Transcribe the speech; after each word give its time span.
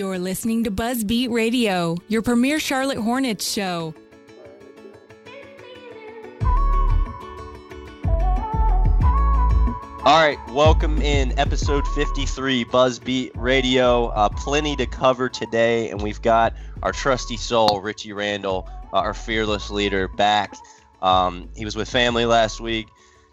You're 0.00 0.18
listening 0.18 0.64
to 0.64 0.70
Buzzbeat 0.70 1.28
Radio, 1.28 1.94
your 2.08 2.22
premier 2.22 2.58
Charlotte 2.58 2.96
Hornets 2.96 3.46
show. 3.46 3.94
All 10.02 10.18
right, 10.18 10.38
welcome 10.48 11.02
in 11.02 11.38
episode 11.38 11.86
53 11.88 12.64
Buzzbeat 12.64 13.32
Radio. 13.34 14.06
Uh, 14.06 14.30
plenty 14.30 14.74
to 14.76 14.86
cover 14.86 15.28
today, 15.28 15.90
and 15.90 16.00
we've 16.00 16.22
got 16.22 16.54
our 16.82 16.92
trusty 16.92 17.36
soul, 17.36 17.82
Richie 17.82 18.14
Randall, 18.14 18.66
uh, 18.94 19.00
our 19.00 19.12
fearless 19.12 19.68
leader, 19.68 20.08
back. 20.08 20.54
Um, 21.02 21.50
he 21.54 21.66
was 21.66 21.76
with 21.76 21.90
family 21.90 22.24
last 22.24 22.58
week, 22.58 22.88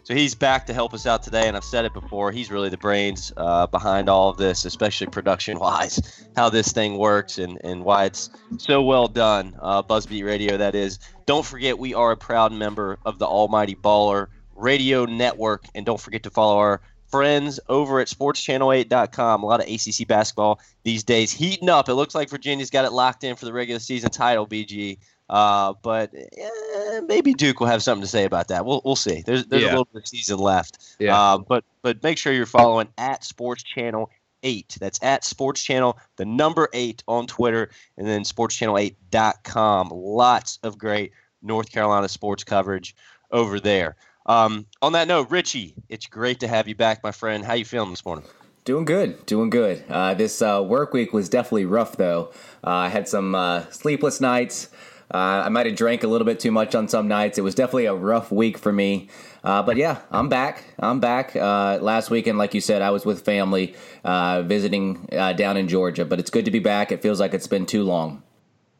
so 0.08 0.14
he's 0.14 0.34
back 0.34 0.64
to 0.64 0.72
help 0.72 0.94
us 0.94 1.04
out 1.04 1.22
today. 1.22 1.48
And 1.48 1.54
I've 1.54 1.62
said 1.62 1.84
it 1.84 1.92
before, 1.92 2.32
he's 2.32 2.50
really 2.50 2.70
the 2.70 2.78
brains 2.78 3.30
uh, 3.36 3.66
behind 3.66 4.08
all 4.08 4.30
of 4.30 4.38
this, 4.38 4.64
especially 4.64 5.08
production 5.08 5.58
wise, 5.58 6.26
how 6.36 6.48
this 6.48 6.72
thing 6.72 6.96
works 6.96 7.36
and, 7.36 7.58
and 7.62 7.84
why 7.84 8.06
it's 8.06 8.30
so 8.56 8.80
well 8.80 9.06
done. 9.06 9.54
Uh, 9.60 9.82
Buzzbeat 9.82 10.24
Radio, 10.24 10.56
that 10.56 10.74
is. 10.74 10.98
Don't 11.26 11.44
forget, 11.44 11.78
we 11.78 11.92
are 11.92 12.12
a 12.12 12.16
proud 12.16 12.54
member 12.54 12.98
of 13.04 13.18
the 13.18 13.26
Almighty 13.26 13.74
Baller 13.74 14.28
Radio 14.56 15.04
Network. 15.04 15.66
And 15.74 15.84
don't 15.84 16.00
forget 16.00 16.22
to 16.22 16.30
follow 16.30 16.56
our 16.56 16.80
friends 17.08 17.60
over 17.68 18.00
at 18.00 18.08
sportschannel8.com. 18.08 19.42
A 19.42 19.46
lot 19.46 19.60
of 19.60 19.68
ACC 19.68 20.08
basketball 20.08 20.58
these 20.84 21.04
days 21.04 21.32
heating 21.32 21.68
up. 21.68 21.90
It 21.90 21.94
looks 21.94 22.14
like 22.14 22.30
Virginia's 22.30 22.70
got 22.70 22.86
it 22.86 22.92
locked 22.94 23.24
in 23.24 23.36
for 23.36 23.44
the 23.44 23.52
regular 23.52 23.78
season 23.78 24.08
title, 24.08 24.46
BG. 24.46 24.96
Uh, 25.30 25.74
but 25.82 26.14
eh, 26.14 27.00
maybe 27.06 27.34
Duke 27.34 27.60
will 27.60 27.66
have 27.66 27.82
something 27.82 28.02
to 28.02 28.08
say 28.08 28.24
about 28.24 28.48
that. 28.48 28.64
We'll, 28.64 28.80
we'll 28.84 28.96
see. 28.96 29.22
There's, 29.26 29.44
there's 29.46 29.62
Yeah. 29.62 29.68
a 29.68 29.72
little 29.72 29.88
bit 29.92 30.02
of 30.02 30.08
season 30.08 30.38
left. 30.38 30.96
Yeah. 30.98 31.18
Uh, 31.20 31.38
but 31.38 31.64
but 31.82 32.02
make 32.02 32.16
sure 32.18 32.32
you're 32.32 32.46
following 32.46 32.88
at 32.96 33.24
Sports 33.24 33.62
Channel 33.62 34.10
8. 34.42 34.78
That's 34.80 34.98
at 35.02 35.24
Sports 35.24 35.62
Channel, 35.62 35.98
the 36.16 36.24
number 36.24 36.68
8 36.72 37.02
on 37.08 37.26
Twitter, 37.26 37.70
and 37.96 38.06
then 38.06 38.22
sportschannel8.com. 38.22 39.88
Lots 39.92 40.58
of 40.62 40.78
great 40.78 41.12
North 41.42 41.70
Carolina 41.70 42.08
sports 42.08 42.44
coverage 42.44 42.94
over 43.30 43.60
there. 43.60 43.96
Um, 44.26 44.66
on 44.82 44.92
that 44.92 45.08
note, 45.08 45.30
Richie, 45.30 45.74
it's 45.88 46.06
great 46.06 46.40
to 46.40 46.48
have 46.48 46.68
you 46.68 46.74
back, 46.74 47.02
my 47.02 47.12
friend. 47.12 47.44
How 47.44 47.54
you 47.54 47.64
feeling 47.64 47.90
this 47.90 48.04
morning? 48.04 48.24
Doing 48.64 48.84
good, 48.84 49.24
doing 49.24 49.48
good. 49.48 49.82
Uh, 49.88 50.12
this 50.14 50.42
uh, 50.42 50.62
work 50.66 50.92
week 50.92 51.12
was 51.14 51.28
definitely 51.30 51.64
rough, 51.64 51.96
though. 51.96 52.32
Uh, 52.62 52.70
I 52.70 52.88
had 52.88 53.08
some 53.08 53.34
uh, 53.34 53.64
sleepless 53.70 54.20
nights. 54.20 54.68
Uh, 55.12 55.42
I 55.44 55.48
might 55.48 55.66
have 55.66 55.76
drank 55.76 56.04
a 56.04 56.08
little 56.08 56.26
bit 56.26 56.38
too 56.38 56.50
much 56.50 56.74
on 56.74 56.88
some 56.88 57.08
nights. 57.08 57.38
It 57.38 57.42
was 57.42 57.54
definitely 57.54 57.86
a 57.86 57.94
rough 57.94 58.30
week 58.30 58.58
for 58.58 58.72
me. 58.72 59.08
Uh, 59.42 59.62
but 59.62 59.76
yeah, 59.76 60.00
I'm 60.10 60.28
back. 60.28 60.64
I'm 60.78 61.00
back. 61.00 61.34
Uh, 61.34 61.78
last 61.80 62.10
weekend, 62.10 62.38
like 62.38 62.54
you 62.54 62.60
said, 62.60 62.82
I 62.82 62.90
was 62.90 63.06
with 63.06 63.24
family 63.24 63.74
uh, 64.04 64.42
visiting 64.42 65.08
uh, 65.12 65.32
down 65.32 65.56
in 65.56 65.68
Georgia. 65.68 66.04
But 66.04 66.18
it's 66.18 66.30
good 66.30 66.44
to 66.44 66.50
be 66.50 66.58
back. 66.58 66.92
It 66.92 67.00
feels 67.00 67.20
like 67.20 67.32
it's 67.34 67.46
been 67.46 67.64
too 67.64 67.84
long. 67.84 68.22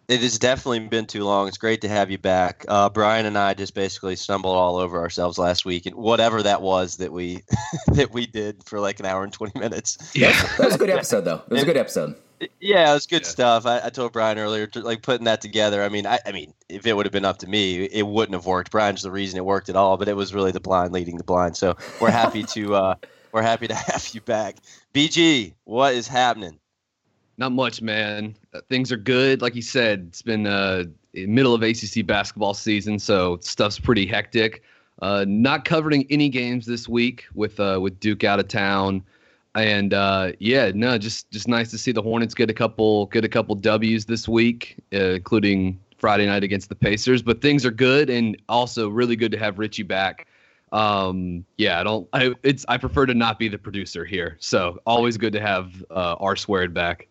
It 0.09 0.21
has 0.21 0.39
definitely 0.39 0.81
been 0.81 1.07
too 1.07 1.25
long. 1.25 1.49
It's 1.49 1.59
great 1.59 1.83
to 1.83 1.89
have 1.89 2.11
you 2.11 2.17
back. 2.17 2.65
Uh, 2.67 2.89
Brian 2.89 3.27
and 3.27 3.37
I 3.37 3.53
just 3.53 3.75
basically 3.75 4.17
stumbled 4.17 4.57
all 4.57 4.77
over 4.77 4.99
ourselves 4.99 5.39
last 5.39 5.67
week, 5.67 5.85
and 5.85 5.95
whatever 5.97 6.43
that 6.43 6.63
was 6.63 6.97
that 6.97 7.13
we 7.13 7.43
that 7.89 8.11
we 8.11 8.27
did 8.27 8.65
for 8.65 8.81
like 8.81 9.01
an 9.01 9.07
hour 9.07 9.23
and 9.23 9.33
twenty 9.33 9.59
minutes. 9.59 9.99
Yeah. 10.15 10.33
That 10.57 10.67
was 10.67 10.75
a 10.77 10.79
good 10.79 10.91
episode, 10.91 11.23
though. 11.23 11.43
It 11.47 11.53
was 11.53 11.63
a 11.63 11.67
good 11.67 11.77
episode. 11.77 12.17
Yeah, 12.61 12.91
it 12.91 12.95
was 12.95 13.07
good 13.07 13.23
Yeah. 13.23 13.29
stuff. 13.29 13.67
I, 13.67 13.81
I 13.85 13.91
told 13.91 14.13
Brian 14.13 14.39
earlier, 14.39 14.67
to, 14.69 14.81
like 14.81 15.03
putting 15.03 15.25
that 15.25 15.41
together. 15.41 15.83
I 15.83 15.89
mean, 15.89 16.07
I, 16.07 16.19
I 16.27 16.33
mean, 16.33 16.55
if 16.69 16.87
it 16.87 16.95
would 16.95 17.07
have 17.07 17.13
been 17.13 17.25
up 17.25 17.39
to 17.39 17.49
me, 17.49 17.85
it 17.85 18.07
wouldn't 18.07 18.35
have 18.35 18.47
worked. 18.47 18.71
Brian's 18.71 19.03
the 19.03 19.11
reason 19.11 19.37
it 19.37 19.45
worked 19.45 19.69
at 19.69 19.77
all, 19.77 19.97
but 19.97 20.09
it 20.09 20.15
was 20.15 20.35
really 20.35 20.53
the 20.53 20.61
blind 20.61 20.93
leading 20.93 21.17
the 21.17 21.25
blind. 21.25 21.57
So 21.57 21.77
we're 22.01 22.11
happy 22.11 22.45
to 22.45 22.75
uh, 22.75 22.95
we're 23.33 23.43
happy 23.43 23.67
to 23.69 23.75
have 23.75 24.09
you 24.13 24.21
back. 24.21 24.57
BG, 24.95 25.55
what 25.65 25.95
is 25.95 26.07
happening? 26.07 26.59
Not 27.39 27.53
much, 27.53 27.81
man. 27.81 28.35
Uh, 28.53 28.61
things 28.69 28.91
are 28.91 28.97
good. 28.97 29.43
Like 29.43 29.55
you 29.55 29.63
said, 29.63 30.07
it's 30.09 30.23
been 30.23 30.47
uh, 30.47 30.85
middle 31.15 31.55
of 31.55 31.63
ACC 31.63 32.05
basketball 32.05 32.55
season, 32.55 32.99
so 32.99 33.39
stuff's 33.41 33.79
pretty 33.79 34.07
hectic. 34.07 34.63
Uh, 35.01 35.25
not 35.29 35.65
covering 35.65 36.05
any 36.11 36.29
games 36.29 36.67
this 36.67 36.89
week 36.89 37.27
with 37.35 37.61
uh, 37.61 37.79
with 37.81 38.01
Duke 38.01 38.25
out 38.25 38.41
of 38.41 38.49
town, 38.49 39.05
and 39.55 39.95
uh, 39.95 40.33
yeah, 40.39 40.71
no, 40.75 40.99
just 40.99 41.31
just 41.31 41.49
nice 41.49 41.71
to 41.71 41.79
see 41.79 41.93
the 41.93 42.03
Hornets 42.03 42.35
get 42.35 42.51
a 42.51 42.55
couple 42.55 43.07
get 43.07 43.25
a 43.25 43.29
couple 43.29 43.55
W's 43.55 44.07
this 44.07 44.29
week, 44.29 44.77
uh, 44.93 45.15
including 45.15 45.81
Friday 45.99 46.27
night 46.27 46.45
against 46.45 46.69
the 46.69 46.75
Pacers. 46.75 47.23
But 47.23 47.41
things 47.41 47.65
are 47.65 47.71
good, 47.71 48.11
and 48.11 48.41
also 48.49 48.89
really 48.89 49.17
good 49.17 49.33
to 49.33 49.39
have 49.39 49.59
Richie 49.59 49.83
back. 49.83 50.27
Um, 50.73 51.45
yeah, 51.57 51.81
I 51.81 51.85
don't. 51.85 52.09
I 52.13 52.35
it's 52.43 52.65
I 52.69 52.77
prefer 52.77 53.07
to 53.07 53.15
not 53.15 53.39
be 53.39 53.49
the 53.49 53.59
producer 53.59 54.05
here, 54.05 54.37
so 54.39 54.79
always 54.87 55.17
good 55.17 55.33
to 55.33 55.41
have 55.41 55.85
uh, 55.91 56.17
R 56.21 56.37
squared 56.37 56.75
back. 56.75 57.09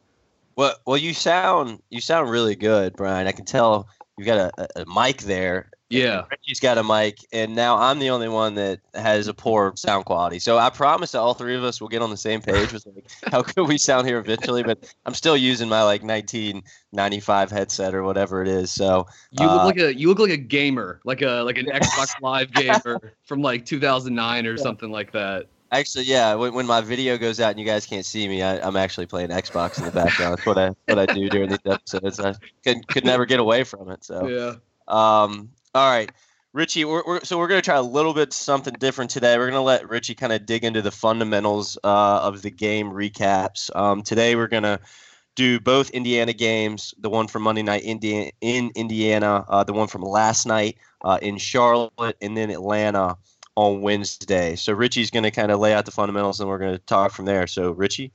Well, 0.56 0.76
well, 0.86 0.98
you 0.98 1.14
sound 1.14 1.82
you 1.90 2.02
sound 2.02 2.30
really 2.30 2.56
good, 2.56 2.96
Brian. 2.96 3.28
I 3.28 3.32
can 3.32 3.46
tell 3.46 3.88
you've 4.18 4.26
got 4.26 4.52
a, 4.58 4.82
a, 4.82 4.86
mic 4.86 5.22
there. 5.22 5.70
Yeah. 5.90 6.26
Richie's 6.30 6.60
got 6.60 6.78
a 6.78 6.84
mic, 6.84 7.20
and 7.32 7.56
now 7.56 7.78
I'm 7.78 8.00
the 8.00 8.10
only 8.10 8.28
one 8.28 8.56
that 8.56 8.82
has 8.94 9.28
a 9.28 9.34
poor 9.34 9.72
sound 9.78 10.04
quality. 10.04 10.40
So 10.40 10.58
I 10.58 10.70
promise 10.70 11.14
that 11.14 11.20
all 11.20 11.34
three 11.34 11.56
of 11.56 11.64
us 11.64 11.80
will 11.80 11.88
get 11.88 12.02
on 12.02 12.10
the 12.10 12.18
same 12.18 12.42
page 12.42 12.74
with 12.74 12.86
like 12.88 13.10
how 13.32 13.44
good 13.44 13.68
we 13.68 13.78
sound 13.78 14.06
here 14.06 14.20
eventually. 14.20 14.64
But 14.64 14.94
I'm 15.06 15.14
still 15.14 15.38
using 15.38 15.70
my 15.70 15.84
like 15.84 16.04
1995 16.04 17.52
headset 17.52 17.96
or 17.96 18.04
whatever 18.04 18.42
it 18.42 18.50
is. 18.50 18.72
So 18.72 19.08
You 19.32 19.46
look 19.46 19.62
Uh, 19.62 19.66
like 19.66 19.78
a 19.78 19.96
you 19.96 20.10
look 20.10 20.20
like 20.20 20.32
a 20.32 20.38
gamer, 20.38 21.00
like 21.06 21.22
a 21.22 21.44
like 21.44 21.58
an 21.58 21.66
Xbox 21.74 22.20
Live 22.22 22.52
gamer 22.52 23.14
from 23.24 23.42
like 23.42 23.66
2009 23.66 24.46
or 24.46 24.58
something 24.58 24.92
like 24.92 25.14
that. 25.14 25.48
Actually, 25.72 26.06
yeah, 26.06 26.34
when, 26.36 26.54
when 26.54 26.66
my 26.66 26.82
video 26.82 27.18
goes 27.18 27.40
out 27.40 27.52
and 27.52 27.60
you 27.60 27.66
guys 27.66 27.86
can't 27.86 28.06
see 28.06 28.28
me, 28.28 28.42
I, 28.42 28.60
I'm 28.60 28.76
actually 28.76 29.06
playing 29.06 29.30
Xbox 29.30 29.78
in 29.80 29.86
the 29.86 29.92
background. 29.92 30.38
That's 30.38 30.46
what 30.46 30.58
I 30.58 30.70
what 30.86 31.00
I 31.00 31.06
do 31.06 31.30
during 31.30 31.50
these 31.50 31.60
episodes. 31.66 32.20
I 32.20 32.34
could 32.64 32.88
could 32.88 33.06
never 33.06 33.26
get 33.26 33.40
away 33.40 33.64
from 33.64 33.90
it. 33.92 34.04
So. 34.04 34.28
Yeah. 34.28 34.56
Um, 34.88 35.50
all 35.76 35.92
right, 35.92 36.12
Richie. 36.54 36.86
We're, 36.86 37.04
we're, 37.06 37.24
so 37.24 37.38
we're 37.38 37.48
going 37.48 37.62
to 37.62 37.66
try 37.66 37.76
a 37.76 37.82
little 37.82 38.14
bit 38.14 38.34
something 38.34 38.74
different 38.80 39.12
today. 39.12 39.38
We're 39.38 39.50
going 39.50 39.60
to 39.60 39.62
let 39.62 39.90
Richie 39.90 40.16
kind 40.16 40.34
of 40.34 40.46
dig 40.46 40.64
into 40.64 40.82
the 40.82 40.92
fundamentals 40.92 41.78
uh, 41.84 42.20
of 42.24 42.42
the 42.42 42.50
game 42.50 42.92
recaps. 42.92 43.70
Um, 43.76 44.02
today 44.02 44.36
we're 44.36 44.48
going 44.48 44.64
to 44.64 44.80
do 45.36 45.60
both 45.60 45.90
Indiana 45.92 46.34
games. 46.34 46.94
The 46.98 47.10
one 47.10 47.28
from 47.28 47.44
Monday 47.44 47.64
night 47.64 47.84
Indiana, 47.84 48.32
in 48.42 48.72
Indiana, 48.76 49.46
uh, 49.48 49.64
the 49.64 49.74
one 49.74 49.88
from 49.88 50.02
last 50.02 50.48
night 50.48 50.78
uh, 51.02 51.20
in 51.22 51.38
Charlotte, 51.38 52.18
and 52.22 52.36
then 52.36 52.50
Atlanta 52.50 53.18
on 53.58 53.82
Wednesday. 53.82 54.56
So 54.56 54.72
Richie's 54.72 55.10
going 55.10 55.24
to 55.24 55.32
kind 55.32 55.52
of 55.52 55.60
lay 55.60 55.74
out 55.74 55.86
the 55.86 55.92
fundamentals, 55.92 56.40
and 56.40 56.48
we're 56.48 56.60
going 56.60 56.74
to 56.74 56.80
talk 56.80 57.12
from 57.12 57.26
there. 57.26 57.48
So 57.48 57.72
Richie. 57.72 58.14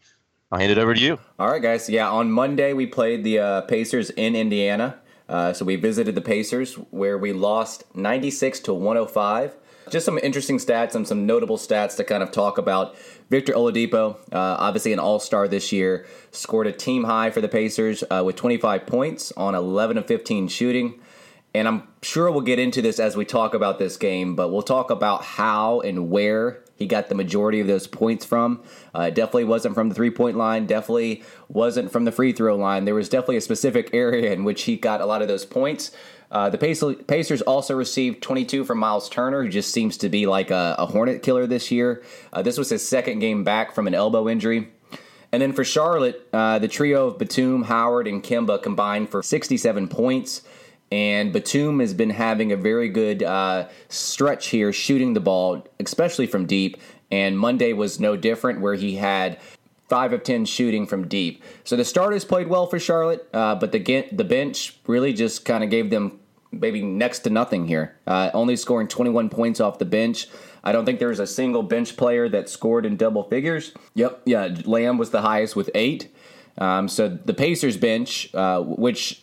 I'll 0.51 0.59
hand 0.59 0.71
it 0.71 0.77
over 0.77 0.93
to 0.93 1.01
you. 1.01 1.19
All 1.39 1.51
right, 1.51 1.63
guys. 1.63 1.89
Yeah, 1.89 2.11
on 2.11 2.31
Monday 2.31 2.75
we 2.75 2.87
played 2.87 3.25
the 3.25 3.39
uh, 3.39 3.61
Pacers 3.63 4.11
in 4.11 4.37
Indiana. 4.37 4.99
Uh, 5.27 5.55
so 5.55 5.65
we 5.65 5.77
visited 5.77 6.15
the 6.15 6.21
Pacers 6.21 6.75
where 6.75 7.17
we 7.17 7.33
lost 7.33 7.85
96 7.97 8.61
to 8.61 8.75
105. 8.75 9.57
Just 9.89 10.05
some 10.05 10.19
interesting 10.19 10.59
stats 10.59 10.95
and 10.95 11.09
some 11.09 11.25
notable 11.25 11.57
stats 11.57 11.97
to 11.97 12.05
kind 12.05 12.23
of 12.23 12.33
talk 12.33 12.59
about. 12.59 12.95
Victor 13.31 13.55
Oladipo, 13.55 14.17
uh, 14.31 14.57
obviously 14.59 14.93
an 14.93 14.99
All 14.99 15.19
Star 15.19 15.49
this 15.49 15.73
year, 15.73 16.05
scored 16.33 16.67
a 16.67 16.73
team 16.73 17.05
high 17.05 17.31
for 17.31 17.41
the 17.41 17.49
Pacers 17.49 18.05
uh, 18.11 18.23
with 18.23 18.37
25 18.37 18.87
points 18.87 19.33
on 19.39 19.55
11 19.55 19.97
of 19.97 20.07
15 20.07 20.49
shooting. 20.49 21.01
And 21.55 21.69
I'm 21.69 21.89
sure 22.03 22.31
we'll 22.31 22.41
get 22.41 22.59
into 22.59 22.81
this 22.81 22.99
as 22.99 23.17
we 23.17 23.25
talk 23.25 23.53
about 23.53 23.79
this 23.79 23.97
game, 23.97 24.35
but 24.35 24.51
we'll 24.51 24.63
talk 24.63 24.91
about 24.91 25.23
how 25.23 25.81
and 25.81 26.11
where 26.11 26.65
he 26.77 26.87
got 26.87 27.09
the 27.09 27.15
majority 27.15 27.61
of 27.61 27.67
those 27.67 27.87
points 27.87 28.25
from. 28.25 28.63
Uh, 28.95 29.11
definitely 29.11 29.45
wasn't 29.45 29.75
from 29.75 29.89
the 29.89 29.95
three 29.95 30.11
point 30.11 30.37
line, 30.37 30.67
definitely 30.67 31.23
wasn't 31.49 31.93
from 31.93 32.05
the 32.05 32.13
free 32.13 32.33
throw 32.33 32.57
line. 32.57 32.87
There 32.87 32.95
was 32.95 33.09
definitely 33.09 33.37
a 33.37 33.43
specific 33.43 33.91
area 33.93 34.33
in 34.33 34.45
which 34.45 34.63
he 34.63 34.77
got 34.77 35.01
a 35.01 35.07
lot 35.07 35.23
of 35.23 35.29
those 35.29 35.45
points. 35.45 35.93
Uh, 36.31 36.49
the 36.49 36.57
Pacers 37.07 37.43
also 37.43 37.75
received 37.77 38.23
22 38.23 38.65
from 38.65 38.79
Miles 38.79 39.11
Turner, 39.11 39.43
who 39.43 39.51
just 39.51 39.71
seems 39.71 39.99
to 39.99 40.09
be 40.09 40.27
like 40.27 40.51
a, 40.51 40.75
a 40.79 40.87
Hornet 40.87 41.23
killer 41.23 41.47
this 41.47 41.71
year. 41.71 42.03
Uh, 42.33 42.41
this 42.41 42.57
was 42.57 42.71
his 42.71 42.87
second 42.87 43.19
game 43.19 43.45
back 43.45 43.75
from 43.75 43.87
an 43.87 43.95
elbow 43.95 44.27
injury. 44.31 44.69
And 45.31 45.43
then 45.43 45.53
for 45.53 45.63
Charlotte, 45.65 46.27
uh, 46.33 46.59
the 46.59 46.69
trio 46.69 47.09
of 47.09 47.19
Batum, 47.19 47.65
Howard, 47.65 48.07
and 48.07 48.23
Kemba 48.23 48.63
combined 48.63 49.11
for 49.11 49.23
67 49.23 49.89
points. 49.89 50.43
And 50.93 51.33
Batum 51.33 51.81
has 51.81 51.95
been 51.95 52.11
having 52.11 52.53
a 52.53 52.57
very 52.57 52.91
good 52.91 53.23
uh, 53.23 53.69
stretch 53.89 54.49
here, 54.49 54.75
shooting 54.75 55.15
the 55.15 55.21
ball, 55.21 55.67
especially 55.81 56.27
from 56.27 56.45
deep. 56.45 56.77
And 57.11 57.39
Monday 57.39 57.73
was 57.73 57.99
no 57.99 58.15
different, 58.15 58.61
where 58.61 58.75
he 58.75 58.97
had 58.97 59.41
five 59.89 60.13
of 60.13 60.23
ten 60.23 60.45
shooting 60.45 60.87
from 60.87 61.09
deep. 61.09 61.43
So 61.65 61.77
the 61.77 61.85
starters 61.87 62.27
played 62.27 62.49
well 62.49 62.67
for 62.67 62.79
Charlotte, 62.79 63.27
uh, 63.33 63.55
but 63.55 63.73
the 63.73 64.07
the 64.13 64.23
bench 64.23 64.77
really 64.87 65.15
just 65.15 65.47
kind 65.47 65.65
of 65.65 65.71
gave 65.71 65.89
them 65.89 66.21
maybe 66.51 66.83
next 66.83 67.21
to 67.21 67.31
nothing 67.31 67.67
here. 67.67 67.97
Uh, 68.07 68.29
only 68.35 68.55
scoring 68.55 68.87
21 68.87 69.31
points 69.31 69.61
off 69.61 69.79
the 69.79 69.87
bench. 69.87 70.29
I 70.63 70.73
don't 70.73 70.85
think 70.85 70.99
there 70.99 71.09
was 71.09 71.21
a 71.21 71.27
single 71.27 71.63
bench 71.63 71.97
player 71.97 72.29
that 72.29 72.51
scored 72.51 72.85
in 72.85 72.99
double 72.99 73.23
figures. 73.23 73.73
Yep, 73.95 74.23
yeah, 74.27 74.55
Lamb 74.67 74.99
was 74.99 75.09
the 75.09 75.23
highest 75.23 75.57
with 75.57 75.71
eight. 75.75 76.15
Um, 76.59 76.87
so 76.87 77.09
the 77.09 77.33
Pacers 77.33 77.79
bench, 77.79 78.29
uh, 78.35 78.61
which 78.61 79.23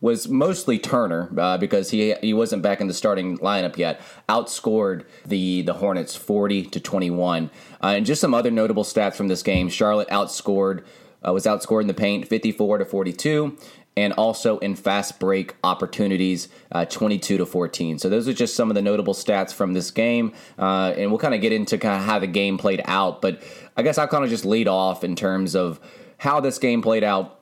was 0.00 0.28
mostly 0.28 0.78
Turner 0.78 1.30
uh, 1.38 1.58
because 1.58 1.90
he 1.90 2.14
he 2.20 2.34
wasn't 2.34 2.62
back 2.62 2.80
in 2.80 2.86
the 2.86 2.94
starting 2.94 3.38
lineup 3.38 3.76
yet. 3.76 4.00
Outscored 4.28 5.04
the 5.24 5.62
the 5.62 5.74
Hornets 5.74 6.14
40 6.16 6.64
to 6.64 6.80
21. 6.80 7.50
Uh, 7.82 7.86
and 7.86 8.06
just 8.06 8.20
some 8.20 8.34
other 8.34 8.50
notable 8.50 8.84
stats 8.84 9.14
from 9.14 9.28
this 9.28 9.42
game: 9.42 9.68
Charlotte 9.68 10.08
outscored 10.08 10.84
uh, 11.26 11.32
was 11.32 11.44
outscored 11.44 11.82
in 11.82 11.86
the 11.86 11.94
paint 11.94 12.28
54 12.28 12.78
to 12.78 12.84
42 12.84 13.56
and 13.96 14.12
also 14.12 14.58
in 14.58 14.76
fast 14.76 15.18
break 15.18 15.56
opportunities, 15.64 16.48
uh, 16.70 16.84
22 16.84 17.38
to 17.38 17.46
14. 17.46 17.98
So 17.98 18.10
those 18.10 18.28
are 18.28 18.32
just 18.34 18.54
some 18.54 18.70
of 18.70 18.74
the 18.74 18.82
notable 18.82 19.14
stats 19.14 19.54
from 19.54 19.72
this 19.72 19.90
game, 19.90 20.34
uh, 20.58 20.92
and 20.96 21.10
we'll 21.10 21.18
kind 21.18 21.34
of 21.34 21.40
get 21.40 21.52
into 21.52 21.78
kind 21.78 21.96
of 21.96 22.06
how 22.06 22.18
the 22.18 22.26
game 22.26 22.58
played 22.58 22.82
out. 22.84 23.22
But 23.22 23.42
I 23.76 23.82
guess 23.82 23.96
I'll 23.96 24.08
kind 24.08 24.22
of 24.22 24.30
just 24.30 24.44
lead 24.44 24.68
off 24.68 25.02
in 25.02 25.16
terms 25.16 25.56
of 25.56 25.80
how 26.18 26.40
this 26.40 26.58
game 26.58 26.82
played 26.82 27.04
out. 27.04 27.35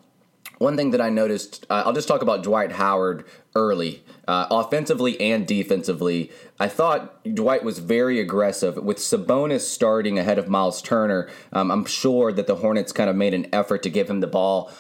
One 0.59 0.77
thing 0.77 0.93
that 0.93 1.01
I 1.01 1.11
noticed, 1.11 1.67
uh, 1.69 1.83
I'll 1.85 1.93
just 1.93 2.07
talk 2.07 2.23
about 2.23 2.43
Dwight 2.43 2.73
Howard 2.73 3.25
early, 3.57 4.05
uh, 4.29 4.47
offensively 4.51 5.21
and 5.21 5.47
defensively. 5.47 6.31
I 6.61 6.69
thought 6.69 7.25
Dwight 7.35 7.65
was 7.65 7.81
very 7.81 8.21
aggressive 8.21 8.77
with 8.77 8.99
Sabonis 8.99 9.63
starting 9.63 10.19
ahead 10.19 10.39
of 10.39 10.49
Miles 10.49 10.81
Turner. 10.81 11.29
Um, 11.53 11.71
I'm 11.71 11.85
sure 11.85 12.33
that 12.33 12.47
the 12.47 12.57
Hornets 12.57 12.93
kind 12.93 13.11
of 13.11 13.17
made 13.17 13.35
an 13.35 13.49
effort 13.53 13.83
to 13.83 13.91
give 13.91 14.09
him 14.09 14.21
the 14.21 14.27
ball 14.29 14.71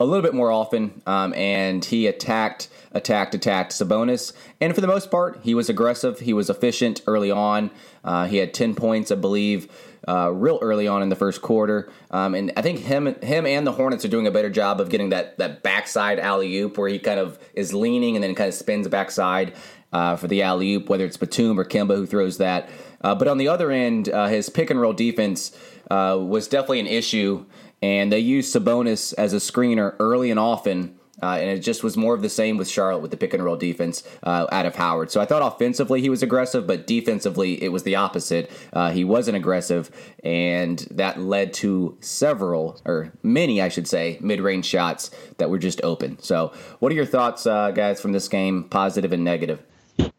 a 0.00 0.04
little 0.04 0.22
bit 0.22 0.34
more 0.34 0.50
often, 0.50 1.02
um, 1.06 1.34
and 1.34 1.84
he 1.84 2.06
attacked, 2.06 2.68
attacked, 2.92 3.34
attacked 3.34 3.72
Sabonis. 3.72 4.32
And 4.60 4.74
for 4.74 4.80
the 4.80 4.86
most 4.86 5.10
part, 5.10 5.40
he 5.42 5.54
was 5.54 5.68
aggressive. 5.68 6.20
He 6.20 6.32
was 6.32 6.48
efficient 6.48 7.02
early 7.06 7.30
on. 7.30 7.70
Uh, 8.02 8.26
he 8.26 8.38
had 8.38 8.54
10 8.54 8.74
points, 8.74 9.10
I 9.10 9.16
believe, 9.16 9.70
uh, 10.08 10.32
real 10.32 10.58
early 10.62 10.88
on 10.88 11.02
in 11.02 11.10
the 11.10 11.16
first 11.16 11.42
quarter. 11.42 11.92
Um, 12.10 12.34
and 12.34 12.50
I 12.56 12.62
think 12.62 12.80
him, 12.80 13.14
him 13.20 13.44
and 13.44 13.66
the 13.66 13.72
Hornets 13.72 14.02
are 14.06 14.08
doing 14.08 14.26
a 14.26 14.30
better 14.30 14.48
job 14.48 14.80
of 14.80 14.88
getting 14.88 15.10
that 15.10 15.36
that 15.36 15.62
backside 15.62 16.18
alley 16.18 16.56
oop 16.58 16.78
where 16.78 16.88
he 16.88 16.98
kind 16.98 17.20
of 17.20 17.38
is 17.52 17.74
leaning 17.74 18.16
and 18.16 18.24
then 18.24 18.34
kind 18.34 18.48
of 18.48 18.54
spins 18.54 18.88
backside 18.88 19.54
uh, 19.92 20.16
for 20.16 20.26
the 20.26 20.42
alley 20.42 20.72
oop, 20.74 20.88
whether 20.88 21.04
it's 21.04 21.18
Batum 21.18 21.60
or 21.60 21.64
Kemba 21.64 21.94
who 21.94 22.06
throws 22.06 22.38
that. 22.38 22.70
Uh, 23.02 23.14
but 23.14 23.28
on 23.28 23.36
the 23.36 23.48
other 23.48 23.70
end, 23.70 24.08
uh, 24.08 24.26
his 24.26 24.48
pick 24.48 24.70
and 24.70 24.80
roll 24.80 24.94
defense 24.94 25.56
uh, 25.90 26.16
was 26.18 26.48
definitely 26.48 26.80
an 26.80 26.86
issue 26.86 27.44
and 27.82 28.12
they 28.12 28.18
used 28.18 28.54
Sabonis 28.54 29.14
as 29.16 29.32
a 29.32 29.36
screener 29.36 29.94
early 29.98 30.30
and 30.30 30.38
often. 30.38 30.96
Uh, 31.22 31.36
and 31.38 31.50
it 31.50 31.58
just 31.58 31.84
was 31.84 31.98
more 31.98 32.14
of 32.14 32.22
the 32.22 32.30
same 32.30 32.56
with 32.56 32.66
Charlotte 32.66 33.00
with 33.00 33.10
the 33.10 33.16
pick 33.18 33.34
and 33.34 33.44
roll 33.44 33.54
defense 33.54 34.02
uh, 34.22 34.46
out 34.50 34.64
of 34.64 34.74
Howard. 34.76 35.10
So 35.10 35.20
I 35.20 35.26
thought 35.26 35.42
offensively 35.42 36.00
he 36.00 36.08
was 36.08 36.22
aggressive, 36.22 36.66
but 36.66 36.86
defensively 36.86 37.62
it 37.62 37.68
was 37.68 37.82
the 37.82 37.96
opposite. 37.96 38.50
Uh, 38.72 38.90
he 38.90 39.04
wasn't 39.04 39.36
aggressive, 39.36 39.90
and 40.24 40.78
that 40.90 41.20
led 41.20 41.52
to 41.54 41.98
several, 42.00 42.80
or 42.86 43.12
many, 43.22 43.60
I 43.60 43.68
should 43.68 43.86
say, 43.86 44.16
mid 44.22 44.40
range 44.40 44.64
shots 44.64 45.10
that 45.36 45.50
were 45.50 45.58
just 45.58 45.82
open. 45.84 46.18
So, 46.22 46.54
what 46.78 46.90
are 46.90 46.94
your 46.94 47.04
thoughts, 47.04 47.46
uh, 47.46 47.72
guys, 47.72 48.00
from 48.00 48.12
this 48.12 48.26
game, 48.26 48.64
positive 48.64 49.12
and 49.12 49.22
negative? 49.22 49.62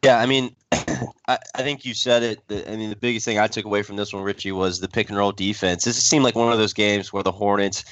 Yeah, 0.03 0.19
I 0.19 0.27
mean, 0.27 0.55
I, 0.71 1.37
I 1.55 1.63
think 1.63 1.85
you 1.85 1.93
said 1.93 2.23
it. 2.23 2.67
I 2.67 2.75
mean, 2.75 2.89
the 2.89 2.95
biggest 2.95 3.25
thing 3.25 3.39
I 3.39 3.47
took 3.47 3.65
away 3.65 3.83
from 3.83 3.95
this 3.95 4.13
one, 4.13 4.23
Richie, 4.23 4.51
was 4.51 4.79
the 4.79 4.87
pick 4.87 5.09
and 5.09 5.17
roll 5.17 5.31
defense. 5.31 5.83
This 5.83 6.01
seemed 6.01 6.23
like 6.23 6.35
one 6.35 6.51
of 6.51 6.59
those 6.59 6.73
games 6.73 7.11
where 7.11 7.23
the 7.23 7.31
Hornets, 7.31 7.83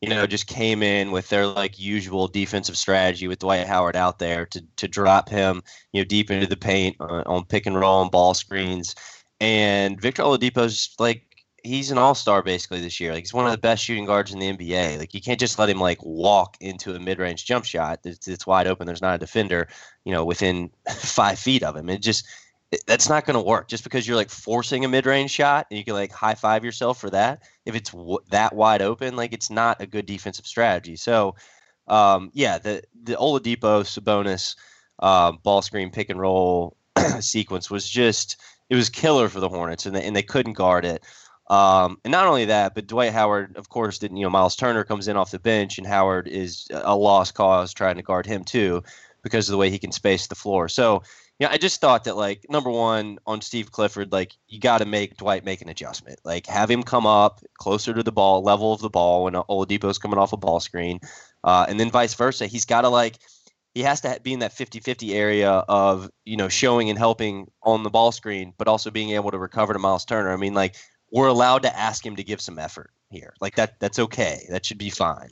you 0.00 0.08
know, 0.08 0.26
just 0.26 0.46
came 0.46 0.82
in 0.82 1.10
with 1.10 1.28
their 1.28 1.46
like 1.46 1.78
usual 1.78 2.28
defensive 2.28 2.76
strategy 2.76 3.28
with 3.28 3.40
Dwight 3.40 3.66
Howard 3.66 3.96
out 3.96 4.18
there 4.18 4.46
to 4.46 4.64
to 4.76 4.88
drop 4.88 5.28
him, 5.28 5.62
you 5.92 6.00
know, 6.00 6.04
deep 6.04 6.30
into 6.30 6.46
the 6.46 6.56
paint 6.56 6.96
on, 7.00 7.22
on 7.24 7.44
pick 7.44 7.66
and 7.66 7.78
roll 7.78 8.02
and 8.02 8.10
ball 8.10 8.34
screens. 8.34 8.94
And 9.40 10.00
Victor 10.00 10.22
Oladipo's 10.22 10.94
like 10.98 11.31
he's 11.64 11.90
an 11.90 11.98
all-star 11.98 12.42
basically 12.42 12.80
this 12.80 13.00
year. 13.00 13.12
Like 13.12 13.24
he's 13.24 13.34
one 13.34 13.46
of 13.46 13.52
the 13.52 13.58
best 13.58 13.84
shooting 13.84 14.04
guards 14.04 14.32
in 14.32 14.38
the 14.38 14.52
NBA. 14.52 14.98
Like 14.98 15.14
you 15.14 15.20
can't 15.20 15.40
just 15.40 15.58
let 15.58 15.68
him 15.68 15.80
like 15.80 16.02
walk 16.02 16.56
into 16.60 16.94
a 16.94 17.00
mid-range 17.00 17.44
jump 17.44 17.64
shot 17.64 18.02
that's, 18.02 18.26
it's 18.28 18.46
wide 18.46 18.66
open. 18.66 18.86
There's 18.86 19.02
not 19.02 19.14
a 19.14 19.18
defender, 19.18 19.68
you 20.04 20.12
know, 20.12 20.24
within 20.24 20.70
five 20.88 21.38
feet 21.38 21.62
of 21.62 21.76
him. 21.76 21.88
It 21.88 22.02
just 22.02 22.26
it, 22.72 22.82
that's 22.86 23.08
not 23.08 23.26
going 23.26 23.34
to 23.34 23.42
work. 23.42 23.68
Just 23.68 23.84
because 23.84 24.06
you're 24.06 24.16
like 24.16 24.30
forcing 24.30 24.84
a 24.84 24.88
mid-range 24.88 25.30
shot 25.30 25.66
and 25.70 25.78
you 25.78 25.84
can 25.84 25.94
like 25.94 26.12
high 26.12 26.34
five 26.34 26.64
yourself 26.64 27.00
for 27.00 27.10
that, 27.10 27.42
if 27.64 27.74
it's 27.74 27.90
w- 27.90 28.18
that 28.30 28.54
wide 28.54 28.82
open, 28.82 29.16
like 29.16 29.32
it's 29.32 29.50
not 29.50 29.80
a 29.80 29.86
good 29.86 30.06
defensive 30.06 30.46
strategy. 30.46 30.96
So, 30.96 31.36
um, 31.88 32.30
yeah, 32.34 32.58
the 32.58 32.82
the 33.04 33.14
Oladipo 33.14 33.82
Sabonis 33.84 34.56
uh, 34.98 35.32
ball 35.32 35.62
screen 35.62 35.90
pick 35.90 36.10
and 36.10 36.20
roll 36.20 36.76
sequence 37.20 37.70
was 37.70 37.88
just 37.88 38.40
it 38.70 38.76
was 38.76 38.88
killer 38.88 39.28
for 39.28 39.40
the 39.40 39.48
Hornets, 39.50 39.84
and 39.84 39.94
they, 39.94 40.02
and 40.02 40.16
they 40.16 40.22
couldn't 40.22 40.54
guard 40.54 40.84
it. 40.86 41.04
Um, 41.52 41.98
and 42.02 42.10
not 42.10 42.26
only 42.26 42.46
that, 42.46 42.74
but 42.74 42.86
Dwight 42.86 43.12
Howard, 43.12 43.58
of 43.58 43.68
course, 43.68 43.98
didn't. 43.98 44.16
You 44.16 44.22
know, 44.22 44.30
Miles 44.30 44.56
Turner 44.56 44.84
comes 44.84 45.06
in 45.06 45.18
off 45.18 45.32
the 45.32 45.38
bench, 45.38 45.76
and 45.76 45.86
Howard 45.86 46.26
is 46.26 46.66
a 46.70 46.96
lost 46.96 47.34
cause 47.34 47.74
trying 47.74 47.96
to 47.96 48.02
guard 48.02 48.24
him 48.24 48.42
too, 48.42 48.82
because 49.22 49.50
of 49.50 49.52
the 49.52 49.58
way 49.58 49.68
he 49.68 49.78
can 49.78 49.92
space 49.92 50.26
the 50.26 50.34
floor. 50.34 50.70
So, 50.70 51.02
yeah, 51.38 51.48
I 51.50 51.58
just 51.58 51.78
thought 51.78 52.04
that 52.04 52.16
like 52.16 52.46
number 52.48 52.70
one 52.70 53.18
on 53.26 53.42
Steve 53.42 53.70
Clifford, 53.70 54.12
like 54.12 54.32
you 54.48 54.60
got 54.60 54.78
to 54.78 54.86
make 54.86 55.18
Dwight 55.18 55.44
make 55.44 55.60
an 55.60 55.68
adjustment, 55.68 56.20
like 56.24 56.46
have 56.46 56.70
him 56.70 56.82
come 56.82 57.04
up 57.04 57.40
closer 57.58 57.92
to 57.92 58.02
the 58.02 58.12
ball, 58.12 58.42
level 58.42 58.72
of 58.72 58.80
the 58.80 58.88
ball 58.88 59.24
when 59.24 59.34
Oladipo's 59.34 59.98
coming 59.98 60.18
off 60.18 60.32
a 60.32 60.38
ball 60.38 60.58
screen, 60.58 61.00
uh, 61.44 61.66
and 61.68 61.78
then 61.78 61.90
vice 61.90 62.14
versa. 62.14 62.46
He's 62.46 62.64
got 62.64 62.80
to 62.80 62.88
like 62.88 63.18
he 63.74 63.82
has 63.82 64.00
to 64.02 64.20
be 64.22 64.32
in 64.32 64.40
that 64.40 64.52
50-50 64.52 65.14
area 65.14 65.50
of 65.50 66.10
you 66.24 66.36
know 66.36 66.48
showing 66.48 66.90
and 66.90 66.98
helping 66.98 67.50
on 67.62 67.82
the 67.82 67.90
ball 67.90 68.12
screen 68.12 68.52
but 68.58 68.68
also 68.68 68.90
being 68.90 69.10
able 69.10 69.30
to 69.30 69.38
recover 69.38 69.72
to 69.72 69.78
miles 69.78 70.04
turner 70.04 70.30
i 70.30 70.36
mean 70.36 70.54
like 70.54 70.76
we're 71.12 71.28
allowed 71.28 71.62
to 71.62 71.78
ask 71.78 72.04
him 72.04 72.16
to 72.16 72.24
give 72.24 72.40
some 72.40 72.58
effort 72.58 72.90
here. 73.10 73.34
Like 73.40 73.54
that, 73.56 73.78
that's 73.78 73.98
okay. 73.98 74.46
That 74.48 74.64
should 74.64 74.78
be 74.78 74.90
fine. 74.90 75.30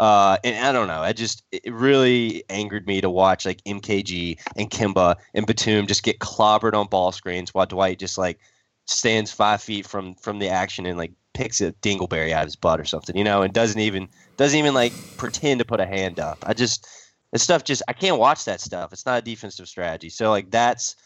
Uh, 0.00 0.38
and 0.44 0.66
I 0.66 0.72
don't 0.72 0.88
know. 0.88 1.02
I 1.02 1.12
just 1.12 1.44
it 1.52 1.72
really 1.72 2.42
angered 2.48 2.86
me 2.86 3.00
to 3.02 3.10
watch 3.10 3.44
like 3.44 3.62
MKG 3.64 4.38
and 4.56 4.70
Kemba 4.70 5.16
and 5.34 5.46
Batum 5.46 5.86
just 5.86 6.02
get 6.02 6.18
clobbered 6.18 6.74
on 6.74 6.86
ball 6.86 7.12
screens 7.12 7.52
while 7.52 7.66
Dwight 7.66 7.98
just 7.98 8.16
like 8.16 8.38
stands 8.86 9.30
five 9.30 9.62
feet 9.62 9.86
from 9.86 10.14
from 10.14 10.38
the 10.38 10.48
action 10.48 10.86
and 10.86 10.96
like 10.96 11.12
picks 11.34 11.60
a 11.60 11.72
dingleberry 11.72 12.32
out 12.32 12.42
of 12.42 12.46
his 12.46 12.56
butt 12.56 12.80
or 12.80 12.84
something, 12.84 13.16
you 13.16 13.24
know, 13.24 13.42
and 13.42 13.52
doesn't 13.52 13.80
even 13.80 14.08
doesn't 14.38 14.58
even 14.58 14.72
like 14.72 14.92
pretend 15.18 15.58
to 15.58 15.66
put 15.66 15.80
a 15.80 15.86
hand 15.86 16.18
up. 16.18 16.38
I 16.46 16.54
just 16.54 16.88
this 17.32 17.42
stuff 17.42 17.64
just 17.64 17.82
I 17.86 17.92
can't 17.92 18.18
watch 18.18 18.46
that 18.46 18.62
stuff. 18.62 18.94
It's 18.94 19.04
not 19.04 19.18
a 19.18 19.22
defensive 19.22 19.68
strategy. 19.68 20.08
So 20.08 20.30
like 20.30 20.50
that's 20.50 20.96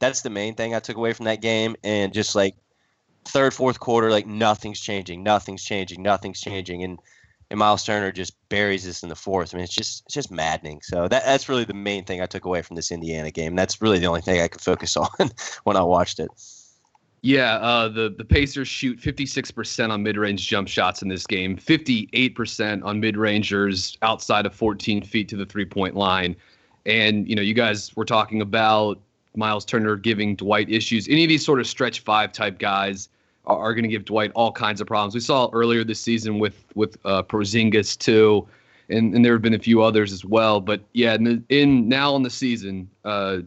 that's 0.00 0.20
the 0.20 0.30
main 0.30 0.54
thing 0.54 0.74
I 0.74 0.80
took 0.80 0.96
away 0.96 1.14
from 1.14 1.24
that 1.24 1.40
game, 1.40 1.76
and 1.82 2.12
just 2.12 2.34
like 2.34 2.56
third, 3.26 3.54
fourth 3.54 3.80
quarter, 3.80 4.10
like 4.10 4.26
nothing's 4.26 4.80
changing, 4.80 5.22
nothing's 5.22 5.64
changing, 5.64 6.02
nothing's 6.02 6.40
changing, 6.40 6.82
and 6.82 6.98
and 7.50 7.58
Miles 7.58 7.84
Turner 7.84 8.10
just 8.10 8.34
buries 8.48 8.84
this 8.84 9.02
in 9.02 9.08
the 9.08 9.14
fourth. 9.14 9.54
I 9.54 9.58
mean, 9.58 9.64
it's 9.64 9.74
just 9.74 10.04
it's 10.06 10.14
just 10.14 10.30
maddening. 10.30 10.80
So 10.82 11.08
that 11.08 11.24
that's 11.24 11.48
really 11.48 11.64
the 11.64 11.74
main 11.74 12.04
thing 12.04 12.20
I 12.20 12.26
took 12.26 12.44
away 12.44 12.62
from 12.62 12.76
this 12.76 12.90
Indiana 12.90 13.30
game. 13.30 13.54
That's 13.54 13.82
really 13.82 13.98
the 13.98 14.06
only 14.06 14.22
thing 14.22 14.40
I 14.40 14.48
could 14.48 14.60
focus 14.60 14.96
on 14.96 15.30
when 15.64 15.76
I 15.76 15.82
watched 15.82 16.18
it. 16.18 16.28
Yeah, 17.22 17.54
uh, 17.56 17.88
the 17.88 18.14
the 18.16 18.24
Pacers 18.24 18.68
shoot 18.68 19.00
56% 19.00 19.90
on 19.90 20.02
mid-range 20.02 20.46
jump 20.46 20.68
shots 20.68 21.00
in 21.00 21.08
this 21.08 21.26
game, 21.26 21.56
58% 21.56 22.84
on 22.84 23.00
mid-rangers 23.00 23.96
outside 24.02 24.44
of 24.44 24.54
14 24.54 25.02
feet 25.02 25.28
to 25.28 25.36
the 25.36 25.46
three-point 25.46 25.96
line. 25.96 26.36
And 26.84 27.26
you 27.28 27.34
know, 27.34 27.40
you 27.40 27.54
guys 27.54 27.96
were 27.96 28.04
talking 28.04 28.42
about 28.42 28.98
Miles 29.36 29.64
Turner 29.64 29.96
giving 29.96 30.36
Dwight 30.36 30.68
issues. 30.70 31.08
Any 31.08 31.24
of 31.24 31.28
these 31.28 31.44
sort 31.44 31.60
of 31.60 31.66
stretch 31.66 32.00
five 32.00 32.32
type 32.32 32.58
guys 32.58 33.08
are, 33.46 33.58
are 33.58 33.74
going 33.74 33.84
to 33.84 33.88
give 33.88 34.04
Dwight 34.04 34.32
all 34.34 34.52
kinds 34.52 34.80
of 34.80 34.86
problems. 34.86 35.14
We 35.14 35.20
saw 35.20 35.48
earlier 35.52 35.84
this 35.84 36.00
season 36.00 36.38
with 36.38 36.64
with 36.74 36.96
uh, 37.04 37.22
Porzingis 37.22 37.98
too, 37.98 38.46
and 38.88 39.14
and 39.14 39.24
there 39.24 39.32
have 39.32 39.42
been 39.42 39.54
a 39.54 39.58
few 39.58 39.82
others 39.82 40.12
as 40.12 40.24
well. 40.24 40.60
But 40.60 40.82
yeah, 40.92 41.14
in, 41.14 41.24
the, 41.24 41.42
in 41.48 41.88
now 41.88 42.16
in 42.16 42.22
the 42.22 42.30
season, 42.30 42.88
uh, 43.04 43.38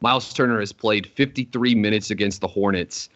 Miles 0.00 0.32
Turner 0.32 0.60
has 0.60 0.72
played 0.72 1.06
53 1.06 1.74
minutes 1.74 2.10
against 2.10 2.40
the 2.40 2.48
Hornets, 2.48 3.08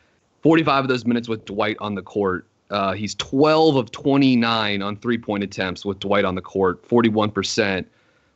45 0.42 0.84
of 0.84 0.88
those 0.88 1.04
minutes 1.04 1.28
with 1.28 1.44
Dwight 1.44 1.76
on 1.80 1.94
the 1.94 2.02
court. 2.02 2.46
Uh, 2.70 2.92
he's 2.92 3.14
12 3.16 3.76
of 3.76 3.90
29 3.90 4.82
on 4.82 4.96
three 4.96 5.18
point 5.18 5.44
attempts 5.44 5.84
with 5.84 5.98
Dwight 5.98 6.24
on 6.24 6.34
the 6.34 6.40
court, 6.40 6.86
41%. 6.88 7.84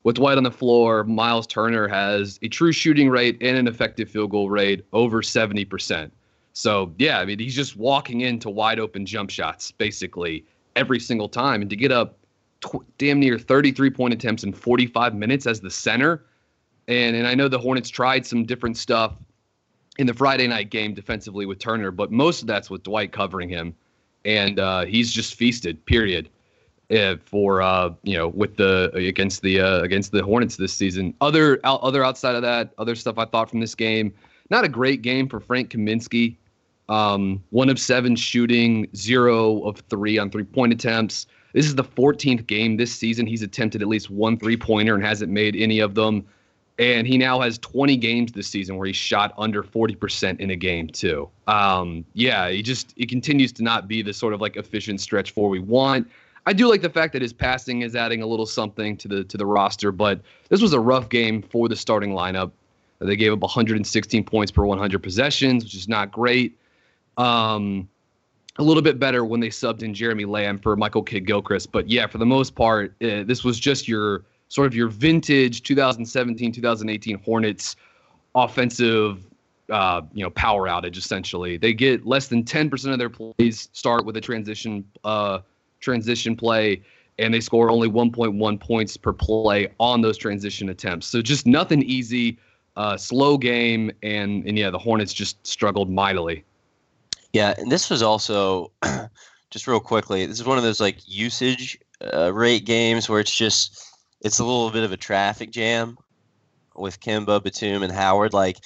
With 0.04 0.16
Dwight 0.16 0.36
on 0.36 0.44
the 0.44 0.52
floor, 0.52 1.02
Miles 1.02 1.48
Turner 1.48 1.88
has 1.88 2.38
a 2.42 2.48
true 2.48 2.70
shooting 2.70 3.10
rate 3.10 3.38
and 3.40 3.56
an 3.56 3.66
effective 3.66 4.08
field 4.08 4.30
goal 4.30 4.48
rate 4.48 4.84
over 4.92 5.20
70%. 5.20 6.10
So, 6.56 6.94
yeah, 6.96 7.18
I 7.18 7.26
mean, 7.26 7.38
he's 7.38 7.54
just 7.54 7.76
walking 7.76 8.22
into 8.22 8.48
wide 8.48 8.80
open 8.80 9.04
jump 9.04 9.28
shots 9.28 9.72
basically 9.72 10.42
every 10.74 10.98
single 10.98 11.28
time. 11.28 11.60
And 11.60 11.68
to 11.68 11.76
get 11.76 11.92
up 11.92 12.16
tw- 12.62 12.82
damn 12.96 13.20
near 13.20 13.38
33 13.38 13.90
point 13.90 14.14
attempts 14.14 14.42
in 14.42 14.54
45 14.54 15.14
minutes 15.14 15.46
as 15.46 15.60
the 15.60 15.70
center, 15.70 16.24
and 16.88 17.14
and 17.14 17.26
I 17.26 17.34
know 17.34 17.48
the 17.48 17.58
Hornets 17.58 17.90
tried 17.90 18.24
some 18.24 18.46
different 18.46 18.78
stuff 18.78 19.12
in 19.98 20.06
the 20.06 20.14
Friday 20.14 20.46
night 20.46 20.70
game 20.70 20.94
defensively 20.94 21.44
with 21.44 21.58
Turner, 21.58 21.90
but 21.90 22.10
most 22.10 22.40
of 22.40 22.46
that's 22.46 22.70
with 22.70 22.82
Dwight 22.84 23.12
covering 23.12 23.50
him, 23.50 23.74
and 24.24 24.58
uh, 24.58 24.86
he's 24.86 25.12
just 25.12 25.34
feasted. 25.34 25.84
Period. 25.84 26.30
Uh, 26.90 27.16
for 27.22 27.60
uh, 27.60 27.90
you 28.02 28.16
know, 28.16 28.28
with 28.28 28.56
the 28.56 28.90
against 28.94 29.42
the 29.42 29.60
uh, 29.60 29.82
against 29.82 30.10
the 30.10 30.22
Hornets 30.22 30.56
this 30.56 30.72
season. 30.72 31.12
Other 31.20 31.60
out, 31.64 31.82
other 31.82 32.02
outside 32.02 32.34
of 32.34 32.40
that, 32.40 32.72
other 32.78 32.94
stuff 32.94 33.18
I 33.18 33.26
thought 33.26 33.50
from 33.50 33.60
this 33.60 33.74
game. 33.74 34.14
Not 34.48 34.64
a 34.64 34.68
great 34.68 35.02
game 35.02 35.28
for 35.28 35.38
Frank 35.38 35.68
Kaminsky. 35.68 36.36
Um, 36.88 37.42
one 37.50 37.68
of 37.68 37.78
seven 37.78 38.16
shooting, 38.16 38.88
zero 38.94 39.62
of 39.62 39.78
three 39.90 40.18
on 40.18 40.30
three 40.30 40.44
point 40.44 40.72
attempts. 40.72 41.26
This 41.52 41.66
is 41.66 41.74
the 41.74 41.84
14th 41.84 42.46
game 42.46 42.76
this 42.76 42.94
season 42.94 43.26
he's 43.26 43.42
attempted 43.42 43.82
at 43.82 43.88
least 43.88 44.10
one 44.10 44.38
three 44.38 44.56
pointer 44.56 44.94
and 44.94 45.02
hasn't 45.02 45.32
made 45.32 45.56
any 45.56 45.80
of 45.80 45.94
them. 45.94 46.26
And 46.78 47.06
he 47.06 47.16
now 47.16 47.40
has 47.40 47.58
20 47.58 47.96
games 47.96 48.32
this 48.32 48.48
season 48.48 48.76
where 48.76 48.86
he 48.86 48.92
shot 48.92 49.32
under 49.38 49.62
40% 49.62 50.38
in 50.40 50.50
a 50.50 50.56
game, 50.56 50.88
too. 50.88 51.28
Um, 51.46 52.04
yeah, 52.12 52.50
he 52.50 52.60
just, 52.60 52.92
he 52.96 53.06
continues 53.06 53.50
to 53.52 53.62
not 53.62 53.88
be 53.88 54.02
the 54.02 54.12
sort 54.12 54.34
of 54.34 54.42
like 54.42 54.56
efficient 54.56 55.00
stretch 55.00 55.30
four 55.30 55.48
we 55.48 55.58
want. 55.58 56.06
I 56.44 56.52
do 56.52 56.68
like 56.68 56.82
the 56.82 56.90
fact 56.90 57.12
that 57.14 57.22
his 57.22 57.32
passing 57.32 57.82
is 57.82 57.96
adding 57.96 58.22
a 58.22 58.26
little 58.26 58.46
something 58.46 58.96
to 58.98 59.08
the 59.08 59.24
to 59.24 59.36
the 59.36 59.44
roster, 59.44 59.90
but 59.90 60.20
this 60.48 60.62
was 60.62 60.72
a 60.72 60.80
rough 60.80 61.08
game 61.08 61.42
for 61.42 61.68
the 61.68 61.74
starting 61.74 62.10
lineup. 62.10 62.52
They 63.00 63.16
gave 63.16 63.32
up 63.32 63.40
116 63.40 64.24
points 64.24 64.52
per 64.52 64.64
100 64.64 65.02
possessions, 65.02 65.64
which 65.64 65.74
is 65.74 65.88
not 65.88 66.12
great. 66.12 66.56
Um, 67.16 67.88
a 68.58 68.62
little 68.62 68.82
bit 68.82 68.98
better 68.98 69.24
when 69.24 69.40
they 69.40 69.48
subbed 69.48 69.82
in 69.82 69.92
Jeremy 69.92 70.24
Lamb 70.24 70.58
for 70.58 70.76
Michael 70.76 71.02
Kidd 71.02 71.26
Gilchrist, 71.26 71.72
but 71.72 71.88
yeah, 71.88 72.06
for 72.06 72.18
the 72.18 72.26
most 72.26 72.54
part, 72.54 72.94
uh, 73.02 73.22
this 73.24 73.44
was 73.44 73.58
just 73.58 73.86
your 73.86 74.24
sort 74.48 74.66
of 74.66 74.74
your 74.74 74.88
vintage 74.88 75.62
2017 75.62 76.52
2018 76.52 77.18
Hornets 77.18 77.76
offensive 78.34 79.26
uh, 79.70 80.02
you 80.12 80.22
know 80.22 80.30
power 80.30 80.68
outage 80.68 80.96
essentially. 80.96 81.56
They 81.56 81.72
get 81.72 82.06
less 82.06 82.28
than 82.28 82.44
10% 82.44 82.92
of 82.92 82.98
their 82.98 83.10
plays 83.10 83.68
start 83.72 84.04
with 84.04 84.16
a 84.16 84.20
transition 84.20 84.84
uh, 85.04 85.40
transition 85.80 86.36
play 86.36 86.82
and 87.18 87.32
they 87.32 87.40
score 87.40 87.70
only 87.70 87.88
1.1 87.88 88.60
points 88.60 88.96
per 88.96 89.12
play 89.12 89.68
on 89.80 90.02
those 90.02 90.18
transition 90.18 90.68
attempts. 90.68 91.06
So 91.06 91.22
just 91.22 91.46
nothing 91.46 91.82
easy, 91.82 92.38
uh, 92.76 92.96
slow 92.96 93.36
game 93.38 93.90
and 94.02 94.46
and 94.46 94.56
yeah, 94.56 94.70
the 94.70 94.78
Hornets 94.78 95.12
just 95.12 95.44
struggled 95.46 95.90
mightily. 95.90 96.44
Yeah, 97.36 97.52
and 97.58 97.70
this 97.70 97.90
was 97.90 98.00
also 98.00 98.72
just 99.50 99.66
real 99.66 99.78
quickly. 99.78 100.24
This 100.24 100.40
is 100.40 100.46
one 100.46 100.56
of 100.56 100.64
those 100.64 100.80
like 100.80 101.00
usage 101.04 101.78
uh, 102.00 102.32
rate 102.32 102.64
games 102.64 103.10
where 103.10 103.20
it's 103.20 103.36
just 103.36 103.78
it's 104.22 104.38
a 104.38 104.44
little 104.44 104.70
bit 104.70 104.84
of 104.84 104.92
a 104.92 104.96
traffic 104.96 105.50
jam 105.50 105.98
with 106.76 106.98
Kemba, 106.98 107.42
Batum, 107.44 107.82
and 107.82 107.92
Howard. 107.92 108.32
Like, 108.32 108.56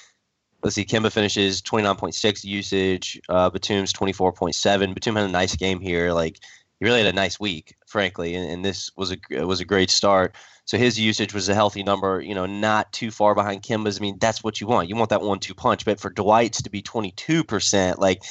let's 0.63 0.77
see, 0.77 0.85
Kemba 0.85 1.11
finishes 1.11 1.61
29.6 1.63 2.45
usage, 2.45 3.21
uh, 3.29 3.51
Batum's 3.51 3.93
24.7. 3.93 4.95
Batum 4.95 5.17
had 5.17 5.25
a 5.25 5.33
nice 5.33 5.57
game 5.57 5.81
here. 5.81 6.13
Like, 6.13 6.39
he 6.79 6.85
really 6.85 7.03
had 7.03 7.13
a 7.13 7.13
nice 7.13 7.41
week, 7.41 7.75
frankly, 7.89 8.37
and, 8.37 8.49
and 8.49 8.65
this 8.65 8.89
was 8.97 9.13
a 9.13 9.45
was 9.45 9.59
a 9.59 9.65
great 9.65 9.91
start. 9.91 10.37
So 10.65 10.79
his 10.79 10.97
usage 10.97 11.35
was 11.35 11.49
a 11.49 11.55
healthy 11.55 11.83
number, 11.83 12.21
you 12.21 12.37
know, 12.37 12.47
not 12.47 12.93
too 12.93 13.11
far 13.11 13.35
behind 13.35 13.65
Kemba's. 13.65 13.99
I 13.99 14.01
mean, 14.01 14.19
that's 14.21 14.45
what 14.45 14.61
you 14.61 14.69
want. 14.69 14.89
You 14.89 14.95
want 14.95 15.11
that 15.11 15.23
one-two 15.23 15.55
punch. 15.55 15.85
But 15.85 15.99
for 15.99 16.11
Dwight's 16.11 16.63
to 16.63 16.71
be 16.71 16.83
22%, 16.83 17.99
like 17.99 18.23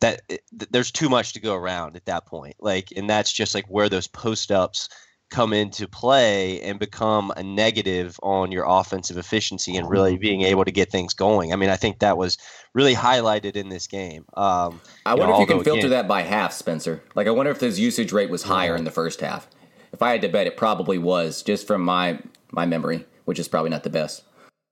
that, 0.00 0.22
there's 0.50 0.90
too 0.90 1.08
much 1.08 1.32
to 1.34 1.40
go 1.40 1.54
around 1.54 1.96
at 1.96 2.06
that 2.06 2.26
point. 2.26 2.56
Like, 2.60 2.92
and 2.96 3.08
that's 3.08 3.32
just 3.32 3.54
like 3.54 3.66
where 3.66 3.88
those 3.88 4.06
post-ups– 4.06 4.88
come 5.30 5.52
into 5.52 5.86
play 5.86 6.60
and 6.62 6.78
become 6.78 7.32
a 7.36 7.42
negative 7.42 8.18
on 8.22 8.50
your 8.50 8.64
offensive 8.66 9.16
efficiency 9.16 9.76
and 9.76 9.88
really 9.88 10.14
mm-hmm. 10.14 10.20
being 10.20 10.42
able 10.42 10.64
to 10.64 10.72
get 10.72 10.90
things 10.90 11.14
going. 11.14 11.52
I 11.52 11.56
mean, 11.56 11.70
I 11.70 11.76
think 11.76 12.00
that 12.00 12.18
was 12.18 12.36
really 12.74 12.94
highlighted 12.94 13.54
in 13.54 13.68
this 13.68 13.86
game. 13.86 14.24
Um, 14.34 14.80
I 15.06 15.14
wonder 15.14 15.32
know, 15.32 15.34
if 15.34 15.40
you 15.40 15.54
can 15.54 15.64
filter 15.64 15.78
again, 15.78 15.90
that 15.90 16.08
by 16.08 16.22
half, 16.22 16.52
Spencer. 16.52 17.02
Like, 17.14 17.28
I 17.28 17.30
wonder 17.30 17.52
if 17.52 17.60
his 17.60 17.78
usage 17.78 18.12
rate 18.12 18.28
was 18.28 18.42
higher 18.42 18.74
in 18.74 18.84
the 18.84 18.90
first 18.90 19.20
half. 19.20 19.48
If 19.92 20.02
I 20.02 20.10
had 20.10 20.22
to 20.22 20.28
bet, 20.28 20.46
it 20.46 20.56
probably 20.56 20.98
was, 20.98 21.42
just 21.42 21.66
from 21.66 21.82
my 21.82 22.20
my 22.52 22.66
memory, 22.66 23.06
which 23.24 23.38
is 23.38 23.46
probably 23.46 23.70
not 23.70 23.84
the 23.84 23.90
best. 23.90 24.24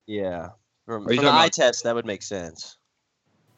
Yeah, 0.06 0.50
from, 0.86 1.04
from 1.04 1.16
the 1.16 1.32
eye 1.32 1.50
test, 1.50 1.84
that 1.84 1.94
would 1.94 2.06
make 2.06 2.22
sense. 2.22 2.77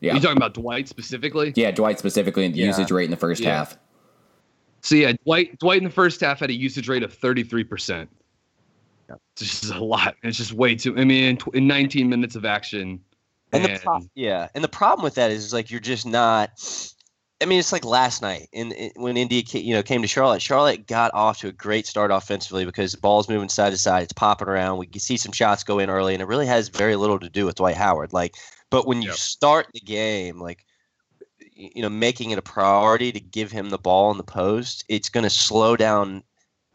Yeah, 0.01 0.13
Are 0.13 0.15
you 0.15 0.21
talking 0.21 0.37
about 0.37 0.55
Dwight 0.55 0.89
specifically? 0.89 1.53
Yeah, 1.57 1.71
Dwight 1.71 1.99
specifically 1.99 2.47
in 2.47 2.53
the 2.53 2.59
yeah. 2.59 2.67
usage 2.67 2.91
rate 2.91 3.05
in 3.05 3.11
the 3.11 3.17
first 3.17 3.43
yeah. 3.43 3.59
half. 3.59 3.79
So 4.81 4.95
yeah, 4.95 5.13
Dwight 5.25 5.59
Dwight 5.59 5.79
in 5.79 5.85
the 5.85 5.91
first 5.91 6.21
half 6.21 6.41
had 6.41 6.51
a 6.51 6.55
usage 6.55 6.89
rate 6.89 7.03
of 7.03 7.17
33%. 7.19 8.09
Yeah. 9.09 9.17
It's 9.33 9.61
just 9.61 9.73
a 9.73 9.85
lot. 9.85 10.17
It's 10.23 10.39
just 10.39 10.53
way 10.53 10.75
too. 10.75 10.97
I 10.99 11.05
mean, 11.05 11.25
in, 11.25 11.39
in 11.55 11.67
19 11.67 12.09
minutes 12.09 12.37
of 12.37 12.45
action. 12.45 13.01
And, 13.53 13.65
and 13.65 13.77
the 13.77 13.81
pro- 13.81 14.01
yeah, 14.15 14.49
and 14.55 14.63
the 14.63 14.69
problem 14.69 15.03
with 15.03 15.17
that 15.17 15.31
is, 15.31 15.47
is 15.47 15.53
like 15.53 15.71
you're 15.71 15.81
just 15.81 16.07
not. 16.07 16.51
I 17.43 17.47
mean, 17.47 17.59
it's 17.59 17.73
like 17.73 17.87
last 17.87 18.21
night 18.21 18.49
in, 18.53 18.73
in, 18.73 18.91
when 18.97 19.17
India 19.17 19.43
you 19.53 19.75
know 19.75 19.83
came 19.83 20.03
to 20.03 20.09
Charlotte. 20.09 20.41
Charlotte 20.41 20.87
got 20.87 21.13
off 21.15 21.41
to 21.41 21.49
a 21.49 21.53
great 21.53 21.87
start 21.87 22.11
offensively 22.11 22.65
because 22.65 22.93
the 22.93 22.99
ball's 22.99 23.29
moving 23.29 23.49
side 23.49 23.71
to 23.71 23.77
side, 23.77 24.05
it's 24.05 24.13
popping 24.13 24.47
around. 24.47 24.79
We 24.79 24.87
can 24.87 25.01
see 25.01 25.17
some 25.17 25.33
shots 25.33 25.65
go 25.65 25.79
in 25.79 25.91
early, 25.91 26.15
and 26.15 26.23
it 26.23 26.29
really 26.29 26.47
has 26.47 26.69
very 26.69 26.97
little 26.97 27.19
to 27.19 27.29
do 27.29 27.45
with 27.47 27.57
Dwight 27.57 27.77
Howard. 27.77 28.13
Like, 28.13 28.37
but 28.71 28.87
when 28.87 29.03
you 29.03 29.09
yep. 29.09 29.19
start 29.19 29.67
the 29.75 29.81
game, 29.81 30.41
like 30.41 30.65
you 31.55 31.83
know, 31.83 31.91
making 31.91 32.31
it 32.31 32.39
a 32.39 32.43
priority 32.43 33.13
to 33.13 33.21
give 33.21 33.53
him 33.53 33.69
the 33.69 33.79
ball 33.79 34.11
in 34.11 34.17
the 34.17 34.25
post, 34.25 34.85
it's 34.89 35.11
going 35.11 35.25
to 35.25 35.31
slow 35.31 35.77
down 35.77 36.23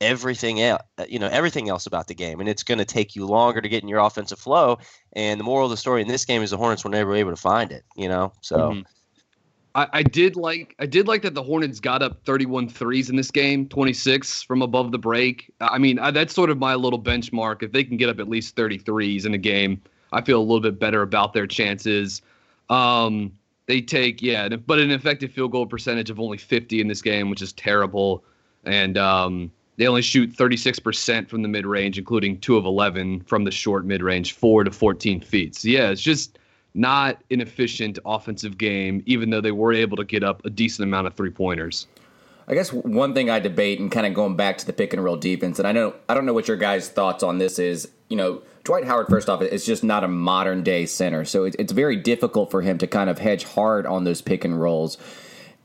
everything 0.01 0.61
else, 0.61 0.83
you 1.07 1.17
know, 1.17 1.27
everything 1.27 1.69
else 1.69 1.87
about 1.87 2.07
the 2.07 2.13
game, 2.13 2.39
and 2.39 2.47
it's 2.47 2.63
going 2.63 2.77
to 2.77 2.85
take 2.85 3.15
you 3.15 3.25
longer 3.25 3.61
to 3.61 3.69
get 3.69 3.81
in 3.81 3.89
your 3.89 3.99
offensive 3.99 4.39
flow. 4.39 4.77
And 5.13 5.39
the 5.39 5.43
moral 5.43 5.65
of 5.65 5.71
the 5.71 5.77
story 5.77 6.01
in 6.01 6.07
this 6.07 6.25
game 6.25 6.41
is 6.43 6.51
the 6.51 6.57
Hornets 6.57 6.83
were 6.83 6.89
never 6.89 7.15
able 7.15 7.31
to 7.31 7.37
find 7.37 7.71
it. 7.71 7.83
You 7.95 8.09
know, 8.09 8.33
so. 8.41 8.57
Mm-hmm. 8.57 8.81
I, 9.73 9.87
I 9.91 10.03
did 10.03 10.37
like 10.37 10.73
I 10.79 10.85
did 10.85 11.05
like 11.05 11.21
that 11.23 11.33
the 11.33 11.43
Hornets 11.43 11.81
got 11.81 12.01
up 12.01 12.23
31 12.25 12.69
threes 12.69 13.09
in 13.09 13.17
this 13.17 13.29
game, 13.29 13.67
26 13.67 14.43
from 14.43 14.61
above 14.61 14.93
the 14.93 14.97
break. 14.97 15.51
I 15.59 15.77
mean, 15.77 15.99
I, 15.99 16.11
that's 16.11 16.33
sort 16.33 16.49
of 16.49 16.57
my 16.57 16.75
little 16.75 17.01
benchmark. 17.01 17.61
If 17.61 17.73
they 17.73 17.83
can 17.83 17.97
get 17.97 18.07
up 18.07 18.19
at 18.19 18.29
least 18.29 18.55
33s 18.55 19.25
in 19.25 19.33
a 19.33 19.37
game, 19.37 19.81
I 20.11 20.21
feel 20.21 20.39
a 20.39 20.43
little 20.43 20.61
bit 20.61 20.79
better 20.79 21.01
about 21.01 21.33
their 21.33 21.47
chances. 21.47 22.21
Um, 22.69 23.31
they 23.67 23.81
take 23.81 24.21
yeah, 24.21 24.49
but 24.49 24.79
an 24.79 24.91
effective 24.91 25.31
field 25.31 25.51
goal 25.51 25.65
percentage 25.65 26.09
of 26.09 26.19
only 26.19 26.37
50 26.37 26.81
in 26.81 26.87
this 26.87 27.01
game, 27.01 27.29
which 27.29 27.41
is 27.41 27.53
terrible. 27.53 28.23
And 28.63 28.97
um, 28.97 29.51
they 29.77 29.87
only 29.87 30.01
shoot 30.01 30.31
36% 30.31 31.27
from 31.27 31.41
the 31.41 31.47
mid 31.47 31.65
range, 31.65 31.97
including 31.97 32.39
two 32.39 32.57
of 32.57 32.65
11 32.65 33.21
from 33.21 33.43
the 33.43 33.51
short 33.51 33.85
mid 33.85 34.01
range, 34.01 34.33
four 34.33 34.63
to 34.63 34.71
14 34.71 35.19
feet. 35.21 35.55
So 35.55 35.67
yeah, 35.67 35.89
it's 35.89 36.01
just 36.01 36.37
not 36.73 37.21
an 37.31 37.41
efficient 37.41 37.99
offensive 38.05 38.57
game, 38.57 39.01
even 39.05 39.29
though 39.29 39.41
they 39.41 39.51
were 39.51 39.73
able 39.73 39.97
to 39.97 40.03
get 40.03 40.23
up 40.23 40.45
a 40.45 40.49
decent 40.49 40.87
amount 40.87 41.07
of 41.07 41.13
three 41.13 41.29
pointers. 41.29 41.87
I 42.47 42.53
guess 42.53 42.71
one 42.71 43.13
thing 43.13 43.29
I 43.29 43.39
debate 43.39 43.79
and 43.79 43.91
kind 43.91 44.05
of 44.05 44.13
going 44.13 44.35
back 44.35 44.59
to 44.59 44.65
the 44.67 44.73
pick 44.73 44.93
and 44.93 45.03
roll 45.03 45.17
defense, 45.17 45.57
and 45.57 45.67
I 45.67 45.71
know 45.71 45.95
I 46.07 46.13
don't 46.13 46.25
know 46.25 46.33
what 46.33 46.47
your 46.47 46.57
guys' 46.57 46.89
thoughts 46.89 47.23
on 47.23 47.39
this 47.39 47.57
is. 47.57 47.89
You 48.09 48.17
know, 48.17 48.43
Dwight 48.65 48.85
Howard, 48.85 49.07
first 49.07 49.29
off, 49.29 49.43
is 49.43 49.63
just 49.63 49.83
not 49.83 50.03
a 50.03 50.07
modern 50.07 50.63
day 50.63 50.87
center. 50.87 51.23
So 51.23 51.45
it's 51.45 51.71
very 51.71 51.95
difficult 51.95 52.49
for 52.49 52.63
him 52.63 52.79
to 52.79 52.87
kind 52.87 53.11
of 53.11 53.19
hedge 53.19 53.43
hard 53.43 53.85
on 53.85 54.05
those 54.05 54.23
pick 54.23 54.43
and 54.43 54.59
rolls. 54.59 54.97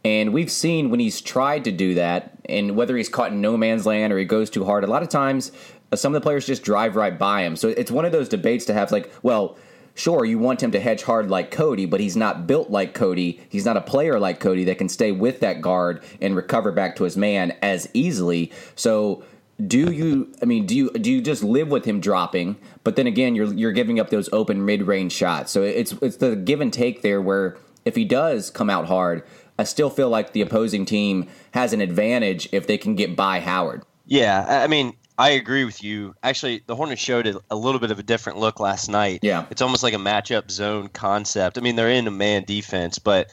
And 0.04 0.35
we've 0.35 0.50
seen 0.50 0.90
when 0.90 1.00
he's 1.00 1.23
tried 1.23 1.64
to 1.64 1.73
do 1.73 1.95
that, 1.95 2.38
and 2.47 2.76
whether 2.76 2.97
he's 2.97 3.09
caught 3.09 3.33
in 3.33 3.40
no 3.40 3.57
man's 3.57 3.87
land 3.87 4.12
or 4.12 4.19
he 4.19 4.26
goes 4.26 4.50
too 4.50 4.66
hard, 4.66 4.85
a 4.85 4.87
lot 4.87 5.02
of 5.02 5.09
times 5.09 5.50
uh, 5.90 5.97
some 5.97 6.14
of 6.14 6.21
the 6.21 6.25
players 6.25 6.47
just 6.47 6.62
drive 6.62 6.95
right 6.95 7.19
by 7.19 7.42
him. 7.42 7.57
So 7.57 7.69
it's 7.69 7.90
one 7.90 8.04
of 8.04 8.12
those 8.12 8.28
debates 8.28 8.66
to 8.66 8.75
have 8.75 8.92
like, 8.92 9.11
well, 9.23 9.57
sure, 9.95 10.26
you 10.26 10.38
want 10.38 10.62
him 10.62 10.71
to 10.73 10.80
hedge 10.80 11.02
hard 11.02 11.30
like 11.30 11.50
Cody, 11.50 11.87
but 11.87 12.00
he's 12.00 12.16
not 12.16 12.47
built 12.47 12.71
like 12.71 12.92
Cody. 12.92 13.40
He's 13.49 13.64
not 13.64 13.78
a 13.78 13.83
player 13.83 14.21
like 14.21 14.40
Cody 14.40 14.64
that 14.64 14.76
can 14.76 14.90
stay 14.90 15.11
with 15.11 15.40
that 15.40 15.62
guard 15.62 16.02
and 16.21 16.37
recover 16.37 16.71
back 16.71 16.97
to 16.97 17.04
his 17.04 17.16
man 17.16 17.57
as 17.62 17.88
easily. 17.95 18.52
So 18.75 19.25
do 19.66 19.90
you 19.92 20.32
I 20.42 20.44
mean 20.44 20.66
do 20.66 20.76
you 20.76 20.90
do 20.90 21.10
you 21.10 21.20
just 21.20 21.42
live 21.42 21.68
with 21.68 21.84
him 21.84 22.00
dropping, 22.00 22.56
but 22.84 22.96
then 22.96 23.06
again 23.06 23.34
you're 23.34 23.52
you're 23.52 23.72
giving 23.72 24.00
up 24.00 24.10
those 24.10 24.28
open 24.32 24.64
mid-range 24.64 25.12
shots. 25.12 25.52
So 25.52 25.62
it's 25.62 25.92
it's 26.02 26.16
the 26.16 26.36
give 26.36 26.60
and 26.60 26.72
take 26.72 27.02
there 27.02 27.20
where 27.20 27.56
if 27.84 27.96
he 27.96 28.04
does 28.04 28.50
come 28.50 28.70
out 28.70 28.86
hard, 28.86 29.22
I 29.58 29.64
still 29.64 29.90
feel 29.90 30.08
like 30.08 30.32
the 30.32 30.42
opposing 30.42 30.84
team 30.84 31.28
has 31.52 31.72
an 31.72 31.80
advantage 31.80 32.48
if 32.52 32.66
they 32.66 32.78
can 32.78 32.94
get 32.94 33.16
by 33.16 33.40
Howard. 33.40 33.82
Yeah, 34.06 34.44
I 34.48 34.66
mean, 34.66 34.94
I 35.20 35.30
agree 35.30 35.64
with 35.64 35.84
you. 35.84 36.14
Actually, 36.22 36.62
the 36.66 36.74
Hornets 36.74 37.02
showed 37.02 37.36
a 37.50 37.54
little 37.54 37.78
bit 37.78 37.90
of 37.90 37.98
a 37.98 38.02
different 38.02 38.38
look 38.38 38.58
last 38.58 38.88
night. 38.88 39.20
Yeah. 39.22 39.44
It's 39.50 39.60
almost 39.60 39.82
like 39.82 39.92
a 39.92 39.98
matchup 39.98 40.50
zone 40.50 40.88
concept. 40.88 41.58
I 41.58 41.60
mean, 41.60 41.76
they're 41.76 41.90
in 41.90 42.06
a 42.06 42.10
man 42.10 42.44
defense, 42.44 42.98
but 42.98 43.30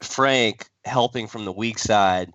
Frank 0.00 0.68
helping 0.84 1.26
from 1.26 1.46
the 1.46 1.52
weak 1.52 1.78
side 1.78 2.32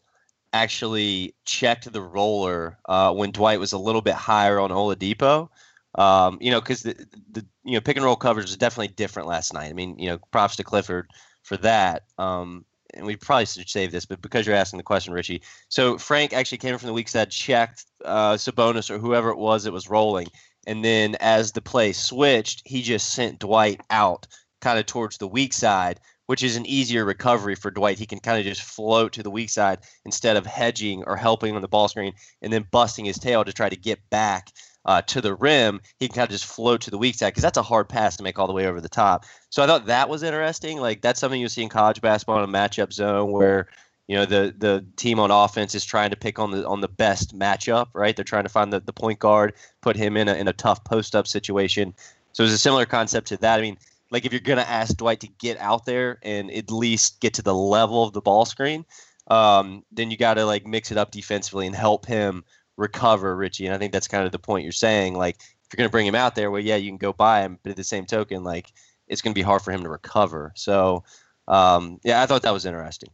actually 0.53 1.35
checked 1.43 1.91
the 1.91 2.01
roller 2.01 2.77
uh, 2.87 3.13
when 3.13 3.31
Dwight 3.31 3.59
was 3.59 3.73
a 3.73 3.77
little 3.77 4.01
bit 4.01 4.13
higher 4.13 4.59
on 4.59 4.69
Oladipo. 4.69 5.49
Um, 5.95 6.37
you 6.41 6.49
know, 6.49 6.61
because 6.61 6.83
the, 6.83 6.93
the 7.31 7.45
you 7.63 7.73
know 7.73 7.81
pick 7.81 7.97
and 7.97 8.05
roll 8.05 8.15
coverage 8.15 8.45
was 8.45 8.57
definitely 8.57 8.95
different 8.95 9.27
last 9.27 9.53
night. 9.53 9.69
I 9.69 9.73
mean, 9.73 9.97
you 9.99 10.09
know, 10.09 10.19
props 10.31 10.55
to 10.55 10.63
Clifford 10.63 11.09
for 11.43 11.57
that. 11.57 12.03
Um, 12.17 12.65
and 12.93 13.05
we 13.05 13.15
probably 13.15 13.45
should 13.45 13.69
save 13.69 13.91
this, 13.91 14.05
but 14.05 14.21
because 14.21 14.45
you're 14.45 14.55
asking 14.55 14.77
the 14.77 14.83
question, 14.83 15.13
Richie. 15.13 15.41
So 15.69 15.97
Frank 15.97 16.33
actually 16.33 16.59
came 16.59 16.77
from 16.77 16.87
the 16.87 16.93
weak 16.93 17.09
side, 17.09 17.31
checked 17.31 17.85
uh, 18.05 18.33
Sabonis 18.33 18.89
or 18.89 18.99
whoever 18.99 19.29
it 19.29 19.37
was 19.37 19.63
that 19.63 19.71
was 19.73 19.89
rolling, 19.89 20.27
and 20.67 20.83
then 20.85 21.15
as 21.19 21.51
the 21.51 21.61
play 21.61 21.91
switched, 21.91 22.61
he 22.65 22.81
just 22.81 23.13
sent 23.13 23.39
Dwight 23.39 23.81
out, 23.89 24.27
kind 24.61 24.79
of 24.79 24.85
towards 24.85 25.17
the 25.17 25.27
weak 25.27 25.53
side, 25.53 25.99
which 26.27 26.43
is 26.43 26.55
an 26.55 26.65
easier 26.65 27.05
recovery 27.05 27.55
for 27.55 27.71
Dwight. 27.71 27.99
He 27.99 28.05
can 28.05 28.19
kind 28.19 28.39
of 28.39 28.45
just 28.45 28.61
float 28.61 29.13
to 29.13 29.23
the 29.23 29.31
weak 29.31 29.49
side 29.49 29.79
instead 30.05 30.37
of 30.37 30.45
hedging 30.45 31.03
or 31.05 31.15
helping 31.15 31.55
on 31.55 31.61
the 31.61 31.67
ball 31.67 31.87
screen 31.87 32.13
and 32.41 32.51
then 32.51 32.65
busting 32.71 33.05
his 33.05 33.19
tail 33.19 33.43
to 33.43 33.53
try 33.53 33.69
to 33.69 33.75
get 33.75 34.09
back 34.09 34.51
uh, 34.85 35.01
to 35.03 35.21
the 35.21 35.33
rim, 35.35 35.79
he 35.99 36.07
can 36.07 36.15
kind 36.15 36.25
of 36.25 36.31
just 36.31 36.45
float 36.45 36.81
to 36.81 36.91
the 36.91 36.97
weak 36.97 37.15
side 37.15 37.29
because 37.29 37.43
that's 37.43 37.57
a 37.57 37.63
hard 37.63 37.87
pass 37.87 38.17
to 38.17 38.23
make 38.23 38.37
all 38.37 38.47
the 38.47 38.53
way 38.53 38.67
over 38.67 38.81
the 38.81 38.89
top. 38.89 39.25
So 39.49 39.63
I 39.63 39.67
thought 39.67 39.85
that 39.85 40.09
was 40.09 40.23
interesting. 40.23 40.79
Like 40.79 41.01
that's 41.01 41.19
something 41.19 41.39
you 41.39 41.49
see 41.49 41.63
in 41.63 41.69
college 41.69 42.01
basketball 42.01 42.43
in 42.43 42.49
a 42.49 42.51
matchup 42.51 42.91
zone 42.91 43.31
where 43.31 43.67
you 44.07 44.15
know 44.15 44.25
the 44.25 44.53
the 44.57 44.85
team 44.97 45.19
on 45.19 45.31
offense 45.31 45.73
is 45.75 45.85
trying 45.85 46.09
to 46.09 46.17
pick 46.17 46.37
on 46.37 46.51
the 46.51 46.67
on 46.67 46.81
the 46.81 46.89
best 46.89 47.37
matchup, 47.37 47.87
right? 47.93 48.15
They're 48.15 48.25
trying 48.25 48.43
to 48.43 48.49
find 48.49 48.73
the, 48.73 48.81
the 48.81 48.93
point 48.93 49.19
guard, 49.19 49.53
put 49.81 49.95
him 49.95 50.17
in 50.17 50.27
a 50.27 50.33
in 50.33 50.47
a 50.47 50.53
tough 50.53 50.83
post 50.83 51.15
up 51.15 51.27
situation. 51.27 51.93
So 52.33 52.43
it's 52.43 52.53
a 52.53 52.57
similar 52.57 52.85
concept 52.85 53.27
to 53.27 53.37
that. 53.37 53.59
I 53.59 53.61
mean, 53.61 53.77
like 54.13 54.25
if 54.25 54.31
you're 54.31 54.39
gonna 54.39 54.61
ask 54.61 54.95
Dwight 54.95 55.19
to 55.19 55.27
get 55.27 55.57
out 55.57 55.85
there 55.85 56.19
and 56.23 56.49
at 56.51 56.71
least 56.71 57.19
get 57.19 57.33
to 57.33 57.41
the 57.41 57.53
level 57.53 58.03
of 58.03 58.13
the 58.13 58.21
ball 58.21 58.45
screen, 58.45 58.85
um, 59.27 59.83
then 59.91 60.11
you 60.11 60.17
got 60.17 60.35
to 60.35 60.45
like 60.45 60.65
mix 60.65 60.91
it 60.91 60.97
up 60.97 61.11
defensively 61.11 61.67
and 61.67 61.75
help 61.75 62.05
him 62.05 62.43
recover, 62.77 63.35
Richie. 63.35 63.65
And 63.65 63.75
I 63.75 63.77
think 63.77 63.93
that's 63.93 64.07
kind 64.07 64.25
of 64.25 64.31
the 64.31 64.39
point 64.39 64.63
you're 64.63 64.71
saying. 64.71 65.15
Like, 65.15 65.37
if 65.37 65.73
you're 65.73 65.77
to 65.87 65.91
bring 65.91 66.07
him 66.07 66.15
out 66.15 66.35
there, 66.35 66.51
well, 66.51 66.61
yeah, 66.61 66.75
you 66.75 66.89
can 66.89 66.97
go 66.97 67.13
by 67.13 67.41
him, 67.41 67.59
but 67.63 67.71
at 67.71 67.75
the 67.75 67.83
same 67.83 68.05
token, 68.05 68.43
like, 68.43 68.71
it's 69.07 69.21
to 69.33 69.39
be 69.39 69.43
hard 69.43 69.61
for 69.61 69.71
him 69.71 69.83
to 69.83 69.89
recover. 69.89 70.51
So, 70.55 71.03
um, 71.47 71.99
yeah, 72.03 72.21
I 72.21 72.25
thought 72.25 72.41
that 72.43 72.53
was 72.53 72.65
interesting. 72.65 73.09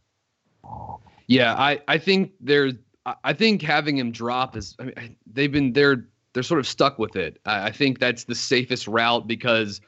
Yeah, 1.28 1.56
I, 1.56 1.82
I 1.88 1.98
think 1.98 2.32
there's, 2.40 2.74
I 3.24 3.34
think 3.34 3.62
having 3.62 3.98
him 3.98 4.12
drop 4.12 4.56
is, 4.56 4.76
I 4.80 4.84
mean, 4.84 5.16
they've 5.32 5.52
been, 5.52 5.74
they're, 5.74 6.08
they're 6.34 6.44
sort 6.44 6.60
of 6.60 6.68
stuck 6.68 7.00
with 7.00 7.16
it. 7.16 7.40
I, 7.46 7.68
I 7.68 7.72
think 7.72 8.00
that's 8.00 8.24
the 8.24 8.36
safest 8.36 8.88
route 8.88 9.28
because 9.28 9.82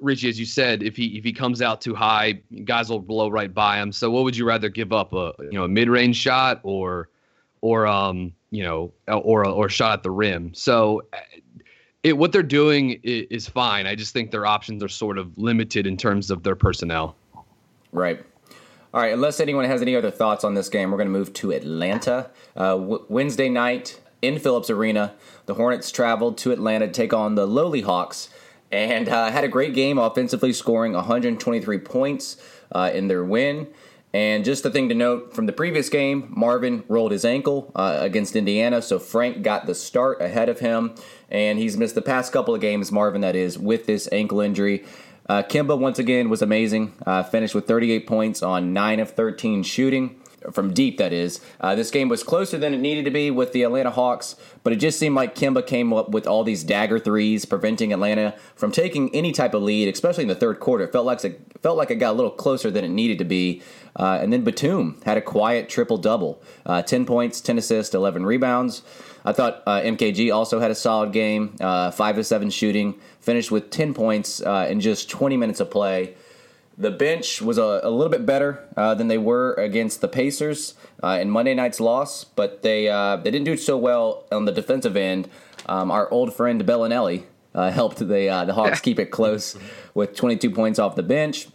Richie, 0.00 0.28
as 0.28 0.38
you 0.38 0.46
said, 0.46 0.82
if 0.82 0.96
he 0.96 1.18
if 1.18 1.24
he 1.24 1.32
comes 1.32 1.62
out 1.62 1.80
too 1.80 1.94
high, 1.94 2.40
guys 2.64 2.90
will 2.90 3.00
blow 3.00 3.28
right 3.28 3.52
by 3.52 3.80
him. 3.80 3.92
So, 3.92 4.10
what 4.10 4.24
would 4.24 4.36
you 4.36 4.46
rather 4.46 4.68
give 4.68 4.92
up 4.92 5.12
a 5.12 5.32
you 5.40 5.52
know 5.52 5.64
a 5.64 5.68
mid 5.68 5.88
range 5.88 6.16
shot 6.16 6.60
or 6.62 7.08
or 7.60 7.86
um 7.86 8.32
you 8.50 8.62
know, 8.62 8.92
or 9.08 9.46
or 9.46 9.68
shot 9.68 9.92
at 9.94 10.02
the 10.02 10.10
rim. 10.10 10.52
So 10.54 11.02
it, 12.02 12.16
what 12.16 12.32
they're 12.32 12.42
doing 12.42 13.00
is, 13.02 13.26
is, 13.30 13.48
fine. 13.48 13.86
I 13.86 13.94
just 13.94 14.12
think 14.12 14.30
their 14.30 14.46
options 14.46 14.82
are 14.82 14.88
sort 14.88 15.18
of 15.18 15.36
limited 15.38 15.86
in 15.86 15.96
terms 15.96 16.30
of 16.30 16.42
their 16.42 16.56
personnel. 16.56 17.16
Right. 17.92 18.24
All 18.92 19.00
right. 19.00 19.12
Unless 19.12 19.40
anyone 19.40 19.64
has 19.66 19.82
any 19.82 19.94
other 19.94 20.10
thoughts 20.10 20.42
on 20.42 20.54
this 20.54 20.68
game, 20.68 20.90
we're 20.90 20.96
going 20.96 21.08
to 21.08 21.12
move 21.12 21.32
to 21.34 21.52
Atlanta. 21.52 22.30
Uh, 22.56 22.76
w- 22.76 23.04
Wednesday 23.08 23.48
night 23.48 24.00
in 24.22 24.38
Phillips 24.38 24.70
Arena, 24.70 25.14
the 25.46 25.54
Hornets 25.54 25.90
traveled 25.90 26.38
to 26.38 26.52
Atlanta 26.52 26.86
to 26.86 26.92
take 26.92 27.12
on 27.12 27.34
the 27.34 27.46
lowly 27.46 27.82
Hawks 27.82 28.30
and 28.70 29.08
uh, 29.08 29.30
had 29.30 29.44
a 29.44 29.48
great 29.48 29.74
game 29.74 29.98
offensively, 29.98 30.52
scoring 30.52 30.92
123 30.92 31.78
points 31.78 32.36
uh, 32.72 32.90
in 32.92 33.08
their 33.08 33.24
win. 33.24 33.68
And 34.12 34.44
just 34.44 34.64
a 34.64 34.70
thing 34.70 34.88
to 34.88 34.94
note 34.94 35.34
from 35.34 35.46
the 35.46 35.52
previous 35.52 35.88
game, 35.88 36.32
Marvin 36.36 36.82
rolled 36.88 37.12
his 37.12 37.24
ankle 37.24 37.70
uh, 37.76 37.98
against 38.00 38.34
Indiana, 38.34 38.82
so 38.82 38.98
Frank 38.98 39.42
got 39.42 39.66
the 39.66 39.74
start 39.74 40.20
ahead 40.20 40.48
of 40.48 40.58
him, 40.58 40.94
and 41.28 41.60
he's 41.60 41.76
missed 41.76 41.94
the 41.94 42.02
past 42.02 42.32
couple 42.32 42.52
of 42.52 42.60
games, 42.60 42.90
Marvin, 42.90 43.20
that 43.20 43.36
is, 43.36 43.56
with 43.56 43.86
this 43.86 44.08
ankle 44.10 44.40
injury. 44.40 44.84
Uh, 45.28 45.44
Kemba, 45.44 45.78
once 45.78 46.00
again, 46.00 46.28
was 46.28 46.42
amazing. 46.42 46.92
Uh, 47.06 47.22
finished 47.22 47.54
with 47.54 47.68
38 47.68 48.08
points 48.08 48.42
on 48.42 48.72
9 48.72 48.98
of 48.98 49.10
13 49.12 49.62
shooting 49.62 50.19
from 50.52 50.72
deep, 50.72 50.98
that 50.98 51.12
is. 51.12 51.40
Uh, 51.60 51.74
this 51.74 51.90
game 51.90 52.08
was 52.08 52.22
closer 52.22 52.58
than 52.58 52.74
it 52.74 52.78
needed 52.78 53.04
to 53.04 53.10
be 53.10 53.30
with 53.30 53.52
the 53.52 53.62
Atlanta 53.62 53.90
Hawks, 53.90 54.36
but 54.62 54.72
it 54.72 54.76
just 54.76 54.98
seemed 54.98 55.14
like 55.14 55.34
Kemba 55.34 55.66
came 55.66 55.92
up 55.92 56.10
with 56.10 56.26
all 56.26 56.44
these 56.44 56.64
dagger 56.64 56.98
threes, 56.98 57.44
preventing 57.44 57.92
Atlanta 57.92 58.34
from 58.54 58.72
taking 58.72 59.14
any 59.14 59.32
type 59.32 59.54
of 59.54 59.62
lead, 59.62 59.92
especially 59.92 60.22
in 60.22 60.28
the 60.28 60.34
third 60.34 60.60
quarter. 60.60 60.84
It 60.84 60.92
felt 60.92 61.06
like 61.06 61.24
it 61.24 61.40
felt 61.62 61.76
like 61.76 61.90
it 61.90 61.96
got 61.96 62.12
a 62.12 62.16
little 62.16 62.30
closer 62.30 62.70
than 62.70 62.84
it 62.84 62.88
needed 62.88 63.18
to 63.18 63.24
be. 63.24 63.62
Uh, 63.96 64.18
and 64.22 64.32
then 64.32 64.44
Batum 64.44 65.00
had 65.04 65.18
a 65.18 65.20
quiet 65.20 65.68
triple 65.68 65.98
double, 65.98 66.42
uh, 66.64 66.82
10 66.82 67.06
points, 67.06 67.40
10 67.40 67.58
assists, 67.58 67.94
11 67.94 68.24
rebounds. 68.24 68.82
I 69.24 69.32
thought 69.32 69.62
uh, 69.66 69.80
MKG 69.80 70.34
also 70.34 70.60
had 70.60 70.70
a 70.70 70.74
solid 70.74 71.12
game, 71.12 71.56
uh, 71.60 71.90
five 71.90 72.16
to 72.16 72.24
seven 72.24 72.50
shooting, 72.50 72.98
finished 73.20 73.50
with 73.50 73.70
10 73.70 73.94
points 73.94 74.40
uh, 74.40 74.66
in 74.70 74.80
just 74.80 75.10
20 75.10 75.36
minutes 75.36 75.60
of 75.60 75.70
play. 75.70 76.14
The 76.80 76.90
bench 76.90 77.42
was 77.42 77.58
a, 77.58 77.80
a 77.82 77.90
little 77.90 78.08
bit 78.08 78.24
better 78.24 78.66
uh, 78.74 78.94
than 78.94 79.08
they 79.08 79.18
were 79.18 79.52
against 79.54 80.00
the 80.00 80.08
Pacers 80.08 80.74
uh, 81.02 81.18
in 81.20 81.28
Monday 81.30 81.52
night's 81.52 81.78
loss, 81.78 82.24
but 82.24 82.62
they 82.62 82.88
uh, 82.88 83.16
they 83.16 83.30
didn't 83.30 83.44
do 83.44 83.58
so 83.58 83.76
well 83.76 84.24
on 84.32 84.46
the 84.46 84.52
defensive 84.52 84.96
end. 84.96 85.28
Um, 85.66 85.90
our 85.90 86.10
old 86.10 86.32
friend 86.34 86.64
Belinelli 86.64 87.24
uh, 87.54 87.70
helped 87.70 87.98
the 87.98 88.28
uh, 88.28 88.44
the 88.46 88.54
Hawks 88.54 88.80
keep 88.80 88.98
it 88.98 89.10
close 89.10 89.58
with 89.94 90.16
22 90.16 90.50
points 90.50 90.78
off 90.78 90.96
the 90.96 91.02
bench. 91.02 91.48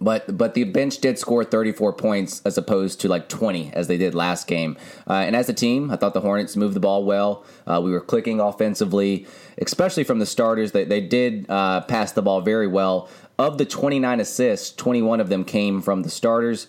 But 0.00 0.36
but 0.36 0.54
the 0.54 0.64
bench 0.64 0.98
did 0.98 1.18
score 1.18 1.44
34 1.44 1.92
points 1.94 2.42
as 2.44 2.58
opposed 2.58 3.00
to 3.00 3.08
like 3.08 3.28
20 3.28 3.72
as 3.72 3.86
they 3.86 3.96
did 3.96 4.14
last 4.14 4.46
game. 4.46 4.76
Uh, 5.08 5.14
and 5.14 5.36
as 5.36 5.48
a 5.48 5.54
team, 5.54 5.90
I 5.90 5.96
thought 5.96 6.14
the 6.14 6.20
Hornets 6.20 6.56
moved 6.56 6.74
the 6.74 6.80
ball 6.80 7.04
well. 7.04 7.44
Uh, 7.66 7.80
we 7.82 7.90
were 7.90 8.00
clicking 8.00 8.40
offensively, 8.40 9.26
especially 9.58 10.04
from 10.04 10.18
the 10.18 10.26
starters. 10.26 10.72
They, 10.72 10.84
they 10.84 11.00
did 11.00 11.46
uh, 11.48 11.82
pass 11.82 12.12
the 12.12 12.22
ball 12.22 12.40
very 12.40 12.66
well. 12.66 13.08
Of 13.38 13.58
the 13.58 13.64
29 13.64 14.20
assists, 14.20 14.74
21 14.76 15.20
of 15.20 15.28
them 15.28 15.44
came 15.44 15.82
from 15.82 16.02
the 16.02 16.10
starters. 16.10 16.68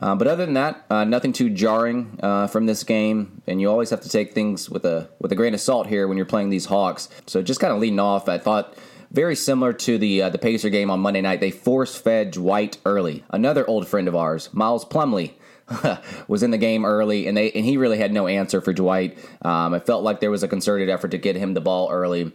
Uh, 0.00 0.14
but 0.14 0.26
other 0.26 0.44
than 0.44 0.54
that, 0.54 0.84
uh, 0.90 1.04
nothing 1.04 1.32
too 1.32 1.50
jarring 1.50 2.18
uh, 2.22 2.46
from 2.46 2.66
this 2.66 2.82
game, 2.82 3.42
and 3.46 3.60
you 3.60 3.70
always 3.70 3.90
have 3.90 4.00
to 4.00 4.08
take 4.08 4.32
things 4.32 4.68
with 4.68 4.84
a 4.84 5.08
with 5.20 5.30
a 5.30 5.36
grain 5.36 5.54
of 5.54 5.60
salt 5.60 5.86
here 5.86 6.08
when 6.08 6.16
you're 6.16 6.26
playing 6.26 6.50
these 6.50 6.66
Hawks. 6.66 7.08
So 7.26 7.42
just 7.42 7.60
kind 7.60 7.72
of 7.72 7.78
leading 7.78 8.00
off, 8.00 8.28
I 8.28 8.38
thought 8.38 8.76
very 9.12 9.36
similar 9.36 9.72
to 9.72 9.96
the 9.96 10.22
uh, 10.22 10.30
the 10.30 10.38
Pacer 10.38 10.68
game 10.68 10.90
on 10.90 10.98
Monday 10.98 11.20
night. 11.20 11.38
They 11.40 11.52
force 11.52 11.96
fed 11.96 12.32
Dwight 12.32 12.78
early. 12.84 13.24
Another 13.30 13.66
old 13.68 13.86
friend 13.86 14.08
of 14.08 14.16
ours, 14.16 14.52
Miles 14.52 14.84
Plumlee. 14.84 15.32
was 16.28 16.42
in 16.42 16.50
the 16.50 16.58
game 16.58 16.84
early, 16.84 17.26
and 17.26 17.34
they 17.34 17.50
and 17.52 17.64
he 17.64 17.78
really 17.78 17.96
had 17.96 18.12
no 18.12 18.26
answer 18.26 18.60
for 18.60 18.74
Dwight. 18.74 19.16
Um, 19.40 19.72
I 19.72 19.78
felt 19.78 20.02
like 20.04 20.20
there 20.20 20.30
was 20.30 20.42
a 20.42 20.48
concerted 20.48 20.90
effort 20.90 21.12
to 21.12 21.18
get 21.18 21.36
him 21.36 21.54
the 21.54 21.62
ball 21.62 21.88
early. 21.90 22.32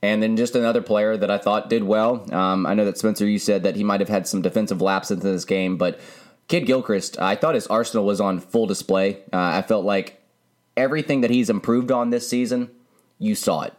And 0.00 0.22
then 0.22 0.36
just 0.36 0.54
another 0.54 0.82
player 0.82 1.16
that 1.16 1.30
I 1.30 1.38
thought 1.38 1.68
did 1.68 1.82
well. 1.82 2.32
Um, 2.32 2.66
I 2.66 2.74
know 2.74 2.84
that 2.84 2.98
Spencer, 2.98 3.26
you 3.26 3.38
said 3.38 3.64
that 3.64 3.74
he 3.74 3.82
might 3.82 4.00
have 4.00 4.08
had 4.08 4.28
some 4.28 4.42
defensive 4.42 4.80
lapses 4.80 5.24
in 5.24 5.32
this 5.32 5.44
game, 5.44 5.76
but 5.76 5.98
Kidd 6.46 6.66
Gilchrist, 6.66 7.20
I 7.20 7.34
thought 7.34 7.56
his 7.56 7.66
arsenal 7.66 8.06
was 8.06 8.20
on 8.20 8.38
full 8.38 8.66
display. 8.66 9.22
Uh, 9.32 9.38
I 9.58 9.62
felt 9.62 9.84
like 9.84 10.22
everything 10.76 11.22
that 11.22 11.30
he's 11.30 11.50
improved 11.50 11.90
on 11.90 12.10
this 12.10 12.28
season, 12.28 12.70
you 13.18 13.34
saw 13.34 13.62
it 13.62 13.74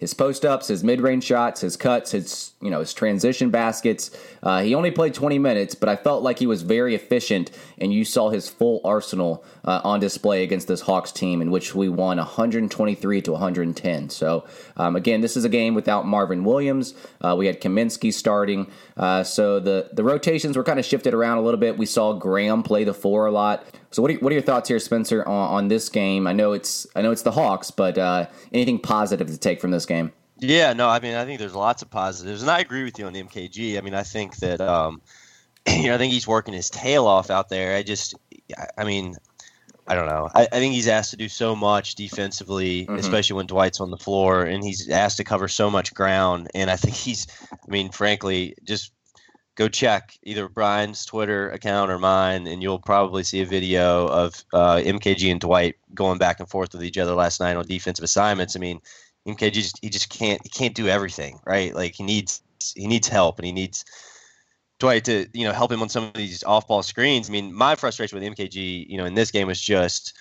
his 0.00 0.14
post 0.14 0.46
ups, 0.46 0.68
his 0.68 0.82
mid 0.82 1.02
range 1.02 1.24
shots, 1.24 1.60
his 1.60 1.76
cuts, 1.76 2.12
his 2.12 2.52
you 2.62 2.70
know 2.70 2.80
his 2.80 2.94
transition 2.94 3.50
baskets. 3.50 4.10
Uh, 4.42 4.62
he 4.62 4.74
only 4.74 4.90
played 4.90 5.14
20 5.14 5.38
minutes, 5.38 5.74
but 5.74 5.88
I 5.88 5.96
felt 5.96 6.22
like 6.22 6.38
he 6.38 6.46
was 6.46 6.62
very 6.62 6.94
efficient, 6.94 7.50
and 7.78 7.92
you 7.92 8.04
saw 8.04 8.30
his 8.30 8.48
full 8.48 8.80
arsenal 8.84 9.44
uh, 9.64 9.80
on 9.84 10.00
display 10.00 10.42
against 10.42 10.68
this 10.68 10.82
Hawks 10.82 11.12
team, 11.12 11.42
in 11.42 11.50
which 11.50 11.74
we 11.74 11.88
won 11.88 12.16
123 12.16 13.22
to 13.22 13.32
110. 13.32 14.10
So 14.10 14.44
um, 14.76 14.96
again, 14.96 15.20
this 15.20 15.36
is 15.36 15.44
a 15.44 15.48
game 15.48 15.74
without 15.74 16.06
Marvin 16.06 16.44
Williams. 16.44 16.94
Uh, 17.20 17.34
we 17.38 17.46
had 17.46 17.60
Kaminsky 17.60 18.12
starting, 18.12 18.70
uh, 18.96 19.22
so 19.22 19.60
the 19.60 19.90
the 19.92 20.04
rotations 20.04 20.56
were 20.56 20.64
kind 20.64 20.78
of 20.78 20.84
shifted 20.84 21.14
around 21.14 21.38
a 21.38 21.42
little 21.42 21.60
bit. 21.60 21.76
We 21.76 21.86
saw 21.86 22.12
Graham 22.12 22.62
play 22.62 22.84
the 22.84 22.94
four 22.94 23.26
a 23.26 23.30
lot. 23.30 23.64
So 23.90 24.02
what 24.02 24.10
are, 24.10 24.14
what 24.14 24.30
are 24.30 24.34
your 24.34 24.42
thoughts 24.42 24.68
here, 24.68 24.78
Spencer, 24.78 25.26
on, 25.26 25.50
on 25.50 25.68
this 25.68 25.88
game? 25.88 26.26
I 26.26 26.32
know 26.32 26.52
it's 26.52 26.86
I 26.94 27.02
know 27.02 27.10
it's 27.10 27.22
the 27.22 27.32
Hawks, 27.32 27.70
but 27.70 27.98
uh, 27.98 28.26
anything 28.52 28.78
positive 28.78 29.26
to 29.28 29.38
take 29.38 29.60
from 29.60 29.70
this 29.70 29.86
game? 29.86 30.12
Yeah, 30.40 30.72
no, 30.72 30.88
I 30.88 31.00
mean, 31.00 31.14
I 31.14 31.24
think 31.24 31.38
there's 31.38 31.54
lots 31.54 31.82
of 31.82 31.90
positives, 31.90 32.42
and 32.42 32.50
I 32.50 32.60
agree 32.60 32.84
with 32.84 32.98
you 32.98 33.06
on 33.06 33.12
the 33.12 33.22
MKG. 33.22 33.76
I 33.76 33.82
mean, 33.82 33.94
I 33.94 34.02
think 34.02 34.36
that, 34.36 34.60
um, 34.60 35.02
you 35.68 35.84
know, 35.84 35.94
I 35.94 35.98
think 35.98 36.12
he's 36.12 36.26
working 36.26 36.54
his 36.54 36.70
tail 36.70 37.06
off 37.06 37.30
out 37.30 37.48
there. 37.48 37.76
I 37.76 37.82
just, 37.82 38.14
I 38.76 38.84
mean, 38.84 39.16
I 39.86 39.94
don't 39.94 40.06
know. 40.06 40.30
I, 40.34 40.42
I 40.42 40.58
think 40.58 40.72
he's 40.72 40.88
asked 40.88 41.10
to 41.10 41.16
do 41.16 41.28
so 41.28 41.54
much 41.54 41.94
defensively, 41.94 42.86
mm-hmm. 42.86 42.96
especially 42.96 43.36
when 43.36 43.46
Dwight's 43.46 43.80
on 43.80 43.90
the 43.90 43.98
floor, 43.98 44.44
and 44.44 44.64
he's 44.64 44.88
asked 44.88 45.18
to 45.18 45.24
cover 45.24 45.48
so 45.48 45.68
much 45.68 45.92
ground. 45.92 46.48
And 46.54 46.70
I 46.70 46.76
think 46.76 46.94
he's, 46.94 47.26
I 47.52 47.70
mean, 47.70 47.90
frankly, 47.90 48.54
just 48.64 48.92
go 49.56 49.68
check 49.68 50.16
either 50.22 50.48
Brian's 50.48 51.04
Twitter 51.04 51.50
account 51.50 51.90
or 51.90 51.98
mine, 51.98 52.46
and 52.46 52.62
you'll 52.62 52.78
probably 52.78 53.24
see 53.24 53.42
a 53.42 53.46
video 53.46 54.06
of 54.06 54.44
uh, 54.54 54.76
MKG 54.76 55.30
and 55.30 55.40
Dwight 55.40 55.76
going 55.92 56.18
back 56.18 56.40
and 56.40 56.48
forth 56.48 56.72
with 56.72 56.84
each 56.84 56.96
other 56.96 57.14
last 57.14 57.40
night 57.40 57.56
on 57.56 57.66
defensive 57.66 58.04
assignments. 58.04 58.56
I 58.56 58.60
mean, 58.60 58.80
MKG 59.26 59.52
just 59.52 59.78
he 59.82 59.88
just 59.88 60.08
can't 60.08 60.40
he 60.42 60.48
can't 60.48 60.74
do 60.74 60.88
everything, 60.88 61.38
right? 61.46 61.74
Like 61.74 61.94
he 61.94 62.02
needs 62.02 62.42
he 62.74 62.86
needs 62.86 63.08
help 63.08 63.38
and 63.38 63.46
he 63.46 63.52
needs 63.52 63.84
Dwight 64.78 65.04
to 65.04 65.26
you 65.32 65.44
know 65.44 65.52
help 65.52 65.70
him 65.70 65.82
on 65.82 65.88
some 65.88 66.04
of 66.04 66.14
these 66.14 66.42
off 66.44 66.66
ball 66.66 66.82
screens. 66.82 67.28
I 67.28 67.32
mean, 67.32 67.52
my 67.52 67.74
frustration 67.74 68.18
with 68.18 68.36
MKG, 68.36 68.88
you 68.88 68.96
know, 68.96 69.04
in 69.04 69.14
this 69.14 69.30
game 69.30 69.46
was 69.46 69.60
just 69.60 70.16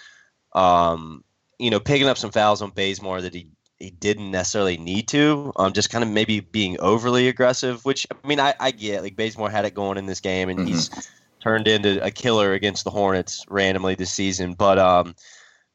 um, 0.54 1.24
you 1.58 1.70
know 1.70 1.80
picking 1.80 2.08
up 2.08 2.18
some 2.18 2.32
fouls 2.32 2.62
on 2.62 2.72
Bazemore 2.72 3.22
that 3.22 3.34
he 3.34 3.48
he 3.80 3.92
didn't 3.92 4.32
necessarily 4.32 4.78
need 4.78 5.08
to. 5.08 5.54
Um, 5.56 5.72
just 5.72 5.90
kind 5.90 6.04
of 6.04 6.10
maybe 6.10 6.42
being 6.42 6.78
overly 6.82 7.30
aggressive, 7.30 7.86
which 7.86 8.06
I 8.12 8.28
mean 8.28 8.40
I, 8.40 8.54
I 8.60 8.72
get. 8.72 9.02
Like 9.02 9.16
Bazemore 9.16 9.50
had 9.50 9.66
it 9.66 9.74
going 9.74 9.98
in 9.98 10.06
this 10.06 10.20
game, 10.20 10.50
and 10.50 10.60
mm-hmm. 10.60 10.68
he's 10.68 11.10
turned 11.42 11.70
into 11.70 12.04
a 12.04 12.12
killer 12.12 12.52
against 12.52 12.84
the 12.84 12.92
Hornets 12.92 13.46
randomly 13.48 13.96
this 13.96 14.12
season. 14.12 14.54
But 14.54 14.78
um, 14.78 15.16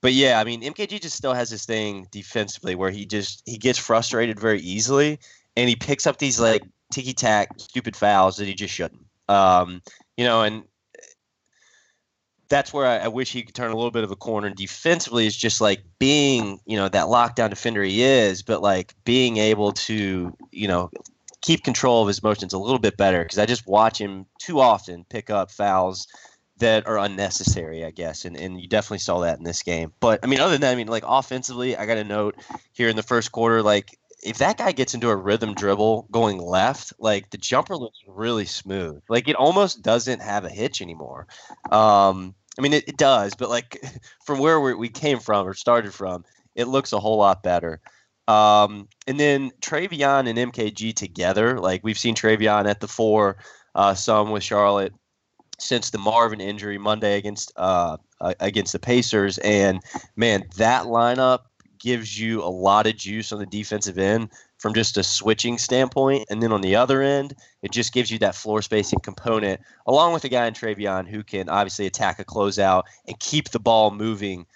but 0.05 0.13
yeah, 0.13 0.39
I 0.39 0.45
mean 0.45 0.61
MKG 0.61 1.01
just 1.01 1.17
still 1.17 1.33
has 1.33 1.49
this 1.49 1.65
thing 1.65 2.07
defensively 2.11 2.75
where 2.75 2.91
he 2.91 3.07
just 3.07 3.43
he 3.47 3.57
gets 3.57 3.79
frustrated 3.79 4.39
very 4.39 4.61
easily, 4.61 5.19
and 5.57 5.67
he 5.67 5.77
picks 5.77 6.07
up 6.07 6.19
these 6.19 6.39
like 6.39 6.63
ticky 6.93 7.15
tack 7.15 7.49
stupid 7.57 7.97
fouls 7.97 8.37
that 8.37 8.45
he 8.47 8.53
just 8.53 8.75
shouldn't. 8.75 9.07
Um, 9.31 9.81
you 10.19 10.27
know, 10.27 10.43
and 10.43 10.65
that's 12.51 12.75
where 12.75 12.85
I, 12.85 12.99
I, 12.99 13.09
wish 13.09 13.33
he 13.33 13.43
could 13.43 13.55
turn 13.55 13.71
a 13.71 13.75
little 13.75 13.91
bit 13.91 14.05
of 14.05 14.11
a 14.11 14.17
corner 14.17 14.49
And 14.49 14.57
defensively 14.57 15.27
is 15.27 15.35
just 15.35 15.63
like 15.63 15.83
being, 15.99 16.61
you 16.67 16.77
know, 16.77 16.91
that 16.91 17.07
lockdown 17.07 17.49
defender 17.49 17.83
he 17.83 18.03
is, 18.03 18.43
but 18.43 18.61
like 18.61 18.93
being 19.05 19.39
able 19.39 19.73
to, 19.73 20.37
you 20.53 20.69
know, 20.69 20.91
keep 21.41 21.65
control 21.65 22.03
of 22.03 22.09
his 22.09 22.23
motions 22.23 22.53
a 22.53 22.59
little 22.59 22.79
bit 22.79 22.99
better 22.99 23.23
because 23.23 23.39
I 23.39 23.47
just 23.47 23.67
watch 23.67 23.99
him 23.99 24.27
too 24.39 24.61
often 24.61 25.07
pick 25.09 25.31
up 25.31 25.51
fouls 25.51 26.07
that 26.59 26.87
are 26.87 26.99
unnecessary, 26.99 27.85
I 27.85 27.91
guess. 27.91 28.25
And 28.25 28.37
and 28.37 28.61
you 28.61 28.69
definitely 28.69 28.99
saw 28.99 29.21
that 29.21 29.39
in 29.39 29.45
this 29.45 29.63
game. 29.63 29.93
But 30.01 30.21
I 30.23 30.27
mean, 30.27 30.41
other 30.41 30.53
than 30.53 30.61
that, 30.63 30.73
I 30.73 30.77
mean, 30.77 30.89
like 30.89 31.05
offensively, 31.07 31.77
I 31.77 31.87
got 31.87 31.99
a 31.99 32.05
note 32.05 32.37
here 32.73 32.89
in 32.89 32.97
the 32.97 33.03
first 33.03 33.33
quarter, 33.33 33.63
like 33.63 33.99
if 34.25 34.39
that 34.39 34.57
guy 34.57 34.73
gets 34.73 34.95
into 34.95 35.11
a 35.11 35.17
rhythm 35.17 35.55
dribble 35.55 36.09
going 36.11 36.39
left, 36.39 36.95
like 36.99 37.31
the 37.31 37.37
jumper 37.37 37.77
looks 37.77 37.99
really 38.09 38.47
smooth. 38.47 39.03
Like 39.09 39.29
it 39.29 39.37
almost 39.37 39.83
doesn't 39.83 40.23
have 40.23 40.45
a 40.45 40.51
hitch 40.51 40.81
anymore. 40.81 41.27
Um, 41.71 42.35
I 42.59 42.63
mean, 42.63 42.73
it, 42.73 42.89
it 42.89 42.97
does, 42.97 43.35
but 43.35 43.51
like 43.51 43.85
from 44.25 44.39
where 44.39 44.61
we 44.61 44.89
came 44.89 45.19
from 45.19 45.47
or 45.47 45.55
started 45.55 45.93
from, 45.93 46.25
it 46.55 46.69
looks 46.69 46.93
a 46.93 47.01
whole 47.01 47.19
lot 47.19 47.43
better. 47.43 47.81
Um, 48.27 48.89
and 49.07 49.21
then 49.21 49.51
Treveon 49.61 50.29
and 50.29 50.53
MKG 50.53 50.95
together, 50.95 51.61
like 51.61 51.85
we've 51.85 51.99
seen 51.99 52.15
Treveon 52.15 52.67
at 52.67 52.81
the 52.81 52.89
four, 52.89 53.37
uh, 53.75 53.93
some 53.93 54.31
with 54.31 54.43
Charlotte 54.43 54.95
since 55.59 55.91
the 55.91 55.99
Marvin 55.99 56.41
injury 56.41 56.79
Monday 56.79 57.17
against 57.17 57.53
uh, 57.57 57.97
against 58.41 58.73
the 58.73 58.79
Pacers, 58.79 59.39
and 59.39 59.81
man, 60.17 60.45
that 60.57 60.85
lineup 60.85 61.41
gives 61.79 62.19
you 62.19 62.43
a 62.43 62.49
lot 62.49 62.87
of 62.87 62.97
juice 62.97 63.31
on 63.31 63.39
the 63.39 63.47
defensive 63.47 63.99
end 63.99 64.31
from 64.59 64.73
just 64.73 64.97
a 64.97 65.03
switching 65.03 65.59
standpoint. 65.59 66.25
And 66.31 66.43
then 66.43 66.51
on 66.51 66.63
the 66.63 66.75
other 66.75 67.03
end, 67.03 67.35
it 67.63 67.71
just 67.71 67.93
gives 67.93 68.11
you 68.11 68.19
that 68.21 68.35
floor 68.35 68.63
spacing 68.63 69.01
component, 69.01 69.61
along 69.87 70.15
with 70.15 70.25
a 70.25 70.31
guy 70.31 70.47
in 70.47 70.55
Treveon 70.55 71.07
who 71.07 71.23
can 71.23 71.51
obviously 71.51 71.85
attack 71.85 72.19
a 72.19 72.25
closeout 72.25 72.85
and 73.07 73.21
keep 73.21 73.51
the 73.51 73.61
ball 73.61 73.91
moving 73.91 74.47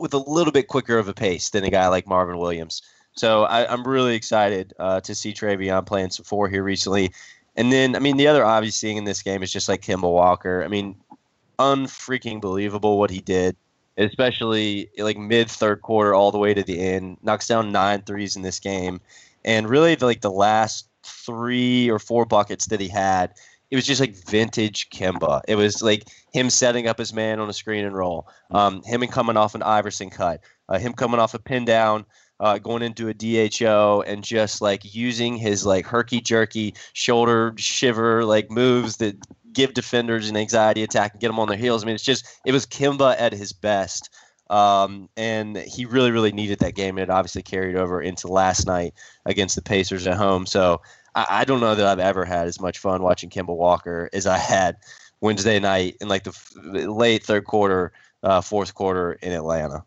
with 0.00 0.12
a 0.12 0.18
little 0.18 0.52
bit 0.52 0.66
quicker 0.66 0.98
of 0.98 1.06
a 1.06 1.14
pace 1.14 1.50
than 1.50 1.62
a 1.62 1.70
guy 1.70 1.86
like 1.86 2.08
Marvin 2.08 2.38
Williams. 2.38 2.82
So 3.12 3.44
I, 3.44 3.72
am 3.72 3.86
really 3.86 4.16
excited 4.16 4.72
uh, 4.80 5.00
to 5.02 5.14
see 5.14 5.32
Treveon 5.32 5.86
playing 5.86 6.10
some 6.10 6.24
four 6.24 6.48
here 6.48 6.64
recently. 6.64 7.12
And 7.56 7.72
then, 7.72 7.96
I 7.96 7.98
mean, 7.98 8.16
the 8.16 8.28
other 8.28 8.44
obvious 8.44 8.80
thing 8.80 8.96
in 8.96 9.04
this 9.04 9.22
game 9.22 9.42
is 9.42 9.52
just 9.52 9.68
like 9.68 9.82
Kemba 9.82 10.10
Walker. 10.10 10.62
I 10.64 10.68
mean, 10.68 10.96
unfreaking 11.58 12.40
believable 12.40 12.98
what 12.98 13.10
he 13.10 13.20
did 13.20 13.56
especially 14.00 14.88
like 14.98 15.18
mid 15.18 15.50
third 15.50 15.82
quarter 15.82 16.14
all 16.14 16.32
the 16.32 16.38
way 16.38 16.54
to 16.54 16.62
the 16.62 16.80
end. 16.80 17.18
Knocks 17.22 17.46
down 17.46 17.70
nine 17.70 18.02
threes 18.02 18.34
in 18.34 18.42
this 18.42 18.58
game, 18.58 19.00
and 19.44 19.68
really 19.68 19.94
like 19.96 20.22
the 20.22 20.30
last 20.30 20.88
three 21.04 21.90
or 21.90 21.98
four 21.98 22.24
buckets 22.24 22.66
that 22.66 22.80
he 22.80 22.88
had, 22.88 23.32
it 23.70 23.76
was 23.76 23.86
just 23.86 24.00
like 24.00 24.14
vintage 24.26 24.90
Kemba. 24.90 25.42
It 25.46 25.56
was 25.56 25.82
like 25.82 26.08
him 26.32 26.50
setting 26.50 26.88
up 26.88 26.98
his 26.98 27.12
man 27.12 27.40
on 27.40 27.48
a 27.48 27.52
screen 27.52 27.84
and 27.84 27.94
roll, 27.94 28.28
um, 28.50 28.82
him 28.82 29.02
and 29.02 29.12
coming 29.12 29.36
off 29.36 29.54
an 29.54 29.62
Iverson 29.62 30.10
cut, 30.10 30.40
uh, 30.68 30.78
him 30.78 30.92
coming 30.92 31.20
off 31.20 31.34
a 31.34 31.38
pin 31.38 31.64
down. 31.64 32.04
Uh, 32.40 32.56
going 32.56 32.82
into 32.82 33.08
a 33.08 33.12
DHO 33.12 34.02
and 34.06 34.24
just 34.24 34.62
like 34.62 34.94
using 34.94 35.36
his 35.36 35.66
like 35.66 35.84
herky 35.84 36.22
jerky 36.22 36.74
shoulder 36.94 37.52
shiver 37.58 38.24
like 38.24 38.50
moves 38.50 38.96
that 38.96 39.14
give 39.52 39.74
defenders 39.74 40.30
an 40.30 40.38
anxiety 40.38 40.82
attack 40.82 41.12
and 41.12 41.20
get 41.20 41.28
them 41.28 41.38
on 41.38 41.48
their 41.48 41.58
heels. 41.58 41.82
I 41.82 41.86
mean, 41.86 41.94
it's 41.94 42.04
just 42.04 42.26
it 42.46 42.52
was 42.52 42.66
Kemba 42.66 43.14
at 43.18 43.32
his 43.32 43.52
best. 43.52 44.08
Um, 44.48 45.08
and 45.16 45.56
he 45.58 45.84
really, 45.84 46.10
really 46.10 46.32
needed 46.32 46.58
that 46.58 46.74
game, 46.74 46.98
and 46.98 47.04
it 47.04 47.10
obviously 47.10 47.42
carried 47.42 47.76
over 47.76 48.02
into 48.02 48.26
last 48.26 48.66
night 48.66 48.94
against 49.24 49.54
the 49.54 49.62
Pacers 49.62 50.08
at 50.08 50.16
home. 50.16 50.44
So 50.44 50.80
I, 51.14 51.26
I 51.30 51.44
don't 51.44 51.60
know 51.60 51.76
that 51.76 51.86
I've 51.86 52.00
ever 52.00 52.24
had 52.24 52.48
as 52.48 52.60
much 52.60 52.78
fun 52.78 53.02
watching 53.02 53.30
Kemba 53.30 53.56
Walker 53.56 54.10
as 54.12 54.26
I 54.26 54.38
had 54.38 54.76
Wednesday 55.20 55.60
night 55.60 55.96
in 56.00 56.08
like 56.08 56.24
the 56.24 56.30
f- 56.30 56.52
late 56.64 57.24
third 57.24 57.44
quarter, 57.44 57.92
uh, 58.24 58.40
fourth 58.40 58.74
quarter 58.74 59.12
in 59.12 59.32
Atlanta. 59.32 59.84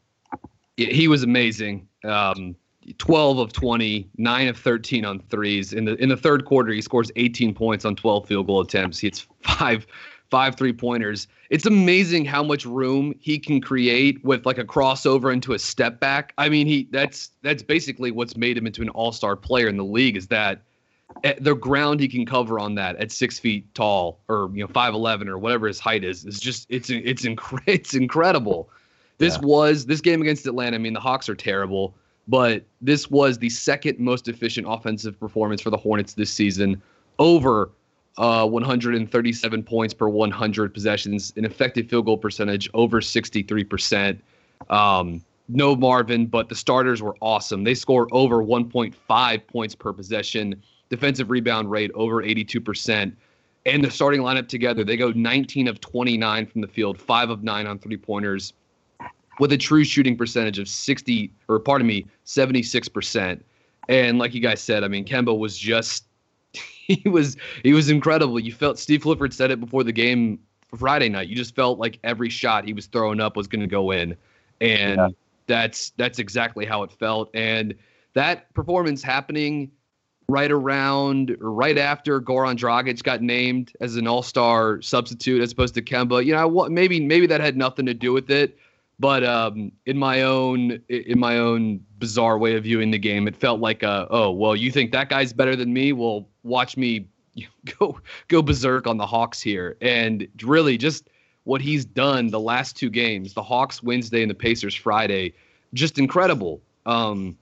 He 0.77 1.07
was 1.07 1.23
amazing. 1.23 1.87
Um, 2.03 2.55
12 2.97 3.39
of 3.39 3.53
20, 3.53 4.09
9 4.17 4.47
of 4.47 4.57
13 4.57 5.05
on 5.05 5.19
threes. 5.29 5.71
In 5.73 5.85
the 5.85 5.95
in 5.95 6.09
the 6.09 6.17
third 6.17 6.45
quarter, 6.45 6.73
he 6.73 6.81
scores 6.81 7.11
18 7.15 7.53
points 7.53 7.85
on 7.85 7.95
12 7.95 8.27
field 8.27 8.47
goal 8.47 8.61
attempts. 8.61 8.99
He 8.99 9.07
hits 9.07 9.27
five 9.41 9.87
five 10.33 10.55
three 10.55 10.73
pointers. 10.73 11.27
It's 11.51 11.67
amazing 11.67 12.25
how 12.25 12.43
much 12.43 12.65
room 12.65 13.13
he 13.19 13.37
can 13.37 13.61
create 13.61 14.23
with 14.25 14.47
like 14.47 14.57
a 14.57 14.65
crossover 14.65 15.31
into 15.31 15.53
a 15.53 15.59
step 15.59 15.99
back. 15.99 16.33
I 16.39 16.49
mean, 16.49 16.65
he 16.65 16.87
that's 16.91 17.29
that's 17.43 17.61
basically 17.61 18.09
what's 18.09 18.35
made 18.35 18.57
him 18.57 18.65
into 18.65 18.81
an 18.81 18.89
all-star 18.89 19.35
player 19.35 19.67
in 19.67 19.77
the 19.77 19.85
league 19.85 20.17
is 20.17 20.27
that 20.29 20.63
eh, 21.23 21.35
the 21.39 21.53
ground 21.53 21.99
he 21.99 22.07
can 22.07 22.25
cover 22.25 22.59
on 22.59 22.73
that 22.75 22.95
at 22.95 23.11
six 23.11 23.37
feet 23.37 23.71
tall 23.75 24.21
or 24.27 24.49
you 24.53 24.63
know 24.63 24.67
five 24.73 24.95
eleven 24.95 25.29
or 25.29 25.37
whatever 25.37 25.67
his 25.67 25.79
height 25.79 26.03
is 26.03 26.25
is 26.25 26.39
just 26.39 26.65
it's 26.69 26.89
it's 26.89 27.23
inc- 27.25 27.61
it's 27.67 27.93
incredible. 27.93 28.71
This 29.17 29.35
yeah. 29.35 29.41
was 29.47 29.85
this 29.85 30.01
game 30.01 30.21
against 30.21 30.45
Atlanta. 30.47 30.75
I 30.75 30.79
mean, 30.79 30.93
the 30.93 30.99
Hawks 30.99 31.29
are 31.29 31.35
terrible 31.35 31.95
but 32.27 32.63
this 32.81 33.09
was 33.09 33.37
the 33.37 33.49
second 33.49 33.99
most 33.99 34.27
efficient 34.27 34.67
offensive 34.69 35.19
performance 35.19 35.61
for 35.61 35.69
the 35.69 35.77
Hornets 35.77 36.13
this 36.13 36.31
season, 36.31 36.81
over 37.19 37.71
uh, 38.17 38.47
137 38.47 39.63
points 39.63 39.93
per 39.93 40.07
100 40.07 40.73
possessions, 40.73 41.33
an 41.35 41.45
effective 41.45 41.89
field 41.89 42.05
goal 42.05 42.17
percentage 42.17 42.69
over 42.73 43.01
63%. 43.01 44.19
Um, 44.69 45.23
no 45.49 45.75
Marvin, 45.75 46.25
but 46.27 46.47
the 46.47 46.55
starters 46.55 47.01
were 47.01 47.17
awesome. 47.19 47.63
They 47.63 47.75
score 47.75 48.07
over 48.11 48.37
1.5 48.37 49.47
points 49.47 49.75
per 49.75 49.91
possession, 49.91 50.61
defensive 50.89 51.29
rebound 51.29 51.69
rate 51.69 51.91
over 51.95 52.23
82%. 52.23 53.13
And 53.65 53.83
the 53.83 53.91
starting 53.91 54.21
lineup 54.21 54.47
together, 54.47 54.83
they 54.83 54.95
go 54.95 55.11
19 55.11 55.67
of 55.67 55.81
29 55.81 56.45
from 56.45 56.61
the 56.61 56.67
field, 56.67 56.99
5 56.99 57.29
of 57.29 57.43
9 57.43 57.67
on 57.67 57.79
three 57.79 57.97
pointers, 57.97 58.53
with 59.39 59.51
a 59.51 59.57
true 59.57 59.83
shooting 59.83 60.17
percentage 60.17 60.59
of 60.59 60.67
60 60.67 61.31
or 61.47 61.59
pardon 61.59 61.87
me 61.87 62.05
76% 62.25 63.41
and 63.89 64.19
like 64.19 64.33
you 64.33 64.39
guys 64.39 64.61
said 64.61 64.83
i 64.83 64.87
mean 64.87 65.03
kemba 65.03 65.37
was 65.37 65.57
just 65.57 66.05
he 66.53 67.07
was 67.09 67.35
he 67.63 67.73
was 67.73 67.89
incredible 67.89 68.39
you 68.39 68.53
felt 68.53 68.79
steve 68.79 69.01
clifford 69.01 69.33
said 69.33 69.51
it 69.51 69.59
before 69.59 69.83
the 69.83 69.91
game 69.91 70.39
friday 70.75 71.09
night 71.09 71.27
you 71.27 71.35
just 71.35 71.55
felt 71.55 71.79
like 71.79 71.99
every 72.03 72.29
shot 72.29 72.65
he 72.65 72.73
was 72.73 72.85
throwing 72.87 73.19
up 73.19 73.35
was 73.35 73.47
going 73.47 73.61
to 73.61 73.67
go 73.67 73.91
in 73.91 74.15
and 74.61 74.97
yeah. 74.97 75.07
that's 75.47 75.91
that's 75.97 76.19
exactly 76.19 76.65
how 76.65 76.83
it 76.83 76.91
felt 76.91 77.29
and 77.33 77.75
that 78.13 78.53
performance 78.53 79.03
happening 79.03 79.71
right 80.29 80.51
around 80.51 81.35
right 81.39 81.77
after 81.77 82.21
Goran 82.21 82.57
Dragic 82.57 83.03
got 83.03 83.21
named 83.21 83.73
as 83.81 83.95
an 83.95 84.07
all-star 84.07 84.81
substitute 84.81 85.41
as 85.41 85.51
opposed 85.51 85.73
to 85.75 85.81
Kemba. 85.81 86.25
You 86.25 86.33
know, 86.33 86.69
maybe 86.69 86.99
maybe 86.99 87.27
that 87.27 87.41
had 87.41 87.57
nothing 87.57 87.85
to 87.85 87.93
do 87.93 88.13
with 88.13 88.29
it, 88.29 88.57
but 88.99 89.23
um, 89.23 89.71
in 89.85 89.97
my 89.97 90.21
own 90.21 90.81
in 90.89 91.19
my 91.19 91.37
own 91.37 91.79
bizarre 91.99 92.37
way 92.37 92.55
of 92.55 92.63
viewing 92.63 92.91
the 92.91 92.99
game, 92.99 93.27
it 93.27 93.35
felt 93.35 93.59
like 93.59 93.83
a, 93.83 94.07
oh 94.09 94.31
well, 94.31 94.55
you 94.55 94.71
think 94.71 94.91
that 94.91 95.09
guy's 95.09 95.33
better 95.33 95.55
than 95.55 95.73
me? 95.73 95.93
Well, 95.93 96.27
watch 96.43 96.77
me 96.77 97.07
go 97.79 97.99
go 98.27 98.41
berserk 98.41 98.87
on 98.87 98.97
the 98.97 99.05
Hawks 99.05 99.41
here, 99.41 99.77
and 99.81 100.27
really 100.43 100.77
just 100.77 101.09
what 101.45 101.61
he's 101.61 101.85
done 101.85 102.27
the 102.27 102.39
last 102.39 102.77
two 102.77 102.89
games, 102.89 103.33
the 103.33 103.43
Hawks 103.43 103.83
Wednesday 103.83 104.21
and 104.21 104.29
the 104.29 104.35
Pacers 104.35 104.75
Friday, 104.75 105.33
just 105.73 105.97
incredible. 105.97 106.61
Um, 106.85 107.37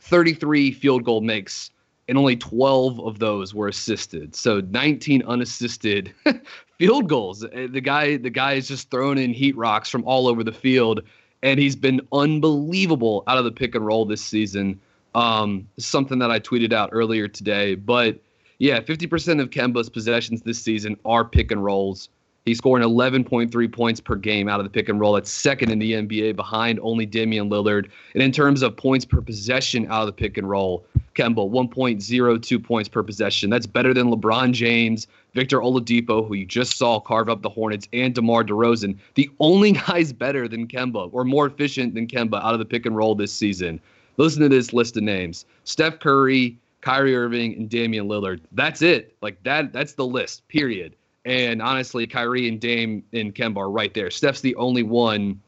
33 0.00 0.72
field 0.72 1.04
goal 1.04 1.20
makes, 1.20 1.70
and 2.08 2.18
only 2.18 2.36
12 2.36 2.98
of 3.00 3.18
those 3.18 3.54
were 3.54 3.68
assisted. 3.68 4.34
So 4.34 4.60
19 4.60 5.22
unassisted 5.22 6.12
field 6.78 7.08
goals. 7.08 7.44
Uh, 7.44 7.66
the 7.70 7.80
guy, 7.80 8.16
the 8.16 8.30
guy 8.30 8.54
is 8.54 8.68
just 8.68 8.90
throwing 8.90 9.18
in 9.18 9.32
heat 9.32 9.56
rocks 9.56 9.88
from 9.88 10.04
all 10.04 10.28
over 10.28 10.42
the 10.42 10.52
field, 10.52 11.02
and 11.42 11.60
he's 11.60 11.76
been 11.76 12.00
unbelievable 12.12 13.24
out 13.26 13.38
of 13.38 13.44
the 13.44 13.52
pick 13.52 13.74
and 13.74 13.84
roll 13.84 14.04
this 14.04 14.24
season. 14.24 14.80
Um, 15.14 15.68
something 15.78 16.18
that 16.20 16.30
I 16.30 16.38
tweeted 16.38 16.72
out 16.72 16.90
earlier 16.92 17.28
today, 17.28 17.74
but 17.74 18.18
yeah, 18.58 18.80
50% 18.80 19.40
of 19.40 19.50
Kemba's 19.50 19.88
possessions 19.88 20.42
this 20.42 20.60
season 20.60 20.96
are 21.04 21.24
pick 21.24 21.50
and 21.50 21.62
rolls. 21.62 22.08
He's 22.48 22.58
scoring 22.58 22.82
11.3 22.82 23.72
points 23.72 24.00
per 24.00 24.16
game 24.16 24.48
out 24.48 24.58
of 24.58 24.64
the 24.64 24.70
pick 24.70 24.88
and 24.88 24.98
roll. 24.98 25.12
That's 25.12 25.30
second 25.30 25.70
in 25.70 25.78
the 25.78 25.92
NBA 25.92 26.34
behind 26.34 26.80
only 26.82 27.06
Damian 27.06 27.50
Lillard. 27.50 27.90
And 28.14 28.22
in 28.22 28.32
terms 28.32 28.62
of 28.62 28.76
points 28.76 29.04
per 29.04 29.20
possession 29.20 29.86
out 29.90 30.00
of 30.00 30.06
the 30.06 30.12
pick 30.12 30.38
and 30.38 30.48
roll, 30.48 30.84
Kemba, 31.14 31.50
1.02 31.50 32.64
points 32.64 32.88
per 32.88 33.02
possession. 33.02 33.50
That's 33.50 33.66
better 33.66 33.92
than 33.92 34.10
LeBron 34.10 34.52
James, 34.52 35.08
Victor 35.34 35.58
Oladipo, 35.58 36.26
who 36.26 36.34
you 36.34 36.46
just 36.46 36.78
saw 36.78 37.00
carve 37.00 37.28
up 37.28 37.42
the 37.42 37.50
Hornets, 37.50 37.88
and 37.92 38.14
DeMar 38.14 38.44
DeRozan. 38.44 38.96
The 39.14 39.30
only 39.40 39.72
guys 39.86 40.12
better 40.12 40.48
than 40.48 40.68
Kemba 40.68 41.10
or 41.12 41.24
more 41.24 41.46
efficient 41.46 41.94
than 41.94 42.06
Kemba 42.06 42.42
out 42.42 42.54
of 42.54 42.60
the 42.60 42.64
pick 42.64 42.86
and 42.86 42.96
roll 42.96 43.14
this 43.14 43.32
season. 43.32 43.80
Listen 44.16 44.42
to 44.42 44.48
this 44.48 44.72
list 44.72 44.96
of 44.96 45.02
names 45.02 45.44
Steph 45.64 46.00
Curry, 46.00 46.56
Kyrie 46.80 47.14
Irving, 47.14 47.54
and 47.54 47.68
Damian 47.68 48.08
Lillard. 48.08 48.40
That's 48.52 48.80
it. 48.80 49.14
Like 49.20 49.42
that, 49.42 49.72
that's 49.72 49.94
the 49.94 50.06
list, 50.06 50.46
period. 50.48 50.94
And 51.28 51.60
honestly, 51.60 52.06
Kyrie 52.06 52.48
and 52.48 52.58
Dame 52.58 53.04
and 53.12 53.34
Kemba 53.34 53.58
are 53.58 53.70
right 53.70 53.92
there. 53.92 54.10
Steph's 54.10 54.40
the 54.40 54.56
only 54.56 54.82
one 54.82 55.38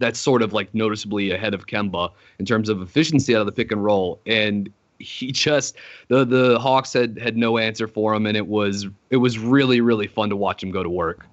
that's 0.00 0.18
sort 0.18 0.42
of 0.42 0.52
like 0.52 0.74
noticeably 0.74 1.30
ahead 1.30 1.54
of 1.54 1.68
Kemba 1.68 2.10
in 2.40 2.44
terms 2.44 2.68
of 2.68 2.82
efficiency 2.82 3.36
out 3.36 3.40
of 3.40 3.46
the 3.46 3.52
pick 3.52 3.70
and 3.70 3.84
roll. 3.84 4.20
And 4.26 4.68
he 4.98 5.30
just 5.32 5.76
the 6.08 6.24
the 6.24 6.58
Hawks 6.58 6.92
had 6.92 7.20
had 7.20 7.36
no 7.36 7.56
answer 7.56 7.86
for 7.86 8.12
him, 8.12 8.26
and 8.26 8.36
it 8.36 8.48
was 8.48 8.88
it 9.10 9.18
was 9.18 9.38
really 9.38 9.80
really 9.80 10.08
fun 10.08 10.28
to 10.28 10.36
watch 10.36 10.60
him 10.60 10.72
go 10.72 10.82
to 10.82 10.90
work. 10.90 11.24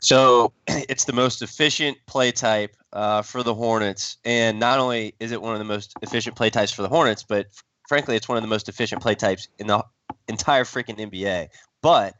So 0.00 0.50
it's 0.66 1.04
the 1.04 1.12
most 1.12 1.42
efficient 1.42 1.98
play 2.06 2.32
type 2.32 2.74
uh, 2.94 3.20
for 3.20 3.42
the 3.42 3.54
Hornets, 3.54 4.16
and 4.24 4.58
not 4.58 4.78
only 4.78 5.14
is 5.20 5.32
it 5.32 5.42
one 5.42 5.52
of 5.52 5.58
the 5.58 5.66
most 5.66 5.92
efficient 6.00 6.34
play 6.34 6.48
types 6.48 6.72
for 6.72 6.80
the 6.80 6.88
Hornets, 6.88 7.22
but 7.22 7.48
frankly, 7.86 8.16
it's 8.16 8.26
one 8.26 8.38
of 8.38 8.42
the 8.42 8.48
most 8.48 8.70
efficient 8.70 9.02
play 9.02 9.14
types 9.14 9.48
in 9.58 9.66
the 9.66 9.84
entire 10.28 10.64
freaking 10.64 10.98
NBA. 10.98 11.48
But 11.82 12.14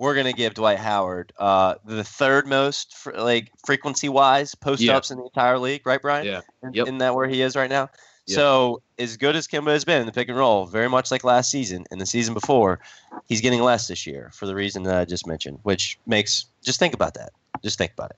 we're 0.00 0.14
gonna 0.14 0.32
give 0.32 0.54
Dwight 0.54 0.78
Howard 0.78 1.30
uh, 1.38 1.74
the 1.84 2.02
third 2.02 2.46
most, 2.46 2.96
fr- 2.96 3.12
like 3.12 3.52
frequency 3.66 4.08
wise, 4.08 4.54
post 4.54 4.82
ups 4.88 5.10
in 5.10 5.18
the 5.18 5.24
entire 5.24 5.58
league, 5.58 5.86
right, 5.86 6.00
Brian? 6.00 6.26
Yeah. 6.26 6.40
Yep. 6.72 6.86
Isn't 6.86 6.98
that 6.98 7.14
where 7.14 7.28
he 7.28 7.42
is 7.42 7.54
right 7.54 7.68
now? 7.68 7.90
Yep. 8.24 8.34
So 8.34 8.82
as 8.98 9.18
good 9.18 9.36
as 9.36 9.46
Kemba 9.46 9.72
has 9.72 9.84
been 9.84 10.00
in 10.00 10.06
the 10.06 10.12
pick 10.12 10.30
and 10.30 10.38
roll, 10.38 10.64
very 10.64 10.88
much 10.88 11.10
like 11.10 11.22
last 11.22 11.50
season 11.50 11.84
and 11.90 12.00
the 12.00 12.06
season 12.06 12.32
before, 12.32 12.80
he's 13.26 13.42
getting 13.42 13.60
less 13.60 13.88
this 13.88 14.06
year 14.06 14.30
for 14.32 14.46
the 14.46 14.54
reason 14.54 14.84
that 14.84 14.96
I 14.96 15.04
just 15.04 15.26
mentioned, 15.26 15.58
which 15.64 15.98
makes 16.06 16.46
just 16.64 16.78
think 16.78 16.94
about 16.94 17.12
that. 17.14 17.32
Just 17.62 17.76
think 17.76 17.92
about 17.92 18.10
it. 18.10 18.16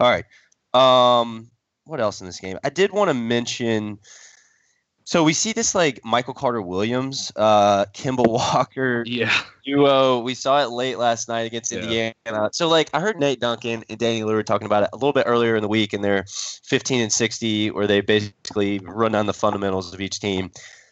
All 0.00 0.10
right. 0.10 0.24
Um, 1.20 1.50
what 1.84 2.00
else 2.00 2.22
in 2.22 2.26
this 2.26 2.40
game? 2.40 2.58
I 2.64 2.70
did 2.70 2.90
want 2.90 3.10
to 3.10 3.14
mention. 3.14 3.98
So 5.08 5.24
we 5.24 5.32
see 5.32 5.54
this 5.54 5.74
like 5.74 6.04
Michael 6.04 6.34
Carter 6.34 6.60
Williams, 6.60 7.32
uh, 7.34 7.86
Kimball 7.94 8.30
Walker 8.34 9.04
Yeah. 9.06 9.32
duo. 9.64 10.18
We 10.18 10.34
saw 10.34 10.62
it 10.62 10.68
late 10.68 10.98
last 10.98 11.30
night 11.30 11.46
against 11.46 11.72
Yeah. 11.72 11.78
Indiana. 12.26 12.50
So 12.52 12.68
like 12.68 12.90
I 12.92 13.00
heard 13.00 13.18
Nate 13.18 13.40
Duncan 13.40 13.84
and 13.88 13.98
Danny 13.98 14.22
Leroux 14.22 14.42
talking 14.42 14.66
about 14.66 14.82
it 14.82 14.90
a 14.92 14.96
little 14.96 15.14
bit 15.14 15.24
earlier 15.26 15.56
in 15.56 15.62
the 15.62 15.68
week 15.68 15.94
in 15.94 16.02
their 16.02 16.26
15 16.64 17.00
and 17.00 17.10
60, 17.10 17.70
where 17.70 17.86
they 17.86 18.02
basically 18.02 18.80
run 18.80 19.12
down 19.12 19.24
the 19.24 19.32
fundamentals 19.32 19.94
of 19.94 20.00
each 20.02 20.20
team. 20.20 20.50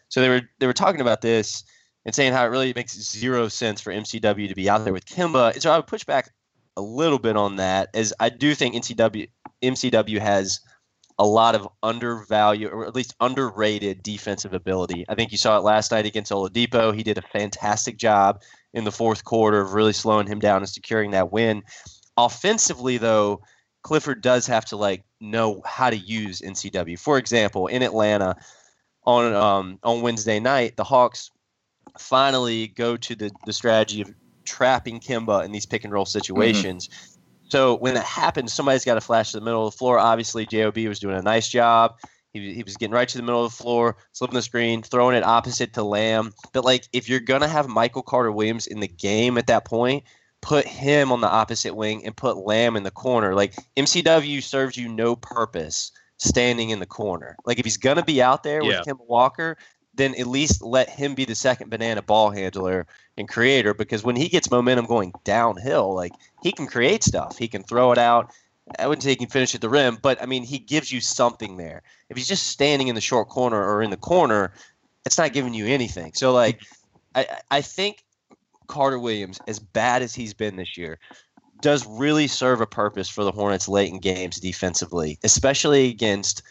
So 0.09 0.22
they 0.22 0.31
were 0.31 0.40
they 0.61 0.66
were 0.66 0.72
talking 0.72 1.02
about 1.02 1.20
this 1.20 1.62
and 2.07 2.14
saying 2.14 2.33
how 2.33 2.46
it 2.46 2.48
really 2.48 2.72
makes 2.74 2.98
zero 2.98 3.48
sense 3.48 3.83
for 3.83 3.92
MCW 3.92 4.48
to 4.48 4.55
be 4.55 4.70
out 4.70 4.85
there 4.85 4.94
with 4.94 5.05
Kemba. 5.05 5.52
And 5.52 5.62
so 5.62 5.70
I 5.70 5.76
would 5.76 5.88
push 5.88 6.05
back 6.05 6.31
a 6.79 6.81
little 6.81 7.18
bit 7.18 7.37
on 7.37 7.57
that, 7.57 7.90
as 7.92 8.14
I 8.18 8.31
do 8.31 8.55
think 8.55 8.76
NCW 8.76 9.29
MCW 9.62 10.18
has 10.20 10.61
a 11.18 11.26
lot 11.26 11.55
of 11.55 11.68
undervalued 11.83 12.72
or 12.72 12.87
at 12.87 12.94
least 12.94 13.14
underrated 13.20 14.02
defensive 14.02 14.52
ability. 14.52 15.07
I 15.09 15.14
think 15.14 15.33
you 15.33 15.38
saw 15.38 15.57
it 15.57 15.62
last 15.62 15.90
night 15.90 16.05
against 16.05 16.31
Oladipo. 16.31 16.94
He 16.94 17.02
did 17.02 17.16
a 17.16 17.22
fantastic 17.22 17.96
job 17.96 18.42
in 18.74 18.85
the 18.85 18.92
fourth 18.92 19.24
quarter 19.24 19.61
of 19.61 19.72
really 19.72 19.94
slowing 19.94 20.26
him 20.26 20.38
down 20.38 20.59
and 20.59 20.68
securing 20.68 21.12
that 21.12 21.33
win. 21.33 21.62
Offensively, 22.18 22.98
though, 22.98 23.40
Clifford 23.83 24.20
does 24.20 24.46
have 24.46 24.64
to 24.66 24.76
like 24.76 25.05
know 25.20 25.62
how 25.64 25.88
to 25.88 25.96
use 25.96 26.42
MCW. 26.42 26.98
For 26.98 27.18
example, 27.18 27.66
in 27.68 27.83
Atlanta 27.83 28.37
on 29.05 29.33
um, 29.33 29.79
on 29.83 30.02
Wednesday 30.02 30.40
night, 30.40 30.76
the 30.76 30.85
Hawks 30.85 31.31
finally 31.98 32.66
go 32.68 32.96
to 32.96 33.14
the, 33.14 33.31
the 33.46 33.52
strategy 33.52 34.02
of 34.02 34.12
trapping 34.44 35.00
Kemba 35.00 35.44
in 35.44 35.52
these 35.52 35.66
pick 35.66 35.85
and 35.85 35.92
roll 35.92 36.05
situations. 36.05 36.88
So 37.48 37.76
when 37.76 37.94
that 37.94 38.04
happens, 38.04 38.52
somebody's 38.52 38.85
got 38.85 38.94
to 38.94 39.00
flash 39.00 39.32
to 39.32 39.38
the 39.38 39.44
middle 39.44 39.66
of 39.66 39.72
the 39.72 39.78
floor. 39.78 39.98
Obviously, 39.98 40.46
Job 40.46 40.76
was 40.76 40.98
doing 40.98 41.16
a 41.16 41.22
nice 41.22 41.48
job. 41.48 41.96
He, 42.32 42.54
he 42.54 42.62
was 42.62 42.76
getting 42.76 42.94
right 42.94 43.09
to 43.09 43.16
the 43.16 43.22
middle 43.22 43.44
of 43.44 43.52
the 43.56 43.62
floor, 43.62 43.96
slipping 44.12 44.35
the 44.35 44.42
screen, 44.42 44.82
throwing 44.82 45.16
it 45.16 45.24
opposite 45.24 45.72
to 45.74 45.82
Lamb. 45.82 46.35
But 46.52 46.64
like, 46.64 46.88
if 46.92 47.09
you're 47.09 47.20
gonna 47.20 47.48
have 47.48 47.68
Michael 47.68 48.02
Carter 48.02 48.32
Williams 48.32 48.66
in 48.66 48.80
the 48.80 48.88
game 48.88 49.38
at 49.38 49.46
that 49.46 49.64
point, 49.64 50.04
put 50.42 50.66
him 50.66 51.12
on 51.12 51.20
the 51.20 51.28
opposite 51.30 51.74
wing 51.74 52.04
and 52.04 52.16
put 52.16 52.37
Lamb 52.37 52.76
in 52.76 52.82
the 52.82 52.90
corner. 52.90 53.35
Like 53.35 53.54
MCW 53.76 54.42
serves 54.42 54.76
you 54.76 54.88
no 54.88 55.16
purpose 55.16 55.92
standing 56.18 56.70
in 56.70 56.78
the 56.78 56.87
corner. 56.87 57.37
Like 57.44 57.59
if 57.59 57.64
he's 57.64 57.76
gonna 57.78 58.04
be 58.04 58.22
out 58.22 58.42
there 58.42 58.62
Yeah. 58.62 58.78
with 58.78 58.87
Kim 58.87 58.98
Walker, 59.06 59.56
then 59.96 60.14
at 60.18 60.26
least 60.26 60.62
let 60.62 60.88
him 60.88 61.14
be 61.14 61.24
the 61.24 61.35
second 61.35 61.70
banana 61.70 62.02
ball 62.02 62.30
handler 62.30 62.87
and 63.16 63.28
creator 63.28 63.74
because 63.74 64.04
when 64.04 64.16
he 64.16 64.28
gets 64.28 64.50
momentum 64.50 64.87
going 64.87 65.12
downhill, 65.24 65.94
like 65.94 66.12
he 66.42 66.52
can 66.52 66.66
create 66.66 67.02
stuff. 67.02 67.38
He 67.38 67.48
can 67.48 67.62
throw 67.62 67.92
it 67.92 67.98
out. 67.98 68.32
I 68.78 68.87
wouldn't 68.87 69.02
say 69.02 69.11
he 69.11 69.16
can 69.16 69.28
finish 69.28 69.54
at 69.54 69.61
the 69.61 69.68
rim, 69.68 69.98
but 70.00 70.20
I 70.22 70.26
mean 70.26 70.42
he 70.42 70.59
gives 70.59 70.92
you 70.92 71.00
something 71.00 71.56
there. 71.56 71.82
If 72.11 72.16
he's 72.16 72.28
just 72.28 72.48
standing 72.48 72.88
in 72.88 72.94
the 72.94 73.00
short 73.00 73.28
corner 73.28 73.62
or 73.62 73.82
in 73.82 73.90
the 73.90 73.96
corner, 73.96 74.52
it's 75.04 75.18
not 75.18 75.32
giving 75.32 75.54
you 75.54 75.66
anything. 75.66 76.12
So 76.14 76.32
like 76.32 76.61
I 77.14 77.26
I 77.50 77.61
think 77.62 78.04
Carter 78.66 78.98
Williams, 78.98 79.40
as 79.46 79.59
bad 79.59 80.02
as 80.02 80.14
he's 80.14 80.35
been 80.35 80.56
this 80.56 80.76
year, 80.76 80.98
does 81.61 81.87
really 81.87 82.26
serve 82.26 82.61
a 82.61 82.66
purpose 82.66 83.09
for 83.09 83.24
the 83.24 83.32
Hornets 83.32 83.68
late 83.68 83.92
in 83.92 83.98
games 83.98 84.38
defensively, 84.38 85.18
especially 85.22 85.88
against 85.88 86.42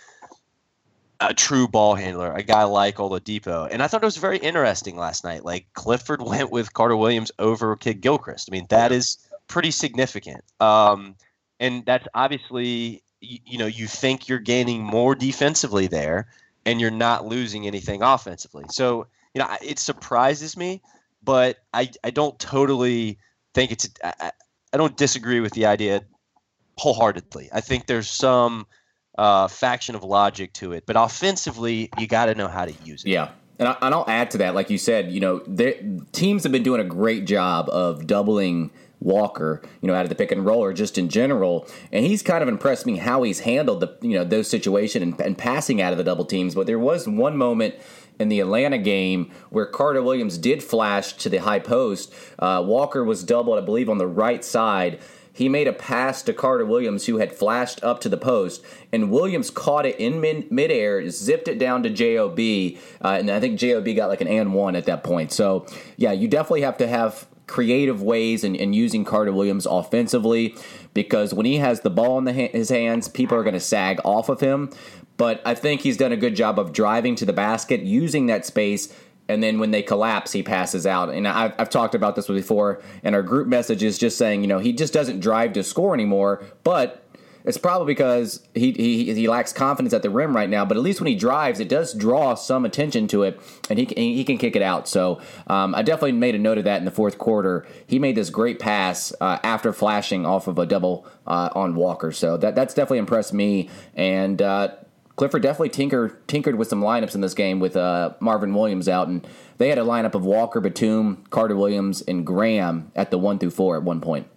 a 1.20 1.34
true 1.34 1.68
ball 1.68 1.96
handler, 1.96 2.34
a 2.34 2.44
guy 2.44 2.64
like 2.64 2.98
Oladipo. 2.98 3.68
And 3.72 3.82
I 3.82 3.88
thought 3.88 4.04
it 4.04 4.06
was 4.06 4.18
very 4.18 4.38
interesting 4.38 4.98
last 4.98 5.24
night. 5.24 5.46
Like 5.46 5.68
Clifford 5.74 6.22
went 6.26 6.52
with 6.52 6.74
Carter 6.74 6.96
Williams 6.98 7.32
over 7.40 7.76
Kidd 7.76 8.02
Gilchrist. 8.02 8.50
I 8.50 8.54
mean, 8.54 8.68
that 8.70 8.92
is 8.92 9.18
pretty 9.48 9.72
significant. 9.72 10.44
Um, 10.60 11.16
and 11.60 11.86
that's 11.86 12.08
obviously, 12.14 13.04
you, 13.22 13.40
you 13.46 13.58
know, 13.58 13.66
you 13.66 13.88
think 13.88 14.28
you're 14.28 14.40
gaining 14.40 14.84
more 14.84 15.16
defensively 15.16 15.88
there 15.88 16.28
and 16.66 16.82
you're 16.82 16.92
not 16.92 17.26
losing 17.26 17.68
anything 17.68 18.02
offensively. 18.02 18.66
So, 18.70 19.08
you 19.34 19.40
know, 19.40 19.48
it 19.62 19.80
surprises 19.80 20.58
me, 20.58 20.82
but 21.24 21.58
I, 21.74 21.92
I 22.04 22.10
don't 22.12 22.38
totally 22.40 23.18
think 23.54 23.72
it's, 23.72 23.90
I, 24.04 24.14
I- 24.20 24.32
I 24.74 24.78
don't 24.78 24.98
disagree 24.98 25.40
with 25.40 25.54
the 25.54 25.68
idea 25.68 26.02
wholeheartedly. 26.78 27.50
I 27.54 27.62
think 27.62 27.86
there's 27.86 28.10
some 28.10 28.68
uh, 29.18 29.48
faction 29.48 29.96
of 29.96 30.04
logic 30.04 30.54
to 30.54 30.72
it, 30.74 30.86
but 30.86 30.96
offensively, 30.96 31.90
you 31.98 32.08
got 32.08 32.26
to 32.26 32.36
know 32.36 32.48
how 32.48 32.66
to 32.66 32.74
use 32.84 33.04
it. 33.04 33.10
Yeah. 33.10 33.30
And, 33.58 33.70
I, 33.70 33.78
and 33.82 33.94
I'll 33.94 34.10
add 34.10 34.32
to 34.32 34.38
that, 34.40 34.54
like 34.54 34.70
you 34.70 34.78
said, 34.78 35.12
you 35.12 35.22
know, 35.22 35.40
teams 36.12 36.44
have 36.44 36.52
been 36.52 36.64
doing 36.64 36.82
a 36.82 36.86
great 36.86 37.26
job 37.26 37.70
of 37.70 38.06
doubling 38.06 38.72
Walker, 39.00 39.62
you 39.82 39.88
know, 39.88 39.94
out 39.94 40.04
of 40.04 40.10
the 40.10 40.16
pick 40.16 40.32
and 40.32 40.46
roll 40.46 40.62
or 40.62 40.74
just 40.74 40.98
in 40.98 41.10
general. 41.10 41.68
And 41.92 42.06
he's 42.06 42.22
kind 42.22 42.42
of 42.42 42.50
impressed 42.50 42.86
me 42.86 42.98
how 42.98 43.24
he's 43.24 43.42
handled 43.42 43.80
the, 43.80 43.98
you 44.02 44.18
know, 44.18 44.24
those 44.24 44.50
situations 44.50 45.04
and, 45.04 45.20
and 45.22 45.38
passing 45.38 45.82
out 45.82 45.94
of 45.94 45.98
the 45.98 46.04
double 46.04 46.26
teams. 46.26 46.56
But 46.56 46.66
there 46.66 46.80
was 46.80 47.08
one 47.08 47.38
moment 47.38 47.76
in 48.20 48.30
the 48.30 48.40
Atlanta 48.40 48.78
game 48.78 49.32
where 49.50 49.66
Carter 49.66 50.02
Williams 50.02 50.38
did 50.38 50.64
flash 50.64 51.14
to 51.14 51.30
the 51.30 51.38
high 51.38 51.60
post. 51.60 52.14
Uh, 52.40 52.64
Walker 52.66 53.04
was 53.04 53.24
doubled, 53.24 53.58
I 53.58 53.62
believe, 53.62 53.90
on 53.90 53.98
the 53.98 54.08
right 54.08 54.44
side. 54.44 55.00
He 55.36 55.50
made 55.50 55.68
a 55.68 55.74
pass 55.74 56.24
to 56.24 56.34
Carter 56.34 56.66
Williams, 56.66 57.08
who 57.08 57.18
had 57.18 57.34
flashed 57.34 57.84
up 57.84 58.00
to 58.02 58.10
the 58.10 58.16
post, 58.16 58.64
and 58.94 59.12
Williams 59.12 59.50
caught 59.50 59.86
it 59.86 60.00
in 60.00 60.22
mid- 60.22 60.50
midair, 60.50 61.10
zipped 61.10 61.50
it 61.50 61.60
down 61.60 61.84
to 61.84 61.90
Job, 61.90 62.40
uh, 62.40 63.18
and 63.20 63.30
I 63.30 63.42
think 63.42 63.60
Job 63.60 63.86
got 63.98 64.08
like 64.08 64.22
an 64.22 64.30
and 64.30 64.54
one 64.54 64.78
at 64.78 64.86
that 64.86 65.04
point. 65.04 65.34
So 65.34 65.66
yeah, 65.98 66.14
you 66.14 66.30
definitely 66.30 66.62
have 66.62 66.78
to 66.78 66.88
have 66.88 67.28
creative 67.48 68.02
ways 68.02 68.46
in, 68.46 68.56
in 68.56 68.72
using 68.72 69.04
Carter 69.04 69.34
Williams 69.34 69.66
offensively 69.66 70.56
because 70.94 71.34
when 71.34 71.46
he 71.46 71.58
has 71.58 71.82
the 71.82 71.90
ball 71.90 72.18
in 72.18 72.24
the 72.24 72.34
ha- 72.34 72.52
his 72.52 72.70
hands, 72.70 73.10
people 73.10 73.38
are 73.38 73.44
going 73.44 73.54
to 73.54 73.60
sag 73.60 74.00
off 74.06 74.30
of 74.30 74.40
him. 74.40 74.72
But 75.18 75.42
I 75.46 75.54
think 75.54 75.82
he's 75.82 75.98
done 75.98 76.12
a 76.12 76.18
good 76.18 76.36
job 76.36 76.60
of 76.60 76.74
driving 76.74 77.16
to 77.18 77.26
the 77.26 77.34
basket, 77.34 77.82
using 77.82 78.26
that 78.28 78.46
space, 78.46 78.94
and 79.28 79.42
then 79.42 79.60
when 79.60 79.72
they 79.72 79.82
collapse, 79.82 80.32
he 80.32 80.44
passes 80.44 80.86
out. 80.86 81.10
And 81.10 81.28
I've, 81.28 81.54
I've 81.58 81.70
talked 81.70 81.96
about 81.96 82.16
this 82.16 82.28
before, 82.28 82.82
and 83.04 83.16
our 83.16 83.24
group 83.24 83.48
message 83.48 83.84
is 83.84 83.98
just 83.98 84.18
saying, 84.18 84.42
you 84.42 84.48
know, 84.48 84.60
he 84.60 84.74
just 84.74 84.94
doesn't 84.94 85.20
drive 85.20 85.54
to 85.54 85.64
score 85.64 85.94
anymore, 85.94 86.44
but 86.64 87.06
it's 87.46 87.60
probably 87.60 87.94
because 87.94 88.42
he, 88.56 88.72
he 88.72 89.14
he 89.14 89.28
lacks 89.28 89.54
confidence 89.54 89.94
at 89.94 90.02
the 90.02 90.10
rim 90.10 90.36
right 90.36 90.50
now. 90.50 90.66
But 90.66 90.78
at 90.78 90.84
least 90.84 91.00
when 91.00 91.08
he 91.08 91.16
drives, 91.16 91.60
it 91.60 91.70
does 91.70 91.94
draw 91.94 92.34
some 92.34 92.66
attention 92.66 93.08
to 93.10 93.22
it, 93.22 93.40
and 93.70 93.78
he 93.78 93.86
he 93.86 94.24
can 94.24 94.40
kick 94.40 94.56
it 94.56 94.64
out. 94.64 94.88
So 94.88 95.22
um, 95.46 95.76
I 95.76 95.84
definitely 95.84 96.14
made 96.14 96.34
a 96.34 96.40
note 96.40 96.58
of 96.58 96.64
that 96.64 96.80
in 96.80 96.86
the 96.86 96.92
fourth 96.92 97.20
quarter. 97.20 97.66
He 97.86 98.00
made 98.00 98.16
this 98.16 98.32
great 98.32 98.60
pass 98.60 99.14
uh, 99.22 99.38
after 99.44 99.72
flashing 99.72 100.26
off 100.26 100.48
of 100.48 100.58
a 100.58 100.66
double 100.66 101.06
uh, 101.28 101.50
on 101.54 101.76
Walker. 101.76 102.12
So 102.12 102.36
that 102.38 102.56
that's 102.56 102.74
definitely 102.74 102.98
impressed 103.00 103.34
me. 103.34 103.70
And 103.94 104.42
uh, 104.42 104.70
Clifford 105.16 105.42
definitely 105.42 105.70
tinkered 105.70 106.28
tinkered 106.28 106.56
with 106.56 106.68
some 106.68 106.82
lineups 106.82 107.16
in 107.16 107.22
this 107.22 107.34
game 107.34 107.60
with 107.60 107.78
uh, 107.78 108.14
Marvin 108.20 108.54
Williams 108.54 108.90
out, 108.90 109.08
and 109.08 109.26
they 109.58 109.70
had 109.70 109.78
a 109.78 109.84
lineup 109.84 110.14
of 110.14 110.26
Walker, 110.26 110.60
Batum, 110.60 111.24
Carter 111.30 111.56
Williams, 111.56 112.02
and 112.02 112.26
Graham 112.26 112.92
at 112.96 113.12
the 113.12 113.18
one 113.18 113.40
through 113.40 113.52
four 113.52 113.78
at 113.78 113.84
one 113.84 114.02
point. 114.02 114.28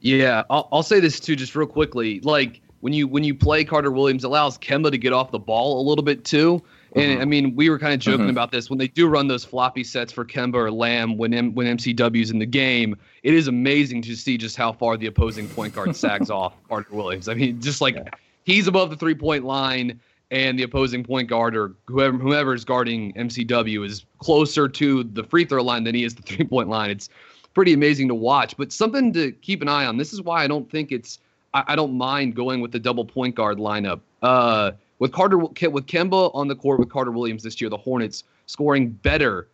Yeah, 0.00 0.42
I'll, 0.50 0.68
I'll 0.70 0.82
say 0.82 1.00
this 1.00 1.18
too, 1.18 1.34
just 1.34 1.56
real 1.56 1.66
quickly. 1.66 2.20
Like 2.20 2.60
when 2.80 2.92
you 2.92 3.08
when 3.08 3.24
you 3.24 3.34
play 3.34 3.64
Carter 3.64 3.90
Williams, 3.90 4.22
allows 4.22 4.58
Kemba 4.58 4.90
to 4.90 4.98
get 4.98 5.12
off 5.12 5.30
the 5.30 5.38
ball 5.38 5.80
a 5.80 5.84
little 5.88 6.04
bit 6.04 6.24
too. 6.24 6.62
And 6.94 7.12
mm-hmm. 7.12 7.22
I 7.22 7.24
mean, 7.24 7.56
we 7.56 7.68
were 7.68 7.78
kind 7.78 7.92
of 7.92 8.00
joking 8.00 8.20
mm-hmm. 8.20 8.30
about 8.30 8.52
this 8.52 8.70
when 8.70 8.78
they 8.78 8.88
do 8.88 9.06
run 9.06 9.28
those 9.28 9.44
floppy 9.44 9.84
sets 9.84 10.12
for 10.12 10.24
Kemba 10.24 10.54
or 10.54 10.70
Lamb 10.70 11.16
when 11.16 11.34
M- 11.34 11.54
when 11.54 11.66
MCW's 11.76 12.30
in 12.30 12.38
the 12.38 12.46
game. 12.46 12.96
It 13.22 13.34
is 13.34 13.48
amazing 13.48 14.02
to 14.02 14.14
see 14.14 14.38
just 14.38 14.56
how 14.56 14.72
far 14.72 14.96
the 14.96 15.06
opposing 15.06 15.48
point 15.48 15.74
guard 15.74 15.96
sags 15.96 16.30
off 16.30 16.54
Carter 16.68 16.88
Williams. 16.94 17.28
I 17.28 17.34
mean, 17.34 17.60
just 17.60 17.80
like 17.80 17.96
yeah. 17.96 18.04
He's 18.46 18.66
above 18.66 18.88
the 18.88 18.96
three 18.96 19.14
point 19.14 19.44
line, 19.44 20.00
and 20.30 20.58
the 20.58 20.62
opposing 20.62 21.04
point 21.04 21.28
guard 21.28 21.54
or 21.54 21.74
whoever 21.86 22.54
is 22.54 22.64
guarding 22.64 23.12
MCW 23.12 23.84
is 23.84 24.06
closer 24.18 24.68
to 24.68 25.04
the 25.04 25.22
free 25.22 25.44
throw 25.44 25.62
line 25.62 25.84
than 25.84 25.94
he 25.94 26.04
is 26.04 26.14
the 26.14 26.22
three 26.22 26.46
point 26.46 26.70
line. 26.70 26.90
It's 26.90 27.10
pretty 27.52 27.74
amazing 27.74 28.08
to 28.08 28.14
watch. 28.14 28.56
But 28.56 28.72
something 28.72 29.12
to 29.12 29.32
keep 29.32 29.60
an 29.60 29.68
eye 29.68 29.84
on. 29.84 29.98
This 29.98 30.14
is 30.14 30.22
why 30.22 30.42
I 30.42 30.46
don't 30.46 30.70
think 30.70 30.92
it's. 30.92 31.18
I, 31.52 31.64
I 31.68 31.76
don't 31.76 31.96
mind 31.98 32.34
going 32.34 32.60
with 32.60 32.72
the 32.72 32.80
double 32.80 33.04
point 33.04 33.34
guard 33.34 33.58
lineup. 33.58 34.00
Uh, 34.22 34.72
with 34.98 35.12
Carter 35.12 35.36
with 35.36 35.86
Kemba 35.86 36.34
on 36.34 36.48
the 36.48 36.56
court 36.56 36.80
with 36.80 36.88
Carter 36.88 37.10
Williams 37.10 37.42
this 37.42 37.60
year, 37.60 37.68
the 37.68 37.76
Hornets 37.76 38.24
scoring 38.46 38.88
better 38.90 39.48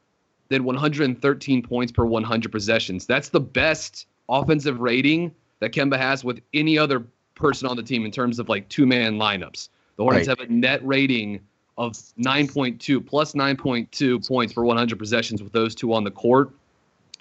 than 0.49 0.65
113 0.65 1.63
points 1.63 1.91
per 1.91 2.05
100 2.05 2.53
possessions. 2.53 3.07
That's 3.07 3.31
the 3.31 3.41
best 3.41 4.07
offensive 4.29 4.81
rating 4.81 5.35
that 5.61 5.73
Kemba 5.73 5.97
has 5.97 6.23
with 6.25 6.41
any 6.55 6.79
other 6.79 7.05
person 7.43 7.69
on 7.69 7.77
the 7.77 7.83
team 7.83 8.05
in 8.05 8.11
terms 8.11 8.39
of 8.39 8.49
like 8.49 8.69
two 8.69 8.87
man 8.87 9.17
lineups. 9.17 9.69
The 9.97 10.05
Hornets 10.05 10.29
right. 10.29 10.39
have 10.39 10.49
a 10.49 10.53
net 10.53 10.85
rating 10.87 11.41
of 11.77 11.93
9.2 11.93 13.05
plus 13.05 13.33
9.2 13.35 14.27
points 14.27 14.53
per 14.53 14.63
100 14.63 14.99
possessions 14.99 15.43
with 15.43 15.53
those 15.53 15.75
two 15.75 15.93
on 15.93 16.05
the 16.05 16.11
court 16.11 16.53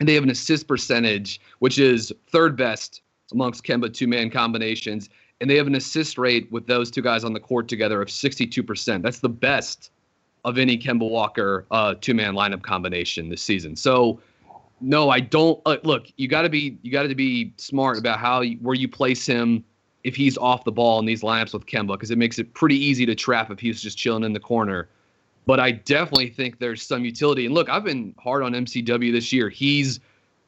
and 0.02 0.10
they 0.10 0.16
have 0.16 0.24
an 0.24 0.32
assist 0.32 0.68
percentage, 0.68 1.40
which 1.60 1.78
is 1.78 2.12
third 2.32 2.58
best 2.58 3.04
amongst 3.32 3.64
Kemba 3.64 3.94
two 3.94 4.08
man 4.08 4.32
combinations. 4.32 5.10
And 5.40 5.50
they 5.50 5.56
have 5.58 5.68
an 5.68 5.76
assist 5.76 6.18
rate 6.18 6.52
with 6.52 6.66
those 6.66 6.90
two 6.90 7.04
guys 7.04 7.24
on 7.24 7.34
the 7.34 7.40
court 7.40 7.68
together 7.68 8.02
of 8.02 8.08
62%. 8.08 9.04
That's 9.04 9.20
the 9.20 9.30
best 9.30 9.92
of 10.44 10.58
any 10.58 10.76
Kemba 10.76 11.08
Walker 11.08 11.68
uh, 11.70 11.94
two 12.02 12.16
man 12.16 12.34
lineup 12.34 12.64
combination 12.64 13.30
this 13.30 13.44
season. 13.44 13.76
So, 13.76 14.20
no, 14.82 15.12
I 15.12 15.20
don't. 15.20 15.62
Uh, 15.68 15.78
look, 15.84 16.08
you 16.18 16.28
got 16.28 16.42
to 16.42 16.50
be 16.50 16.80
you 16.82 16.92
got 16.92 17.04
to 17.04 17.14
be 17.14 17.54
smart 17.58 18.00
about 18.00 18.18
how 18.18 18.42
you, 18.42 18.58
where 18.58 18.74
you 18.74 18.88
place 18.88 19.28
him 19.28 19.64
if 20.04 20.16
he's 20.16 20.38
off 20.38 20.64
the 20.64 20.72
ball 20.72 21.00
in 21.00 21.06
these 21.06 21.22
lineups 21.22 21.54
with 21.54 21.66
Kemba 21.66 21.94
because 21.94 22.12
it 22.12 22.18
makes 22.18 22.40
it 22.40 22.54
pretty 22.54 22.78
easy 22.78 23.06
to 23.06 23.16
trap 23.16 23.52
if 23.52 23.60
he's 23.60 23.82
just 23.82 23.98
chilling 23.98 24.24
in 24.24 24.34
the 24.34 24.40
corner 24.40 24.90
but 25.46 25.60
I 25.60 25.72
definitely 25.72 26.30
think 26.30 26.60
there's 26.60 26.84
some 26.84 27.04
utility. 27.04 27.46
And 27.46 27.56
look, 27.56 27.70
I've 27.70 27.84
been 27.84 28.14
hard 28.18 28.44
on 28.44 28.54
MCW 28.54 29.12
this 29.12 29.34
year. 29.34 29.50
He's 29.50 30.00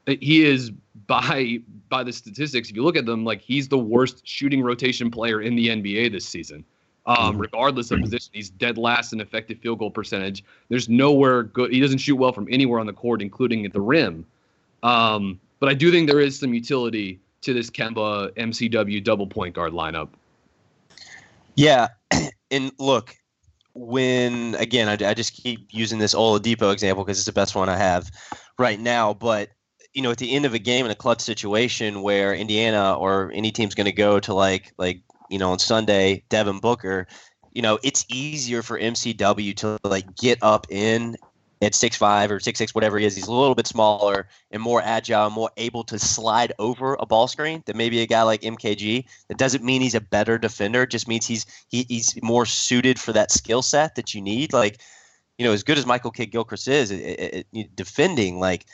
he 0.06 0.46
is 0.46 0.72
by 1.08 1.60
by 1.90 2.04
the 2.04 2.14
statistics. 2.14 2.70
If 2.70 2.76
you 2.76 2.84
look 2.84 2.98
at 2.98 3.06
them, 3.06 3.26
like 3.26 3.42
he's 3.42 3.68
the 3.68 3.78
worst 3.78 4.28
shooting 4.28 4.62
rotation 4.62 5.10
player 5.10 5.42
in 5.42 5.56
the 5.56 5.70
NBA 5.70 6.12
this 6.12 6.26
season. 6.26 6.64
Um, 7.06 7.18
mm-hmm. 7.18 7.40
regardless 7.40 7.92
of 7.92 8.00
position, 8.00 8.32
he's 8.32 8.50
dead 8.50 8.78
last 8.78 9.12
in 9.12 9.20
effective 9.20 9.58
field 9.60 9.80
goal 9.80 9.92
percentage. 9.92 10.42
There's 10.70 10.88
nowhere 10.88 11.44
good. 11.44 11.74
He 11.74 11.82
doesn't 11.82 11.98
shoot 11.98 12.16
well 12.16 12.32
from 12.32 12.48
anywhere 12.50 12.80
on 12.80 12.86
the 12.86 12.94
court, 12.94 13.22
including 13.22 13.66
at 13.66 13.74
the 13.74 13.82
rim. 13.82 14.26
Um, 14.84 15.38
but 15.60 15.68
I 15.68 15.74
do 15.74 15.92
think 15.92 16.08
there 16.08 16.22
is 16.22 16.40
some 16.40 16.54
utility 16.54 17.20
to 17.44 17.54
this 17.54 17.70
Kemba 17.70 18.32
MCW 18.32 19.04
double 19.04 19.28
point 19.28 19.56
guard 19.56 19.74
lineup. 19.74 20.10
Yeah, 21.56 21.90
and 22.52 22.72
look, 22.80 23.16
when 23.74 24.56
again, 24.56 24.88
I, 24.88 25.10
I 25.10 25.14
just 25.14 25.34
keep 25.34 25.68
using 25.72 26.00
this 26.00 26.14
Oladipo 26.14 26.72
example 26.72 27.04
because 27.04 27.18
it's 27.18 27.26
the 27.26 27.32
best 27.32 27.56
one 27.56 27.70
I 27.70 27.78
have 27.78 28.10
right 28.58 28.80
now. 28.80 29.14
But 29.14 29.50
you 29.94 30.02
know, 30.02 30.12
at 30.12 30.18
the 30.18 30.34
end 30.34 30.46
of 30.46 30.54
a 30.54 30.60
game 30.60 30.86
in 30.86 30.92
a 30.92 30.96
clutch 30.96 31.22
situation 31.22 32.02
where 32.02 32.34
Indiana 32.34 32.96
or 32.96 33.32
any 33.34 33.52
team's 33.52 33.76
going 33.76 33.86
to 33.86 33.92
go 33.92 34.20
to 34.20 34.34
like 34.34 34.74
like 34.78 35.02
you 35.30 35.38
know 35.38 35.52
on 35.52 35.60
Sunday, 35.60 36.24
Devin 36.30 36.60
Booker, 36.60 37.08
you 37.52 37.62
know, 37.62 37.80
it's 37.84 38.06
easier 38.10 38.64
for 38.64 38.80
MCW 38.80 39.56
to 39.58 39.78
like 39.84 40.16
get 40.16 40.40
up 40.42 40.68
in 40.70 41.16
at 41.64 41.76
six 41.76 41.96
five 41.96 42.32
or 42.32 42.40
six 42.40 42.58
six, 42.58 42.76
whatever 42.76 42.98
he 42.98 43.06
is. 43.06 43.16
He's 43.16 43.28
a 43.28 43.34
little 43.34 43.56
bit 43.56 43.68
smaller 43.68 44.28
and 44.52 44.62
more 44.62 44.82
agile, 44.82 45.30
more 45.30 45.52
able 45.58 45.84
to 45.86 46.00
slide 46.00 46.54
over 46.60 46.96
a 47.00 47.06
ball 47.06 47.28
screen 47.28 47.64
than 47.66 47.78
maybe 47.78 48.02
a 48.02 48.08
guy 48.08 48.24
like 48.24 48.42
MKG. 48.42 49.06
That 49.28 49.38
doesn't 49.38 49.64
mean 49.64 49.82
he's 49.82 49.96
a 49.96 50.02
better 50.02 50.38
defender. 50.38 50.84
It 50.84 50.90
just 50.90 51.08
means 51.08 51.26
he's 51.26 51.46
he, 51.68 51.86
he's 51.90 52.22
more 52.22 52.46
suited 52.46 53.00
for 53.00 53.14
that 53.14 53.32
skill 53.32 53.62
set 53.62 53.96
that 53.96 54.14
you 54.14 54.22
need. 54.22 54.54
Like, 54.54 54.82
you 55.38 55.46
know, 55.46 55.54
as 55.54 55.64
good 55.64 55.78
as 55.78 55.86
Michael 55.86 56.12
Kidd 56.12 56.32
Gilchrist 56.32 56.68
is 56.68 56.92
it, 56.92 57.48
it, 57.52 57.76
defending, 57.76 58.40
like 58.40 58.66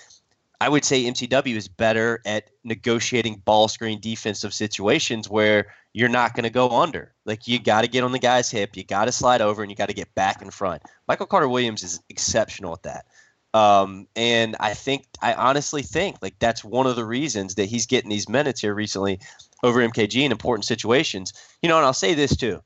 I 0.62 0.68
would 0.68 0.84
say 0.84 1.04
MCW 1.04 1.56
is 1.56 1.68
better 1.68 2.22
at 2.26 2.50
negotiating 2.64 3.42
ball 3.46 3.70
screen 3.70 4.00
defensive 4.02 4.54
situations 4.54 5.30
where 5.30 5.74
you're 5.94 6.10
not 6.10 6.34
going 6.36 6.44
to 6.44 6.50
go 6.50 6.70
under. 6.70 7.14
Like 7.26 7.48
you 7.48 7.60
got 7.60 7.82
to 7.82 7.88
get 7.88 8.04
on 8.04 8.12
the 8.12 8.20
guy's 8.20 8.52
hip, 8.52 8.76
you 8.76 8.84
got 8.84 9.06
to 9.06 9.12
slide 9.12 9.42
over, 9.42 9.62
and 9.62 9.72
you 9.72 9.76
got 9.76 9.90
to 9.90 9.96
get 9.96 10.14
back 10.16 10.42
in 10.42 10.52
front. 10.52 10.84
Michael 11.08 11.26
Carter 11.26 11.50
Williams 11.50 11.84
is 11.84 12.00
exceptional 12.10 12.74
at 12.74 12.84
that. 12.84 13.06
Um, 13.54 14.08
and 14.16 14.56
I 14.60 14.76
think, 14.76 15.06
I 15.22 15.34
honestly 15.34 15.82
think, 15.82 16.18
like 16.22 16.38
that's 16.38 16.64
one 16.64 16.86
of 16.86 16.96
the 16.96 17.06
reasons 17.06 17.56
that 17.56 17.66
he's 17.66 17.88
getting 17.88 18.10
these 18.10 18.30
minutes 18.30 18.62
here 18.62 18.76
recently 18.76 19.20
over 19.64 19.80
MKG 19.80 20.24
in 20.24 20.32
important 20.32 20.66
situations. 20.66 21.34
You 21.64 21.70
know, 21.70 21.78
and 21.78 21.86
I'll 21.86 21.94
say 21.94 22.14
this 22.14 22.36
too. 22.36 22.62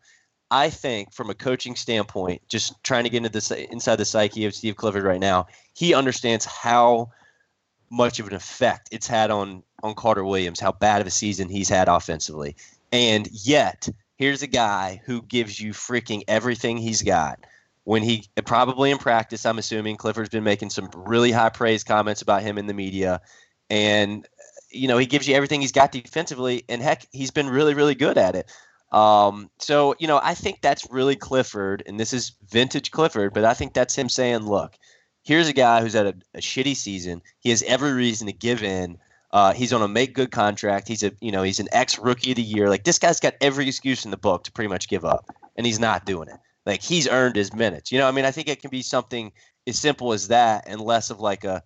I 0.52 0.70
think, 0.70 1.14
from 1.14 1.30
a 1.30 1.34
coaching 1.34 1.76
standpoint, 1.76 2.42
just 2.48 2.84
trying 2.84 3.06
to 3.06 3.10
get 3.10 3.18
into 3.18 3.30
this 3.30 3.50
inside 3.50 3.96
the 3.96 4.06
psyche 4.06 4.46
of 4.46 4.54
Steve 4.54 4.76
Clifford 4.76 5.04
right 5.04 5.20
now, 5.20 5.48
he 5.74 5.96
understands 5.96 6.46
how 6.46 7.12
much 7.90 8.20
of 8.20 8.28
an 8.28 8.36
effect 8.36 8.90
it's 8.92 9.08
had 9.08 9.32
on 9.32 9.64
on 9.84 9.96
Carter 9.96 10.24
Williams, 10.24 10.60
how 10.60 10.72
bad 10.72 11.02
of 11.02 11.08
a 11.08 11.12
season 11.12 11.50
he's 11.50 11.70
had 11.70 11.88
offensively. 11.88 12.56
And 12.94 13.28
yet, 13.32 13.90
here's 14.18 14.44
a 14.44 14.48
guy 14.48 15.02
who 15.04 15.24
gives 15.24 15.60
you 15.60 15.74
freaking 15.74 16.24
everything 16.28 16.78
he's 16.78 17.02
got. 17.02 17.40
When 17.86 18.04
he 18.04 18.30
probably 18.46 18.92
in 18.92 19.00
practice, 19.00 19.46
I'm 19.46 19.58
assuming 19.58 19.98
Clifford's 19.98 20.30
been 20.30 20.44
making 20.46 20.70
some 20.70 20.90
really 20.96 21.32
high 21.32 21.50
praise 21.50 21.84
comments 21.84 22.22
about 22.22 22.44
him 22.44 22.58
in 22.58 22.68
the 22.68 22.74
media. 22.74 23.20
And, 23.70 24.26
you 24.70 24.88
know, 24.88 24.98
he 24.98 25.08
gives 25.08 25.28
you 25.28 25.36
everything 25.36 25.60
he's 25.60 25.74
got 25.74 25.92
defensively. 25.92 26.64
And 26.70 26.82
heck, 26.82 27.08
he's 27.12 27.32
been 27.32 27.50
really, 27.50 27.74
really 27.74 27.96
good 27.96 28.18
at 28.18 28.36
it. 28.36 28.50
Um, 28.94 29.50
so, 29.58 29.96
you 29.98 30.08
know, 30.08 30.20
I 30.22 30.36
think 30.36 30.62
that's 30.62 30.88
really 30.92 31.16
Clifford, 31.16 31.82
and 31.88 32.00
this 32.00 32.14
is 32.14 32.34
vintage 32.52 32.92
Clifford, 32.92 33.34
but 33.34 33.44
I 33.44 33.56
think 33.56 33.74
that's 33.74 33.96
him 33.96 34.08
saying, 34.08 34.46
look, 34.46 34.78
here's 35.24 35.48
a 35.48 35.54
guy 35.54 35.82
who's 35.82 35.94
had 35.94 36.06
a, 36.06 36.14
a 36.36 36.42
shitty 36.42 36.76
season. 36.76 37.24
He 37.40 37.50
has 37.50 37.64
every 37.64 37.94
reason 37.94 38.28
to 38.28 38.34
give 38.34 38.62
in. 38.64 39.00
Uh, 39.34 39.52
he's 39.52 39.74
on 39.74 39.82
a 39.82 39.88
make 39.88 40.14
good 40.14 40.30
contract. 40.30 40.88
He's 40.88 41.02
a 41.02 41.12
you 41.20 41.32
know 41.32 41.42
he's 41.42 41.60
an 41.60 41.68
ex 41.72 41.98
rookie 41.98 42.32
of 42.32 42.36
the 42.36 42.44
year. 42.44 42.70
Like 42.70 42.84
this 42.84 43.00
guy's 43.00 43.20
got 43.20 43.34
every 43.42 43.68
excuse 43.68 44.06
in 44.06 44.12
the 44.12 44.18
book 44.18 44.44
to 44.44 44.52
pretty 44.52 44.68
much 44.68 44.88
give 44.88 45.04
up, 45.04 45.26
and 45.56 45.66
he's 45.66 45.80
not 45.80 46.06
doing 46.06 46.30
it. 46.30 46.38
Like 46.68 46.84
he's 46.84 47.08
earned 47.08 47.36
his 47.36 47.52
minutes. 47.52 47.92
You 47.92 47.98
know, 47.98 48.08
I 48.08 48.12
mean, 48.12 48.26
I 48.26 48.32
think 48.32 48.48
it 48.48 48.62
can 48.62 48.70
be 48.70 48.84
something 48.84 49.32
as 49.66 49.80
simple 49.80 50.14
as 50.14 50.28
that, 50.28 50.66
and 50.68 50.80
less 50.80 51.10
of 51.10 51.20
like 51.20 51.44
a 51.44 51.64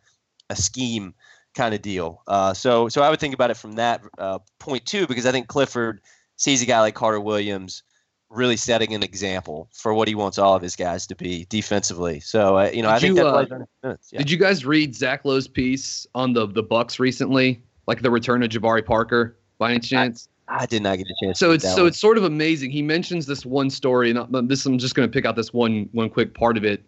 a 0.49 0.56
scheme 0.56 1.13
kind 1.56 1.75
of 1.75 1.82
deal. 1.82 2.23
Uh, 2.25 2.53
so 2.53 2.88
so 2.88 3.01
I 3.01 3.10
would 3.10 3.19
think 3.19 3.34
about 3.34 3.51
it 3.51 3.58
from 3.58 3.73
that 3.73 4.01
uh, 4.17 4.39
point 4.60 4.86
too, 4.86 5.06
because 5.06 5.25
I 5.25 5.34
think 5.34 5.47
Clifford 5.47 5.99
sees 6.38 6.62
a 6.62 6.65
guy 6.65 6.80
like 6.80 6.95
Carter 6.95 7.19
Williams 7.19 7.84
really 8.29 8.57
setting 8.57 8.93
an 8.93 9.03
example 9.03 9.69
for 9.73 9.93
what 9.93 10.07
he 10.07 10.15
wants 10.15 10.37
all 10.37 10.55
of 10.55 10.61
his 10.61 10.75
guys 10.75 11.07
to 11.07 11.15
be 11.15 11.45
defensively. 11.49 12.19
So 12.19 12.57
uh, 12.57 12.69
you 12.73 12.81
know, 12.81 12.89
did 12.89 12.95
I 12.95 12.99
think 12.99 13.17
you, 13.17 13.23
that 13.23 13.67
uh, 13.83 13.95
yeah. 14.11 14.17
Did 14.19 14.31
you 14.31 14.37
guys 14.37 14.65
read 14.65 14.95
Zach 14.95 15.25
Lowe's 15.25 15.47
piece 15.47 16.05
on 16.13 16.33
the 16.33 16.47
the 16.47 16.63
Bucks 16.63 16.99
recently, 16.99 17.61
like 17.87 18.01
the 18.01 18.11
return 18.11 18.43
of 18.43 18.49
Jabari 18.49 18.85
Parker 18.85 19.37
by 19.57 19.71
any 19.71 19.79
chance? 19.79 20.29
I, 20.47 20.63
I 20.63 20.65
did 20.65 20.84
not 20.84 20.97
get 20.97 21.07
a 21.07 21.25
chance. 21.25 21.39
So 21.39 21.51
it's 21.51 21.63
so 21.63 21.84
one. 21.84 21.88
it's 21.88 21.99
sort 21.99 22.17
of 22.17 22.23
amazing. 22.23 22.71
He 22.71 22.82
mentions 22.82 23.25
this 23.25 23.45
one 23.45 23.69
story, 23.69 24.11
and 24.11 24.49
this 24.49 24.65
I'm 24.65 24.78
just 24.78 24.95
going 24.95 25.07
to 25.07 25.11
pick 25.11 25.25
out 25.25 25.36
this 25.36 25.53
one 25.53 25.89
one 25.91 26.09
quick 26.09 26.34
part 26.34 26.57
of 26.57 26.65
it. 26.65 26.84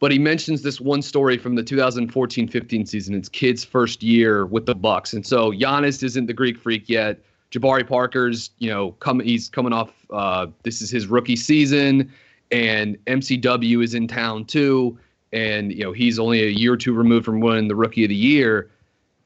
But 0.00 0.10
he 0.10 0.18
mentions 0.18 0.62
this 0.62 0.80
one 0.80 1.00
story 1.00 1.38
from 1.38 1.54
the 1.54 1.62
2014-15 1.62 2.88
season. 2.88 3.14
It's 3.14 3.28
kid's 3.28 3.64
first 3.64 4.02
year 4.02 4.46
with 4.46 4.66
the 4.66 4.74
Bucks, 4.74 5.12
and 5.12 5.24
so 5.24 5.52
Giannis 5.52 6.02
isn't 6.02 6.26
the 6.26 6.32
Greek 6.32 6.58
freak 6.58 6.88
yet. 6.88 7.20
Jabari 7.52 7.86
Parker's, 7.86 8.50
you 8.58 8.70
know, 8.70 8.92
come 8.92 9.20
he's 9.20 9.48
coming 9.48 9.72
off 9.72 9.92
uh, 10.10 10.46
this 10.62 10.80
is 10.80 10.90
his 10.90 11.06
rookie 11.06 11.36
season, 11.36 12.10
and 12.50 12.96
MCW 13.06 13.84
is 13.84 13.94
in 13.94 14.08
town 14.08 14.46
too, 14.46 14.98
and 15.32 15.72
you 15.72 15.84
know 15.84 15.92
he's 15.92 16.18
only 16.18 16.42
a 16.42 16.48
year 16.48 16.72
or 16.72 16.76
two 16.76 16.94
removed 16.94 17.26
from 17.26 17.40
winning 17.40 17.68
the 17.68 17.76
Rookie 17.76 18.04
of 18.04 18.08
the 18.08 18.16
Year, 18.16 18.70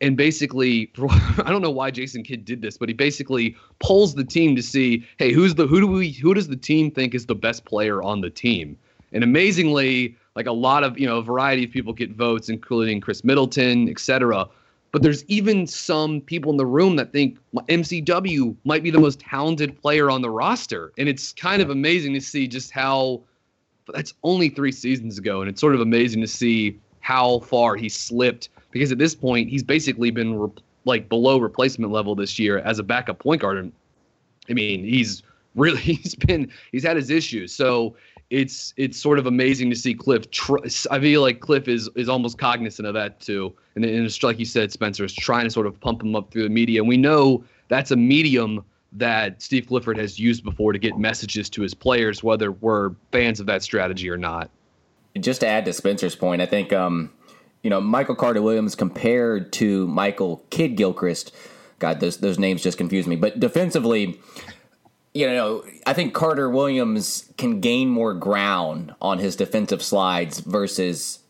and 0.01 0.17
basically 0.17 0.91
I 0.99 1.45
don't 1.47 1.63
know 1.63 1.71
why 1.71 1.93
Jason 1.93 2.25
Kidd 2.25 2.45
did 2.45 2.63
this, 2.63 2.77
but 2.77 2.89
he 2.89 2.95
basically 2.95 3.57
polls 3.79 4.17
the 4.17 4.25
team 4.25 4.57
to 4.57 4.63
see, 4.63 5.07
hey, 5.19 5.33
who's 5.33 5.55
the 5.55 5.69
who 5.69 5.81
do 5.81 5.87
we 5.87 6.11
who 6.11 6.35
does 6.35 6.49
the 6.49 6.57
team 6.57 6.91
think 6.91 7.15
is 7.15 7.27
the 7.27 7.35
best 7.35 7.65
player 7.65 8.03
on 8.03 8.23
the 8.23 8.31
team? 8.31 8.77
And 9.13 9.23
amazingly, 9.23 10.17
like 10.35 10.47
a 10.47 10.53
lot 10.53 10.83
of 10.83 10.99
you 10.99 11.07
know 11.07 11.19
a 11.19 11.23
variety 11.23 11.65
of 11.65 11.71
people 11.71 11.93
get 11.93 12.11
votes, 12.11 12.49
including 12.49 13.01
Khris 13.01 13.23
Middleton, 13.23 13.89
etc. 13.89 14.49
But 14.93 15.03
there's 15.03 15.25
even 15.27 15.67
some 15.67 16.21
people 16.23 16.51
in 16.51 16.57
the 16.57 16.67
room 16.67 16.97
that 16.97 17.13
think 17.13 17.39
MCW 17.55 18.57
might 18.65 18.83
be 18.83 18.91
the 18.91 19.01
most 19.01 19.21
talented 19.21 19.81
player 19.81 20.11
on 20.11 20.23
the 20.23 20.31
roster, 20.31 20.93
and 20.97 21.09
it's 21.09 21.33
kind 21.33 21.61
of 21.61 21.71
amazing 21.71 22.15
to 22.15 22.21
see 22.21 22.49
just 22.49 22.71
how. 22.71 23.23
That's 23.95 24.15
only 24.25 24.49
three 24.49 24.73
seasons 24.73 25.17
ago, 25.17 25.43
and 25.43 25.49
it's 25.49 25.61
sort 25.61 25.75
of 25.75 25.81
amazing 25.81 26.21
to 26.21 26.27
see 26.27 26.77
how 27.01 27.39
far 27.41 27.77
he 27.77 27.89
slipped 27.89 28.49
because 28.73 28.91
at 28.91 28.99
this 28.99 29.15
point 29.15 29.49
he's 29.49 29.63
basically 29.63 30.11
been 30.11 30.37
re- 30.37 30.51
like 30.85 31.09
below 31.09 31.39
replacement 31.39 31.93
level 31.93 32.17
this 32.17 32.37
year 32.37 32.59
as 32.59 32.81
a 32.81 32.83
backup 32.83 33.21
point 33.21 33.41
guard. 33.41 33.59
And 33.59 33.73
I 34.51 34.55
mean, 34.55 34.85
he's 34.85 35.23
really 35.55 35.81
he's 35.81 36.15
been 36.15 36.51
he's 36.73 36.83
had 36.83 36.97
his 36.97 37.11
issues. 37.11 37.53
So 37.53 37.95
it's 38.31 38.75
it's 38.77 38.99
sort 38.99 39.19
of 39.19 39.27
amazing 39.27 39.71
to 39.71 39.77
see 39.77 39.95
Cliff. 39.95 40.31
Tr- 40.31 40.65
I 40.91 41.01
feel 41.01 41.21
like 41.21 41.41
Cliff 41.41 41.69
is 41.69 41.89
is 41.95 42.09
almost 42.09 42.39
cognizant 42.39 42.87
of 42.87 42.95
that 42.95 43.21
too, 43.21 43.55
and, 43.75 43.85
and 43.85 44.05
it's 44.05 44.23
like 44.23 44.39
you 44.39 44.45
said, 44.45 44.73
Spencer 44.73 45.05
is 45.05 45.15
trying 45.15 45.45
to 45.45 45.51
sort 45.51 45.67
of 45.67 45.79
pump 45.81 46.03
him 46.03 46.17
up 46.17 46.31
through 46.31 46.43
the 46.43 46.51
media. 46.51 46.81
And 46.81 46.89
we 46.89 46.97
know 46.97 47.45
that's 47.69 47.91
a 47.91 47.97
medium 47.97 48.65
that 48.93 49.43
Steve 49.43 49.67
Clifford 49.67 49.99
has 49.99 50.19
used 50.19 50.43
before 50.43 50.73
to 50.73 50.79
get 50.79 50.99
messages 50.99 51.51
to 51.51 51.63
his 51.63 51.75
players, 51.75 52.23
whether 52.23 52.53
we're 52.53 52.93
fans 53.13 53.41
of 53.41 53.47
that 53.47 53.63
strategy 53.63 54.09
or 54.09 54.17
not. 54.17 54.51
Just 55.19 55.41
to 55.41 55.47
add 55.47 55.65
to 55.67 55.73
Spencer's 55.73 56.17
point, 56.17 56.43
I 56.43 56.47
think 56.47 56.73
um, 56.73 57.11
you 57.63 57.71
know, 57.71 57.81
Michael 57.81 58.15
Carter 58.15 58.43
Williams 58.43 58.75
compared 58.75 59.53
to 59.55 59.87
Michael 59.89 60.45
Kidd 60.51 60.77
Gilchrist. 60.77 61.35
God, 61.79 62.01
those 62.01 62.19
those 62.19 62.39
names 62.39 62.63
just 62.63 62.79
confuse 62.79 63.07
me. 63.07 63.17
But 63.17 63.39
defensively, 63.39 64.21
you 65.17 65.27
know, 65.27 65.65
I 65.87 65.95
think 65.95 66.13
Carter 66.13 66.51
Williams 66.51 67.33
can 67.39 67.61
gain 67.61 67.89
more 67.89 68.13
ground 68.13 68.95
on 69.01 69.19
his 69.19 69.35
defensive 69.35 69.83
slides 69.83 70.41
versus 70.41 71.21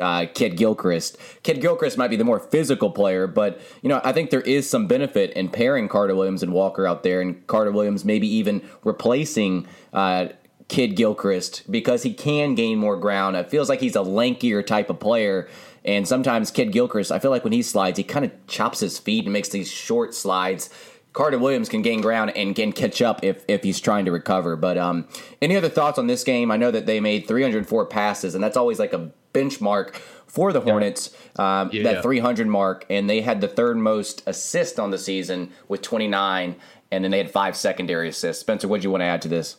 uh, 0.00 0.24
Kidd 0.32 0.56
Gilchrist. 0.56 1.18
Kidd 1.42 1.60
Gilchrist 1.60 1.98
might 1.98 2.08
be 2.08 2.16
the 2.16 2.24
more 2.24 2.40
physical 2.40 2.90
player, 2.90 3.26
but 3.26 3.60
you 3.82 3.90
know, 3.90 4.00
I 4.02 4.12
think 4.12 4.30
there 4.30 4.40
is 4.40 4.68
some 4.68 4.86
benefit 4.86 5.30
in 5.32 5.50
pairing 5.50 5.88
Carter 5.88 6.14
Williams 6.14 6.42
and 6.42 6.54
Walker 6.54 6.86
out 6.86 7.02
there, 7.02 7.20
and 7.20 7.46
Carter 7.46 7.70
Williams 7.70 8.04
maybe 8.04 8.26
even 8.26 8.62
replacing. 8.82 9.66
Uh, 9.92 10.28
Kidd 10.66 10.96
Gilchrist 10.96 11.70
because 11.70 12.04
he 12.04 12.14
can 12.14 12.54
gain 12.54 12.78
more 12.78 12.96
ground. 12.96 13.36
It 13.36 13.50
feels 13.50 13.68
like 13.68 13.80
he's 13.80 13.96
a 13.96 14.00
lankier 14.00 14.66
type 14.66 14.88
of 14.88 14.98
player 14.98 15.46
and 15.84 16.08
sometimes 16.08 16.50
Kidd 16.50 16.72
Gilchrist, 16.72 17.12
I 17.12 17.18
feel 17.18 17.30
like 17.30 17.44
when 17.44 17.52
he 17.52 17.62
slides, 17.62 17.98
he 17.98 18.04
kind 18.04 18.24
of 18.24 18.32
chops 18.46 18.80
his 18.80 18.98
feet 18.98 19.24
and 19.24 19.32
makes 19.32 19.50
these 19.50 19.70
short 19.70 20.14
slides. 20.14 20.70
Carter 21.14 21.38
Williams 21.38 21.68
can 21.68 21.80
gain 21.80 22.00
ground 22.00 22.36
and 22.36 22.54
can 22.54 22.72
catch 22.72 23.00
up 23.00 23.22
if, 23.22 23.44
if 23.48 23.62
he's 23.62 23.80
trying 23.80 24.04
to 24.04 24.12
recover. 24.12 24.56
But 24.56 24.76
um, 24.76 25.08
any 25.40 25.56
other 25.56 25.68
thoughts 25.68 25.96
on 25.98 26.08
this 26.08 26.24
game? 26.24 26.50
I 26.50 26.56
know 26.56 26.72
that 26.72 26.86
they 26.86 27.00
made 27.00 27.26
304 27.26 27.86
passes, 27.86 28.34
and 28.34 28.42
that's 28.42 28.56
always 28.56 28.80
like 28.80 28.92
a 28.92 29.10
benchmark 29.32 29.94
for 30.26 30.52
the 30.52 30.60
Hornets, 30.60 31.16
um, 31.36 31.70
yeah, 31.72 31.84
that 31.84 31.94
yeah. 31.96 32.02
300 32.02 32.48
mark. 32.48 32.84
And 32.90 33.08
they 33.08 33.20
had 33.20 33.40
the 33.40 33.46
third 33.46 33.76
most 33.76 34.24
assist 34.26 34.80
on 34.80 34.90
the 34.90 34.98
season 34.98 35.52
with 35.68 35.82
29, 35.82 36.56
and 36.90 37.04
then 37.04 37.12
they 37.12 37.18
had 37.18 37.30
five 37.30 37.56
secondary 37.56 38.08
assists. 38.08 38.40
Spencer, 38.40 38.66
what 38.66 38.80
do 38.80 38.86
you 38.86 38.90
want 38.90 39.02
to 39.02 39.06
add 39.06 39.22
to 39.22 39.28
this? 39.28 39.56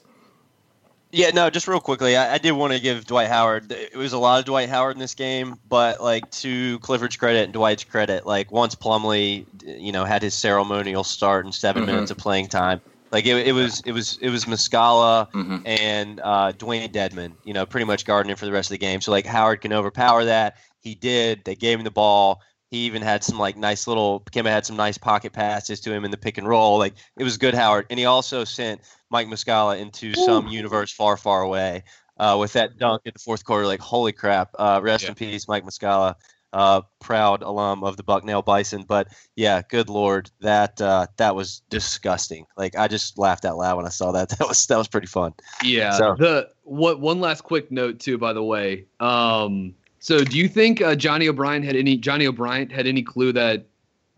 Yeah, 1.11 1.29
no, 1.29 1.49
just 1.49 1.67
real 1.67 1.79
quickly, 1.79 2.17
I, 2.17 2.33
I, 2.33 2.37
did 2.39 2.51
want 2.51 2.73
to 2.73 2.79
give 2.79 3.05
Dwight 3.05 3.29
Howard. 3.29 3.71
It 3.71 3.95
was 3.95 4.11
a 4.11 4.17
lot 4.17 4.39
of 4.39 4.45
Dwight 4.45 4.67
Howard 4.67 4.95
in 4.95 4.99
this 4.99 5.13
game, 5.13 5.57
but 5.69 6.01
like 6.01 6.29
to 6.31 6.77
Clifford's 6.79 7.15
credit 7.15 7.45
and 7.45 7.53
Dwight's 7.53 7.85
credit, 7.85 8.25
like 8.25 8.51
once 8.51 8.75
Plumlee, 8.75 9.45
you 9.63 9.93
know, 9.93 10.03
had 10.03 10.21
his 10.21 10.33
ceremonial 10.33 11.05
start 11.05 11.45
in 11.45 11.53
7 11.53 11.81
mm-hmm. 11.81 11.91
minutes 11.91 12.11
of 12.11 12.17
playing 12.17 12.47
time, 12.47 12.81
like 13.11 13.25
it, 13.25 13.47
it 13.47 13.53
was 13.53 13.81
it 13.85 13.93
was 13.93 14.17
it 14.19 14.29
was 14.29 14.43
Muscala 14.43 15.31
mm-hmm. 15.31 15.59
and 15.65 16.19
uh, 16.21 16.51
Dewayne 16.51 16.91
Dedmon, 16.91 17.31
you 17.45 17.53
know, 17.53 17.65
pretty 17.65 17.85
much 17.85 18.03
guarding 18.03 18.29
him 18.29 18.35
for 18.35 18.45
the 18.45 18.51
rest 18.51 18.69
of 18.69 18.73
the 18.73 18.77
game. 18.79 18.99
So 18.99 19.11
like 19.11 19.25
Howard 19.25 19.61
can 19.61 19.71
overpower 19.71 20.25
that. 20.25 20.57
He 20.79 20.95
did. 20.95 21.45
They 21.45 21.55
gave 21.55 21.77
him 21.77 21.85
the 21.85 21.91
ball. 21.91 22.41
He 22.71 22.79
even 22.79 23.01
had 23.01 23.23
some 23.23 23.37
like 23.37 23.55
nice 23.55 23.87
little 23.87 24.21
Kemba 24.31 24.47
had 24.47 24.65
some 24.65 24.75
nice 24.75 24.97
pocket 24.97 25.33
passes 25.33 25.79
to 25.81 25.93
him 25.93 26.03
in 26.03 26.11
the 26.11 26.17
pick 26.17 26.37
and 26.37 26.47
roll. 26.47 26.77
Like 26.77 26.93
it 27.17 27.23
was 27.23 27.37
good 27.37 27.53
Howard, 27.53 27.85
and 27.89 27.99
he 27.99 28.05
also 28.05 28.43
sent 28.43 28.81
Mike 29.09 29.27
Muscala 29.27 29.79
into 29.79 30.09
Ooh. 30.09 30.25
some 30.25 30.47
universe 30.47 30.91
far, 30.91 31.15
far 31.17 31.41
away 31.41 31.83
uh, 32.17 32.37
with 32.39 32.53
that 32.53 32.77
dunk 32.77 33.03
in 33.05 33.11
the 33.13 33.19
fourth 33.19 33.45
quarter. 33.45 33.65
Like 33.67 33.81
holy 33.81 34.11
crap! 34.11 34.49
Uh, 34.57 34.79
rest 34.83 35.03
yeah. 35.03 35.09
in 35.09 35.15
peace, 35.15 35.47
Mike 35.47 35.65
Muscala. 35.65 36.15
Uh, 36.53 36.81
proud 37.01 37.41
alum 37.43 37.83
of 37.83 37.97
the 37.97 38.03
Bucknell 38.03 38.41
Bison, 38.41 38.83
but 38.87 39.09
yeah, 39.35 39.61
good 39.69 39.89
lord, 39.89 40.31
that 40.39 40.79
uh, 40.79 41.05
that 41.17 41.35
was 41.35 41.61
disgusting. 41.69 42.45
Like 42.55 42.77
I 42.77 42.87
just 42.87 43.17
laughed 43.17 43.43
out 43.43 43.57
loud 43.57 43.75
when 43.75 43.85
I 43.85 43.89
saw 43.89 44.13
that. 44.13 44.29
That 44.39 44.47
was 44.47 44.65
that 44.67 44.77
was 44.77 44.87
pretty 44.87 45.07
fun. 45.07 45.33
Yeah. 45.61 45.91
So. 45.97 46.15
The 46.17 46.49
what 46.63 47.01
one 47.01 47.19
last 47.19 47.41
quick 47.41 47.71
note 47.71 47.99
too, 47.99 48.17
by 48.17 48.31
the 48.31 48.43
way. 48.43 48.85
Um, 49.01 49.75
so, 50.05 50.23
do 50.23 50.37
you 50.37 50.47
think 50.47 50.83
uh, 50.83 50.93
Johnny 50.93 51.27
O'Bryant 51.27 51.65
had 51.65 51.75
any 51.75 51.97
Johnny 51.97 52.27
O'Bryant 52.27 52.71
had 52.71 52.85
any 52.85 53.01
clue 53.01 53.33
that 53.33 53.65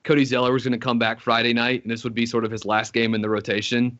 Cody 0.03 0.25
Zeller 0.25 0.51
was 0.51 0.65
going 0.65 0.73
to 0.73 0.77
come 0.77 0.99
back 0.99 1.21
Friday 1.21 1.53
night 1.53 1.81
and 1.81 1.89
this 1.89 2.03
would 2.03 2.13
be 2.13 2.25
sort 2.25 2.43
of 2.43 2.51
his 2.51 2.65
last 2.65 2.91
game 2.91 3.15
in 3.15 3.21
the 3.21 3.29
rotation? 3.29 3.97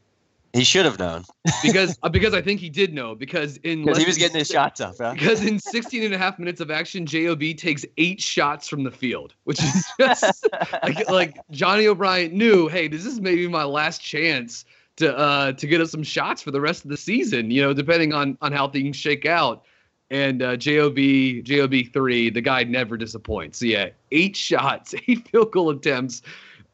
He 0.51 0.65
should 0.65 0.83
have 0.83 0.99
known 0.99 1.23
because 1.63 1.97
uh, 2.03 2.09
because 2.09 2.33
I 2.33 2.41
think 2.41 2.59
he 2.59 2.67
did 2.67 2.93
know 2.93 3.15
because 3.15 3.55
in 3.63 3.83
he 3.83 4.03
was 4.03 4.17
getting 4.17 4.37
his 4.37 4.49
shots 4.49 4.81
up. 4.81 4.95
Huh? 4.99 5.13
Because 5.13 5.45
in 5.45 5.59
16 5.59 6.03
and 6.03 6.13
a 6.13 6.17
half 6.17 6.37
minutes 6.37 6.59
of 6.59 6.69
action, 6.69 7.05
Job 7.05 7.39
takes 7.55 7.85
eight 7.95 8.19
shots 8.19 8.67
from 8.67 8.83
the 8.83 8.91
field, 8.91 9.33
which 9.45 9.63
is 9.63 9.85
just 9.97 10.45
like, 10.83 11.09
like 11.09 11.37
Johnny 11.51 11.87
O'Bryant 11.87 12.33
knew, 12.33 12.67
hey, 12.67 12.89
this 12.89 13.05
is 13.05 13.21
maybe 13.21 13.47
my 13.47 13.63
last 13.63 14.01
chance 14.01 14.65
to 14.97 15.17
uh 15.17 15.53
to 15.53 15.65
get 15.65 15.79
us 15.79 15.91
some 15.91 16.03
shots 16.03 16.41
for 16.41 16.51
the 16.51 16.59
rest 16.59 16.83
of 16.83 16.89
the 16.89 16.97
season. 16.97 17.49
You 17.49 17.61
know, 17.61 17.73
depending 17.73 18.11
on 18.11 18.37
on 18.41 18.51
how 18.51 18.67
things 18.67 18.97
shake 18.97 19.25
out 19.25 19.63
and 20.09 20.41
uh, 20.41 20.57
Job 20.57 20.95
Job 20.95 21.73
three. 21.93 22.29
The 22.29 22.41
guy 22.41 22.63
never 22.63 22.97
disappoints. 22.97 23.59
So 23.59 23.65
yeah, 23.65 23.89
eight 24.11 24.35
shots, 24.35 24.95
eight 25.07 25.27
field 25.29 25.51
goal 25.51 25.69
attempts 25.69 26.21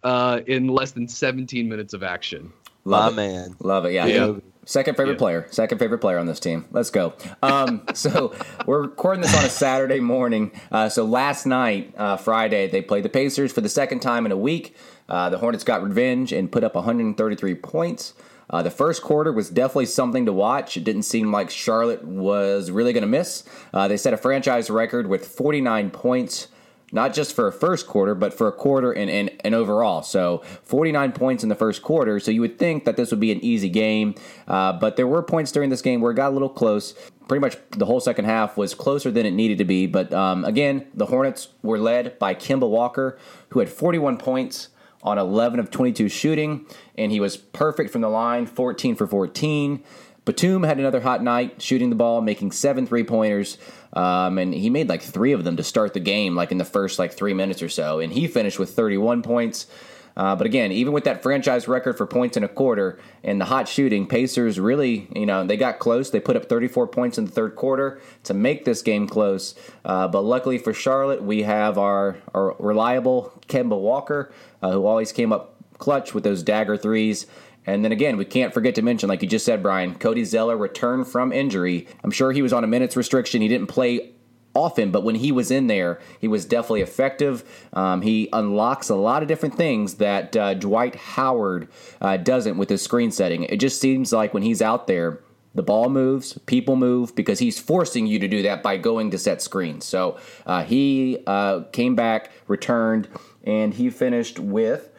uh, 0.03 0.41
in 0.47 0.67
less 0.67 0.91
than 0.91 1.07
17 1.07 1.67
minutes 1.67 1.93
of 1.93 2.03
action. 2.03 2.51
Love 2.85 3.15
My 3.15 3.23
it. 3.23 3.27
man, 3.27 3.55
love 3.59 3.85
it. 3.85 3.93
Yeah. 3.93 4.05
yeah. 4.05 4.33
Second 4.65 4.95
favorite 4.95 5.13
yeah. 5.13 5.19
player. 5.19 5.47
Second 5.51 5.77
favorite 5.77 5.99
player 5.99 6.17
on 6.17 6.25
this 6.25 6.39
team. 6.39 6.65
Let's 6.71 6.89
go. 6.89 7.13
Um, 7.41 7.83
so 7.93 8.33
we're 8.65 8.81
recording 8.81 9.21
this 9.21 9.35
on 9.35 9.43
a 9.43 9.49
Saturday 9.49 9.99
morning. 9.99 10.51
Uh, 10.71 10.87
so 10.87 11.03
last 11.03 11.45
night, 11.45 11.93
uh, 11.97 12.15
Friday, 12.15 12.67
they 12.67 12.81
played 12.81 13.03
the 13.03 13.09
Pacers 13.09 13.51
for 13.51 13.61
the 13.61 13.69
second 13.69 13.99
time 13.99 14.25
in 14.25 14.31
a 14.31 14.37
week. 14.37 14.75
Uh, 15.09 15.29
the 15.29 15.37
Hornets 15.37 15.65
got 15.65 15.83
revenge 15.83 16.31
and 16.31 16.49
put 16.49 16.63
up 16.63 16.75
133 16.75 17.55
points. 17.55 18.13
Uh, 18.49 18.61
the 18.61 18.71
first 18.71 19.01
quarter 19.01 19.31
was 19.31 19.49
definitely 19.49 19.85
something 19.85 20.25
to 20.25 20.33
watch. 20.33 20.77
It 20.77 20.83
didn't 20.83 21.03
seem 21.03 21.31
like 21.31 21.49
Charlotte 21.49 22.03
was 22.03 22.71
really 22.71 22.93
going 22.93 23.01
to 23.01 23.07
miss. 23.07 23.43
Uh, 23.73 23.87
they 23.87 23.97
set 23.97 24.13
a 24.13 24.17
franchise 24.17 24.69
record 24.69 25.07
with 25.07 25.27
49 25.27 25.89
points, 25.91 26.47
not 26.91 27.13
just 27.13 27.35
for 27.35 27.47
a 27.47 27.51
first 27.51 27.87
quarter, 27.87 28.13
but 28.13 28.33
for 28.33 28.47
a 28.47 28.51
quarter 28.51 28.91
and, 28.91 29.09
and, 29.09 29.31
and 29.43 29.55
overall. 29.55 30.03
So 30.03 30.43
49 30.63 31.11
points 31.13 31.43
in 31.43 31.49
the 31.49 31.55
first 31.55 31.81
quarter. 31.81 32.19
So 32.19 32.31
you 32.31 32.41
would 32.41 32.59
think 32.59 32.85
that 32.85 32.97
this 32.97 33.11
would 33.11 33.19
be 33.19 33.31
an 33.31 33.43
easy 33.43 33.69
game. 33.69 34.15
Uh, 34.47 34.73
but 34.73 34.97
there 34.97 35.07
were 35.07 35.23
points 35.23 35.51
during 35.51 35.69
this 35.69 35.81
game 35.81 36.01
where 36.01 36.11
it 36.11 36.15
got 36.15 36.29
a 36.29 36.33
little 36.33 36.49
close. 36.49 36.93
Pretty 37.27 37.39
much 37.39 37.57
the 37.71 37.85
whole 37.85 38.01
second 38.01 38.25
half 38.25 38.57
was 38.57 38.75
closer 38.75 39.09
than 39.09 39.25
it 39.25 39.31
needed 39.31 39.57
to 39.59 39.65
be. 39.65 39.87
But 39.87 40.13
um, 40.13 40.43
again, 40.45 40.85
the 40.93 41.05
Hornets 41.05 41.47
were 41.63 41.79
led 41.79 42.19
by 42.19 42.35
Kemba 42.35 42.69
Walker, 42.69 43.17
who 43.49 43.59
had 43.59 43.69
41 43.69 44.17
points 44.17 44.67
on 45.03 45.17
11 45.17 45.59
of 45.59 45.69
22 45.69 46.09
shooting, 46.09 46.65
and 46.97 47.11
he 47.11 47.19
was 47.19 47.37
perfect 47.37 47.91
from 47.91 48.01
the 48.01 48.09
line, 48.09 48.45
14 48.45 48.95
for 48.95 49.05
14. 49.05 49.83
Batum 50.25 50.63
had 50.63 50.79
another 50.79 51.01
hot 51.01 51.21
night 51.21 51.61
shooting 51.61 51.89
the 51.89 51.95
ball, 51.95 52.21
making 52.21 52.53
seven 52.53 52.87
three 52.87 53.03
pointers, 53.03 53.57
um, 53.91 54.37
and 54.37 54.53
he 54.53 54.69
made 54.69 54.87
like 54.87 55.01
three 55.01 55.33
of 55.33 55.43
them 55.43 55.57
to 55.57 55.63
start 55.63 55.93
the 55.93 55.99
game, 55.99 56.35
like 56.35 56.51
in 56.51 56.57
the 56.57 56.65
first 56.65 56.97
like 56.97 57.11
three 57.11 57.33
minutes 57.33 57.61
or 57.61 57.69
so. 57.69 57.99
And 57.99 58.13
he 58.13 58.27
finished 58.27 58.57
with 58.57 58.71
31 58.71 59.21
points. 59.21 59.67
Uh, 60.15 60.35
but 60.35 60.45
again, 60.45 60.71
even 60.71 60.93
with 60.93 61.05
that 61.05 61.23
franchise 61.23 61.67
record 61.67 61.97
for 61.97 62.05
points 62.05 62.37
in 62.37 62.43
a 62.43 62.47
quarter 62.47 62.99
and 63.23 63.41
the 63.41 63.45
hot 63.45 63.67
shooting, 63.67 64.05
Pacers 64.05 64.59
really, 64.59 65.07
you 65.15 65.25
know, 65.25 65.43
they 65.43 65.57
got 65.57 65.79
close. 65.79 66.11
They 66.11 66.19
put 66.19 66.35
up 66.35 66.45
34 66.45 66.87
points 66.87 67.17
in 67.17 67.25
the 67.25 67.31
third 67.31 67.55
quarter 67.55 67.99
to 68.23 68.33
make 68.33 68.65
this 68.65 68.81
game 68.81 69.07
close. 69.07 69.55
Uh, 69.83 70.07
but 70.07 70.21
luckily 70.21 70.57
for 70.57 70.73
Charlotte, 70.73 71.23
we 71.23 71.43
have 71.43 71.77
our, 71.77 72.17
our 72.33 72.55
reliable 72.59 73.33
Kemba 73.47 73.79
Walker, 73.79 74.31
uh, 74.61 74.71
who 74.71 74.85
always 74.85 75.11
came 75.11 75.33
up 75.33 75.55
clutch 75.79 76.13
with 76.13 76.23
those 76.23 76.43
dagger 76.43 76.77
threes. 76.77 77.25
And 77.65 77.83
then 77.83 77.91
again, 77.91 78.17
we 78.17 78.25
can't 78.25 78.53
forget 78.53 78.75
to 78.75 78.81
mention, 78.81 79.09
like 79.09 79.21
you 79.21 79.27
just 79.27 79.45
said, 79.45 79.63
Brian, 79.63 79.95
Cody 79.95 80.25
Zeller 80.25 80.57
returned 80.57 81.07
from 81.07 81.31
injury. 81.31 81.87
I'm 82.03 82.11
sure 82.11 82.31
he 82.31 82.41
was 82.41 82.53
on 82.53 82.63
a 82.63 82.67
minutes 82.67 82.97
restriction. 82.97 83.41
He 83.41 83.47
didn't 83.47 83.67
play 83.67 84.11
often, 84.55 84.91
but 84.91 85.03
when 85.03 85.15
he 85.15 85.31
was 85.31 85.51
in 85.51 85.67
there, 85.67 85.99
he 86.19 86.27
was 86.27 86.45
definitely 86.45 86.81
effective. 86.81 87.43
Um, 87.73 88.01
he 88.01 88.29
unlocks 88.31 88.89
a 88.89 88.95
lot 88.95 89.21
of 89.21 89.27
different 89.27 89.55
things 89.55 89.95
that 89.95 90.35
uh, 90.35 90.53
Dwight 90.53 90.95
Howard 90.95 91.67
uh, 92.01 92.17
doesn't 92.17 92.57
with 92.57 92.69
his 92.69 92.81
screen 92.81 93.11
setting. 93.11 93.43
It 93.43 93.57
just 93.57 93.81
seems 93.81 94.13
like 94.13 94.33
when 94.33 94.43
he's 94.43 94.61
out 94.61 94.87
there, 94.87 95.19
the 95.55 95.63
ball 95.63 95.89
moves, 95.89 96.37
people 96.45 96.75
move, 96.75 97.15
because 97.15 97.37
he's 97.37 97.59
forcing 97.59 98.07
you 98.07 98.17
to 98.19 98.27
do 98.27 98.41
that 98.41 98.63
by 98.63 98.77
going 98.77 99.11
to 99.11 99.19
set 99.19 99.41
screens. 99.41 99.85
So 99.85 100.17
uh, 100.45 100.63
he 100.63 101.19
uh, 101.27 101.61
came 101.71 101.95
back, 101.95 102.31
returned, 102.47 103.07
and 103.43 103.73
he 103.73 103.89
finished 103.91 104.39
with, 104.39 104.89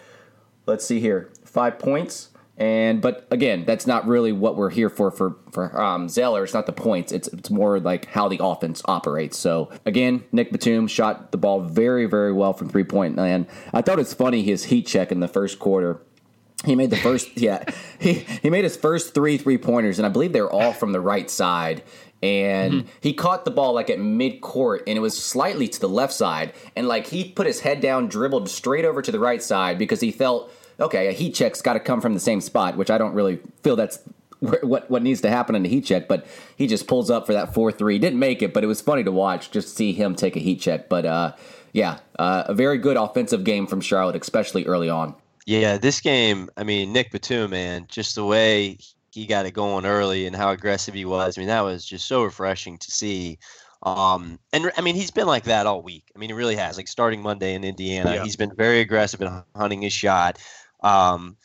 let's 0.66 0.84
see 0.84 1.00
here, 1.00 1.30
five 1.44 1.78
points. 1.78 2.28
And 2.56 3.02
but 3.02 3.26
again, 3.30 3.64
that's 3.64 3.86
not 3.86 4.06
really 4.06 4.32
what 4.32 4.56
we're 4.56 4.70
here 4.70 4.88
for 4.88 5.10
for 5.10 5.36
for 5.50 5.80
um, 5.80 6.08
Zeller. 6.08 6.44
It's 6.44 6.54
not 6.54 6.66
the 6.66 6.72
points. 6.72 7.10
It's 7.10 7.26
it's 7.28 7.50
more 7.50 7.80
like 7.80 8.06
how 8.06 8.28
the 8.28 8.38
offense 8.40 8.80
operates. 8.84 9.36
So 9.36 9.70
again, 9.84 10.22
Nick 10.30 10.52
Batum 10.52 10.86
shot 10.86 11.32
the 11.32 11.38
ball 11.38 11.62
very 11.62 12.06
very 12.06 12.32
well 12.32 12.52
from 12.52 12.68
three 12.68 12.84
point 12.84 13.16
land. 13.16 13.46
I 13.72 13.82
thought 13.82 13.98
it's 13.98 14.14
funny 14.14 14.42
his 14.42 14.64
heat 14.64 14.86
check 14.86 15.10
in 15.10 15.20
the 15.20 15.28
first 15.28 15.58
quarter 15.58 16.00
he 16.64 16.74
made 16.74 16.90
the 16.90 16.96
first, 16.96 17.30
yeah. 17.36 17.64
He 17.98 18.14
he 18.42 18.50
made 18.50 18.64
his 18.64 18.76
first 18.76 19.14
three 19.14 19.38
three 19.38 19.58
pointers, 19.58 19.98
and 19.98 20.06
I 20.06 20.08
believe 20.08 20.32
they 20.32 20.40
were 20.40 20.52
all 20.52 20.72
from 20.72 20.92
the 20.92 21.00
right 21.00 21.30
side. 21.30 21.82
And 22.22 22.72
mm-hmm. 22.72 22.88
he 23.02 23.12
caught 23.12 23.44
the 23.44 23.50
ball 23.50 23.74
like 23.74 23.90
at 23.90 23.98
mid 23.98 24.40
court, 24.40 24.82
and 24.86 24.96
it 24.96 25.00
was 25.00 25.20
slightly 25.22 25.68
to 25.68 25.80
the 25.80 25.88
left 25.88 26.12
side. 26.12 26.54
And 26.74 26.88
like 26.88 27.06
he 27.06 27.30
put 27.30 27.46
his 27.46 27.60
head 27.60 27.80
down, 27.80 28.08
dribbled 28.08 28.48
straight 28.48 28.84
over 28.84 29.02
to 29.02 29.12
the 29.12 29.18
right 29.18 29.42
side 29.42 29.78
because 29.78 30.00
he 30.00 30.10
felt 30.10 30.50
okay. 30.80 31.08
A 31.08 31.12
heat 31.12 31.34
check's 31.34 31.62
got 31.62 31.74
to 31.74 31.80
come 31.80 32.00
from 32.00 32.14
the 32.14 32.20
same 32.20 32.40
spot, 32.40 32.76
which 32.76 32.90
I 32.90 32.98
don't 32.98 33.14
really 33.14 33.40
feel 33.62 33.76
that's 33.76 34.00
what 34.40 34.90
what 34.90 35.02
needs 35.02 35.20
to 35.22 35.30
happen 35.30 35.54
in 35.54 35.64
a 35.64 35.68
heat 35.68 35.84
check. 35.84 36.08
But 36.08 36.26
he 36.56 36.66
just 36.66 36.86
pulls 36.86 37.10
up 37.10 37.26
for 37.26 37.32
that 37.32 37.54
four 37.54 37.72
three. 37.72 37.98
Didn't 37.98 38.18
make 38.18 38.42
it, 38.42 38.52
but 38.52 38.64
it 38.64 38.66
was 38.66 38.80
funny 38.80 39.04
to 39.04 39.12
watch 39.12 39.50
just 39.50 39.76
see 39.76 39.92
him 39.92 40.14
take 40.14 40.36
a 40.36 40.40
heat 40.40 40.60
check. 40.60 40.88
But 40.88 41.06
uh, 41.06 41.32
yeah, 41.72 41.98
uh, 42.18 42.44
a 42.46 42.54
very 42.54 42.78
good 42.78 42.96
offensive 42.96 43.44
game 43.44 43.66
from 43.66 43.80
Charlotte, 43.80 44.16
especially 44.16 44.64
early 44.66 44.88
on. 44.88 45.14
Yeah, 45.46 45.76
this 45.76 46.00
game, 46.00 46.48
I 46.56 46.64
mean, 46.64 46.92
Nick 46.92 47.10
Batum, 47.10 47.50
man, 47.50 47.86
just 47.88 48.14
the 48.14 48.24
way 48.24 48.78
he 49.10 49.26
got 49.26 49.44
it 49.46 49.52
going 49.52 49.84
early 49.84 50.26
and 50.26 50.34
how 50.34 50.50
aggressive 50.50 50.94
he 50.94 51.04
was. 51.04 51.36
I 51.36 51.40
mean, 51.40 51.48
that 51.48 51.60
was 51.60 51.84
just 51.84 52.06
so 52.06 52.24
refreshing 52.24 52.78
to 52.78 52.90
see. 52.90 53.38
Um, 53.82 54.38
and 54.52 54.72
I 54.78 54.80
mean, 54.80 54.94
he's 54.94 55.10
been 55.10 55.26
like 55.26 55.44
that 55.44 55.66
all 55.66 55.82
week. 55.82 56.04
I 56.16 56.18
mean, 56.18 56.30
he 56.30 56.34
really 56.34 56.56
has. 56.56 56.78
Like 56.78 56.88
starting 56.88 57.20
Monday 57.20 57.54
in 57.54 57.62
Indiana, 57.62 58.14
yeah. 58.14 58.24
he's 58.24 58.36
been 58.36 58.54
very 58.56 58.80
aggressive 58.80 59.20
in 59.20 59.42
hunting 59.54 59.82
his 59.82 59.92
shot. 59.92 60.38
Um, 60.84 61.36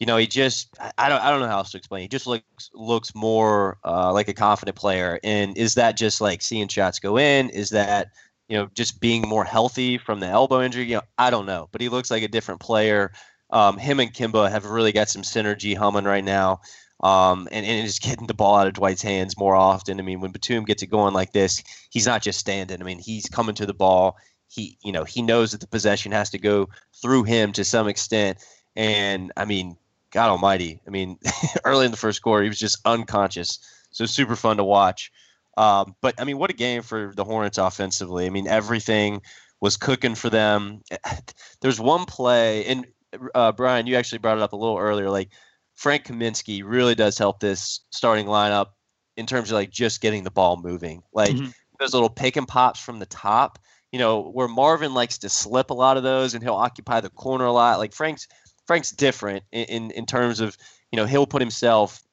you 0.00 0.06
know, 0.06 0.16
he 0.16 0.26
just 0.26 0.74
I 0.98 1.08
don't 1.10 1.20
I 1.22 1.30
don't 1.30 1.40
know 1.40 1.46
how 1.46 1.58
else 1.58 1.72
to 1.72 1.76
explain. 1.76 2.02
He 2.02 2.08
just 2.08 2.26
looks 2.26 2.70
looks 2.74 3.14
more 3.14 3.78
uh, 3.84 4.12
like 4.12 4.28
a 4.28 4.34
confident 4.34 4.76
player. 4.76 5.20
And 5.22 5.56
is 5.58 5.74
that 5.74 5.96
just 5.96 6.22
like 6.22 6.40
seeing 6.40 6.68
shots 6.68 6.98
go 6.98 7.18
in? 7.18 7.50
Is 7.50 7.68
that 7.70 8.08
you 8.48 8.56
know 8.56 8.68
just 8.74 8.98
being 8.98 9.22
more 9.28 9.44
healthy 9.44 9.98
from 9.98 10.20
the 10.20 10.26
elbow 10.26 10.62
injury? 10.62 10.84
You 10.84 10.96
know, 10.96 11.02
I 11.18 11.28
don't 11.28 11.44
know, 11.46 11.68
but 11.70 11.82
he 11.82 11.90
looks 11.90 12.10
like 12.10 12.22
a 12.22 12.28
different 12.28 12.60
player. 12.60 13.12
Um, 13.50 13.76
him 13.76 14.00
and 14.00 14.12
Kemba 14.12 14.50
have 14.50 14.64
really 14.64 14.92
got 14.92 15.10
some 15.10 15.22
synergy 15.22 15.76
humming 15.76 16.04
right 16.04 16.24
now. 16.24 16.60
Um, 17.02 17.48
and, 17.50 17.64
and 17.64 17.86
just 17.86 18.02
getting 18.02 18.26
the 18.26 18.34
ball 18.34 18.56
out 18.56 18.66
of 18.66 18.74
Dwight's 18.74 19.02
hands 19.02 19.38
more 19.38 19.54
often. 19.54 19.98
I 19.98 20.02
mean, 20.02 20.20
when 20.20 20.32
Batum 20.32 20.64
gets 20.64 20.82
it 20.82 20.88
going 20.88 21.14
like 21.14 21.32
this, 21.32 21.62
he's 21.90 22.06
not 22.06 22.22
just 22.22 22.38
standing. 22.38 22.80
I 22.80 22.84
mean, 22.84 22.98
he's 22.98 23.26
coming 23.26 23.54
to 23.54 23.64
the 23.64 23.74
ball. 23.74 24.16
He, 24.48 24.76
you 24.82 24.92
know, 24.92 25.04
he 25.04 25.22
knows 25.22 25.52
that 25.52 25.60
the 25.60 25.66
possession 25.66 26.12
has 26.12 26.28
to 26.30 26.38
go 26.38 26.68
through 27.00 27.24
him 27.24 27.52
to 27.52 27.64
some 27.64 27.88
extent. 27.88 28.38
And 28.76 29.32
I 29.36 29.44
mean, 29.44 29.76
God 30.10 30.30
Almighty. 30.30 30.80
I 30.86 30.90
mean, 30.90 31.18
early 31.64 31.84
in 31.84 31.90
the 31.90 31.96
first 31.96 32.22
quarter, 32.22 32.42
he 32.42 32.48
was 32.48 32.58
just 32.58 32.78
unconscious. 32.84 33.58
So 33.90 34.06
super 34.06 34.36
fun 34.36 34.56
to 34.58 34.64
watch. 34.64 35.10
Um, 35.56 35.94
but 36.00 36.20
I 36.20 36.24
mean, 36.24 36.38
what 36.38 36.50
a 36.50 36.54
game 36.54 36.82
for 36.82 37.12
the 37.14 37.24
Hornets 37.24 37.58
offensively. 37.58 38.26
I 38.26 38.30
mean, 38.30 38.46
everything 38.46 39.22
was 39.60 39.76
cooking 39.76 40.14
for 40.14 40.30
them. 40.30 40.82
There's 41.60 41.80
one 41.80 42.06
play, 42.06 42.64
and 42.66 42.86
uh, 43.34 43.52
Brian, 43.52 43.86
you 43.86 43.96
actually 43.96 44.18
brought 44.18 44.38
it 44.38 44.42
up 44.42 44.52
a 44.52 44.56
little 44.56 44.78
earlier. 44.78 45.10
Like 45.10 45.30
Frank 45.74 46.04
Kaminsky 46.04 46.62
really 46.64 46.94
does 46.94 47.18
help 47.18 47.40
this 47.40 47.80
starting 47.90 48.26
lineup 48.26 48.68
in 49.16 49.26
terms 49.26 49.50
of 49.50 49.54
like 49.54 49.70
just 49.70 50.00
getting 50.00 50.24
the 50.24 50.30
ball 50.30 50.60
moving. 50.62 51.02
Like 51.12 51.32
mm-hmm. 51.32 51.50
those 51.78 51.92
little 51.92 52.08
pick 52.08 52.36
and 52.36 52.48
pops 52.48 52.80
from 52.80 52.98
the 52.98 53.06
top. 53.06 53.58
You 53.92 53.98
know, 53.98 54.30
where 54.30 54.46
Marvin 54.46 54.94
likes 54.94 55.18
to 55.18 55.28
slip 55.28 55.70
a 55.70 55.74
lot 55.74 55.96
of 55.96 56.04
those 56.04 56.34
and 56.34 56.44
he'll 56.44 56.54
occupy 56.54 57.00
the 57.00 57.10
corner 57.10 57.46
a 57.46 57.52
lot. 57.52 57.80
Like 57.80 57.92
Frank's 57.92 58.28
Frank's 58.70 58.92
different 58.92 59.42
in, 59.50 59.64
in, 59.64 59.90
in 59.90 60.06
terms 60.06 60.38
of, 60.38 60.56
you 60.92 60.96
know, 60.96 61.04
he'll 61.04 61.26
put 61.26 61.42
himself 61.42 62.04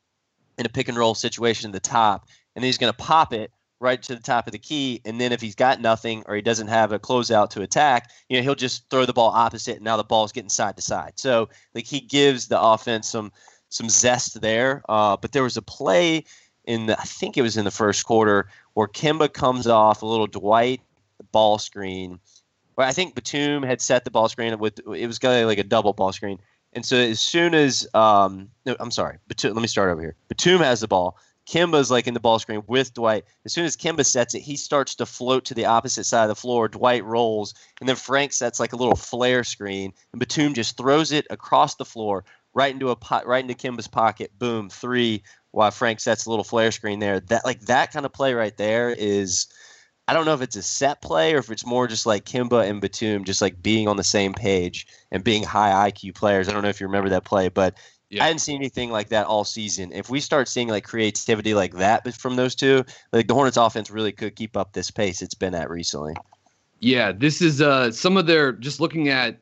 in 0.58 0.66
a 0.66 0.70
pick 0.70 0.88
and 0.88 0.97
roll 0.97 1.14
situation 1.14 1.70
at 1.70 1.74
the 1.74 1.80
top 1.80 2.28
and 2.55 2.66
he's 2.66 2.80
going 2.80 2.91
to 2.91 2.97
pop 2.97 3.32
it 3.32 3.51
right 3.80 4.01
to 4.01 4.16
the 4.16 4.22
top 4.24 4.47
of 4.47 4.53
the 4.53 4.58
key. 4.58 4.99
And 5.05 5.22
then 5.22 5.32
if 5.32 5.39
he's 5.39 5.53
got 5.53 5.82
nothing 5.82 6.24
or 6.26 6.34
he 6.34 6.41
doesn't 6.41 6.68
have 6.68 6.91
a 6.91 6.97
closeout 6.97 7.51
to 7.51 7.62
attack, 7.62 8.10
you 8.28 8.38
know, 8.38 8.41
he'll 8.41 8.55
just 8.55 8.89
throw 8.89 9.05
the 9.05 9.14
ball 9.14 9.30
opposite 9.30 9.76
and 9.76 9.86
now 9.86 9.97
the 9.97 10.03
ball's 10.03 10.32
getting 10.32 10.49
side 10.49 10.76
to 10.78 10.82
side. 10.82 11.14
So 11.18 11.47
like 11.76 11.86
he 11.86 11.99
gives 11.99 12.47
the 12.47 12.60
offense 12.60 13.08
some 13.08 13.32
some 13.70 13.88
zest 13.88 14.41
there. 14.41 14.82
Uh, 14.89 15.16
but 15.16 15.34
there 15.34 15.43
was 15.43 15.58
a 15.58 15.62
play 15.62 16.24
in 16.66 16.88
the 16.88 16.99
I 16.99 17.03
think 17.03 17.38
it 17.38 17.43
was 17.43 17.55
in 17.58 17.66
the 17.66 17.70
first 17.72 18.03
quarter 18.03 18.49
where 18.74 18.88
Kemba 18.88 19.32
comes 19.32 19.68
off 19.68 20.01
a 20.01 20.08
little 20.08 20.26
Dwight 20.26 20.82
ball 21.32 21.60
screen. 21.60 22.20
I 22.86 22.93
think 22.93 23.15
Batum 23.15 23.63
had 23.63 23.82
set 23.82 24.05
the 24.05 24.11
ball 24.11 24.30
screen 24.30 24.57
with 24.59 24.80
it 24.80 25.07
was 25.07 25.19
going 25.19 25.45
like 25.45 25.57
a 25.57 25.63
double 25.63 25.93
ball 25.93 26.13
screen. 26.13 26.39
And 26.73 26.86
so 26.86 26.97
as 26.97 27.19
soon 27.19 27.55
as 27.55 27.88
um, 27.93 28.49
no, 28.65 28.75
I'm 28.80 28.91
sorry, 28.91 29.17
Batum, 29.28 29.53
let 29.53 29.61
me 29.61 29.67
start 29.67 29.89
over 29.89 30.01
here. 30.01 30.15
Batum 30.28 30.59
has 30.59 30.82
the 30.82 30.88
ball. 30.88 31.17
Kemba's 31.47 31.89
like 31.89 32.07
in 32.07 32.13
the 32.13 32.19
ball 32.19 32.39
screen 32.39 32.61
with 32.67 32.93
Dwight. 32.93 33.23
As 33.45 33.53
soon 33.53 33.65
as 33.65 33.78
Kemba 33.78 34.05
sets 34.05 34.36
it, 34.36 34.41
he 34.41 34.57
starts 34.57 34.95
to 34.95 35.05
float 35.05 35.45
to 35.45 35.53
the 35.53 35.65
opposite 35.65 36.03
side 36.03 36.23
of 36.23 36.30
the 36.30 36.36
floor. 36.36 36.67
Dwight 36.67 37.05
rolls, 37.05 37.53
and 37.80 37.88
then 37.88 37.95
Frank 37.95 38.34
sets 38.34 38.59
like 38.59 38.73
a 38.73 38.75
little 38.75 38.97
flare 38.97 39.45
screen, 39.45 39.93
and 40.11 40.19
Batum 40.19 40.53
just 40.53 40.75
throws 40.75 41.13
it 41.13 41.25
across 41.30 41.75
the 41.75 41.86
floor, 41.86 42.25
right 42.53 42.73
into 42.73 42.89
a 42.89 42.97
pot, 42.97 43.25
right 43.25 43.41
into 43.41 43.55
Kemba's 43.55 43.88
pocket. 43.88 44.32
Boom, 44.38 44.69
three. 44.69 45.23
While 45.51 45.71
Frank 45.71 46.01
sets 46.01 46.25
a 46.25 46.30
little 46.30 46.43
flare 46.43 46.71
screen 46.71 46.99
there. 46.99 47.21
That 47.21 47.45
like 47.45 47.61
that 47.61 47.93
kind 47.93 48.05
of 48.05 48.13
play 48.13 48.34
right 48.34 48.55
there 48.57 48.89
is. 48.89 49.47
I 50.08 50.14
don't 50.14 50.26
know 50.26 50.34
if 50.34 50.41
it's 50.41 50.55
a 50.55 50.64
set 50.64 51.01
play 51.01 51.34
or 51.34 51.39
if 51.39 51.51
it's 51.51 51.66
more 51.66 51.88
just 51.88 52.05
like 52.05 52.26
Kemba 52.26 52.70
and 52.70 52.80
Batum 52.80 53.26
just 53.26 53.41
like 53.41 53.62
being 53.62 53.88
on 53.88 53.97
the 53.97 54.03
same 54.03 54.34
page 54.34 54.88
and 55.12 55.24
being 55.24 55.43
high 55.43 55.91
IQ 55.91 56.16
players. 56.16 56.47
I 56.47 56.53
don't 56.53 56.64
know 56.64 56.70
if 56.70 56.80
you 56.80 56.88
remember 56.88 57.10
that 57.10 57.26
play, 57.26 57.49
but 57.49 57.76
yeah. 58.10 58.24
I 58.24 58.28
hadn't 58.28 58.39
seen 58.39 58.55
anything 58.55 58.89
like 58.89 59.10
that 59.10 59.26
all 59.26 59.43
season. 59.43 59.91
If 59.91 60.10
we 60.10 60.22
start 60.22 60.47
seeing 60.47 60.70
like 60.70 60.86
creativity 60.86 61.53
like 61.53 61.74
that 61.74 62.14
from 62.16 62.38
those 62.38 62.55
two, 62.55 62.86
like 63.12 63.28
the 63.28 63.34
Hornets 63.34 63.58
offense 63.58 63.91
really 63.91 64.14
could 64.14 64.36
keep 64.36 64.55
up 64.55 64.72
this 64.72 64.89
pace 64.89 65.22
it's 65.22 65.34
been 65.34 65.53
at 65.53 65.70
recently. 65.70 66.16
Yeah, 66.80 67.12
this 67.12 67.41
is 67.41 67.62
uh 67.62 67.91
some 67.91 68.16
of 68.16 68.28
their 68.28 68.53
just 68.53 68.80
looking 68.80 69.10
at 69.10 69.39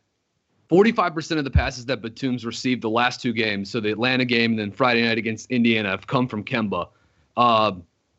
45% 0.72 1.38
of 1.38 1.44
the 1.44 1.52
passes 1.52 1.86
that 1.86 2.02
Batum's 2.02 2.44
received 2.44 2.82
the 2.82 2.90
last 2.90 3.22
two 3.22 3.34
games, 3.34 3.70
so 3.70 3.80
the 3.80 3.92
Atlanta 3.92 4.26
game 4.26 4.52
and 4.52 4.60
then 4.60 4.72
Friday 4.72 5.04
night 5.04 5.20
against 5.20 5.52
Indiana 5.52 5.90
have 5.90 6.08
come 6.08 6.28
from 6.28 6.44
Kemba. 6.44 6.88
Uh, 7.38 7.74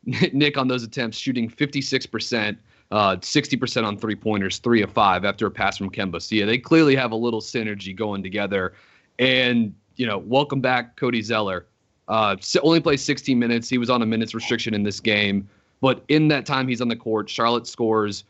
Nick 0.07 0.57
on 0.57 0.67
those 0.67 0.83
attempts 0.83 1.17
shooting 1.17 1.49
56%, 1.49 2.57
uh, 2.91 3.15
60% 3.17 3.85
on 3.85 3.97
three 3.97 4.15
pointers, 4.15 4.59
three 4.59 4.81
of 4.81 4.89
five 4.91 5.25
after 5.25 5.45
a 5.45 5.51
pass 5.51 5.77
from 5.77 5.89
Kemba. 5.89 6.21
So 6.21 6.35
yeah, 6.35 6.45
they 6.45 6.57
clearly 6.57 6.95
have 6.95 7.11
a 7.11 7.15
little 7.15 7.41
synergy 7.41 7.93
going 7.95 8.23
together. 8.23 8.73
And 9.19 9.75
you 9.97 10.05
know, 10.05 10.19
welcome 10.19 10.61
back 10.61 10.95
Cody 10.95 11.21
Zeller. 11.21 11.65
Uh, 12.07 12.37
only 12.61 12.79
plays 12.79 13.03
16 13.03 13.37
minutes. 13.37 13.67
He 13.67 13.77
was 13.77 13.89
on 13.89 14.01
a 14.01 14.05
minutes 14.05 14.33
restriction 14.33 14.73
in 14.73 14.83
this 14.83 15.01
game, 15.01 15.49
but 15.81 16.05
in 16.07 16.29
that 16.29 16.45
time 16.45 16.67
he's 16.69 16.79
on 16.79 16.87
the 16.87 16.95
court, 16.95 17.29
Charlotte 17.29 17.67
scores 17.67 18.23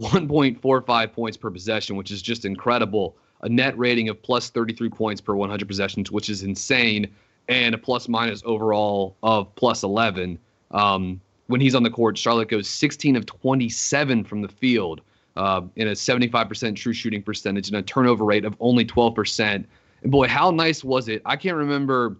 1.45 0.00 1.12
points 1.12 1.36
per 1.36 1.50
possession, 1.50 1.94
which 1.94 2.10
is 2.10 2.22
just 2.22 2.44
incredible. 2.44 3.16
A 3.42 3.48
net 3.48 3.78
rating 3.78 4.08
of 4.08 4.20
plus 4.20 4.50
33 4.50 4.88
points 4.88 5.20
per 5.20 5.34
100 5.34 5.68
possessions, 5.68 6.10
which 6.10 6.28
is 6.28 6.42
insane, 6.42 7.08
and 7.48 7.74
a 7.74 7.78
plus 7.78 8.08
minus 8.08 8.42
overall 8.44 9.16
of 9.22 9.54
plus 9.54 9.84
11. 9.84 10.38
Um, 10.70 11.20
when 11.46 11.60
he's 11.60 11.74
on 11.74 11.82
the 11.82 11.90
court, 11.90 12.16
Charlotte 12.16 12.48
goes 12.48 12.68
16 12.68 13.16
of 13.16 13.26
27 13.26 14.24
from 14.24 14.42
the 14.42 14.48
field 14.48 15.00
uh, 15.36 15.62
in 15.76 15.88
a 15.88 15.92
75% 15.92 16.76
true 16.76 16.92
shooting 16.92 17.22
percentage 17.22 17.68
and 17.68 17.76
a 17.76 17.82
turnover 17.82 18.24
rate 18.24 18.44
of 18.44 18.54
only 18.60 18.84
12%. 18.84 19.64
And 20.02 20.12
boy, 20.12 20.28
how 20.28 20.50
nice 20.50 20.84
was 20.84 21.08
it? 21.08 21.22
I 21.24 21.36
can't 21.36 21.56
remember. 21.56 22.16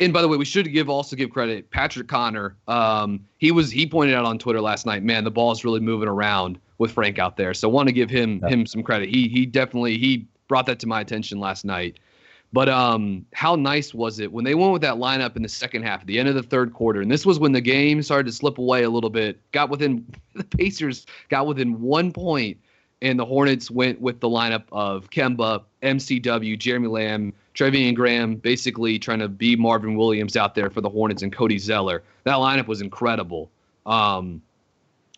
And 0.00 0.12
by 0.12 0.20
the 0.20 0.28
way, 0.28 0.36
we 0.36 0.44
should 0.44 0.70
give 0.72 0.90
also 0.90 1.16
give 1.16 1.30
credit 1.30 1.70
Patrick 1.70 2.08
Connor. 2.08 2.56
Um, 2.66 3.24
he 3.38 3.52
was 3.52 3.70
he 3.70 3.86
pointed 3.86 4.14
out 4.14 4.24
on 4.24 4.38
Twitter 4.38 4.60
last 4.60 4.84
night. 4.84 5.02
Man, 5.02 5.24
the 5.24 5.30
ball 5.30 5.52
is 5.52 5.64
really 5.64 5.80
moving 5.80 6.08
around 6.08 6.58
with 6.78 6.90
Frank 6.92 7.18
out 7.18 7.36
there. 7.36 7.54
So 7.54 7.68
want 7.68 7.88
to 7.88 7.92
give 7.92 8.10
him 8.10 8.40
yeah. 8.42 8.48
him 8.48 8.66
some 8.66 8.82
credit. 8.82 9.08
He 9.08 9.28
he 9.28 9.46
definitely 9.46 9.98
he 9.98 10.26
brought 10.48 10.66
that 10.66 10.80
to 10.80 10.86
my 10.86 11.00
attention 11.00 11.38
last 11.38 11.64
night. 11.64 11.98
But 12.52 12.68
um, 12.68 13.24
how 13.32 13.56
nice 13.56 13.94
was 13.94 14.18
it 14.18 14.30
when 14.30 14.44
they 14.44 14.54
went 14.54 14.72
with 14.72 14.82
that 14.82 14.96
lineup 14.96 15.36
in 15.36 15.42
the 15.42 15.48
second 15.48 15.84
half, 15.84 16.04
the 16.04 16.18
end 16.18 16.28
of 16.28 16.34
the 16.34 16.42
third 16.42 16.74
quarter? 16.74 17.00
And 17.00 17.10
this 17.10 17.24
was 17.24 17.38
when 17.38 17.52
the 17.52 17.62
game 17.62 18.02
started 18.02 18.26
to 18.26 18.32
slip 18.32 18.58
away 18.58 18.82
a 18.82 18.90
little 18.90 19.08
bit. 19.08 19.40
Got 19.52 19.70
within 19.70 20.06
the 20.34 20.44
Pacers 20.44 21.06
got 21.30 21.46
within 21.46 21.80
one 21.80 22.12
point 22.12 22.58
and 23.00 23.18
the 23.18 23.24
Hornets 23.24 23.70
went 23.70 24.00
with 24.00 24.20
the 24.20 24.28
lineup 24.28 24.64
of 24.70 25.10
Kemba, 25.10 25.64
MCW, 25.82 26.58
Jeremy 26.58 26.88
Lamb, 26.88 27.32
Treveon 27.54 27.94
Graham, 27.94 28.36
basically 28.36 28.98
trying 28.98 29.18
to 29.18 29.28
be 29.28 29.56
Marvin 29.56 29.96
Williams 29.96 30.36
out 30.36 30.54
there 30.54 30.70
for 30.70 30.80
the 30.80 30.88
Hornets 30.88 31.22
and 31.22 31.32
Cody 31.32 31.58
Zeller. 31.58 32.02
That 32.24 32.36
lineup 32.36 32.68
was 32.68 32.80
incredible. 32.80 33.50
Um, 33.86 34.40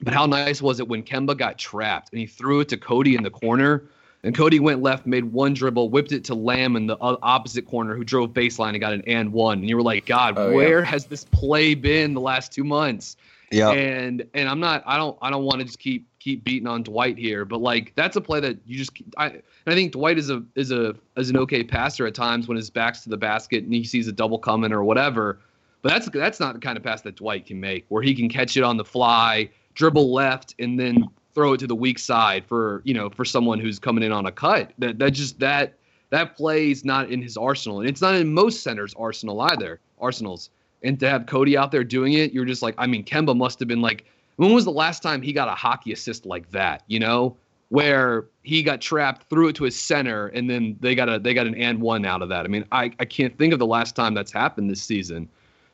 but 0.00 0.14
how 0.14 0.26
nice 0.26 0.62
was 0.62 0.80
it 0.80 0.88
when 0.88 1.02
Kemba 1.02 1.36
got 1.36 1.58
trapped 1.58 2.10
and 2.12 2.20
he 2.20 2.26
threw 2.26 2.60
it 2.60 2.68
to 2.70 2.76
Cody 2.76 3.16
in 3.16 3.22
the 3.22 3.30
corner? 3.30 3.84
And 4.24 4.34
Cody 4.34 4.58
went 4.58 4.80
left, 4.82 5.06
made 5.06 5.24
one 5.24 5.52
dribble, 5.52 5.90
whipped 5.90 6.10
it 6.10 6.24
to 6.24 6.34
Lamb 6.34 6.76
in 6.76 6.86
the 6.86 6.96
opposite 7.00 7.66
corner, 7.66 7.94
who 7.94 8.04
drove 8.04 8.30
baseline 8.30 8.70
and 8.70 8.80
got 8.80 8.94
an 8.94 9.02
and 9.06 9.32
one. 9.32 9.58
And 9.58 9.68
you 9.68 9.76
were 9.76 9.82
like, 9.82 10.06
God, 10.06 10.34
Oh, 10.38 10.52
where 10.52 10.80
yeah. 10.80 10.86
has 10.86 11.04
this 11.06 11.24
play 11.24 11.74
been 11.74 12.14
the 12.14 12.20
last 12.20 12.50
two 12.50 12.64
months? 12.64 13.16
Yeah. 13.50 13.70
And 13.70 14.24
and 14.34 14.48
I'm 14.48 14.58
not 14.58 14.82
I 14.86 14.96
don't 14.96 15.16
I 15.22 15.30
don't 15.30 15.44
want 15.44 15.58
to 15.58 15.64
just 15.64 15.78
keep 15.78 16.08
keep 16.18 16.42
beating 16.42 16.66
on 16.66 16.82
Dwight 16.82 17.18
here, 17.18 17.44
but 17.44 17.60
like 17.60 17.92
that's 17.94 18.16
a 18.16 18.20
play 18.20 18.40
that 18.40 18.56
you 18.66 18.78
just 18.78 18.90
I 19.18 19.26
and 19.28 19.42
I 19.66 19.74
think 19.74 19.92
Dwight 19.92 20.18
is 20.18 20.30
a 20.30 20.42
is 20.56 20.72
a 20.72 20.96
is 21.16 21.28
an 21.30 21.36
okay 21.36 21.62
passer 21.62 22.06
at 22.06 22.14
times 22.14 22.48
when 22.48 22.56
his 22.56 22.70
back's 22.70 23.02
to 23.02 23.10
the 23.10 23.16
basket 23.18 23.62
and 23.62 23.72
he 23.72 23.84
sees 23.84 24.08
a 24.08 24.12
double 24.12 24.38
coming 24.38 24.72
or 24.72 24.82
whatever. 24.82 25.38
But 25.82 25.90
that's 25.90 26.08
that's 26.08 26.40
not 26.40 26.54
the 26.54 26.60
kind 26.60 26.78
of 26.78 26.82
pass 26.82 27.02
that 27.02 27.16
Dwight 27.16 27.46
can 27.46 27.60
make 27.60 27.84
where 27.90 28.02
he 28.02 28.14
can 28.14 28.28
catch 28.30 28.56
it 28.56 28.64
on 28.64 28.78
the 28.78 28.84
fly, 28.84 29.50
dribble 29.74 30.12
left, 30.12 30.54
and 30.58 30.80
then 30.80 31.04
throw 31.34 31.54
it 31.54 31.58
to 31.60 31.66
the 31.66 31.74
weak 31.74 31.98
side 31.98 32.44
for 32.46 32.82
you 32.84 32.94
know 32.94 33.10
for 33.10 33.24
someone 33.24 33.58
who's 33.58 33.78
coming 33.78 34.02
in 34.02 34.12
on 34.12 34.26
a 34.26 34.32
cut. 34.32 34.72
That 34.78 34.98
that 34.98 35.12
just 35.12 35.38
that 35.40 35.74
that 36.10 36.36
play 36.36 36.70
is 36.70 36.84
not 36.84 37.10
in 37.10 37.20
his 37.22 37.36
arsenal, 37.36 37.80
and 37.80 37.88
it's 37.88 38.00
not 38.00 38.14
in 38.14 38.32
most 38.32 38.62
centers' 38.62 38.94
arsenal 38.98 39.40
either. 39.40 39.80
Arsenals, 40.00 40.50
and 40.82 40.98
to 41.00 41.08
have 41.08 41.26
Cody 41.26 41.56
out 41.56 41.72
there 41.72 41.84
doing 41.84 42.12
it, 42.12 42.32
you're 42.32 42.44
just 42.44 42.62
like, 42.62 42.74
I 42.78 42.86
mean, 42.86 43.04
Kemba 43.04 43.36
must 43.36 43.58
have 43.58 43.68
been 43.68 43.80
like, 43.80 44.04
when 44.36 44.52
was 44.52 44.64
the 44.64 44.70
last 44.70 45.02
time 45.02 45.22
he 45.22 45.32
got 45.32 45.48
a 45.48 45.54
hockey 45.54 45.92
assist 45.92 46.26
like 46.26 46.50
that? 46.50 46.82
You 46.88 47.00
know, 47.00 47.36
where 47.70 48.26
he 48.42 48.62
got 48.62 48.80
trapped, 48.80 49.28
threw 49.30 49.48
it 49.48 49.56
to 49.56 49.64
his 49.64 49.80
center, 49.80 50.28
and 50.28 50.48
then 50.48 50.76
they 50.80 50.94
got 50.94 51.08
a 51.08 51.18
they 51.18 51.34
got 51.34 51.46
an 51.46 51.54
and 51.54 51.80
one 51.80 52.04
out 52.04 52.22
of 52.22 52.28
that. 52.28 52.44
I 52.44 52.48
mean, 52.48 52.64
I 52.70 52.92
I 52.98 53.04
can't 53.04 53.36
think 53.38 53.52
of 53.52 53.58
the 53.58 53.66
last 53.66 53.96
time 53.96 54.14
that's 54.14 54.32
happened 54.32 54.70
this 54.70 54.82
season. 54.82 55.28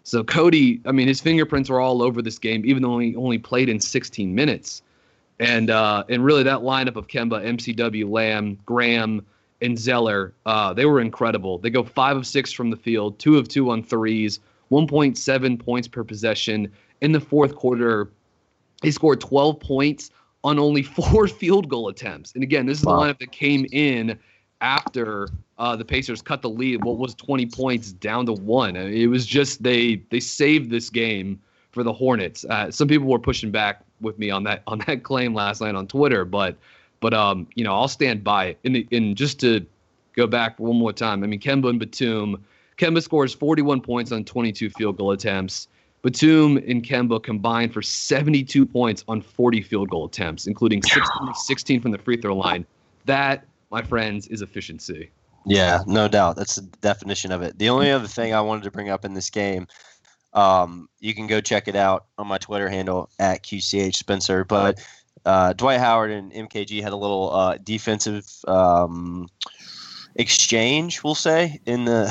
So 0.05 0.25
Cody, 0.25 0.81
I 0.87 0.93
mean, 0.93 1.09
his 1.09 1.21
fingerprints 1.21 1.69
were 1.69 1.81
all 1.81 2.03
over 2.03 2.23
this 2.23 2.39
game, 2.39 2.65
even 2.65 2.83
though 2.83 2.99
he 2.99 3.15
only 3.17 3.39
played 3.39 3.69
in 3.69 3.81
16 3.81 4.35
minutes. 4.35 4.83
And 5.41 5.71
uh, 5.71 6.05
and 6.09 6.23
really 6.25 6.43
that 6.45 6.61
lineup 6.61 6.97
of 6.97 7.07
Kemba, 7.09 7.43
MCW, 7.45 8.09
Lamb, 8.11 8.59
Graham, 8.67 9.25
and 9.63 9.79
Zeller, 9.79 10.35
uh, 10.47 10.73
they 10.75 10.85
were 10.87 11.01
incredible. 11.01 11.59
They 11.59 11.71
go 11.71 11.83
five 11.83 12.17
of 12.17 12.27
six 12.27 12.53
from 12.53 12.71
the 12.71 12.77
field, 12.77 13.19
two 13.19 13.39
of 13.39 13.49
two 13.49 13.71
on 13.71 13.83
threes, 13.83 14.39
1.7 14.71 15.59
points 15.59 15.89
per 15.89 16.05
possession. 16.05 16.71
In 17.01 17.13
the 17.13 17.21
fourth 17.21 17.55
quarter, 17.55 18.11
they 18.83 18.91
scored 18.91 19.21
12 19.21 19.59
points 19.61 20.11
on 20.45 20.59
only 20.59 20.83
four 20.99 21.27
field 21.27 21.69
goal 21.69 21.89
attempts. 21.89 22.33
And 22.35 22.43
again, 22.43 22.67
this 22.67 22.79
is 22.81 22.85
Wow. 22.85 23.01
the 23.05 23.15
lineup 23.15 23.19
that 23.21 23.33
came 23.33 23.67
in 23.73 24.19
after 24.61 25.29
uh, 25.59 25.77
the 25.77 25.85
Pacers 25.85 26.21
cut 26.23 26.43
the 26.43 26.51
lead. 26.51 26.85
What 26.85 26.99
was 26.99 27.15
20 27.15 27.47
points 27.47 27.93
down 27.93 28.27
to 28.27 28.33
one? 28.35 28.77
I 28.77 28.85
mean, 28.85 28.95
It 28.95 29.07
was 29.07 29.25
just 29.27 29.63
they 29.63 30.03
they 30.11 30.21
saved 30.21 30.71
this 30.71 30.91
game 30.91 31.41
for 31.73 31.83
the 31.83 31.93
Hornets. 31.93 32.45
Uh, 32.45 32.71
some 32.71 32.89
people 32.89 33.07
were 33.09 33.19
pushing 33.19 33.51
back 33.51 33.83
with 34.01 34.19
me 34.19 34.31
on 34.31 34.45
that 34.45 34.63
on 34.67 34.81
that 34.87 35.03
claim 35.03 35.35
last 35.35 35.61
night 35.61 35.75
on 35.75 35.87
Twitter, 35.87 36.25
but 36.25 36.57
but 37.01 37.15
um 37.15 37.47
you 37.55 37.65
know 37.65 37.75
I'll 37.75 37.89
stand 37.89 38.25
by 38.25 38.47
it. 38.47 38.59
And 38.65 38.85
and 38.93 39.17
just 39.17 39.41
to 39.41 39.65
go 40.15 40.27
back 40.27 40.59
one 40.59 40.77
more 40.77 40.93
time, 40.93 41.23
I 41.25 41.27
mean 41.27 41.41
Kemba 41.41 41.71
and 41.71 41.79
Batum. 41.79 42.45
Kemba 42.79 43.03
scores 43.03 43.35
41 43.35 43.83
points 43.83 44.11
on 44.11 44.25
22 44.25 44.71
field 44.71 44.97
goal 44.97 45.13
attempts. 45.13 45.69
Batum 46.03 46.57
and 46.57 46.83
Kemba 46.83 47.23
combined 47.23 47.75
for 47.75 47.83
72 47.83 48.65
points 48.65 49.05
on 49.07 49.21
40 49.21 49.61
field 49.61 49.91
goal 49.91 50.07
attempts, 50.07 50.47
including 50.47 50.83
16, 50.83 51.35
16 51.35 51.81
from 51.83 51.91
the 51.91 51.99
free 51.99 52.17
throw 52.17 52.35
line. 52.35 52.65
That, 53.05 53.45
my 53.71 53.83
friends, 53.83 54.27
is 54.29 54.41
efficiency. 54.41 55.11
Yeah, 55.47 55.81
no 55.87 56.09
doubt. 56.09 56.37
That's 56.37 56.57
the 56.57 56.63
definition 56.81 57.33
of 57.33 57.43
it. 57.43 57.59
The 57.59 57.69
only 57.69 57.91
other 57.91 58.07
thing 58.07 58.35
I 58.35 58.41
wanted 58.41 58.65
to 58.65 58.71
bring 58.71 58.91
up 58.91 59.05
in 59.05 59.15
this 59.15 59.31
game, 59.31 59.67
um, 60.33 60.89
you 61.01 61.15
can 61.15 61.27
go 61.27 61.41
check 61.41 61.69
it 61.69 61.77
out 61.77 62.07
on 62.19 62.27
my 62.27 62.39
Twitter 62.39 62.69
handle 62.69 63.09
at 63.19 63.43
QCH 63.43 63.97
Spencer. 63.97 64.45
But 64.45 64.81
uh, 65.25 65.53
Dwight 65.55 65.81
Howard 65.81 66.11
and 66.11 66.33
MKG 66.33 66.83
had 66.83 66.93
a 66.93 66.97
little 66.97 67.33
uh, 67.33 67.59
defensive 67.63 68.27
um, 68.47 69.29
exchange, 70.15 71.03
we'll 71.03 71.15
say, 71.15 71.61
in 71.67 71.85
the, 71.85 72.03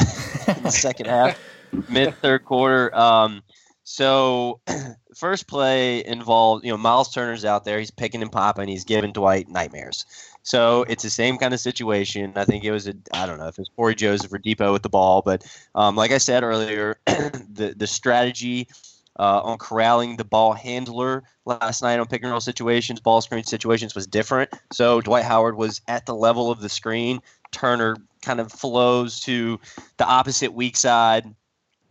in 0.58 0.64
the 0.64 0.72
second 0.72 1.08
half, 1.08 1.40
mid 1.90 2.14
third 2.16 2.46
quarter. 2.46 2.96
Um, 2.96 3.42
so 3.84 4.60
first 5.16 5.48
play 5.48 6.06
involved, 6.06 6.66
you 6.66 6.72
know, 6.72 6.78
Miles 6.78 7.12
Turner's 7.12 7.46
out 7.46 7.66
there. 7.66 7.80
He's 7.80 7.92
picking 7.92 8.22
and 8.22 8.32
popping. 8.32 8.68
He's 8.68 8.86
giving 8.86 9.12
Dwight 9.12 9.48
nightmares. 9.48 10.06
So 10.50 10.84
it's 10.90 11.04
the 11.04 11.12
same 11.12 11.38
kind 11.38 11.54
of 11.54 11.60
situation. 11.60 12.34
I 12.36 12.44
think 12.44 12.64
it 12.64 12.72
was 12.72 12.88
a 12.88 12.96
I 13.14 13.28
don't 13.28 13.38
know 13.38 13.46
if 13.46 13.60
it 13.60 13.62
was 13.62 13.70
Cory 13.76 13.94
Joseph 13.94 14.34
or 14.34 14.40
Dipo 14.40 14.74
with 14.74 14.82
the 14.82 14.90
ball, 14.90 15.22
but 15.22 15.46
um, 15.76 15.96
like 15.96 16.10
I 16.10 16.18
said 16.18 16.44
earlier, 16.44 16.98
the 17.06 17.76
the 17.78 17.86
strategy 17.86 18.68
uh, 19.20 19.42
on 19.44 19.60
corralling 19.60 20.18
the 20.18 20.24
ball 20.24 20.54
handler 20.54 21.22
last 21.46 21.84
night 21.84 22.00
on 22.00 22.08
pick 22.08 22.24
and 22.24 22.32
roll 22.32 22.42
situations, 22.42 23.00
ball 23.00 23.22
screen 23.22 23.44
situations 23.44 23.94
was 23.94 24.08
different. 24.08 24.50
So 24.74 25.02
Dwight 25.02 25.24
Howard 25.24 25.56
was 25.56 25.82
at 25.88 26.08
the 26.08 26.16
level 26.16 26.50
of 26.50 26.62
the 26.62 26.70
screen. 26.70 27.22
Turner 27.52 27.98
kind 28.24 28.40
of 28.40 28.52
flows 28.52 29.20
to 29.22 29.60
the 29.98 30.06
opposite 30.06 30.54
weak 30.54 30.76
side 30.76 31.32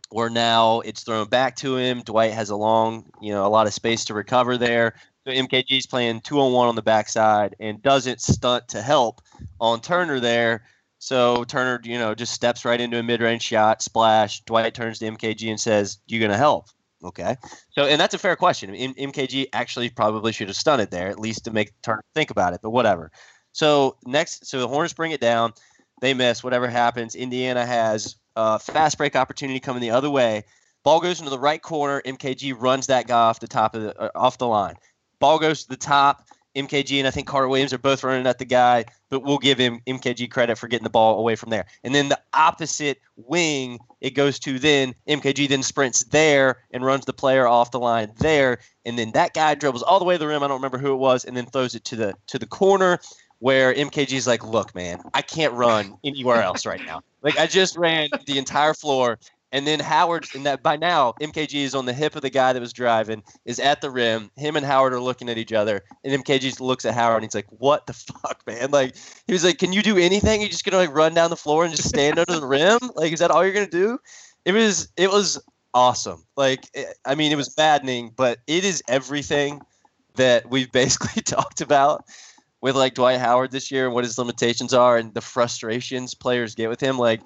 where 0.09 0.29
now 0.29 0.81
it's 0.81 1.03
thrown 1.03 1.27
back 1.27 1.55
to 1.57 1.77
him. 1.77 2.01
Dwight 2.01 2.33
has 2.33 2.49
a 2.49 2.55
long, 2.55 3.05
you 3.21 3.31
know, 3.31 3.45
a 3.45 3.47
lot 3.47 3.67
of 3.67 3.73
space 3.73 4.05
to 4.05 4.13
recover 4.13 4.57
there. 4.57 4.95
So 5.25 5.33
MKG's 5.33 5.85
playing 5.85 6.21
two 6.21 6.39
on 6.39 6.53
one 6.53 6.67
on 6.67 6.75
the 6.75 6.81
backside 6.81 7.55
and 7.59 7.81
doesn't 7.81 8.21
stunt 8.21 8.69
to 8.69 8.81
help 8.81 9.21
on 9.59 9.81
Turner 9.81 10.19
there. 10.19 10.63
So 10.99 11.43
Turner, 11.43 11.79
you 11.83 11.97
know, 11.97 12.15
just 12.15 12.33
steps 12.33 12.65
right 12.65 12.79
into 12.79 12.99
a 12.99 13.03
mid-range 13.03 13.43
shot, 13.43 13.81
splash. 13.81 14.41
Dwight 14.41 14.73
turns 14.73 14.99
to 14.99 15.05
MKG 15.05 15.49
and 15.49 15.59
says, 15.59 15.99
"You're 16.07 16.21
gonna 16.21 16.37
help?" 16.37 16.67
Okay. 17.03 17.37
So, 17.71 17.85
and 17.85 17.99
that's 17.99 18.13
a 18.13 18.17
fair 18.17 18.35
question. 18.35 18.75
M- 18.75 18.93
MKG 18.95 19.47
actually 19.53 19.89
probably 19.89 20.33
should 20.33 20.49
have 20.49 20.57
stunted 20.57 20.91
there, 20.91 21.07
at 21.07 21.19
least 21.19 21.45
to 21.45 21.51
make 21.51 21.71
Turner 21.81 22.03
think 22.13 22.31
about 22.31 22.53
it. 22.53 22.59
But 22.61 22.71
whatever. 22.71 23.11
So 23.53 23.97
next, 24.05 24.45
so 24.45 24.59
the 24.59 24.67
Hornets 24.67 24.93
bring 24.93 25.11
it 25.11 25.21
down. 25.21 25.53
They 26.01 26.13
miss. 26.13 26.43
Whatever 26.43 26.67
happens, 26.67 27.15
Indiana 27.15 27.65
has 27.65 28.15
a 28.35 28.59
fast 28.59 28.97
break 28.97 29.15
opportunity 29.15 29.59
coming 29.59 29.81
the 29.81 29.91
other 29.91 30.09
way. 30.09 30.43
Ball 30.83 31.01
goes 31.01 31.19
into 31.19 31.29
the 31.29 31.39
right 31.39 31.61
corner. 31.61 32.01
MKG 32.05 32.55
runs 32.57 32.87
that 32.87 33.07
guy 33.07 33.19
off 33.19 33.39
the 33.39 33.47
top 33.47 33.75
of 33.75 33.81
the 33.81 33.99
uh, 34.01 34.09
off 34.15 34.37
the 34.37 34.47
line. 34.47 34.75
Ball 35.19 35.39
goes 35.39 35.63
to 35.63 35.69
the 35.69 35.77
top. 35.77 36.25
MKG 36.55 36.97
and 36.97 37.07
I 37.07 37.11
think 37.11 37.27
Carter 37.27 37.47
Williams 37.47 37.73
are 37.73 37.77
both 37.77 38.03
running 38.03 38.25
at 38.25 38.39
the 38.39 38.45
guy, 38.45 38.85
but 39.09 39.21
we'll 39.21 39.37
give 39.37 39.57
him 39.57 39.81
MKG 39.85 40.31
credit 40.31 40.57
for 40.57 40.67
getting 40.67 40.83
the 40.83 40.89
ball 40.89 41.19
away 41.19 41.35
from 41.35 41.51
there. 41.51 41.65
And 41.83 41.93
then 41.93 42.09
the 42.09 42.19
opposite 42.33 42.99
wing, 43.15 43.79
it 44.01 44.11
goes 44.11 44.39
to 44.39 44.57
then 44.57 44.95
MKG 45.07 45.47
then 45.47 45.61
sprints 45.61 46.03
there 46.05 46.57
and 46.71 46.83
runs 46.83 47.05
the 47.05 47.13
player 47.13 47.47
off 47.47 47.71
the 47.71 47.79
line 47.79 48.11
there, 48.17 48.59
and 48.83 48.97
then 48.97 49.11
that 49.11 49.33
guy 49.33 49.53
dribbles 49.55 49.83
all 49.83 49.99
the 49.99 50.05
way 50.05 50.15
to 50.15 50.17
the 50.17 50.27
rim. 50.27 50.41
I 50.41 50.47
don't 50.47 50.57
remember 50.57 50.79
who 50.79 50.93
it 50.93 50.97
was, 50.97 51.23
and 51.23 51.37
then 51.37 51.45
throws 51.45 51.75
it 51.75 51.83
to 51.85 51.95
the 51.95 52.13
to 52.27 52.39
the 52.39 52.47
corner 52.47 52.99
where 53.37 53.73
MKG's 53.73 54.27
like, 54.27 54.43
"Look, 54.43 54.73
man, 54.73 55.01
I 55.13 55.21
can't 55.21 55.53
run 55.53 55.97
anywhere 56.03 56.41
else 56.41 56.65
right 56.65 56.83
now. 56.85 57.01
Like 57.21 57.37
I 57.37 57.45
just 57.45 57.77
ran 57.77 58.09
the 58.25 58.37
entire 58.37 58.73
floor." 58.73 59.19
And 59.51 59.65
then 59.65 59.79
Howard, 59.79 60.27
and 60.35 60.45
that 60.45 60.61
by 60.61 60.75
now 60.75 61.13
MKG 61.21 61.63
is 61.63 61.73
on 61.73 61.85
the 61.85 61.93
hip 61.93 62.15
of 62.15 62.21
the 62.21 62.29
guy 62.29 62.53
that 62.53 62.59
was 62.59 62.73
driving, 62.73 63.23
is 63.45 63.59
at 63.59 63.81
the 63.81 63.89
rim. 63.89 64.29
Him 64.35 64.55
and 64.55 64.65
Howard 64.65 64.93
are 64.93 65.01
looking 65.01 65.27
at 65.29 65.37
each 65.39 65.53
other, 65.53 65.83
and 66.03 66.23
MKG 66.23 66.59
looks 66.59 66.85
at 66.85 66.93
Howard 66.93 67.17
and 67.17 67.23
he's 67.23 67.35
like, 67.35 67.47
"What 67.49 67.87
the 67.87 67.93
fuck, 68.21 68.45
man?" 68.45 68.71
Like 68.71 68.95
he 69.25 69.33
was 69.33 69.43
like, 69.43 69.57
"Can 69.57 69.73
you 69.73 69.81
do 69.81 69.97
anything? 69.97 70.41
You're 70.41 70.49
just 70.49 70.65
gonna 70.65 70.77
like 70.77 70.93
run 70.93 71.13
down 71.13 71.31
the 71.31 71.35
floor 71.35 71.65
and 71.65 71.75
just 71.75 71.89
stand 71.89 72.19
under 72.19 72.39
the 72.39 72.45
rim? 72.45 72.79
Like, 72.95 73.11
is 73.11 73.19
that 73.19 73.31
all 73.31 73.43
you're 73.43 73.53
gonna 73.53 73.67
do?" 73.67 73.99
It 74.45 74.51
was 74.51 74.89
it 74.97 75.09
was 75.09 75.41
awesome. 75.73 76.23
Like, 76.35 76.65
it, 76.73 76.97
I 77.05 77.15
mean, 77.15 77.31
it 77.31 77.35
was 77.35 77.55
maddening, 77.57 78.11
but 78.15 78.39
it 78.47 78.63
is 78.63 78.83
everything 78.87 79.61
that 80.15 80.49
we've 80.49 80.71
basically 80.71 81.21
talked 81.21 81.61
about 81.61 82.05
with 82.61 82.75
like 82.75 82.93
Dwight 82.93 83.19
Howard 83.19 83.51
this 83.51 83.71
year 83.71 83.85
and 83.85 83.95
what 83.95 84.03
his 84.03 84.17
limitations 84.17 84.73
are 84.73 84.97
and 84.97 85.13
the 85.13 85.21
frustrations 85.21 86.13
players 86.13 86.55
get 86.55 86.69
with 86.69 86.81
him. 86.81 86.97
Like, 86.97 87.21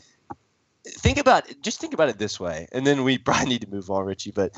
think 0.85 1.17
about 1.17 1.45
just 1.61 1.79
think 1.79 1.93
about 1.93 2.09
it 2.09 2.17
this 2.17 2.39
way, 2.39 2.67
and 2.71 2.85
then 2.85 3.03
we 3.03 3.17
probably 3.25 3.49
need 3.49 3.61
to 3.61 3.69
move 3.69 3.89
on, 3.89 4.05
Richie. 4.05 4.31
But 4.31 4.51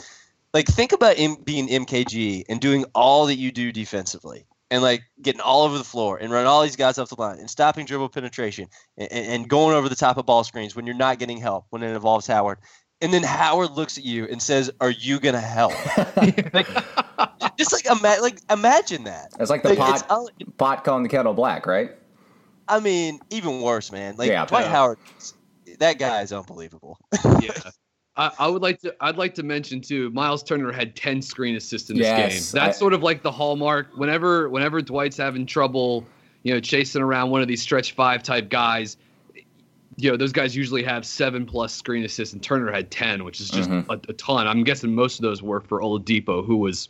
like, 0.54 0.68
think 0.68 0.92
about 0.92 1.18
him 1.18 1.36
being 1.44 1.68
MKG 1.68 2.46
and 2.50 2.60
doing 2.62 2.86
all 2.96 3.26
that 3.28 3.36
you 3.36 3.52
do 3.52 3.72
defensively. 3.72 4.46
And 4.72 4.82
like 4.82 5.04
getting 5.22 5.42
all 5.42 5.62
over 5.64 5.78
the 5.78 5.84
floor 5.84 6.18
and 6.18 6.32
running 6.32 6.48
all 6.48 6.64
these 6.64 6.76
guys 6.76 6.98
off 6.98 7.10
the 7.10 7.16
line 7.22 7.38
and 7.38 7.48
stopping 7.48 7.86
dribble 7.86 8.10
penetration 8.10 8.68
and, 8.98 9.12
and 9.12 9.48
going 9.50 9.76
over 9.76 9.88
the 9.88 9.96
top 9.96 10.18
of 10.18 10.26
ball 10.26 10.44
screens 10.44 10.76
when 10.76 10.88
you're 10.88 10.96
not 10.96 11.20
getting 11.20 11.38
help 11.38 11.68
when 11.70 11.84
it 11.84 11.92
involves 11.94 12.26
Howard. 12.26 12.58
And 13.00 13.14
then 13.14 13.22
Howard 13.22 13.72
looks 13.72 14.00
at 14.00 14.04
you 14.04 14.26
and 14.26 14.42
says, 14.42 14.72
"Are 14.82 14.90
you 14.90 15.20
gonna 15.20 15.40
help?" 15.40 15.72
like, 16.54 16.68
just 17.58 17.74
like 17.74 17.86
ima- 17.86 18.18
like 18.22 18.40
imagine 18.50 19.04
that. 19.04 19.30
It's 19.40 19.52
like 19.52 19.62
the 19.62 19.70
Like, 19.70 19.78
pot 19.78 20.06
all- 20.10 20.30
pot 20.58 20.84
calling 20.84 21.04
the 21.04 21.10
kettle 21.10 21.36
black, 21.36 21.68
right? 21.68 21.92
I 22.68 22.80
mean, 22.80 23.20
even 23.30 23.62
worse, 23.62 23.92
man. 23.92 24.16
Like 24.18 24.30
Yeah. 24.30 24.46
Dwight. 24.46 24.66
Howard, 24.66 24.98
that 25.80 26.00
guy 26.00 26.22
is 26.22 26.32
unbelievable. 26.34 26.98
yeah. 27.42 27.52
I, 28.18 28.32
I 28.40 28.48
would 28.48 28.62
like 28.62 28.80
to. 28.82 28.96
I'd 29.02 29.18
like 29.18 29.34
to 29.36 29.44
mention 29.44 29.82
too. 29.82 30.10
Miles 30.12 30.42
Turner 30.42 30.72
had 30.72 30.96
ten 30.96 31.22
screen 31.22 31.56
assists 31.56 31.90
in 31.90 31.98
this 31.98 32.06
Yes, 32.08 32.52
game. 32.52 32.62
That's 32.62 32.78
I- 32.78 32.80
sort 32.80 32.94
of 32.94 33.04
like 33.04 33.22
the 33.24 33.32
hallmark. 33.32 33.88
Whenever, 33.98 34.48
whenever 34.50 34.82
Dwight's 34.82 35.18
having 35.18 35.46
trouble, 35.46 36.06
you 36.44 36.54
know, 36.54 36.60
chasing 36.62 37.02
around 37.02 37.30
one 37.32 37.42
of 37.42 37.48
these 37.50 37.62
stretch 37.62 37.92
five 37.92 38.24
type 38.24 38.50
guys, 38.50 38.96
you 39.98 40.10
know, 40.10 40.16
those 40.16 40.32
guys 40.32 40.56
usually 40.56 40.82
have 40.84 41.06
seven 41.06 41.46
plus 41.46 41.74
screen 41.74 42.06
assists, 42.06 42.34
and 42.34 42.42
Turner 42.42 42.72
had 42.72 42.90
ten, 42.90 43.26
which 43.26 43.42
is 43.42 43.50
just 43.50 43.70
Mhm. 43.70 43.86
a, 43.90 43.94
a 44.10 44.14
ton. 44.14 44.48
I'm 44.48 44.64
guessing 44.64 44.96
most 44.96 45.20
of 45.20 45.24
those 45.24 45.42
were 45.44 45.60
for 45.60 45.82
Oladipo, 45.82 46.46
who 46.46 46.56
was 46.56 46.88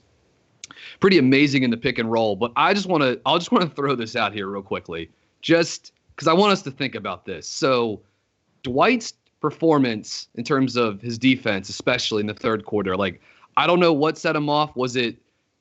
pretty 1.00 1.18
amazing 1.18 1.64
in 1.64 1.72
the 1.72 1.78
pick 1.78 1.98
and 1.98 2.12
roll. 2.12 2.36
But 2.36 2.52
I 2.56 2.76
just 2.76 2.86
want 2.86 3.02
to. 3.02 3.20
I'll 3.26 3.40
just 3.40 3.52
want 3.52 3.64
to 3.68 3.70
throw 3.76 3.96
this 3.96 4.16
out 4.16 4.32
here 4.32 4.48
real 4.48 4.62
quickly. 4.62 5.10
just 5.42 5.92
because 6.16 6.28
I 6.28 6.34
want 6.34 6.54
us 6.54 6.62
to 6.62 6.72
think 6.72 6.96
about 6.96 7.26
this. 7.26 7.48
So, 7.48 8.02
Dwight's 8.66 9.14
performance 9.42 10.28
in 10.36 10.44
terms 10.44 10.76
of 10.76 11.00
his 11.02 11.20
defense, 11.20 11.70
especially 11.70 12.22
in 12.22 12.28
the 12.28 12.34
third 12.34 12.66
quarter, 12.66 12.98
like 12.98 13.22
I 13.58 13.68
don't 13.68 13.80
know 13.80 13.94
what 13.94 14.18
set 14.18 14.36
him 14.36 14.50
off. 14.50 14.76
Was 14.76 14.96
it 14.96 15.18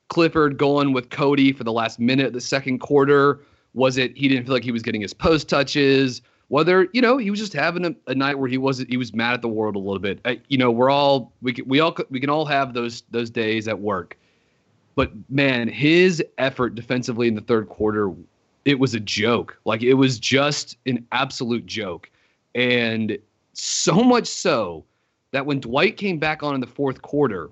Clifford 0.09 0.57
going 0.57 0.91
with 0.91 1.11
Cody 1.11 1.53
for 1.53 1.63
the 1.63 1.71
last 1.71 1.99
minute 1.99 2.27
of 2.27 2.33
the 2.33 2.41
second 2.41 2.79
quarter? 2.79 3.41
Was 3.73 3.97
it 3.97 4.17
he 4.17 4.27
didn't 4.27 4.45
feel 4.45 4.53
like 4.53 4.63
he 4.63 4.71
was 4.71 4.81
getting 4.81 5.01
his 5.01 5.13
post 5.13 5.47
touches? 5.47 6.21
Whether 6.47 6.87
you 6.93 7.01
know 7.01 7.17
he 7.17 7.29
was 7.29 7.39
just 7.39 7.53
having 7.53 7.85
a, 7.85 7.95
a 8.07 8.15
night 8.15 8.39
where 8.39 8.49
he 8.49 8.57
wasn't, 8.57 8.89
he 8.89 8.97
was 8.97 9.13
mad 9.13 9.33
at 9.35 9.41
the 9.41 9.47
world 9.47 9.75
a 9.75 9.79
little 9.79 9.99
bit. 9.99 10.19
I, 10.25 10.41
you 10.47 10.57
know 10.57 10.71
we're 10.71 10.89
all 10.89 11.31
we 11.41 11.53
can, 11.53 11.67
we 11.67 11.79
all 11.79 11.95
we 12.09 12.19
can 12.19 12.29
all 12.29 12.45
have 12.45 12.73
those 12.73 13.03
those 13.11 13.29
days 13.29 13.67
at 13.67 13.79
work. 13.79 14.17
But 14.95 15.11
man, 15.29 15.67
his 15.67 16.23
effort 16.37 16.73
defensively 16.73 17.27
in 17.27 17.35
the 17.35 17.41
third 17.41 17.69
quarter, 17.69 18.11
it 18.63 18.79
was 18.79 18.95
a 18.95 18.99
joke. 18.99 19.59
Like 19.65 19.83
it 19.83 19.95
was 19.95 20.19
just 20.19 20.77
an 20.85 21.05
absolute 21.11 21.65
joke. 21.65 22.09
And 22.55 23.17
so 23.53 24.03
much 24.03 24.27
so 24.27 24.85
that 25.31 25.45
when 25.45 25.59
Dwight 25.59 25.97
came 25.97 26.17
back 26.17 26.41
on 26.41 26.55
in 26.55 26.61
the 26.61 26.67
fourth 26.67 27.01
quarter, 27.01 27.51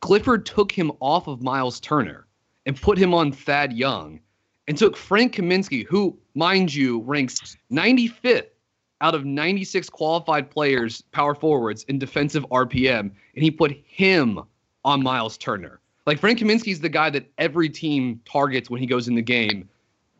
Clifford 0.00 0.46
took 0.46 0.70
him 0.70 0.92
off 1.00 1.26
of 1.26 1.42
Miles 1.42 1.80
Turner 1.80 2.26
and 2.66 2.80
put 2.80 2.98
him 2.98 3.14
on 3.14 3.32
Thad 3.32 3.72
Young 3.72 4.20
and 4.68 4.76
took 4.76 4.96
Frank 4.96 5.34
Kaminsky, 5.34 5.86
who, 5.86 6.16
mind 6.34 6.74
you, 6.74 7.00
ranks 7.00 7.56
95th 7.72 8.48
out 9.00 9.14
of 9.14 9.24
96 9.24 9.88
qualified 9.90 10.50
players, 10.50 11.02
power 11.12 11.34
forwards, 11.34 11.84
in 11.84 11.98
defensive 11.98 12.44
RPM, 12.50 13.00
and 13.00 13.42
he 13.42 13.50
put 13.50 13.76
him 13.86 14.40
on 14.84 15.02
Miles 15.02 15.36
Turner. 15.38 15.80
Like 16.06 16.18
Frank 16.18 16.38
Kaminsky 16.38 16.72
is 16.72 16.80
the 16.80 16.88
guy 16.88 17.10
that 17.10 17.30
every 17.38 17.68
team 17.68 18.20
targets 18.24 18.70
when 18.70 18.80
he 18.80 18.86
goes 18.86 19.08
in 19.08 19.14
the 19.14 19.22
game 19.22 19.68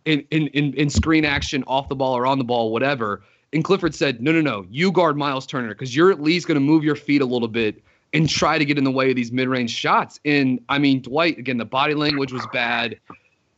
in, 0.04 0.24
in, 0.30 0.48
in, 0.48 0.74
in 0.74 0.90
screen 0.90 1.24
action, 1.24 1.64
off 1.66 1.88
the 1.88 1.94
ball 1.94 2.16
or 2.16 2.26
on 2.26 2.38
the 2.38 2.44
ball, 2.44 2.72
whatever. 2.72 3.22
And 3.56 3.64
Clifford 3.64 3.94
said, 3.94 4.20
no, 4.20 4.32
no, 4.32 4.42
no, 4.42 4.66
you 4.70 4.92
guard 4.92 5.16
Miles 5.16 5.46
Turner 5.46 5.68
because 5.68 5.96
you're 5.96 6.10
at 6.10 6.20
least 6.20 6.46
going 6.46 6.56
to 6.56 6.60
move 6.60 6.84
your 6.84 6.94
feet 6.94 7.22
a 7.22 7.24
little 7.24 7.48
bit 7.48 7.82
and 8.12 8.28
try 8.28 8.58
to 8.58 8.66
get 8.66 8.76
in 8.76 8.84
the 8.84 8.90
way 8.90 9.08
of 9.08 9.16
these 9.16 9.32
mid-range 9.32 9.70
shots. 9.70 10.20
And 10.26 10.60
I 10.68 10.78
mean, 10.78 11.00
Dwight, 11.00 11.38
again, 11.38 11.56
the 11.56 11.64
body 11.64 11.94
language 11.94 12.34
was 12.34 12.46
bad. 12.52 13.00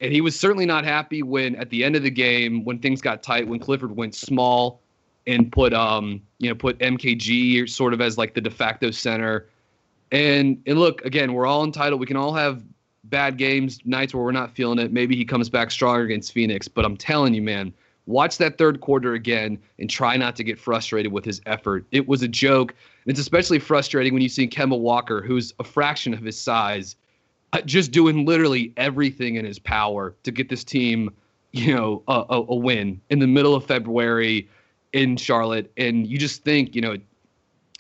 And 0.00 0.12
he 0.12 0.20
was 0.20 0.38
certainly 0.38 0.66
not 0.66 0.84
happy 0.84 1.24
when 1.24 1.56
at 1.56 1.70
the 1.70 1.82
end 1.82 1.96
of 1.96 2.04
the 2.04 2.12
game, 2.12 2.64
when 2.64 2.78
things 2.78 3.00
got 3.00 3.24
tight, 3.24 3.48
when 3.48 3.58
Clifford 3.58 3.96
went 3.96 4.14
small 4.14 4.80
and 5.26 5.50
put 5.50 5.74
um, 5.74 6.22
you 6.38 6.48
know, 6.48 6.54
put 6.54 6.78
MKG 6.78 7.68
sort 7.68 7.92
of 7.92 8.00
as 8.00 8.16
like 8.16 8.34
the 8.34 8.40
de 8.40 8.50
facto 8.50 8.92
center. 8.92 9.48
And 10.12 10.62
and 10.64 10.78
look, 10.78 11.04
again, 11.04 11.32
we're 11.32 11.46
all 11.46 11.64
entitled. 11.64 11.98
We 11.98 12.06
can 12.06 12.16
all 12.16 12.34
have 12.34 12.62
bad 13.02 13.36
games, 13.36 13.80
nights 13.84 14.14
where 14.14 14.22
we're 14.22 14.30
not 14.30 14.54
feeling 14.54 14.78
it. 14.78 14.92
Maybe 14.92 15.16
he 15.16 15.24
comes 15.24 15.48
back 15.50 15.72
stronger 15.72 16.04
against 16.04 16.32
Phoenix. 16.32 16.68
But 16.68 16.84
I'm 16.84 16.96
telling 16.96 17.34
you, 17.34 17.42
man, 17.42 17.74
watch 18.08 18.38
that 18.38 18.56
third 18.56 18.80
quarter 18.80 19.12
again 19.12 19.58
and 19.78 19.88
try 19.88 20.16
not 20.16 20.34
to 20.36 20.42
get 20.42 20.58
frustrated 20.58 21.12
with 21.12 21.24
his 21.24 21.40
effort. 21.46 21.84
It 21.92 22.08
was 22.08 22.22
a 22.22 22.28
joke. 22.28 22.74
It's 23.06 23.20
especially 23.20 23.58
frustrating 23.58 24.14
when 24.14 24.22
you 24.22 24.30
see 24.30 24.48
Kemba 24.48 24.78
Walker, 24.78 25.22
who's 25.22 25.52
a 25.60 25.64
fraction 25.64 26.14
of 26.14 26.20
his 26.20 26.40
size, 26.40 26.96
uh, 27.52 27.60
just 27.60 27.92
doing 27.92 28.24
literally 28.24 28.72
everything 28.76 29.36
in 29.36 29.44
his 29.44 29.58
power 29.58 30.14
to 30.22 30.32
get 30.32 30.48
this 30.48 30.64
team, 30.64 31.14
you 31.52 31.74
know, 31.74 32.02
a, 32.08 32.24
a, 32.30 32.44
a 32.48 32.54
win 32.54 33.00
in 33.10 33.18
the 33.18 33.26
middle 33.26 33.54
of 33.54 33.64
February 33.64 34.48
in 34.94 35.16
Charlotte. 35.16 35.70
And 35.76 36.06
you 36.06 36.16
just 36.16 36.42
think, 36.42 36.74
you 36.74 36.80
know, 36.80 36.92
it 36.92 37.02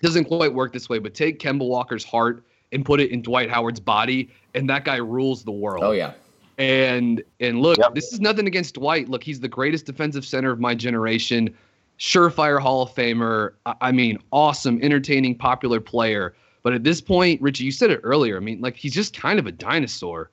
doesn't 0.02 0.26
quite 0.26 0.52
work 0.52 0.74
this 0.74 0.88
way, 0.90 0.98
but 0.98 1.14
take 1.14 1.38
Kemba 1.38 1.66
Walker's 1.66 2.04
heart 2.04 2.44
and 2.70 2.84
put 2.84 3.00
it 3.00 3.10
in 3.10 3.22
Dwight 3.22 3.50
Howard's 3.50 3.80
body, 3.80 4.28
and 4.54 4.68
that 4.68 4.84
guy 4.84 4.96
rules 4.96 5.42
the 5.42 5.50
world. 5.50 5.82
Oh 5.82 5.92
yeah. 5.92 6.12
And 6.58 7.22
and 7.40 7.62
look, 7.62 7.78
Yep. 7.78 7.94
this 7.94 8.12
is 8.12 8.20
nothing 8.20 8.46
against 8.46 8.74
Dwight. 8.74 9.08
Look, 9.08 9.22
he's 9.22 9.40
the 9.40 9.48
greatest 9.48 9.86
defensive 9.86 10.24
center 10.24 10.50
of 10.50 10.58
my 10.58 10.74
generation, 10.74 11.54
surefire 11.98 12.60
Hall 12.60 12.82
of 12.82 12.92
Famer. 12.94 13.52
I, 13.64 13.74
I 13.80 13.92
mean, 13.92 14.18
awesome, 14.32 14.80
entertaining, 14.82 15.36
popular 15.36 15.80
player. 15.80 16.34
But 16.64 16.72
at 16.72 16.82
this 16.82 17.00
point, 17.00 17.40
Richie, 17.40 17.64
you 17.64 17.70
said 17.70 17.90
it 17.90 18.00
earlier. 18.02 18.36
I 18.36 18.40
mean, 18.40 18.60
like 18.60 18.76
he's 18.76 18.92
just 18.92 19.16
kind 19.16 19.38
of 19.38 19.46
a 19.46 19.52
dinosaur, 19.52 20.30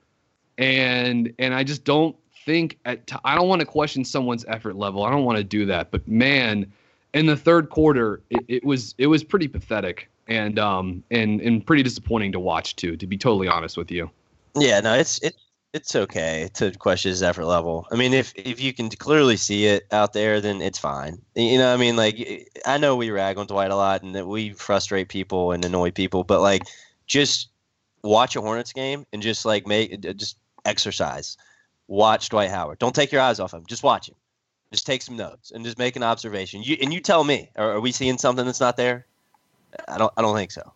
and 0.58 1.32
and 1.38 1.54
I 1.54 1.62
just 1.62 1.84
don't 1.84 2.16
think 2.44 2.78
at 2.84 3.06
t- 3.06 3.16
I 3.24 3.36
don't 3.36 3.48
want 3.48 3.60
to 3.60 3.66
question 3.66 4.04
someone's 4.04 4.44
effort 4.48 4.74
level. 4.74 5.04
I 5.04 5.10
don't 5.10 5.24
want 5.24 5.38
to 5.38 5.44
do 5.44 5.64
that. 5.66 5.92
But 5.92 6.06
man, 6.08 6.70
in 7.14 7.26
the 7.26 7.36
third 7.36 7.70
quarter, 7.70 8.20
it, 8.30 8.44
it 8.48 8.64
was 8.64 8.96
it 8.98 9.06
was 9.06 9.22
pretty 9.22 9.46
pathetic 9.46 10.10
and 10.26 10.58
um 10.58 11.04
and 11.12 11.40
and 11.40 11.64
pretty 11.64 11.84
disappointing 11.84 12.32
to 12.32 12.40
watch 12.40 12.74
too. 12.74 12.96
To 12.96 13.06
be 13.06 13.16
totally 13.16 13.46
honest 13.46 13.76
with 13.76 13.92
you. 13.92 14.10
Yeah, 14.56 14.80
no, 14.80 14.94
it's 14.94 15.20
it's 15.22 15.36
it's 15.76 15.94
okay 15.94 16.48
to 16.54 16.72
question 16.72 17.10
his 17.10 17.22
effort 17.22 17.44
level. 17.44 17.86
I 17.92 17.96
mean, 17.96 18.14
if 18.14 18.32
if 18.34 18.60
you 18.60 18.72
can 18.72 18.88
clearly 18.88 19.36
see 19.36 19.66
it 19.66 19.86
out 19.92 20.14
there, 20.14 20.40
then 20.40 20.60
it's 20.60 20.78
fine. 20.78 21.20
You 21.34 21.58
know, 21.58 21.72
I 21.72 21.76
mean, 21.76 21.96
like 21.96 22.50
I 22.64 22.78
know 22.78 22.96
we 22.96 23.10
rag 23.10 23.38
on 23.38 23.46
Dwight 23.46 23.70
a 23.70 23.76
lot 23.76 24.02
and 24.02 24.14
that 24.14 24.26
we 24.26 24.50
frustrate 24.50 25.08
people 25.08 25.52
and 25.52 25.64
annoy 25.64 25.90
people, 25.90 26.24
but 26.24 26.40
like 26.40 26.62
just 27.06 27.50
watch 28.02 28.34
a 28.36 28.40
Hornets 28.40 28.72
game 28.72 29.06
and 29.12 29.22
just 29.22 29.44
like 29.44 29.66
make 29.66 30.00
just 30.16 30.38
exercise. 30.64 31.36
Watch 31.88 32.30
Dwight 32.30 32.50
Howard. 32.50 32.78
Don't 32.78 32.94
take 32.94 33.12
your 33.12 33.20
eyes 33.20 33.38
off 33.38 33.54
him. 33.54 33.64
Just 33.68 33.84
watch 33.84 34.08
him. 34.08 34.16
Just 34.72 34.86
take 34.86 35.02
some 35.02 35.16
notes 35.16 35.52
and 35.52 35.64
just 35.64 35.78
make 35.78 35.94
an 35.94 36.02
observation. 36.02 36.62
You 36.62 36.76
and 36.82 36.92
you 36.92 37.00
tell 37.00 37.22
me. 37.22 37.50
Are, 37.56 37.72
are 37.72 37.80
we 37.80 37.92
seeing 37.92 38.18
something 38.18 38.46
that's 38.46 38.60
not 38.60 38.76
there? 38.76 39.06
I 39.88 39.98
don't. 39.98 40.12
I 40.16 40.22
don't 40.22 40.34
think 40.36 40.50
so. 40.50 40.72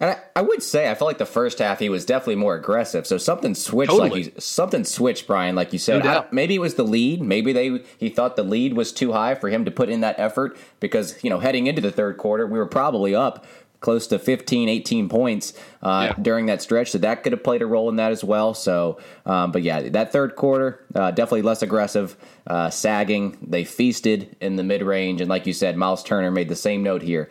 And 0.00 0.10
I, 0.12 0.18
I 0.36 0.42
would 0.42 0.62
say 0.62 0.88
I 0.88 0.94
felt 0.94 1.08
like 1.08 1.18
the 1.18 1.26
first 1.26 1.58
half 1.58 1.80
he 1.80 1.88
was 1.88 2.04
definitely 2.04 2.36
more 2.36 2.54
aggressive. 2.54 3.04
So 3.04 3.18
something 3.18 3.56
switched, 3.56 3.90
Totally. 3.90 4.10
like 4.24 4.34
you, 4.36 4.40
something 4.40 4.84
switched, 4.84 5.26
Brian, 5.26 5.56
like 5.56 5.72
you 5.72 5.78
said. 5.80 6.04
No 6.04 6.20
I- 6.20 6.24
maybe 6.30 6.54
it 6.54 6.60
was 6.60 6.74
the 6.76 6.84
lead. 6.84 7.20
Maybe 7.20 7.52
they 7.52 7.82
he 7.98 8.08
thought 8.08 8.36
the 8.36 8.44
lead 8.44 8.74
was 8.74 8.92
too 8.92 9.10
high 9.12 9.34
for 9.34 9.48
him 9.48 9.64
to 9.64 9.72
put 9.72 9.88
in 9.88 10.02
that 10.02 10.18
effort 10.20 10.56
because 10.78 11.22
you 11.24 11.30
know 11.30 11.40
heading 11.40 11.66
into 11.66 11.80
the 11.82 11.90
third 11.90 12.16
quarter 12.16 12.46
we 12.46 12.58
were 12.58 12.66
probably 12.66 13.12
up 13.14 13.44
close 13.80 14.08
to 14.08 14.18
15 14.18 14.68
18 14.68 15.08
points 15.08 15.52
uh, 15.84 16.08
Yeah. 16.10 16.22
during 16.22 16.46
that 16.46 16.60
stretch 16.62 16.90
so 16.90 16.98
that 16.98 17.22
could 17.22 17.30
have 17.32 17.44
played 17.44 17.62
a 17.62 17.66
role 17.66 17.88
in 17.88 17.94
that 17.96 18.10
as 18.10 18.24
well 18.24 18.52
so 18.52 18.98
um, 19.24 19.52
but 19.52 19.62
yeah 19.62 19.88
that 19.90 20.10
third 20.10 20.34
quarter 20.34 20.84
uh, 20.96 21.12
definitely 21.12 21.42
less 21.42 21.62
aggressive 21.62 22.16
uh, 22.48 22.70
sagging 22.70 23.38
they 23.40 23.62
feasted 23.64 24.34
in 24.40 24.56
the 24.56 24.64
mid-range 24.64 25.20
and 25.20 25.30
like 25.30 25.46
you 25.46 25.52
said 25.52 25.76
miles 25.76 26.02
turner 26.02 26.32
made 26.32 26.48
the 26.48 26.56
same 26.56 26.82
note 26.82 27.02
here 27.02 27.28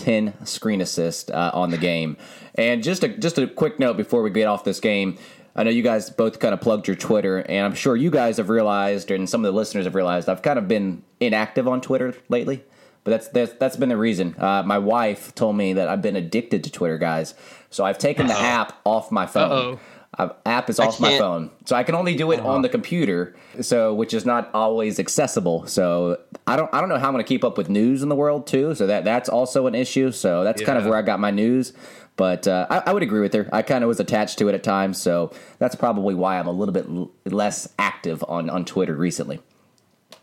10 0.00 0.46
screen 0.46 0.80
assists 0.80 1.30
uh, 1.30 1.50
on 1.52 1.70
the 1.70 1.78
game. 1.78 2.16
And 2.54 2.82
just 2.82 3.04
a 3.04 3.08
just 3.08 3.38
a 3.38 3.46
quick 3.46 3.78
note 3.78 3.96
before 3.96 4.22
we 4.22 4.30
get 4.30 4.46
off 4.46 4.64
this 4.64 4.80
game. 4.80 5.18
I 5.54 5.64
know 5.64 5.70
you 5.70 5.82
guys 5.82 6.10
both 6.10 6.38
kind 6.38 6.54
of 6.54 6.60
plugged 6.60 6.86
your 6.86 6.96
Twitter, 6.96 7.38
and 7.38 7.66
I'm 7.66 7.74
sure 7.74 7.96
you 7.96 8.10
guys 8.10 8.36
have 8.36 8.48
realized, 8.48 9.10
and 9.10 9.28
some 9.28 9.44
of 9.44 9.52
the 9.52 9.56
listeners 9.56 9.84
have 9.84 9.96
realized, 9.96 10.28
I've 10.28 10.42
kind 10.42 10.58
of 10.58 10.68
been 10.68 11.02
inactive 11.18 11.66
on 11.66 11.80
Twitter 11.80 12.14
lately. 12.28 12.62
But 13.02 13.12
that's 13.12 13.28
that's, 13.28 13.52
that's 13.54 13.76
been 13.76 13.88
the 13.88 13.96
reason. 13.96 14.36
Uh, 14.38 14.62
my 14.64 14.78
wife 14.78 15.34
told 15.34 15.56
me 15.56 15.72
that 15.74 15.88
I've 15.88 16.02
been 16.02 16.16
addicted 16.16 16.64
to 16.64 16.70
Twitter, 16.70 16.98
guys. 16.98 17.34
So 17.70 17.84
I've 17.84 17.98
taken 17.98 18.26
the 18.26 18.38
app 18.38 18.78
off 18.84 19.10
my 19.10 19.26
phone. 19.26 19.50
Uh-oh. 19.50 19.80
Uh, 20.20 20.32
app 20.46 20.68
is 20.68 20.78
off 20.78 21.00
my 21.00 21.10
phone, 21.18 21.50
so 21.64 21.74
I 21.76 21.82
can 21.82 21.94
only 21.94 22.14
do 22.14 22.30
it 22.32 22.40
on 22.40 22.62
the 22.62 22.68
computer. 22.68 23.34
So, 23.60 23.94
which 23.94 24.12
is 24.12 24.26
not 24.26 24.50
always 24.54 24.98
accessible. 25.00 25.66
So, 25.66 26.18
I 26.46 26.56
don't, 26.56 26.68
I 26.74 26.80
don't 26.80 26.88
know 26.88 26.98
how 26.98 27.08
I'm 27.08 27.14
going 27.14 27.24
to 27.24 27.28
keep 27.28 27.42
up 27.44 27.56
with 27.56 27.68
news 27.68 28.02
in 28.02 28.08
the 28.08 28.14
world 28.16 28.46
too. 28.46 28.74
So 28.74 28.86
that 28.86 29.04
that's 29.04 29.28
also 29.28 29.66
an 29.66 29.74
issue. 29.74 30.10
So 30.12 30.44
that's 30.44 30.60
kind 30.62 30.78
of 30.78 30.84
where 30.84 30.98
I 30.98 31.02
got 31.02 31.20
my 31.20 31.30
news. 31.30 31.72
But 32.16 32.46
uh, 32.46 32.66
I, 32.68 32.82
I 32.86 32.92
would 32.92 33.02
agree 33.02 33.20
with 33.20 33.32
her. 33.32 33.48
I 33.50 33.62
kind 33.62 33.82
of 33.82 33.88
was 33.88 33.98
attached 33.98 34.38
to 34.40 34.48
it 34.48 34.54
at 34.54 34.62
times, 34.62 35.00
so 35.00 35.32
that's 35.58 35.74
probably 35.74 36.14
why 36.14 36.38
I'm 36.38 36.46
a 36.48 36.52
little 36.52 36.74
bit 36.74 36.86
l- 36.86 37.10
less 37.24 37.66
active 37.78 38.22
on 38.28 38.50
on 38.50 38.64
Twitter 38.66 38.94
recently. 38.94 39.40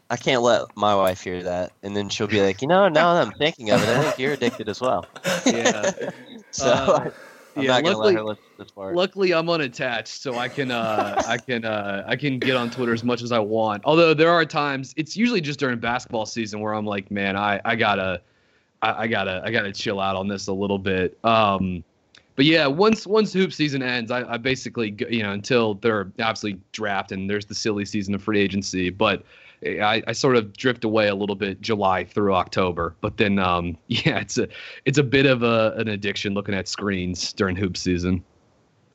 I 0.09 0.15
can't 0.15 0.41
let 0.43 0.61
my 0.77 0.95
wife 0.95 1.21
hear 1.23 1.41
that, 1.43 1.71
and 1.83 1.95
then 1.97 2.07
she'll 2.09 2.27
be 2.27 2.39
like, 2.41 2.61
you 2.61 2.67
know, 2.67 2.87
now 2.87 3.15
that 3.15 3.25
I'm 3.27 3.33
thinking 3.33 3.71
of 3.71 3.81
it, 3.81 3.89
I 3.89 4.03
think 4.03 4.19
you're 4.19 4.33
addicted 4.33 4.69
as 4.69 4.79
well. 4.79 5.05
Yeah. 5.45 5.91
So 6.51 6.65
Uh, 6.71 7.09
I'm 7.57 7.63
yeah, 7.63 7.77
luckily- 7.77 8.13
let 8.13 8.15
her 8.15 8.23
listen 8.23 8.43
to 8.57 8.63
this 8.63 8.71
part. 8.71 8.95
Luckily, 8.95 9.33
I'm 9.33 9.49
unattached, 9.49 10.21
so 10.21 10.35
I 10.37 10.47
can 10.47 10.71
uh, 10.71 11.21
I 11.27 11.37
can 11.37 11.65
uh, 11.65 12.03
I 12.07 12.15
can 12.15 12.39
get 12.39 12.55
on 12.55 12.69
Twitter 12.69 12.93
as 12.93 13.03
much 13.03 13.21
as 13.21 13.31
I 13.31 13.39
want. 13.39 13.83
Although 13.85 14.13
there 14.13 14.29
are 14.29 14.45
times, 14.45 14.93
it's 14.97 15.17
usually 15.17 15.41
just 15.41 15.59
during 15.59 15.79
basketball 15.79 16.25
season 16.25 16.59
where 16.59 16.73
I'm 16.73 16.85
like, 16.85 17.09
man, 17.09 17.35
I 17.35 17.59
I 17.65 17.75
gotta 17.75 18.21
I, 18.81 19.03
I 19.03 19.07
gotta 19.07 19.41
I 19.43 19.51
gotta 19.51 19.71
chill 19.71 19.99
out 19.99 20.15
on 20.15 20.27
this 20.27 20.47
a 20.47 20.53
little 20.53 20.79
bit. 20.79 21.17
Um, 21.23 21.83
but 22.35 22.45
yeah, 22.45 22.67
once 22.67 23.07
once 23.07 23.33
hoop 23.33 23.51
season 23.51 23.81
ends, 23.81 24.11
I, 24.11 24.33
I 24.33 24.37
basically 24.37 24.95
you 25.09 25.23
know 25.23 25.31
until 25.31 25.75
they're 25.75 26.11
absolutely 26.19 26.61
draft 26.71 27.11
and 27.11 27.29
there's 27.29 27.45
the 27.45 27.55
silly 27.55 27.85
season 27.85 28.13
of 28.13 28.21
free 28.23 28.39
agency, 28.39 28.89
but. 28.89 29.23
I, 29.63 30.03
I 30.07 30.11
sort 30.11 30.35
of 30.35 30.53
drift 30.53 30.83
away 30.83 31.07
a 31.07 31.15
little 31.15 31.35
bit 31.35 31.61
July 31.61 32.03
through 32.03 32.35
October, 32.35 32.95
but 33.01 33.17
then 33.17 33.39
um, 33.39 33.77
yeah, 33.87 34.19
it's 34.19 34.37
a 34.37 34.47
it's 34.85 34.97
a 34.97 35.03
bit 35.03 35.25
of 35.25 35.43
a, 35.43 35.73
an 35.77 35.87
addiction 35.87 36.33
looking 36.33 36.53
at 36.53 36.67
screens 36.67 37.33
during 37.33 37.55
hoop 37.55 37.77
season. 37.77 38.23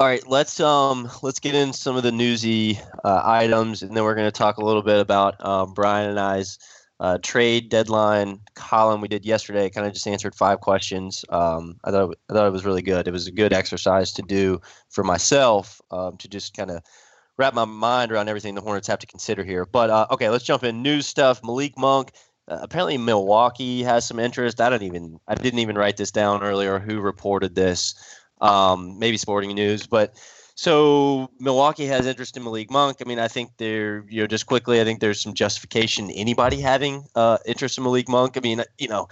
All 0.01 0.07
right, 0.07 0.27
let's 0.27 0.59
um 0.61 1.11
let's 1.23 1.39
get 1.39 1.55
in 1.55 1.73
some 1.73 1.97
of 1.97 2.03
the 2.03 2.13
newsy 2.13 2.79
uh, 3.05 3.23
items, 3.25 3.83
and 3.83 3.97
then 3.97 4.05
we're 4.05 4.15
going 4.15 4.27
to 4.27 4.33
talk 4.33 4.57
a 4.57 4.65
little 4.65 4.83
bit 4.83 5.01
about 5.01 5.45
um, 5.45 5.75
Brian 5.75 6.11
and 6.11 6.19
I's 6.19 6.59
uh, 7.01 7.19
trade 7.23 7.69
deadline 7.69 8.41
column 8.55 9.01
we 9.01 9.09
did 9.09 9.27
yesterday. 9.27 9.69
Kind 9.69 9.87
of 9.87 9.93
just 9.93 10.07
answered 10.07 10.35
five 10.35 10.61
questions. 10.61 11.25
Um, 11.29 11.77
I 11.85 11.91
thought 11.91 12.17
I 12.31 12.33
thought 12.33 12.47
it 12.47 12.53
was 12.53 12.65
really 12.65 12.83
good. 12.83 13.09
It 13.09 13.13
was 13.13 13.27
a 13.27 13.33
good 13.33 13.53
exercise 13.53 14.13
to 14.13 14.23
do 14.23 14.61
for 14.91 15.03
myself 15.03 15.81
um, 15.91 16.17
to 16.19 16.29
just 16.29 16.57
kind 16.57 16.71
of 16.71 16.83
wrap 17.39 17.55
my 17.55 17.64
mind 17.64 18.12
around 18.12 18.28
everything 18.28 18.55
the 18.55 18.61
Hornets 18.61 18.89
have 18.89 18.99
to 19.01 19.07
consider 19.07 19.45
here. 19.45 19.64
But 19.64 19.91
uh, 19.91 20.07
okay, 20.11 20.28
let's 20.28 20.45
jump 20.45 20.64
in 20.64 20.83
news 20.83 21.07
stuff. 21.07 21.43
Malik 21.43 21.78
Monk. 21.78 22.12
Uh, 22.49 22.59
apparently, 22.61 22.99
Milwaukee 22.99 23.85
has 23.85 24.05
some 24.05 24.18
interest. 24.18 24.61
I 24.61 24.68
don't 24.68 24.83
even. 24.83 25.20
I 25.28 25.35
didn't 25.35 25.61
even 25.61 25.76
write 25.78 25.97
this 25.97 26.11
down 26.11 26.43
earlier. 26.43 26.78
Who 26.78 27.01
reported 27.01 27.55
this? 27.55 27.95
Um, 28.41 28.99
maybe 28.99 29.16
Sporting 29.16 29.55
News, 29.55 29.87
but 29.87 30.16
so 30.55 31.30
Milwaukee 31.39 31.87
has 31.87 32.07
interest 32.07 32.37
in 32.37 32.45
Malik 32.45 32.70
Monk. 32.70 32.99
I 33.01 33.05
mean, 33.05 33.18
I 33.18 33.28
think 33.28 33.51
there, 33.57 34.05
you 34.09 34.20
know, 34.20 34.26
just 34.26 34.47
quickly, 34.47 34.80
I 34.80 34.85
think 34.85 35.01
there's 35.01 35.20
some 35.20 35.35
justification 35.35 36.11
anybody 36.11 36.61
having 36.61 37.05
uh, 37.14 37.39
interest 37.47 37.78
in 37.78 37.85
Malik 37.85 38.09
Monk. 38.09 38.37
I 38.37 38.41
mean, 38.41 38.62
you 38.78 38.89
know, 38.89 39.09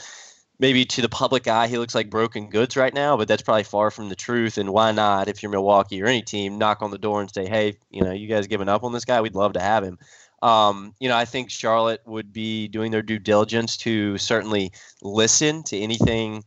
maybe 0.60 0.84
to 0.84 1.02
the 1.02 1.08
public 1.08 1.48
eye, 1.48 1.66
he 1.66 1.78
looks 1.78 1.94
like 1.94 2.10
broken 2.10 2.50
goods 2.50 2.76
right 2.76 2.92
now, 2.94 3.16
but 3.16 3.26
that's 3.26 3.42
probably 3.42 3.64
far 3.64 3.90
from 3.90 4.10
the 4.10 4.14
truth. 4.14 4.58
And 4.58 4.70
why 4.70 4.92
not, 4.92 5.26
if 5.26 5.42
you're 5.42 5.50
Milwaukee 5.50 6.00
or 6.02 6.06
any 6.06 6.22
team, 6.22 6.58
knock 6.58 6.82
on 6.82 6.90
the 6.90 6.98
door 6.98 7.20
and 7.20 7.32
say, 7.32 7.48
hey, 7.48 7.78
you 7.90 8.04
know, 8.04 8.12
you 8.12 8.28
guys 8.28 8.46
giving 8.46 8.68
up 8.68 8.84
on 8.84 8.92
this 8.92 9.06
guy? 9.06 9.20
We'd 9.22 9.34
love 9.34 9.54
to 9.54 9.60
have 9.60 9.82
him. 9.82 9.98
Um, 10.42 10.94
you 11.00 11.08
know, 11.08 11.16
I 11.16 11.24
think 11.24 11.50
Charlotte 11.50 12.02
would 12.06 12.32
be 12.32 12.68
doing 12.68 12.92
their 12.92 13.02
due 13.02 13.18
diligence 13.18 13.78
to 13.78 14.18
certainly 14.18 14.72
listen 15.02 15.62
to 15.64 15.78
anything 15.78 16.44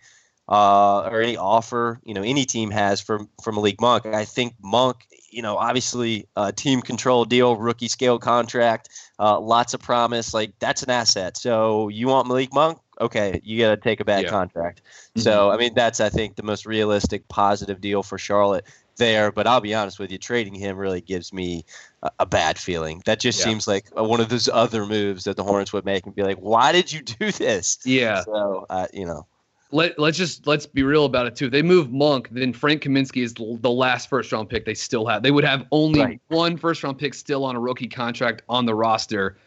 uh, 0.48 1.02
or 1.10 1.22
any 1.22 1.38
offer 1.38 2.00
you 2.04 2.14
know 2.14 2.22
any 2.22 2.46
team 2.46 2.70
has 2.70 3.00
for 3.00 3.22
for 3.42 3.52
Malik 3.52 3.80
Monk. 3.80 4.06
I 4.06 4.26
think 4.26 4.56
Monk, 4.62 4.98
you 5.30 5.42
know, 5.42 5.58
obviously 5.58 6.28
a 6.36 6.52
team 6.52 6.82
control 6.82 7.26
deal, 7.26 7.56
rookie 7.56 7.88
scale 7.88 8.20
contract, 8.20 8.90
uh, 9.20 9.40
lots 9.40 9.74
of 9.74 9.80
promise. 9.80 10.34
Like 10.34 10.54
that's 10.60 10.84
an 10.84 10.90
asset. 10.90 11.38
So 11.38 11.88
you 11.88 12.08
want 12.08 12.28
Malik 12.28 12.54
Monk? 12.54 12.80
Okay, 13.02 13.42
you 13.44 13.60
got 13.60 13.72
to 13.72 13.78
take 13.78 14.00
a 14.00 14.06
bad 14.06 14.24
yeah. 14.24 14.30
contract. 14.30 14.82
Mm-hmm. 14.84 15.22
So 15.22 15.52
I 15.52 15.58
mean, 15.58 15.74
that's 15.74 16.00
I 16.00 16.10
think 16.10 16.36
the 16.36 16.44
most 16.44 16.66
realistic, 16.66 17.28
positive 17.28 17.82
deal 17.82 18.04
for 18.04 18.18
Charlotte 18.18 18.66
there. 18.98 19.32
But 19.32 19.48
I'll 19.48 19.62
be 19.62 19.74
honest 19.74 20.00
with 20.00 20.12
you, 20.12 20.18
trading 20.18 20.54
him 20.56 20.78
really 20.78 21.02
gives 21.02 21.34
me 21.34 21.66
a, 22.04 22.12
a 22.20 22.26
bad 22.26 22.58
feeling. 22.58 23.02
That 23.06 23.20
just 23.20 23.40
yeah. 23.40 23.46
seems 23.46 23.68
like 23.68 23.88
one 23.96 24.20
of 24.20 24.30
those 24.30 24.48
other 24.48 24.86
moves 24.86 25.24
that 25.24 25.38
the 25.38 25.44
Hornets 25.44 25.74
would 25.74 25.86
make 25.86 26.06
and 26.06 26.16
be 26.16 26.24
like, 26.24 26.38
why 26.38 26.72
did 26.72 26.92
you 26.92 27.02
do 27.02 27.32
this? 27.32 27.80
Yeah. 27.84 28.24
So 28.24 28.66
uh, 28.70 28.88
you 28.94 29.06
know 29.06 29.26
let 29.74 29.98
let's 29.98 30.18
just 30.18 30.48
let's 30.48 30.66
be 30.66 30.84
real 30.84 31.06
about 31.06 31.26
it 31.26 31.36
too. 31.36 31.46
If 31.46 31.52
they 31.52 31.62
move 31.62 31.92
Monk, 31.92 32.30
then 32.32 32.54
Frank 32.54 32.84
Kaminsky 32.84 33.24
is 33.24 33.34
the 33.34 33.70
last 33.70 34.08
first 34.08 34.32
round 34.32 34.50
pick 34.50 34.66
they 34.66 34.76
still 34.76 35.06
have. 35.08 35.24
They 35.24 35.32
would 35.32 35.44
have 35.44 35.66
only 35.72 36.00
right. 36.00 36.22
one 36.28 36.58
first 36.58 36.84
round 36.84 37.00
pick 37.00 37.14
still 37.14 37.44
on 37.44 37.56
a 37.56 37.60
rookie 37.60 37.88
contract 37.88 38.44
on 38.48 38.66
the 38.66 38.76
roster. 38.76 39.38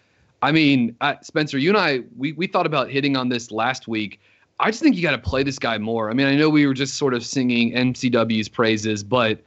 I 0.47 0.53
mean, 0.53 0.94
uh, 1.01 1.14
Spencer, 1.22 1.59
you 1.59 1.70
and 1.70 1.76
I 1.76 2.03
we 2.16 2.30
we 2.32 2.47
thought 2.47 2.66
about 2.66 2.88
hitting 2.88 3.16
on 3.16 3.28
this 3.28 3.51
last 3.51 3.88
week. 3.88 4.20
I 4.61 4.70
just 4.70 4.80
think 4.80 4.94
you 4.94 5.03
got 5.03 5.11
to 5.11 5.18
play 5.18 5.42
this 5.42 5.59
guy 5.59 5.76
more. 5.76 6.09
I 6.09 6.14
mean, 6.14 6.28
I 6.28 6.36
know 6.36 6.49
we 6.49 6.68
were 6.68 6.72
just 6.72 6.94
sort 6.94 7.14
of 7.14 7.26
singing 7.26 7.72
MCW's 7.72 8.49
praises, 8.49 9.03
but 9.03 9.40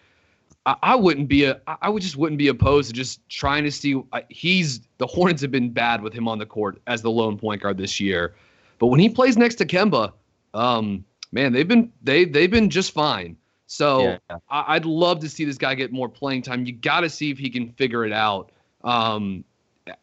I, 0.65 0.75
I 0.83 0.95
wouldn't 0.95 1.29
be 1.29 1.45
a 1.45 1.61
I 1.81 1.89
would 1.89 2.01
just 2.01 2.17
wouldn't 2.17 2.37
be 2.37 2.49
opposed 2.49 2.89
to 2.89 2.93
just 2.93 3.27
trying 3.29 3.63
to 3.63 3.71
see. 3.71 4.03
He's 4.27 4.81
the 4.97 5.07
Hornets 5.07 5.41
have 5.41 5.51
been 5.51 5.69
bad 5.69 6.01
with 6.01 6.11
him 6.11 6.27
on 6.27 6.37
the 6.37 6.45
court 6.45 6.81
as 6.87 7.01
the 7.01 7.11
lone 7.11 7.37
point 7.37 7.61
guard 7.61 7.77
this 7.77 8.01
year, 8.01 8.35
but 8.77 8.87
when 8.87 8.99
he 8.99 9.07
plays 9.07 9.37
next 9.37 9.55
to 9.55 9.65
Kemba 9.65 10.11
um, 10.53 11.05
man, 11.31 11.53
they've 11.53 11.67
been 11.67 11.93
they 12.03 12.25
they've 12.25 12.51
been 12.51 12.69
just 12.69 12.91
fine. 12.91 13.37
So 13.67 14.17
yeah. 14.29 14.37
I, 14.49 14.73
would 14.73 14.85
love 14.85 15.19
to 15.19 15.29
see 15.29 15.45
this 15.45 15.57
guy 15.57 15.75
get 15.75 15.91
more 15.91 16.09
playing 16.09 16.41
time. 16.41 16.65
You 16.65 16.73
got 16.73 17.01
to 17.01 17.09
see 17.09 17.29
if 17.29 17.37
he 17.37 17.51
can 17.51 17.69
figure 17.73 18.03
it 18.03 18.11
out. 18.11 18.51
Um, 18.83 19.43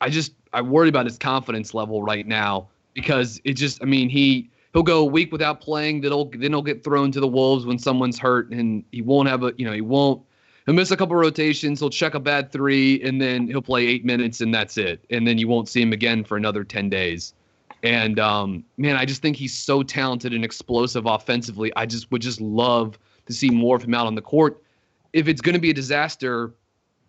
I 0.01 0.09
just 0.09 0.34
I 0.57 0.63
worry 0.63 0.89
about 0.89 1.05
his 1.05 1.19
confidence 1.19 1.75
level 1.75 2.03
right 2.03 2.27
now 2.27 2.69
because 2.95 3.39
it 3.45 3.53
just 3.53 3.83
I 3.83 3.85
mean 3.85 4.09
he 4.09 4.51
he'll 4.73 4.83
go 4.83 5.01
a 5.01 5.05
week 5.05 5.31
without 5.31 5.61
playing. 5.61 6.01
Then 6.01 6.13
he'll 6.13 6.31
then 6.31 6.51
he'll 6.51 6.63
get 6.63 6.83
thrown 6.83 7.13
to 7.13 7.21
the 7.21 7.29
wolves 7.29 7.67
when 7.67 7.79
someone's 7.79 8.19
hurt 8.19 8.51
and 8.51 8.83
he 8.91 9.03
won't 9.03 9.29
have 9.29 9.43
a 9.43 9.53
you 9.59 9.67
know 9.67 9.73
he 9.73 9.83
won't 9.83 10.23
he'll 10.65 10.75
miss 10.75 10.91
a 10.91 10.97
couple 10.97 11.15
rotations. 11.15 11.79
He'll 11.79 11.91
check 11.91 12.15
a 12.15 12.21
bad 12.21 12.53
three 12.53 13.03
and 13.03 13.21
then 13.21 13.47
he'll 13.47 13.61
play 13.61 13.87
eight 13.87 14.07
minutes 14.07 14.41
and 14.41 14.53
that's 14.53 14.79
it. 14.79 15.05
And 15.11 15.27
then 15.27 15.37
you 15.37 15.47
won't 15.47 15.69
see 15.69 15.83
him 15.83 15.93
again 15.93 16.25
for 16.25 16.39
another 16.39 16.65
ten 16.65 16.89
days. 16.89 17.35
And 17.83 18.19
um, 18.19 18.65
man, 18.79 18.97
I 18.97 19.05
just 19.05 19.21
think 19.21 19.37
he's 19.37 19.57
so 19.57 19.83
talented 19.83 20.33
and 20.33 20.43
explosive 20.43 21.05
offensively. 21.05 21.71
I 21.77 21.85
just 21.85 22.11
would 22.11 22.23
just 22.23 22.41
love 22.41 22.99
to 23.27 23.35
see 23.35 23.51
more 23.51 23.77
of 23.77 23.85
him 23.85 23.93
out 23.93 24.07
on 24.07 24.15
the 24.15 24.23
court. 24.23 24.63
If 25.13 25.29
it's 25.29 25.43
going 25.43 25.55
to 25.55 25.61
be 25.61 25.71
a 25.71 25.75
disaster, 25.75 26.55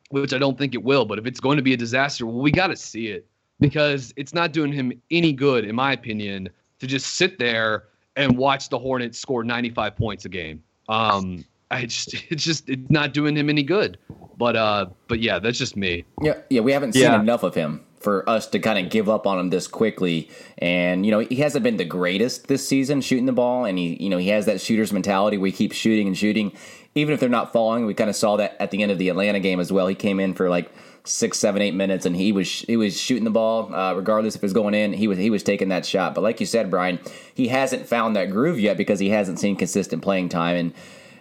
which 0.10 0.34
I 0.34 0.38
don't 0.38 0.58
think 0.58 0.74
it 0.74 0.84
will, 0.84 1.06
but 1.06 1.18
if 1.18 1.26
it's 1.26 1.39
going 1.39 1.56
to 1.56 1.64
be 1.64 1.74
a 1.74 1.78
disaster, 1.78 2.26
well, 2.26 2.41
we 2.41 2.52
got 2.52 2.68
to 2.68 2.76
see 2.76 3.08
it 3.08 3.26
because 3.60 4.14
it's 4.18 4.34
not 4.34 4.51
doing 4.51 4.72
him 4.72 4.93
any 5.12 5.34
good, 5.34 5.66
in 5.66 5.76
my 5.76 5.93
opinion, 5.93 6.49
to 6.80 6.88
just 6.88 7.16
sit 7.16 7.39
there 7.39 7.86
and 8.16 8.38
watch 8.38 8.70
the 8.70 8.80
Hornets 8.80 9.20
score 9.20 9.43
95 9.43 9.95
points 9.95 10.26
a 10.26 10.30
game. 10.30 10.64
Um, 10.89 11.45
I 11.72 11.86
just 11.86 12.14
it's 12.30 12.43
just 12.43 12.70
it's 12.70 12.89
not 12.89 13.14
doing 13.14 13.36
him 13.36 13.49
any 13.49 13.64
good. 13.64 13.97
But 14.38 14.55
uh, 14.55 14.88
but 15.08 15.20
yeah, 15.20 15.39
that's 15.39 15.58
just 15.58 15.76
me. 15.76 16.05
Yeah, 16.22 16.38
yeah, 16.49 16.62
we 16.62 16.72
haven't 16.72 16.93
seen 16.93 17.03
yeah. 17.03 17.20
enough 17.20 17.43
of 17.43 17.55
him 17.55 17.84
for 17.99 18.28
us 18.30 18.45
to 18.47 18.60
kind 18.60 18.78
of 18.78 18.91
give 18.91 19.10
up 19.10 19.26
on 19.26 19.39
him 19.39 19.49
this 19.49 19.68
quickly. 19.68 20.30
And 20.60 21.05
you 21.05 21.12
know, 21.12 21.20
he 21.20 21.38
hasn't 21.38 21.64
been 21.64 21.78
the 21.78 21.86
greatest 21.86 22.47
this 22.47 22.68
season 22.68 23.01
shooting 23.01 23.26
the 23.26 23.34
ball, 23.34 23.66
and 23.66 23.78
he 23.78 24.01
you 24.01 24.10
know 24.10 24.18
he 24.18 24.30
has 24.30 24.45
that 24.45 24.62
shooter's 24.62 24.93
mentality 24.93 25.38
where 25.38 25.47
he 25.47 25.51
keeps 25.51 25.76
shooting 25.76 26.08
and 26.08 26.18
shooting, 26.18 26.55
even 26.93 27.14
if 27.14 27.20
they're 27.20 27.30
not 27.30 27.51
falling. 27.51 27.86
We 27.86 27.95
kind 27.95 28.10
of 28.10 28.16
saw 28.16 28.38
that 28.38 28.55
at 28.60 28.70
the 28.70 28.84
end 28.84 28.91
of 28.91 28.99
the 28.99 29.10
Atlanta 29.10 29.39
game 29.39 29.60
as 29.60 29.72
well. 29.72 29.88
He 29.88 29.95
came 29.95 30.20
in 30.20 30.36
for 30.36 30.49
like 30.49 30.72
six, 31.08 31.38
seven, 31.38 31.62
eight 31.62 31.74
minutes, 31.74 32.05
and 32.05 32.16
he 32.16 32.32
was 32.32 32.47
he 32.47 32.78
was 32.78 32.99
shooting 32.99 33.24
the 33.24 33.30
ball 33.30 33.74
uh, 33.74 33.93
regardless 33.93 34.36
if 34.36 34.39
it 34.39 34.45
was 34.45 34.53
going 34.53 34.74
in. 34.74 34.93
He 34.93 35.08
was 35.08 35.18
he 35.18 35.30
was 35.30 35.43
taking 35.43 35.70
that 35.70 35.86
shot. 35.86 36.14
But 36.14 36.22
like 36.22 36.39
you 36.39 36.45
said, 36.45 36.70
Brian, 36.70 36.99
he 37.34 37.47
hasn't 37.47 37.88
found 37.88 38.16
that 38.16 38.30
groove 38.32 38.60
yet 38.60 38.78
because 38.78 38.99
he 38.99 39.10
hasn't 39.10 39.39
seen 39.39 39.55
consistent 39.55 40.01
playing 40.01 40.30
time. 40.30 40.55
And 40.55 40.74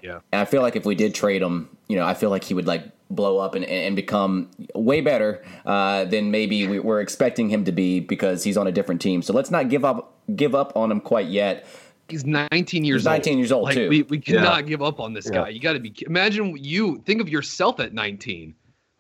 yeah, 0.03 0.21
and 0.33 0.41
I 0.41 0.45
feel 0.45 0.63
like 0.63 0.77
if 0.77 0.85
we 0.85 0.95
did 0.95 1.15
trade 1.15 1.43
him, 1.43 1.69
you 1.89 1.97
know, 1.97 2.07
I 2.07 2.15
feel 2.15 2.31
like 2.31 2.45
he 2.45 2.55
would 2.55 2.67
like 2.67 2.85
blow 3.09 3.39
up 3.39 3.55
and, 3.55 3.65
and 3.65 3.95
become 3.95 4.51
way 4.75 5.01
better 5.01 5.45
uh, 5.65 6.05
than 6.05 6.31
maybe 6.31 6.67
we 6.67 6.79
were 6.81 7.01
expecting 7.01 7.49
him 7.49 7.65
to 7.65 7.73
be 7.73 8.01
because 8.01 8.43
he's 8.43 8.57
on 8.57 8.67
a 8.67 8.73
different 8.73 9.01
team. 9.01 9.23
So 9.23 9.33
let's 9.33 9.51
not 9.51 9.69
give 9.69 9.85
up 9.85 10.15
give 10.35 10.55
up 10.55 10.77
on 10.77 10.91
him 10.91 11.01
quite 11.01 11.29
yet. 11.29 11.67
He's 12.09 12.25
19 12.25 12.85
years 12.85 13.03
he's 13.03 13.07
19 13.07 13.33
old. 13.33 13.39
years 13.39 13.53
old 13.53 13.65
like, 13.65 13.75
too. 13.75 13.89
We, 13.89 14.03
we 14.03 14.21
cannot 14.21 14.59
yeah. 14.59 14.63
give 14.63 14.83
up 14.83 15.01
on 15.01 15.13
this 15.13 15.29
guy. 15.29 15.49
You 15.49 15.59
got 15.59 15.73
to 15.73 15.81
be 15.81 15.93
imagine 16.07 16.57
you 16.57 17.03
think 17.05 17.21
of 17.21 17.29
yourself 17.29 17.81
at 17.81 17.93
19. 17.93 18.55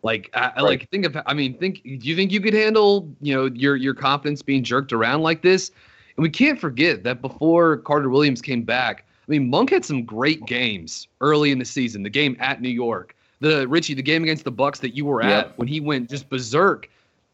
Like 0.06 0.30
uh, 0.34 0.52
right. 0.54 0.62
like 0.62 0.90
think 0.90 1.04
of 1.04 1.18
I 1.26 1.34
mean 1.34 1.58
think 1.58 1.82
do 1.82 1.90
you 1.90 2.14
think 2.14 2.30
you 2.30 2.40
could 2.40 2.54
handle, 2.54 3.12
you 3.20 3.34
know, 3.34 3.46
your 3.46 3.74
your 3.74 3.92
confidence 3.92 4.40
being 4.40 4.62
jerked 4.62 4.92
around 4.92 5.22
like 5.22 5.42
this? 5.42 5.72
And 6.16 6.22
we 6.22 6.30
can't 6.30 6.60
forget 6.60 7.02
that 7.02 7.20
before 7.20 7.78
Carter 7.78 8.08
Williams 8.08 8.40
came 8.40 8.62
back, 8.62 9.04
I 9.26 9.30
mean, 9.30 9.50
Monk 9.50 9.70
had 9.70 9.84
some 9.84 10.04
great 10.04 10.46
games 10.46 11.08
early 11.20 11.50
in 11.50 11.58
the 11.58 11.64
season. 11.64 12.04
The 12.04 12.10
game 12.10 12.36
at 12.38 12.62
New 12.62 12.68
York, 12.70 13.16
the 13.40 13.66
Richie, 13.66 13.94
the 13.94 14.02
game 14.02 14.22
against 14.22 14.44
the 14.44 14.52
Bucks 14.52 14.78
that 14.78 14.94
you 14.94 15.04
were 15.04 15.22
at 15.22 15.58
when 15.58 15.66
he 15.66 15.80
went 15.80 16.08
just 16.08 16.30
berserk. 16.30 16.88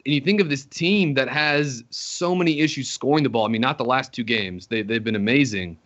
And 0.05 0.15
you 0.15 0.19
think 0.19 0.41
of 0.41 0.49
this 0.49 0.65
team 0.65 1.13
that 1.13 1.29
has 1.29 1.83
so 1.91 2.33
many 2.33 2.59
issues 2.59 2.89
scoring 2.89 3.23
the 3.23 3.29
ball. 3.29 3.45
I 3.45 3.49
mean, 3.49 3.61
not 3.61 3.77
the 3.77 3.85
last 3.85 4.11
two 4.11 4.23
games; 4.23 4.65
they 4.65 4.81
they've 4.81 5.03
been 5.03 5.15
amazing, 5.15 5.77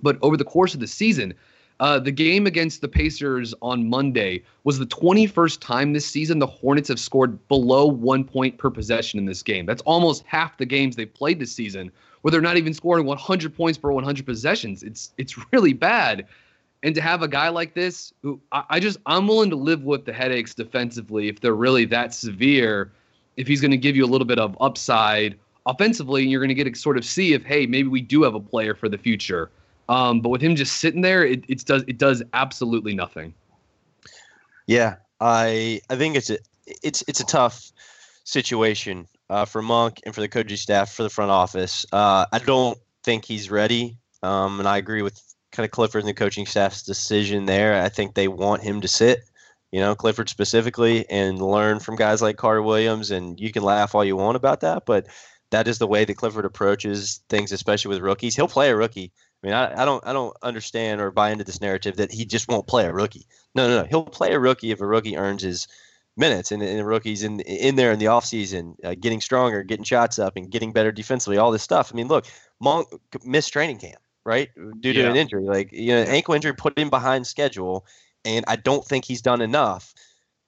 but 0.00 0.16
over 0.22 0.38
the 0.38 0.44
course 0.44 0.72
of 0.72 0.80
the 0.80 0.86
season, 0.86 1.34
uh, 1.80 1.98
the 1.98 2.12
game 2.12 2.46
against 2.46 2.80
the 2.80 2.88
Pacers 2.88 3.52
on 3.60 3.88
Monday 3.88 4.42
was 4.62 4.78
the 4.78 4.86
21st 4.86 5.60
time 5.60 5.92
this 5.92 6.06
season 6.06 6.38
the 6.38 6.46
Hornets 6.46 6.88
have 6.88 7.00
scored 7.00 7.46
below 7.48 7.86
one 7.86 8.24
point 8.24 8.58
per 8.58 8.70
possession 8.70 9.18
in 9.18 9.26
this 9.26 9.42
game. 9.42 9.66
That's 9.66 9.82
almost 9.82 10.22
half 10.24 10.56
the 10.56 10.66
games 10.66 10.94
they've 10.94 11.12
played 11.12 11.40
this 11.40 11.52
season, 11.52 11.90
where 12.22 12.30
they're 12.30 12.40
not 12.40 12.56
even 12.56 12.74
scoring 12.74 13.06
100 13.06 13.56
points 13.56 13.76
per 13.76 13.90
100 13.90 14.24
possessions. 14.24 14.82
It's 14.82 15.12
it's 15.18 15.36
really 15.52 15.72
bad. 15.72 16.26
And 16.84 16.94
to 16.94 17.00
have 17.00 17.22
a 17.22 17.28
guy 17.28 17.48
like 17.48 17.74
this, 17.74 18.12
who 18.22 18.40
I, 18.52 18.64
I 18.70 18.80
just 18.80 18.98
I'm 19.06 19.26
willing 19.26 19.50
to 19.50 19.56
live 19.56 19.82
with 19.82 20.04
the 20.04 20.12
headaches 20.12 20.54
defensively 20.54 21.28
if 21.28 21.40
they're 21.40 21.54
really 21.54 21.86
that 21.86 22.14
severe. 22.14 22.92
If 23.36 23.48
he's 23.48 23.60
going 23.60 23.72
to 23.72 23.76
give 23.76 23.96
you 23.96 24.04
a 24.04 24.06
little 24.06 24.28
bit 24.28 24.38
of 24.38 24.56
upside 24.60 25.36
offensively, 25.66 26.22
and 26.22 26.30
you're 26.30 26.40
going 26.40 26.50
to 26.50 26.54
get 26.54 26.72
to 26.72 26.78
sort 26.78 26.96
of 26.96 27.04
see 27.04 27.32
if 27.32 27.42
hey 27.42 27.66
maybe 27.66 27.88
we 27.88 28.00
do 28.00 28.22
have 28.22 28.36
a 28.36 28.40
player 28.40 28.76
for 28.76 28.88
the 28.88 28.98
future. 28.98 29.50
Um, 29.88 30.20
but 30.20 30.30
with 30.30 30.40
him 30.40 30.56
just 30.56 30.78
sitting 30.78 31.02
there, 31.02 31.24
it, 31.24 31.44
it 31.48 31.64
does 31.64 31.84
it 31.86 31.98
does 31.98 32.22
absolutely 32.32 32.94
nothing. 32.94 33.34
Yeah, 34.66 34.96
I 35.20 35.80
I 35.90 35.96
think 35.96 36.16
it's 36.16 36.30
a 36.30 36.38
it's 36.66 37.04
it's 37.06 37.20
a 37.20 37.26
tough 37.26 37.70
situation 38.24 39.06
uh, 39.30 39.44
for 39.44 39.62
Monk 39.62 40.00
and 40.04 40.14
for 40.14 40.20
the 40.20 40.28
coaching 40.28 40.56
staff 40.56 40.92
for 40.92 41.02
the 41.02 41.10
front 41.10 41.30
office. 41.30 41.84
Uh, 41.92 42.26
I 42.32 42.38
don't 42.38 42.78
think 43.02 43.24
he's 43.24 43.50
ready, 43.50 43.96
um, 44.22 44.58
and 44.58 44.68
I 44.68 44.78
agree 44.78 45.02
with 45.02 45.20
kind 45.52 45.64
of 45.64 45.70
Clifford 45.70 46.02
and 46.02 46.08
the 46.08 46.14
coaching 46.14 46.46
staff's 46.46 46.82
decision 46.82 47.46
there. 47.46 47.80
I 47.80 47.88
think 47.88 48.14
they 48.14 48.28
want 48.28 48.62
him 48.62 48.80
to 48.80 48.88
sit, 48.88 49.20
you 49.70 49.80
know, 49.80 49.94
Clifford 49.94 50.28
specifically, 50.28 51.08
and 51.10 51.40
learn 51.40 51.78
from 51.78 51.96
guys 51.96 52.22
like 52.22 52.36
Carter 52.36 52.62
Williams. 52.62 53.10
And 53.10 53.38
you 53.38 53.52
can 53.52 53.62
laugh 53.62 53.94
all 53.94 54.04
you 54.04 54.16
want 54.16 54.36
about 54.36 54.60
that, 54.60 54.84
but 54.86 55.06
that 55.50 55.68
is 55.68 55.78
the 55.78 55.86
way 55.86 56.04
that 56.04 56.16
Clifford 56.16 56.44
approaches 56.44 57.20
things, 57.28 57.52
especially 57.52 57.90
with 57.90 58.02
rookies. 58.02 58.34
He'll 58.34 58.48
play 58.48 58.70
a 58.70 58.76
rookie. 58.76 59.12
I 59.44 59.46
mean, 59.46 59.54
I, 59.54 59.82
I 59.82 59.84
don't, 59.84 60.06
I 60.06 60.12
don't 60.14 60.34
understand 60.42 61.00
or 61.02 61.10
buy 61.10 61.30
into 61.30 61.44
this 61.44 61.60
narrative 61.60 61.96
that 61.96 62.10
he 62.10 62.24
just 62.24 62.48
won't 62.48 62.66
play 62.66 62.86
a 62.86 62.92
rookie. 62.92 63.26
No, 63.54 63.68
no, 63.68 63.82
no. 63.82 63.88
He'll 63.88 64.04
play 64.04 64.32
a 64.32 64.40
rookie 64.40 64.70
if 64.70 64.80
a 64.80 64.86
rookie 64.86 65.16
earns 65.18 65.42
his 65.42 65.68
minutes 66.16 66.50
and, 66.50 66.62
and 66.62 66.78
the 66.78 66.84
rookies 66.84 67.22
in 67.22 67.40
in 67.40 67.76
there 67.76 67.92
in 67.92 67.98
the 67.98 68.06
offseason, 68.06 68.82
uh, 68.84 68.94
getting 68.98 69.20
stronger, 69.20 69.62
getting 69.62 69.84
shots 69.84 70.18
up, 70.18 70.36
and 70.36 70.50
getting 70.50 70.72
better 70.72 70.90
defensively. 70.90 71.36
All 71.36 71.50
this 71.50 71.62
stuff. 71.62 71.90
I 71.92 71.94
mean, 71.94 72.08
look, 72.08 72.24
Monk 72.58 72.88
missed 73.24 73.52
training 73.52 73.78
camp 73.78 74.00
right? 74.26 74.48
Due 74.80 74.94
to 74.94 75.00
yeah. 75.00 75.10
an 75.10 75.16
injury. 75.16 75.44
Like, 75.44 75.70
you 75.70 75.92
know, 75.92 76.00
ankle 76.00 76.32
injury 76.32 76.54
put 76.54 76.78
him 76.78 76.88
behind 76.88 77.26
schedule. 77.26 77.84
And 78.24 78.42
I 78.48 78.56
don't 78.56 78.82
think 78.82 79.04
he's 79.04 79.20
done 79.20 79.42
enough 79.42 79.92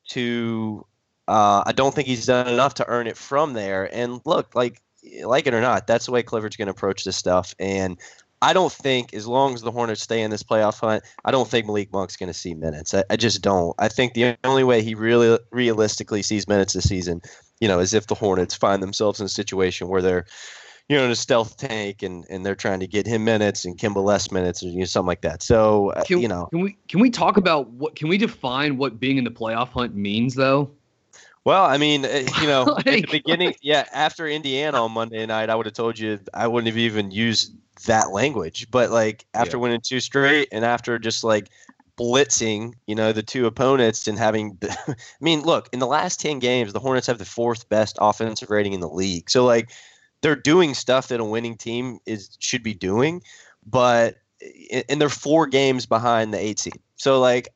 to 0.08 0.86
Uh, 1.28 1.62
I 1.66 1.72
don't 1.72 1.94
think 1.94 2.06
he's 2.06 2.26
done 2.26 2.48
enough 2.48 2.74
to 2.74 2.88
earn 2.88 3.06
it 3.06 3.16
from 3.16 3.52
there. 3.52 3.94
And 3.94 4.20
look, 4.24 4.54
like 4.54 4.80
like 5.24 5.46
it 5.46 5.54
or 5.54 5.60
not, 5.60 5.86
that's 5.86 6.06
the 6.06 6.12
way 6.12 6.22
Clifford's 6.22 6.56
going 6.56 6.66
to 6.66 6.72
approach 6.72 7.04
this 7.04 7.16
stuff. 7.16 7.54
And 7.58 7.98
I 8.42 8.52
don't 8.52 8.72
think, 8.72 9.14
as 9.14 9.26
long 9.26 9.54
as 9.54 9.62
the 9.62 9.70
Hornets 9.70 10.02
stay 10.02 10.22
in 10.22 10.30
this 10.30 10.42
playoff 10.42 10.80
hunt, 10.80 11.02
I 11.24 11.30
don't 11.30 11.48
think 11.48 11.66
Malik 11.66 11.92
Monk's 11.92 12.16
going 12.16 12.28
to 12.28 12.34
see 12.34 12.54
minutes. 12.54 12.92
I, 12.92 13.04
I, 13.08 13.16
just 13.16 13.40
don't. 13.40 13.74
I 13.78 13.88
think 13.88 14.14
the 14.14 14.36
only 14.44 14.62
way 14.62 14.82
he 14.82 14.94
really 14.94 15.38
realistically 15.52 16.22
sees 16.22 16.46
minutes 16.46 16.74
this 16.74 16.88
season, 16.88 17.22
you 17.60 17.68
know, 17.68 17.80
is 17.80 17.94
if 17.94 18.08
the 18.08 18.14
Hornets 18.14 18.54
find 18.54 18.82
themselves 18.82 19.20
in 19.20 19.26
a 19.26 19.30
situation 19.30 19.88
where 19.88 20.02
they're, 20.02 20.26
you 20.88 20.96
know, 20.96 21.04
in 21.04 21.10
a 21.10 21.16
stealth 21.16 21.56
tank 21.56 22.02
and, 22.02 22.26
and 22.28 22.44
they're 22.44 22.54
trying 22.54 22.80
to 22.80 22.86
get 22.86 23.06
him 23.06 23.24
minutes 23.24 23.64
and 23.64 23.78
Kemba 23.78 24.04
less 24.04 24.30
minutes 24.30 24.62
or 24.62 24.66
you 24.66 24.80
know, 24.80 24.84
something 24.84 25.08
like 25.08 25.22
that. 25.22 25.42
So, 25.42 25.90
uh, 25.90 26.04
can, 26.04 26.20
you 26.20 26.28
know, 26.28 26.46
can 26.52 26.60
we 26.60 26.76
can 26.88 27.00
we 27.00 27.10
talk 27.10 27.38
about 27.38 27.70
what 27.70 27.96
can 27.96 28.08
we 28.08 28.18
define 28.18 28.76
what 28.76 29.00
being 29.00 29.16
in 29.16 29.24
the 29.24 29.30
playoff 29.30 29.68
hunt 29.68 29.94
means 29.94 30.34
though? 30.34 30.70
Well, 31.46 31.64
I 31.64 31.78
mean, 31.78 32.04
uh, 32.04 32.24
you 32.40 32.48
know, 32.48 32.64
like, 32.76 32.88
at 32.88 33.02
the 33.02 33.06
beginning, 33.08 33.54
yeah, 33.62 33.86
after 33.92 34.26
Indiana 34.26 34.82
on 34.82 34.90
Monday 34.90 35.24
night, 35.26 35.48
I 35.48 35.54
would 35.54 35.66
have 35.66 35.76
told 35.76 35.96
you 35.96 36.18
I 36.34 36.48
wouldn't 36.48 36.66
have 36.66 36.76
even 36.76 37.12
used 37.12 37.54
that 37.86 38.10
language. 38.10 38.66
But 38.72 38.90
like 38.90 39.24
after 39.32 39.56
yeah. 39.56 39.62
winning 39.62 39.80
two 39.80 40.00
straight 40.00 40.48
and 40.50 40.64
after 40.64 40.98
just 40.98 41.22
like 41.22 41.50
blitzing, 41.96 42.74
you 42.88 42.96
know, 42.96 43.12
the 43.12 43.22
two 43.22 43.46
opponents 43.46 44.08
and 44.08 44.18
having, 44.18 44.58
I 44.88 44.96
mean, 45.20 45.42
look, 45.42 45.68
in 45.72 45.78
the 45.78 45.86
last 45.86 46.18
10 46.18 46.40
games, 46.40 46.72
the 46.72 46.80
Hornets 46.80 47.06
have 47.06 47.18
the 47.18 47.24
fourth 47.24 47.68
best 47.68 47.96
offensive 48.00 48.50
rating 48.50 48.72
in 48.72 48.80
the 48.80 48.88
league. 48.88 49.30
So 49.30 49.44
like 49.44 49.70
they're 50.22 50.34
doing 50.34 50.74
stuff 50.74 51.06
that 51.08 51.20
a 51.20 51.24
winning 51.24 51.56
team 51.56 52.00
is 52.06 52.36
should 52.40 52.64
be 52.64 52.74
doing, 52.74 53.22
but 53.64 54.16
and 54.90 55.00
they're 55.00 55.08
four 55.08 55.46
games 55.46 55.86
behind 55.86 56.34
the 56.34 56.40
eight 56.40 56.58
seed. 56.58 56.80
So 56.96 57.20
like 57.20 57.50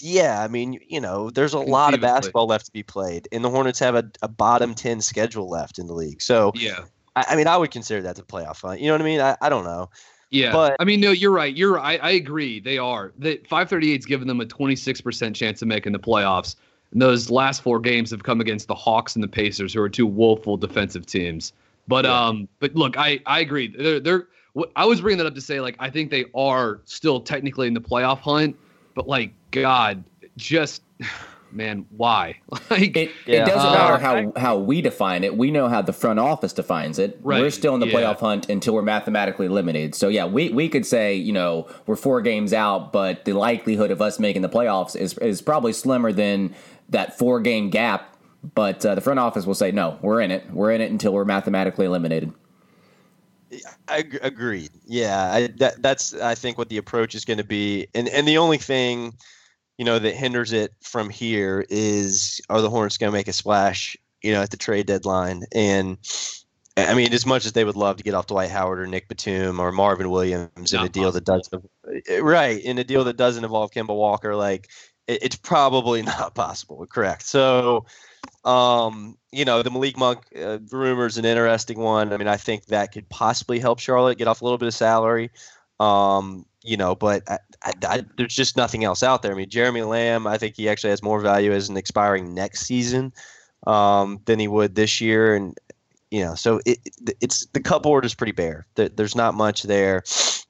yeah, 0.00 0.42
I 0.42 0.48
mean, 0.48 0.80
you 0.86 1.00
know, 1.00 1.30
there's 1.30 1.54
a 1.54 1.58
lot 1.58 1.94
of 1.94 2.00
basketball 2.00 2.46
left 2.46 2.66
to 2.66 2.72
be 2.72 2.82
played, 2.82 3.28
and 3.32 3.44
the 3.44 3.50
Hornets 3.50 3.78
have 3.78 3.94
a, 3.94 4.10
a 4.22 4.28
bottom 4.28 4.74
ten 4.74 5.00
schedule 5.00 5.48
left 5.48 5.78
in 5.78 5.86
the 5.86 5.94
league. 5.94 6.22
So 6.22 6.52
yeah, 6.54 6.84
I, 7.16 7.24
I, 7.30 7.36
mean, 7.36 7.46
I 7.46 7.56
would 7.56 7.70
consider 7.70 8.02
that 8.02 8.16
the 8.16 8.22
playoff 8.22 8.62
hunt. 8.62 8.80
You 8.80 8.88
know 8.88 8.94
what 8.94 9.02
I 9.02 9.04
mean? 9.04 9.20
I, 9.20 9.36
I 9.40 9.48
don't 9.48 9.64
know. 9.64 9.90
Yeah, 10.30 10.52
but 10.52 10.76
I 10.78 10.84
mean, 10.84 11.00
no, 11.00 11.10
you're 11.10 11.32
right. 11.32 11.54
You're 11.54 11.74
right. 11.74 12.00
I, 12.02 12.08
I 12.08 12.10
agree. 12.12 12.60
They 12.60 12.78
are. 12.78 13.12
The 13.18 13.38
538's 13.50 14.04
given 14.04 14.28
them 14.28 14.40
a 14.40 14.44
26% 14.44 15.34
chance 15.34 15.62
of 15.62 15.68
making 15.68 15.92
the 15.92 15.98
playoffs. 15.98 16.56
And 16.92 17.00
those 17.00 17.30
last 17.30 17.62
four 17.62 17.80
games 17.80 18.10
have 18.10 18.22
come 18.22 18.40
against 18.40 18.68
the 18.68 18.74
Hawks 18.74 19.14
and 19.14 19.22
the 19.22 19.28
Pacers, 19.28 19.74
who 19.74 19.80
are 19.80 19.88
two 19.88 20.06
woeful 20.06 20.56
defensive 20.56 21.06
teams. 21.06 21.52
But 21.86 22.04
yeah. 22.04 22.26
um, 22.26 22.48
but 22.60 22.74
look, 22.74 22.98
I 22.98 23.20
I 23.26 23.40
agree. 23.40 23.68
They're 23.68 24.00
they're. 24.00 24.28
I 24.74 24.84
was 24.84 25.00
bringing 25.00 25.18
that 25.18 25.26
up 25.26 25.34
to 25.34 25.40
say 25.40 25.60
like 25.60 25.76
I 25.78 25.88
think 25.90 26.10
they 26.10 26.26
are 26.34 26.80
still 26.84 27.20
technically 27.20 27.66
in 27.66 27.74
the 27.74 27.80
playoff 27.80 28.18
hunt, 28.18 28.56
but 28.94 29.08
like 29.08 29.32
God, 29.50 30.04
just 30.36 30.82
man, 31.52 31.86
why? 31.90 32.38
like 32.70 32.96
it, 32.96 33.10
yeah. 33.26 33.42
it 33.42 33.46
doesn't 33.46 33.72
matter 33.72 33.94
uh, 33.94 33.98
how 33.98 34.32
how 34.36 34.58
we 34.58 34.80
define 34.80 35.24
it. 35.24 35.36
We 35.36 35.50
know 35.50 35.68
how 35.68 35.82
the 35.82 35.92
front 35.92 36.18
office 36.18 36.52
defines 36.52 36.98
it. 36.98 37.18
Right. 37.22 37.40
We're 37.40 37.50
still 37.50 37.74
in 37.74 37.80
the 37.80 37.88
yeah. 37.88 37.94
playoff 37.94 38.20
hunt 38.20 38.48
until 38.48 38.74
we're 38.74 38.82
mathematically 38.82 39.46
eliminated. 39.46 39.94
So 39.94 40.08
yeah, 40.08 40.26
we 40.26 40.50
we 40.50 40.68
could 40.68 40.86
say 40.86 41.14
you 41.14 41.32
know 41.32 41.68
we're 41.86 41.96
four 41.96 42.20
games 42.20 42.52
out, 42.52 42.92
but 42.92 43.24
the 43.24 43.32
likelihood 43.32 43.90
of 43.90 44.02
us 44.02 44.18
making 44.18 44.42
the 44.42 44.48
playoffs 44.48 44.96
is 44.96 45.16
is 45.18 45.42
probably 45.42 45.72
slimmer 45.72 46.12
than 46.12 46.54
that 46.88 47.18
four 47.18 47.40
game 47.40 47.70
gap. 47.70 48.14
But 48.54 48.86
uh, 48.86 48.94
the 48.94 49.00
front 49.00 49.18
office 49.18 49.46
will 49.46 49.54
say 49.54 49.72
no, 49.72 49.98
we're 50.00 50.20
in 50.20 50.30
it. 50.30 50.48
We're 50.50 50.70
in 50.70 50.80
it 50.80 50.90
until 50.90 51.12
we're 51.12 51.24
mathematically 51.24 51.86
eliminated. 51.86 52.32
I 53.88 54.04
agreed. 54.20 54.70
Yeah, 54.86 55.32
I, 55.32 55.46
that, 55.56 55.80
that's 55.82 56.12
I 56.14 56.34
think 56.34 56.58
what 56.58 56.68
the 56.68 56.76
approach 56.76 57.14
is 57.14 57.24
going 57.24 57.38
to 57.38 57.44
be, 57.44 57.88
and 57.94 58.08
and 58.08 58.28
the 58.28 58.38
only 58.38 58.58
thing 58.58 59.14
you 59.78 59.84
know, 59.84 59.98
that 59.98 60.14
hinders 60.14 60.52
it 60.52 60.74
from 60.82 61.08
here 61.08 61.64
is 61.70 62.40
are 62.50 62.60
the 62.60 62.68
Hornets 62.70 62.98
going 62.98 63.10
to 63.10 63.16
make 63.16 63.28
a 63.28 63.32
splash, 63.32 63.96
you 64.22 64.32
know, 64.32 64.42
at 64.42 64.50
the 64.50 64.56
trade 64.56 64.86
deadline? 64.86 65.44
And 65.52 65.96
I 66.76 66.94
mean, 66.94 67.12
as 67.12 67.24
much 67.24 67.46
as 67.46 67.52
they 67.52 67.64
would 67.64 67.76
love 67.76 67.96
to 67.96 68.02
get 68.02 68.14
off 68.14 68.26
Dwight 68.26 68.50
Howard 68.50 68.80
or 68.80 68.86
Nick 68.86 69.08
Batum 69.08 69.60
or 69.60 69.72
Marvin 69.72 70.10
Williams 70.10 70.72
in 70.72 70.80
a 70.80 70.88
deal 70.88 71.12
that 71.12 71.24
doesn't, 71.24 71.70
right, 72.20 72.60
in 72.62 72.78
a 72.78 72.84
deal 72.84 73.04
that 73.04 73.16
doesn't 73.16 73.44
involve 73.44 73.70
Kemba 73.70 73.96
Walker, 73.96 74.34
like 74.36 74.68
it's 75.06 75.36
probably 75.36 76.02
not 76.18 76.34
possible. 76.34 76.84
Correct. 76.86 77.22
So, 77.22 77.86
um, 78.44 79.16
you 79.32 79.44
know, 79.44 79.62
the 79.62 79.70
Malik 79.70 79.96
Monk 79.96 80.24
uh, 80.36 80.58
rumor 80.70 81.06
is 81.06 81.18
an 81.18 81.24
interesting 81.24 81.78
one. 81.78 82.12
I 82.12 82.16
mean, 82.16 82.28
I 82.28 82.36
think 82.36 82.66
that 82.66 82.92
could 82.92 83.08
possibly 83.08 83.58
help 83.58 83.80
Charlotte 83.80 84.18
get 84.18 84.28
off 84.28 84.42
a 84.42 84.44
little 84.44 84.58
bit 84.58 84.68
of 84.68 84.74
salary. 84.74 85.30
Um, 85.80 86.44
you 86.68 86.76
know, 86.76 86.94
but 86.94 87.22
I, 87.28 87.38
I, 87.62 87.72
I, 87.88 88.04
there's 88.16 88.34
just 88.34 88.56
nothing 88.56 88.84
else 88.84 89.02
out 89.02 89.22
there. 89.22 89.32
I 89.32 89.34
mean, 89.34 89.48
Jeremy 89.48 89.82
Lamb, 89.82 90.26
I 90.26 90.36
think 90.36 90.54
he 90.56 90.68
actually 90.68 90.90
has 90.90 91.02
more 91.02 91.20
value 91.20 91.52
as 91.52 91.68
an 91.68 91.76
expiring 91.76 92.34
next 92.34 92.66
season 92.66 93.12
um, 93.66 94.20
than 94.26 94.38
he 94.38 94.48
would 94.48 94.74
this 94.74 95.00
year, 95.00 95.34
and 95.34 95.56
you 96.10 96.24
know, 96.24 96.34
so 96.34 96.60
it, 96.66 96.78
it's 97.20 97.46
the 97.46 97.60
cupboard 97.60 98.04
is 98.04 98.14
pretty 98.14 98.32
bare. 98.32 98.66
There's 98.74 99.16
not 99.16 99.34
much 99.34 99.62
there 99.62 100.02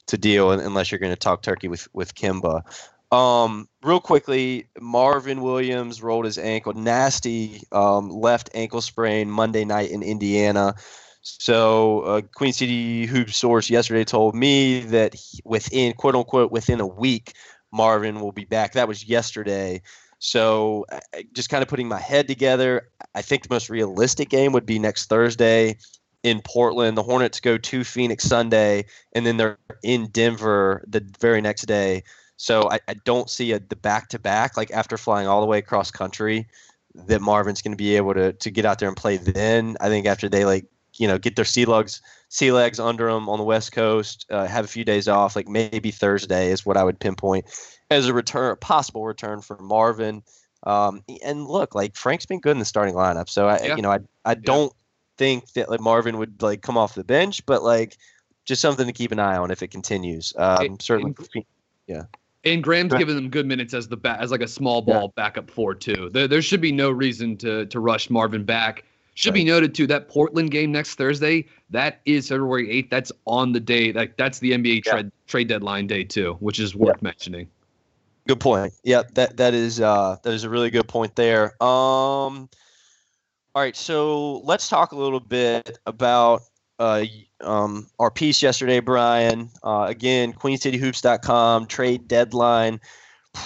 to 0.06 0.18
deal 0.18 0.50
unless 0.50 0.90
you're 0.90 0.98
going 0.98 1.12
to 1.12 1.16
talk 1.16 1.42
turkey 1.42 1.68
with 1.68 1.88
with 1.94 2.14
Kemba. 2.14 2.62
Um, 3.10 3.68
real 3.82 4.00
quickly, 4.00 4.68
Marvin 4.80 5.40
Williams 5.40 6.02
rolled 6.02 6.26
his 6.26 6.36
ankle, 6.36 6.74
nasty 6.74 7.62
um, 7.72 8.10
left 8.10 8.50
ankle 8.54 8.80
sprain 8.82 9.30
Monday 9.30 9.64
night 9.64 9.90
in 9.90 10.02
Indiana. 10.02 10.74
So, 11.20 12.00
uh, 12.00 12.20
Queen 12.34 12.52
City 12.52 13.06
Hoop 13.06 13.30
source 13.30 13.68
yesterday 13.68 14.04
told 14.04 14.34
me 14.34 14.80
that 14.80 15.14
within 15.44 15.92
quote 15.94 16.14
unquote 16.14 16.52
within 16.52 16.80
a 16.80 16.86
week, 16.86 17.34
Marvin 17.72 18.20
will 18.20 18.32
be 18.32 18.44
back. 18.44 18.72
That 18.72 18.88
was 18.88 19.08
yesterday. 19.08 19.82
So, 20.20 20.86
just 21.32 21.50
kind 21.50 21.62
of 21.62 21.68
putting 21.68 21.88
my 21.88 22.00
head 22.00 22.26
together, 22.28 22.88
I 23.14 23.22
think 23.22 23.42
the 23.42 23.54
most 23.54 23.70
realistic 23.70 24.30
game 24.30 24.52
would 24.52 24.66
be 24.66 24.78
next 24.78 25.06
Thursday 25.06 25.76
in 26.22 26.40
Portland. 26.42 26.96
The 26.96 27.02
Hornets 27.02 27.40
go 27.40 27.58
to 27.58 27.84
Phoenix 27.84 28.24
Sunday, 28.24 28.86
and 29.12 29.24
then 29.24 29.36
they're 29.36 29.58
in 29.82 30.08
Denver 30.08 30.84
the 30.88 31.08
very 31.20 31.40
next 31.40 31.66
day. 31.66 32.02
So, 32.36 32.68
I, 32.70 32.80
I 32.88 32.94
don't 33.04 33.28
see 33.30 33.52
a, 33.52 33.60
the 33.60 33.76
back 33.76 34.08
to 34.08 34.18
back, 34.18 34.56
like 34.56 34.70
after 34.70 34.96
flying 34.96 35.28
all 35.28 35.40
the 35.40 35.46
way 35.46 35.58
across 35.58 35.90
country, 35.90 36.48
that 36.94 37.20
Marvin's 37.20 37.62
going 37.62 37.72
to 37.72 37.76
be 37.76 37.96
able 37.96 38.14
to, 38.14 38.32
to 38.32 38.50
get 38.50 38.64
out 38.64 38.78
there 38.78 38.88
and 38.88 38.96
play 38.96 39.18
then. 39.18 39.76
I 39.80 39.88
think 39.88 40.06
after 40.06 40.28
they 40.28 40.44
like 40.44 40.66
you 40.99 41.07
know 41.07 41.18
get 41.18 41.36
their 41.36 41.44
sea 41.44 41.64
legs 41.64 42.03
sea 42.28 42.53
legs 42.53 42.78
under 42.78 43.11
them 43.11 43.28
on 43.28 43.38
the 43.38 43.44
west 43.44 43.72
coast 43.72 44.26
uh, 44.30 44.46
have 44.46 44.64
a 44.64 44.68
few 44.68 44.84
days 44.84 45.09
off 45.09 45.36
like 45.36 45.49
maybe 45.49 45.90
thursday 45.90 46.51
is 46.51 46.66
what 46.66 46.76
i 46.76 46.84
would 46.84 46.99
pinpoint 46.99 47.44
as 47.90 48.07
a 48.07 48.12
return 48.12 48.57
possible 48.61 49.05
return 49.05 49.40
for 49.40 49.57
marvin 49.59 50.22
um, 50.64 51.05
and 51.24 51.46
look 51.46 51.74
like 51.74 51.96
frank's 51.96 52.26
been 52.26 52.40
good 52.40 52.53
in 52.53 52.59
the 52.59 52.64
starting 52.64 52.94
lineup 52.94 53.28
so 53.28 53.49
i 53.49 53.61
yeah. 53.62 53.76
you 53.76 53.82
know 53.82 53.92
i, 53.92 53.99
I 54.24 54.34
don't 54.34 54.72
yeah. 54.72 55.16
think 55.16 55.53
that 55.53 55.70
like, 55.70 55.80
marvin 55.80 56.18
would 56.18 56.42
like 56.42 56.62
come 56.62 56.76
off 56.76 56.94
the 56.94 57.05
bench 57.05 57.44
but 57.46 57.62
like 57.62 57.96
just 58.44 58.61
something 58.61 58.86
to 58.86 58.92
keep 58.92 59.12
an 59.12 59.18
eye 59.18 59.36
on 59.36 59.51
if 59.51 59.62
it 59.62 59.68
continues 59.68 60.32
um, 60.36 60.64
it, 60.64 60.82
certainly 60.82 61.14
it, 61.34 61.46
yeah 61.86 62.03
and 62.44 62.62
Graham's 62.62 62.94
given 62.94 63.16
them 63.16 63.28
good 63.30 63.46
minutes 63.46 63.74
as 63.74 63.88
the 63.88 63.96
ba- 63.96 64.16
as 64.20 64.30
like 64.30 64.40
a 64.40 64.49
small 64.49 64.80
ball 64.80 65.12
yeah. 65.16 65.22
backup 65.22 65.51
four 65.51 65.74
too. 65.74 66.09
There, 66.12 66.28
there 66.28 66.40
should 66.40 66.61
be 66.61 66.72
no 66.72 66.90
reason 66.90 67.36
to 67.38 67.66
to 67.66 67.80
rush 67.80 68.11
Marvin 68.11 68.44
back. 68.44 68.84
Should 69.18 69.30
right. 69.30 69.38
be 69.38 69.44
noted 69.46 69.74
too 69.74 69.88
that 69.88 70.08
Portland 70.08 70.52
game 70.52 70.70
next 70.70 70.94
Thursday. 70.94 71.44
That 71.70 72.00
is 72.04 72.28
February 72.28 72.70
eighth. 72.70 72.88
That's 72.88 73.10
on 73.26 73.50
the 73.50 73.58
day. 73.58 73.92
Like 73.92 74.16
that's 74.16 74.38
the 74.38 74.52
NBA 74.52 74.86
yeah. 74.86 74.92
trade 74.92 75.12
trade 75.26 75.48
deadline 75.48 75.88
day 75.88 76.04
too, 76.04 76.36
which 76.38 76.60
is 76.60 76.76
worth 76.76 76.98
yeah. 76.98 77.02
mentioning. 77.02 77.48
Good 78.28 78.38
point. 78.38 78.74
Yeah, 78.84 79.02
that 79.14 79.36
that 79.38 79.54
is 79.54 79.80
uh, 79.80 80.18
that 80.22 80.32
is 80.32 80.44
a 80.44 80.48
really 80.48 80.70
good 80.70 80.86
point 80.86 81.16
there. 81.16 81.60
Um, 81.60 82.48
all 83.56 83.62
right, 83.62 83.74
so 83.74 84.38
let's 84.44 84.68
talk 84.68 84.92
a 84.92 84.96
little 84.96 85.18
bit 85.18 85.78
about 85.84 86.42
uh, 86.78 87.04
um, 87.40 87.88
our 87.98 88.12
piece 88.12 88.40
yesterday, 88.40 88.78
Brian. 88.78 89.50
Uh, 89.64 89.86
again, 89.88 90.32
QueenCityHoops.com 90.32 91.66
trade 91.66 92.06
deadline 92.06 92.80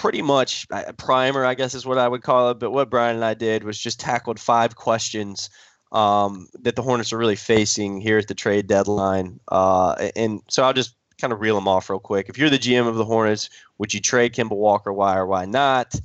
pretty 0.01 0.21
much 0.21 0.67
a 0.71 0.93
primer, 0.93 1.45
I 1.45 1.53
guess 1.53 1.73
is 1.73 1.85
what 1.85 1.97
I 1.97 2.07
would 2.07 2.23
call 2.23 2.51
it. 2.51 2.59
But 2.59 2.71
what 2.71 2.89
Brian 2.89 3.15
and 3.15 3.25
I 3.25 3.33
did 3.33 3.63
was 3.63 3.77
just 3.77 3.99
tackled 3.99 4.39
five 4.39 4.75
questions 4.75 5.49
um, 5.91 6.47
that 6.61 6.75
the 6.75 6.81
Hornets 6.81 7.13
are 7.13 7.17
really 7.17 7.35
facing 7.35 8.01
here 8.01 8.17
at 8.17 8.27
the 8.27 8.35
trade 8.35 8.67
deadline. 8.67 9.39
Uh, 9.47 10.09
and 10.15 10.41
so 10.49 10.63
I'll 10.63 10.73
just 10.73 10.95
kind 11.19 11.31
of 11.31 11.39
reel 11.39 11.55
them 11.55 11.67
off 11.67 11.89
real 11.89 11.99
quick. 11.99 12.29
If 12.29 12.37
you're 12.37 12.49
the 12.49 12.59
GM 12.59 12.87
of 12.87 12.95
the 12.95 13.05
Hornets, 13.05 13.49
would 13.77 13.93
you 13.93 14.01
trade 14.01 14.33
Kemba 14.33 14.55
Walker? 14.55 14.91
Why 14.91 15.17
or 15.17 15.25
why 15.25 15.45
not? 15.45 15.95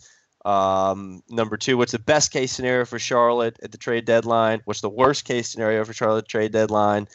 Um, 0.44 1.22
number 1.28 1.56
two, 1.56 1.76
what's 1.76 1.92
the 1.92 1.98
best 1.98 2.30
case 2.30 2.52
scenario 2.52 2.84
for 2.84 2.98
Charlotte 2.98 3.58
at 3.62 3.72
the 3.72 3.78
trade 3.78 4.04
deadline? 4.04 4.60
What's 4.64 4.80
the 4.80 4.88
worst 4.88 5.24
case 5.24 5.48
scenario 5.48 5.84
for 5.84 5.92
Charlotte 5.92 6.28
trade 6.28 6.52
deadline? 6.52 7.08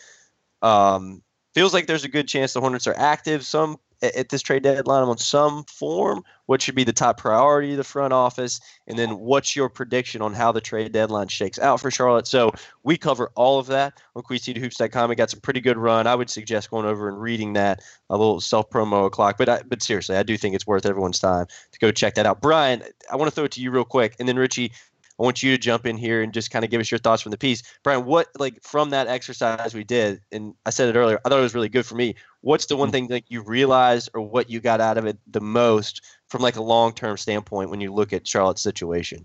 Um, 0.61 1.23
feels 1.53 1.73
like 1.73 1.87
there's 1.87 2.03
a 2.03 2.09
good 2.09 2.27
chance 2.27 2.53
the 2.53 2.61
Hornets 2.61 2.87
are 2.87 2.95
active. 2.97 3.45
Some 3.45 3.77
at 4.03 4.29
this 4.29 4.41
trade 4.41 4.63
deadline 4.63 5.03
on 5.03 5.17
some 5.17 5.63
form? 5.65 6.23
What 6.45 6.61
should 6.61 6.75
be 6.75 6.83
the 6.83 6.93
top 6.93 7.17
priority 7.17 7.71
of 7.71 7.77
the 7.77 7.83
front 7.83 8.11
office? 8.11 8.59
And 8.87 8.99
then 8.99 9.17
what's 9.17 9.55
your 9.55 9.69
prediction 9.69 10.21
on 10.21 10.33
how 10.33 10.51
the 10.51 10.61
trade 10.61 10.91
deadline 10.91 11.29
shakes 11.29 11.57
out 11.57 11.79
for 11.79 11.89
Charlotte? 11.89 12.27
So 12.27 12.51
we 12.83 12.97
cover 12.97 13.31
all 13.35 13.59
of 13.59 13.67
that 13.67 14.01
on 14.15 14.23
QueenCityHoops.com. 14.23 15.11
It 15.11 15.15
got 15.15 15.29
some 15.29 15.39
pretty 15.39 15.61
good 15.61 15.77
run. 15.77 16.05
I 16.05 16.15
would 16.15 16.29
suggest 16.29 16.69
going 16.69 16.85
over 16.85 17.07
and 17.07 17.19
reading 17.21 17.53
that 17.53 17.81
a 18.09 18.17
little 18.17 18.41
self 18.41 18.69
promo 18.69 19.05
o'clock. 19.05 19.37
But 19.37 19.49
I, 19.49 19.61
but 19.63 19.81
seriously, 19.81 20.17
I 20.17 20.23
do 20.23 20.37
think 20.37 20.53
it's 20.53 20.67
worth 20.67 20.85
everyone's 20.85 21.19
time 21.19 21.47
to 21.71 21.79
go 21.79 21.91
check 21.91 22.15
that 22.15 22.25
out. 22.25 22.41
Brian, 22.41 22.83
I 23.11 23.15
want 23.15 23.29
to 23.29 23.35
throw 23.35 23.45
it 23.45 23.51
to 23.53 23.61
you 23.61 23.71
real 23.71 23.85
quick, 23.85 24.15
and 24.19 24.27
then 24.27 24.37
Richie. 24.37 24.71
I 25.19 25.23
want 25.23 25.43
you 25.43 25.51
to 25.51 25.57
jump 25.57 25.85
in 25.85 25.95
here 25.95 26.23
and 26.23 26.33
just 26.33 26.49
kind 26.49 26.65
of 26.65 26.71
give 26.71 26.81
us 26.81 26.89
your 26.89 26.97
thoughts 26.97 27.21
from 27.21 27.31
the 27.31 27.37
piece. 27.37 27.61
Brian, 27.83 28.05
what 28.05 28.29
like 28.39 28.61
from 28.63 28.89
that 28.89 29.07
exercise 29.07 29.73
we 29.73 29.83
did, 29.83 30.21
and 30.31 30.55
I 30.65 30.71
said 30.71 30.93
it 30.93 30.97
earlier, 30.97 31.19
I 31.23 31.29
thought 31.29 31.39
it 31.39 31.43
was 31.43 31.53
really 31.53 31.69
good 31.69 31.85
for 31.85 31.95
me. 31.95 32.15
What's 32.41 32.65
the 32.65 32.75
one 32.75 32.89
mm. 32.89 32.93
thing 32.93 33.07
that 33.07 33.25
you 33.29 33.41
realized 33.41 34.09
or 34.13 34.21
what 34.21 34.49
you 34.49 34.59
got 34.59 34.81
out 34.81 34.97
of 34.97 35.05
it 35.05 35.17
the 35.31 35.41
most 35.41 36.01
from 36.27 36.41
like 36.41 36.55
a 36.55 36.63
long 36.63 36.93
term 36.93 37.17
standpoint 37.17 37.69
when 37.69 37.79
you 37.79 37.93
look 37.93 38.11
at 38.11 38.27
Charlotte's 38.27 38.61
situation? 38.61 39.23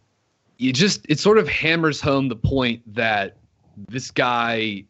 You 0.59 0.73
just 0.73 1.07
it 1.09 1.19
sort 1.19 1.39
of 1.39 1.49
hammers 1.49 2.01
home 2.01 2.29
the 2.29 2.37
point 2.37 2.83
that 2.95 3.37
this 3.89 4.11
guy 4.11 4.85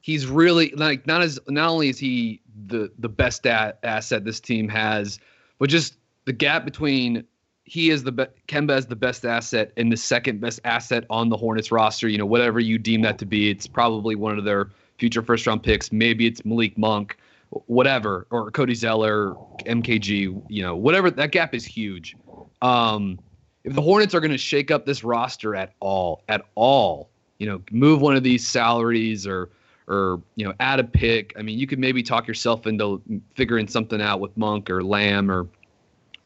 he's 0.00 0.26
really 0.26 0.70
like 0.76 1.06
not 1.06 1.22
as 1.22 1.38
not 1.48 1.70
only 1.70 1.88
is 1.88 1.98
he 1.98 2.40
the 2.66 2.90
the 2.98 3.08
best 3.08 3.46
at, 3.46 3.78
asset 3.82 4.24
this 4.24 4.40
team 4.40 4.68
has, 4.68 5.18
but 5.58 5.70
just 5.70 5.96
the 6.24 6.32
gap 6.32 6.64
between 6.64 7.24
he 7.68 7.90
is 7.90 8.02
the 8.02 8.12
be- 8.12 8.26
Kemba 8.48 8.78
is 8.78 8.86
the 8.86 8.96
best 8.96 9.26
asset 9.26 9.72
and 9.76 9.92
the 9.92 9.96
second 9.96 10.40
best 10.40 10.58
asset 10.64 11.04
on 11.10 11.28
the 11.28 11.36
Hornets 11.36 11.70
roster. 11.70 12.08
You 12.08 12.16
know, 12.16 12.26
whatever 12.26 12.58
you 12.58 12.78
deem 12.78 13.02
that 13.02 13.18
to 13.18 13.26
be, 13.26 13.50
it's 13.50 13.66
probably 13.66 14.14
one 14.14 14.38
of 14.38 14.44
their 14.44 14.70
future 14.96 15.22
first 15.22 15.46
round 15.46 15.62
picks. 15.62 15.92
Maybe 15.92 16.26
it's 16.26 16.44
Malik 16.46 16.78
Monk, 16.78 17.18
whatever, 17.50 18.26
or 18.30 18.50
Cody 18.50 18.74
Zeller, 18.74 19.34
MKG. 19.66 20.42
You 20.48 20.62
know, 20.62 20.76
whatever. 20.76 21.10
That 21.10 21.30
gap 21.30 21.54
is 21.54 21.66
huge. 21.66 22.16
Um, 22.62 23.18
if 23.64 23.74
the 23.74 23.82
Hornets 23.82 24.14
are 24.14 24.20
going 24.20 24.30
to 24.30 24.38
shake 24.38 24.70
up 24.70 24.86
this 24.86 25.04
roster 25.04 25.54
at 25.54 25.74
all, 25.80 26.22
at 26.30 26.46
all, 26.54 27.10
you 27.38 27.46
know, 27.46 27.60
move 27.70 28.00
one 28.00 28.16
of 28.16 28.22
these 28.22 28.46
salaries 28.48 29.26
or 29.26 29.50
or 29.88 30.22
you 30.36 30.46
know 30.46 30.54
add 30.58 30.80
a 30.80 30.84
pick. 30.84 31.34
I 31.38 31.42
mean, 31.42 31.58
you 31.58 31.66
could 31.66 31.78
maybe 31.78 32.02
talk 32.02 32.26
yourself 32.26 32.66
into 32.66 33.02
figuring 33.34 33.68
something 33.68 34.00
out 34.00 34.20
with 34.20 34.34
Monk 34.38 34.70
or 34.70 34.82
Lamb 34.82 35.30
or 35.30 35.46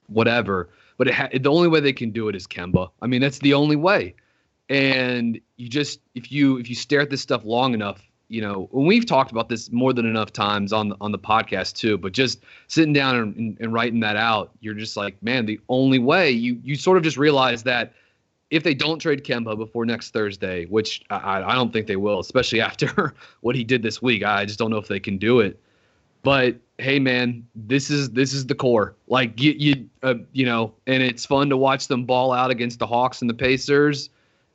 whatever. 0.07 0.69
But 1.03 1.13
ha- 1.13 1.31
the 1.33 1.51
only 1.51 1.67
way 1.67 1.81
they 1.81 1.93
can 1.93 2.13
do 2.13 2.29
it 2.29 2.37
is 2.37 2.47
Kemba. 2.47 2.89
I 3.03 3.09
mean, 3.09 3.21
that's 3.21 3.41
the 3.41 3.55
only 3.55 3.75
way. 3.75 4.15
And 4.69 5.41
you 5.57 5.69
just 5.69 5.99
if 6.15 6.31
you 6.31 6.59
if 6.59 6.69
you 6.71 6.77
stare 6.77 7.01
at 7.01 7.11
this 7.11 7.21
stuff 7.21 7.45
long 7.45 7.75
enough, 7.75 8.09
you 8.29 8.41
know, 8.41 8.69
when 8.71 8.87
we've 8.87 9.05
talked 9.05 9.33
about 9.33 9.49
this 9.49 9.73
more 9.73 9.93
than 9.93 10.07
enough 10.07 10.33
times 10.33 10.73
on 10.73 10.95
on 11.01 11.11
the 11.11 11.19
podcast 11.19 11.75
too, 11.75 11.99
but 11.99 12.13
just 12.13 12.45
sitting 12.69 12.93
down 12.93 13.17
and, 13.17 13.37
and, 13.37 13.57
and 13.59 13.73
writing 13.73 13.99
that 13.99 14.15
out, 14.15 14.53
you're 14.61 14.75
just 14.75 14.97
like, 14.97 15.21
man, 15.25 15.45
the 15.45 15.59
only 15.69 15.99
way 15.99 16.31
you 16.31 16.61
you 16.63 16.77
sort 16.77 16.97
of 16.97 17.03
just 17.03 17.17
realize 17.17 17.65
that 17.65 17.95
if 18.53 18.63
they 18.63 18.73
don't 18.73 19.01
trade 19.01 19.25
Kemba 19.25 19.59
before 19.59 19.85
next 19.85 20.13
Thursday, 20.13 20.67
which 20.67 21.03
I, 21.11 21.43
I 21.43 21.55
don't 21.57 21.73
think 21.73 21.89
they 21.89 21.97
will, 21.97 22.21
especially 22.21 22.61
after 22.71 23.13
what 23.41 23.57
he 23.57 23.65
did 23.65 23.83
this 23.83 24.01
week, 24.01 24.23
I 24.23 24.45
just 24.45 24.61
don't 24.61 24.71
know 24.71 24.77
if 24.77 24.87
they 24.87 25.01
can 25.01 25.19
do 25.19 25.41
it. 25.41 25.59
But 26.23 26.57
hey, 26.79 26.99
man, 26.99 27.47
this 27.55 27.91
is 27.91 28.11
this 28.11 28.33
is 28.33 28.47
the 28.47 28.55
core. 28.55 28.95
Like 29.09 29.41
you 29.41 29.53
you 29.53 29.89
uh, 30.03 30.15
you 30.33 30.47
know, 30.47 30.73
and 30.87 31.03
it's 31.03 31.27
fun 31.27 31.49
to 31.51 31.57
watch 31.57 31.89
them 31.89 32.05
ball 32.05 32.33
out 32.33 32.51
against 32.51 32.79
the 32.79 32.87
Hawks 32.87 33.21
and 33.21 33.31
the 33.31 33.35
Pacers, 33.35 34.11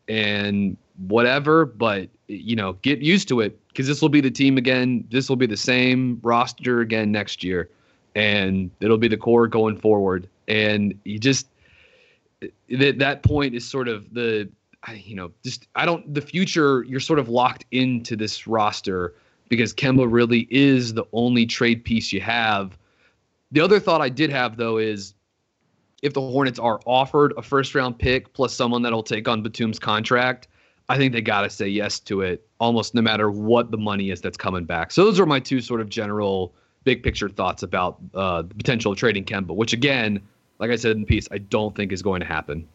and 0.07 0.77
whatever. 1.07 1.65
But 1.65 2.09
you 2.27 2.55
know, 2.55 2.73
get 2.73 2.99
used 2.99 3.27
to 3.29 3.41
it 3.41 3.59
because 3.67 3.87
this 3.87 4.01
will 4.01 4.09
be 4.09 4.21
the 4.21 4.31
team 4.31 4.57
again. 4.57 5.05
This 5.11 5.29
will 5.29 5.35
be 5.35 5.45
the 5.45 5.57
same 5.57 6.19
roster 6.23 6.81
again 6.81 7.11
next 7.11 7.43
year, 7.43 7.69
and 8.15 8.71
it'll 8.79 8.97
be 8.97 9.09
the 9.09 9.17
core 9.17 9.47
going 9.47 9.77
forward. 9.77 10.27
And 10.47 10.97
you 11.03 11.19
just 11.19 11.47
that 12.69 12.99
that 12.99 13.23
point 13.23 13.55
is 13.55 13.67
sort 13.67 13.87
of 13.87 14.13
the 14.13 14.49
you 14.95 15.15
know 15.15 15.31
just 15.43 15.67
I 15.75 15.85
don't 15.85 16.13
the 16.13 16.21
future. 16.21 16.83
You're 16.83 17.01
sort 17.01 17.19
of 17.19 17.27
locked 17.27 17.65
into 17.71 18.15
this 18.15 18.47
roster 18.47 19.15
because 19.49 19.73
Kemba 19.73 20.07
really 20.09 20.47
is 20.49 20.93
the 20.93 21.05
only 21.13 21.45
trade 21.45 21.83
piece 21.83 22.11
you 22.11 22.21
have. 22.21 22.77
The 23.51 23.61
other 23.61 23.79
thought 23.79 24.01
I 24.01 24.09
did 24.09 24.29
have 24.29 24.57
though 24.57 24.77
is 24.77 25.13
if 26.03 26.13
the 26.13 26.21
Hornets 26.21 26.59
are 26.59 26.79
offered 26.85 27.33
a 27.37 27.41
first 27.41 27.73
round 27.73 27.97
pick 27.97 28.33
plus 28.33 28.53
someone 28.53 28.81
that'll 28.81 29.03
take 29.03 29.27
on 29.27 29.41
Batum's 29.41 29.79
contract, 29.79 30.47
I 30.89 30.97
think 30.97 31.13
they 31.13 31.21
got 31.21 31.41
to 31.41 31.49
say 31.49 31.67
yes 31.67 31.99
to 32.01 32.21
it 32.21 32.47
almost 32.59 32.95
no 32.95 33.01
matter 33.01 33.29
what 33.29 33.71
the 33.71 33.77
money 33.77 34.09
is 34.09 34.21
that's 34.21 34.37
coming 34.37 34.65
back. 34.65 34.91
So 34.91 35.03
those 35.03 35.19
are 35.19 35.25
my 35.25 35.39
two 35.39 35.61
sort 35.61 35.81
of 35.81 35.89
general 35.89 36.53
big 36.83 37.03
picture 37.03 37.29
thoughts 37.29 37.63
about 37.63 37.97
uh, 38.13 38.43
the 38.43 38.55
potential 38.55 38.91
of 38.91 38.97
trading 38.97 39.25
Kemba, 39.25 39.55
which 39.55 39.73
again, 39.73 40.21
like 40.59 40.71
I 40.71 40.75
said 40.75 40.91
in 40.91 41.01
the 41.01 41.05
piece, 41.05 41.27
I 41.31 41.39
don't 41.39 41.75
think 41.75 41.91
is 41.91 42.01
going 42.01 42.21
to 42.21 42.25
happen. 42.25 42.67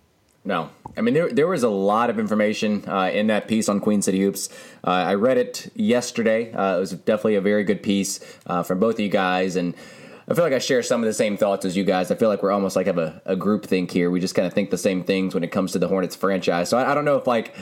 No, 0.45 0.71
I 0.97 1.03
mean 1.03 1.15
there 1.15 1.29
there 1.33 1.47
was 1.47 1.63
a 1.63 1.69
lot 1.69 2.11
of 2.11 2.19
information 2.19 2.85
uh, 2.89 3.11
in 3.13 3.29
that 3.29 3.47
piece 3.47 3.69
on 3.69 3.79
Queen 3.81 4.03
City 4.03 4.21
Hoops. 4.21 4.49
Uh, 4.85 4.91
I 4.91 5.15
read 5.15 5.39
it 5.39 5.71
yesterday. 5.77 6.53
Uh, 6.53 6.77
it 6.77 6.81
was 6.81 6.91
definitely 6.93 7.37
a 7.37 7.41
very 7.41 7.63
good 7.63 7.83
piece 7.83 8.19
uh, 8.47 8.63
from 8.65 8.81
both 8.81 8.95
of 8.97 9.01
you 9.01 9.09
guys, 9.09 9.55
and 9.55 9.75
I 10.29 10.35
feel 10.35 10.43
like 10.43 10.53
I 10.53 10.59
share 10.59 10.83
some 10.83 11.01
of 11.01 11.07
the 11.07 11.13
same 11.15 11.37
thoughts 11.37 11.65
as 11.65 11.77
you 11.77 11.85
guys. 11.85 12.11
I 12.11 12.17
feel 12.17 12.29
like 12.29 12.43
we're 12.43 12.51
almost 12.51 12.75
like 12.75 12.87
have 12.87 12.99
a, 12.99 13.23
a 13.25 13.37
group 13.37 13.67
think 13.67 13.93
here. 13.93 14.11
We 14.11 14.19
just 14.19 14.35
kind 14.35 14.47
of 14.47 14.53
think 14.53 14.71
the 14.71 14.79
same 14.79 15.05
things 15.05 15.33
when 15.33 15.45
it 15.45 15.53
comes 15.53 15.73
to 15.73 15.79
the 15.79 15.87
Hornets 15.87 16.17
franchise. 16.17 16.69
So 16.69 16.77
I, 16.77 16.91
I 16.91 16.95
don't 16.95 17.05
know 17.05 17.17
if 17.17 17.27
like 17.29 17.55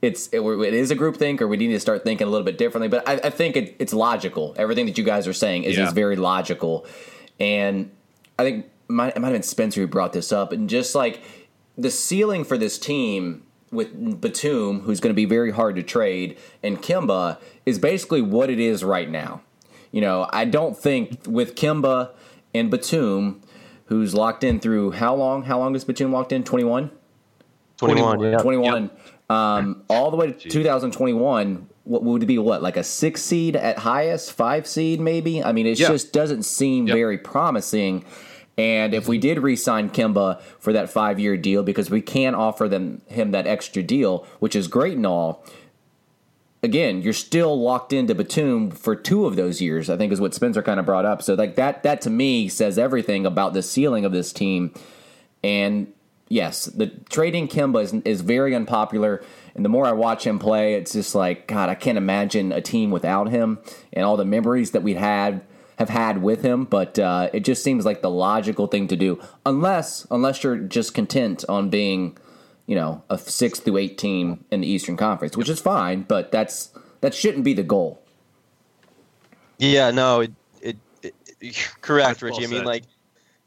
it's 0.00 0.28
it, 0.28 0.40
it 0.40 0.74
is 0.74 0.92
a 0.92 0.94
group 0.94 1.16
think 1.16 1.42
or 1.42 1.48
we 1.48 1.56
need 1.56 1.68
to 1.68 1.80
start 1.80 2.04
thinking 2.04 2.28
a 2.28 2.30
little 2.30 2.44
bit 2.44 2.58
differently. 2.58 2.86
But 2.88 3.08
I, 3.08 3.14
I 3.14 3.30
think 3.30 3.56
it, 3.56 3.74
it's 3.80 3.92
logical. 3.92 4.54
Everything 4.56 4.86
that 4.86 4.96
you 4.96 5.02
guys 5.04 5.26
are 5.26 5.32
saying 5.32 5.64
is, 5.64 5.76
Yeah. 5.76 5.88
is 5.88 5.92
very 5.92 6.14
logical, 6.14 6.86
and 7.40 7.90
I 8.38 8.44
think 8.44 8.66
might, 8.86 9.16
it 9.16 9.20
might 9.20 9.28
have 9.28 9.34
been 9.34 9.42
Spencer 9.42 9.80
who 9.80 9.86
brought 9.88 10.12
this 10.12 10.30
up, 10.32 10.52
and 10.52 10.68
just 10.70 10.94
like 10.94 11.20
the 11.80 11.90
ceiling 11.90 12.44
for 12.44 12.58
this 12.58 12.78
team 12.78 13.42
with 13.72 14.20
Batum, 14.20 14.80
who's 14.80 15.00
going 15.00 15.10
to 15.10 15.16
be 15.16 15.24
very 15.24 15.52
hard 15.52 15.76
to 15.76 15.82
trade, 15.82 16.36
and 16.62 16.82
Kemba 16.82 17.38
is 17.64 17.78
basically 17.78 18.20
what 18.20 18.50
it 18.50 18.58
is 18.58 18.82
right 18.82 19.08
now. 19.08 19.42
You 19.92 20.00
know, 20.00 20.28
I 20.32 20.44
don't 20.44 20.76
think 20.76 21.20
with 21.26 21.54
Kemba 21.54 22.10
and 22.54 22.70
Batum, 22.70 23.40
who's 23.86 24.14
locked 24.14 24.44
in 24.44 24.60
through 24.60 24.92
how 24.92 25.14
long? 25.14 25.44
How 25.44 25.58
long 25.58 25.74
is 25.74 25.84
Batum 25.84 26.12
locked 26.12 26.32
in? 26.32 26.44
21? 26.44 26.90
21, 27.78 28.20
yeah. 28.20 28.38
21. 28.38 28.90
Um, 29.28 29.84
all 29.88 30.10
the 30.10 30.16
way 30.16 30.32
to 30.32 30.48
2021. 30.48 31.68
What 31.84 32.02
would 32.04 32.22
it 32.22 32.26
be? 32.26 32.38
What 32.38 32.62
like 32.62 32.76
a 32.76 32.84
six 32.84 33.22
seed 33.22 33.56
at 33.56 33.78
highest, 33.78 34.32
five 34.32 34.66
seed 34.66 35.00
maybe? 35.00 35.42
I 35.42 35.52
mean, 35.52 35.66
it 35.66 35.76
just 35.76 36.12
doesn't 36.12 36.42
seem 36.44 36.86
Yep. 36.86 36.94
very 36.94 37.18
promising. 37.18 38.04
And 38.60 38.92
if 38.92 39.08
we 39.08 39.16
did 39.16 39.38
re-sign 39.38 39.88
Kemba 39.88 40.38
for 40.58 40.74
that 40.74 40.90
five-year 40.90 41.38
deal, 41.38 41.62
because 41.62 41.88
we 41.88 42.02
can 42.02 42.34
offer 42.34 42.68
them 42.68 43.00
him 43.06 43.30
that 43.30 43.46
extra 43.46 43.82
deal, 43.82 44.26
which 44.38 44.54
is 44.54 44.68
great 44.68 44.98
and 44.98 45.06
all. 45.06 45.42
Again, 46.62 47.00
you're 47.00 47.14
still 47.14 47.58
locked 47.58 47.94
into 47.94 48.14
Batum 48.14 48.70
for 48.70 48.94
two 48.94 49.24
of 49.24 49.34
those 49.34 49.62
years. 49.62 49.88
I 49.88 49.96
think 49.96 50.12
is 50.12 50.20
what 50.20 50.34
Spencer 50.34 50.62
kind 50.62 50.78
of 50.78 50.84
brought 50.84 51.06
up. 51.06 51.22
So 51.22 51.32
like 51.32 51.54
that, 51.54 51.82
that 51.84 52.02
to 52.02 52.10
me 52.10 52.50
says 52.50 52.76
everything 52.78 53.24
about 53.24 53.54
the 53.54 53.62
ceiling 53.62 54.04
of 54.04 54.12
this 54.12 54.30
team. 54.30 54.74
And 55.42 55.90
yes, 56.28 56.66
the 56.66 56.88
trading 57.08 57.48
Kemba 57.48 57.82
is, 57.82 57.94
is 58.04 58.20
very 58.20 58.54
unpopular. 58.54 59.24
And 59.54 59.64
the 59.64 59.70
more 59.70 59.86
I 59.86 59.92
watch 59.92 60.26
him 60.26 60.38
play, 60.38 60.74
it's 60.74 60.92
just 60.92 61.14
like 61.14 61.46
God. 61.46 61.70
I 61.70 61.74
can't 61.76 61.96
imagine 61.96 62.52
a 62.52 62.60
team 62.60 62.90
without 62.90 63.30
him 63.30 63.58
and 63.90 64.04
all 64.04 64.18
the 64.18 64.26
memories 64.26 64.72
that 64.72 64.82
we 64.82 64.94
had 64.94 65.40
have 65.80 65.88
had 65.88 66.22
with 66.22 66.42
him. 66.42 66.66
But 66.66 66.98
uh, 66.98 67.30
it 67.32 67.40
just 67.40 67.64
seems 67.64 67.84
like 67.86 68.02
the 68.02 68.10
logical 68.10 68.66
thing 68.66 68.86
to 68.88 68.96
do, 68.96 69.20
unless 69.44 70.06
unless 70.10 70.44
you're 70.44 70.58
just 70.58 70.94
content 70.94 71.44
on 71.48 71.70
being, 71.70 72.16
you 72.66 72.76
know, 72.76 73.02
a 73.08 73.16
six 73.18 73.58
through 73.58 73.78
eight 73.78 73.96
team 73.98 74.44
in 74.50 74.60
the 74.60 74.68
Eastern 74.68 74.96
Conference, 74.96 75.36
which 75.36 75.48
is 75.48 75.58
fine. 75.58 76.02
But 76.02 76.30
that's 76.30 76.70
that 77.00 77.14
shouldn't 77.14 77.44
be 77.44 77.54
the 77.54 77.62
goal. 77.62 78.00
Yeah, 79.58 79.90
no, 79.90 80.20
it, 80.20 80.32
it, 80.60 80.76
it, 81.02 81.72
correct, 81.80 82.20
That's 82.20 82.22
well 82.22 82.30
Richie. 82.32 82.44
I 82.44 82.58
mean, 82.58 82.64
like, 82.64 82.84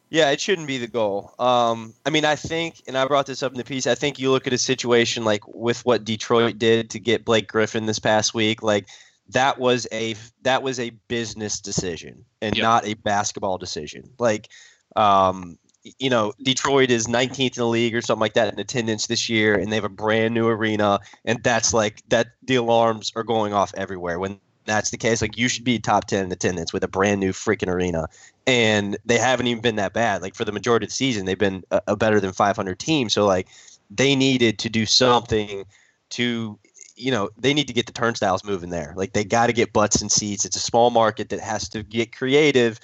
yeah, 0.09 0.29
it 0.29 0.41
shouldn't 0.41 0.67
be 0.67 0.77
the 0.77 0.87
goal. 0.87 1.33
Um, 1.39 1.93
I 2.05 2.11
mean, 2.11 2.25
I 2.25 2.35
think, 2.35 2.81
and 2.87 2.95
I 2.97 3.05
brought 3.07 3.25
this 3.25 3.41
up 3.41 3.51
in 3.51 3.57
the 3.57 3.63
piece. 3.63 3.87
I 3.87 3.95
think 3.95 4.19
you 4.19 4.31
look 4.31 4.45
at 4.45 4.53
a 4.53 4.59
situation 4.59 5.23
like 5.23 5.47
with 5.47 5.85
what 5.85 6.03
Detroit 6.03 6.59
did 6.59 6.91
to 6.91 6.99
get 6.99 7.25
Blake 7.25 7.47
Griffin 7.47 7.85
this 7.87 7.99
past 7.99 8.33
week, 8.33 8.61
like 8.61 8.87
that 9.33 9.59
was 9.59 9.87
a 9.91 10.15
that 10.43 10.63
was 10.63 10.79
a 10.79 10.91
business 11.07 11.59
decision 11.59 12.23
and 12.41 12.55
Yep. 12.55 12.63
not 12.63 12.87
a 12.87 12.93
basketball 12.95 13.57
decision. 13.57 14.09
Like, 14.17 14.49
um, 14.95 15.57
you 15.99 16.09
know, 16.09 16.33
Detroit 16.41 16.89
is 16.89 17.07
19th 17.07 17.57
in 17.57 17.61
the 17.61 17.67
league 17.67 17.93
or 17.93 18.01
something 18.01 18.21
like 18.21 18.33
that 18.33 18.53
in 18.53 18.59
attendance 18.59 19.07
this 19.07 19.27
year, 19.29 19.55
and 19.55 19.71
they 19.71 19.75
have 19.75 19.83
a 19.83 19.89
brand 19.89 20.33
new 20.33 20.47
arena, 20.47 20.99
and 21.25 21.43
that's 21.43 21.73
like 21.73 22.01
that. 22.09 22.27
The 22.43 22.55
alarms 22.55 23.11
are 23.15 23.23
going 23.23 23.53
off 23.53 23.73
everywhere 23.75 24.19
when 24.19 24.39
that's 24.65 24.91
the 24.91 24.97
case. 24.97 25.21
Like, 25.21 25.37
you 25.37 25.49
should 25.49 25.65
be 25.65 25.77
top 25.77 26.05
10 26.05 26.25
in 26.25 26.31
attendance 26.31 26.71
with 26.71 26.83
a 26.83 26.87
brand 26.87 27.19
new 27.19 27.33
freaking 27.33 27.67
arena, 27.67 28.07
and 28.47 28.97
they 29.05 29.17
haven't 29.17 29.47
even 29.47 29.61
been 29.61 29.75
that 29.75 29.93
bad. 29.93 30.21
Like 30.21 30.35
for 30.35 30.45
the 30.45 30.53
majority 30.53 30.85
of 30.85 30.89
the 30.89 30.95
season, 30.95 31.25
they've 31.25 31.37
been 31.37 31.63
a, 31.71 31.81
a 31.87 31.95
better 31.97 32.21
than 32.21 32.31
500 32.31 32.79
team. 32.79 33.09
So 33.09 33.25
like, 33.25 33.49
they 33.89 34.15
needed 34.15 34.59
to 34.59 34.69
do 34.69 34.85
something 34.85 35.65
to 36.11 36.57
you 36.95 37.11
know 37.11 37.29
they 37.37 37.53
need 37.53 37.67
to 37.67 37.73
get 37.73 37.85
the 37.85 37.91
turnstiles 37.91 38.43
moving 38.43 38.69
there. 38.69 38.93
Like 38.95 39.13
they 39.13 39.23
got 39.23 39.47
to 39.47 39.53
get 39.53 39.73
butts 39.73 40.01
and 40.01 40.11
seats. 40.11 40.45
It's 40.45 40.55
a 40.55 40.59
small 40.59 40.89
market 40.89 41.29
that 41.29 41.39
has 41.39 41.69
to 41.69 41.83
get 41.83 42.15
creative 42.15 42.79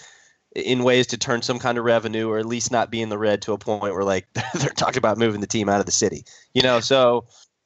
in 0.56 0.84
ways 0.84 1.06
to 1.08 1.18
turn 1.18 1.42
some 1.42 1.60
kind 1.60 1.78
of 1.78 1.84
revenue 1.84 2.28
or 2.28 2.40
at 2.40 2.46
least 2.46 2.72
not 2.72 2.90
be 2.90 3.02
in 3.02 3.10
the 3.10 3.18
red 3.18 3.42
to 3.44 3.54
a 3.54 3.58
point 3.58 3.94
where 3.94 4.04
like 4.04 4.28
they're 4.56 4.70
talking 4.72 4.98
about 4.98 5.18
moving 5.18 5.42
the 5.42 5.48
team 5.48 5.70
out 5.70 5.80
of 5.80 5.86
the 5.86 5.92
city 5.92 6.26
you 6.54 6.62
know? 6.62 6.80
So 6.80 7.26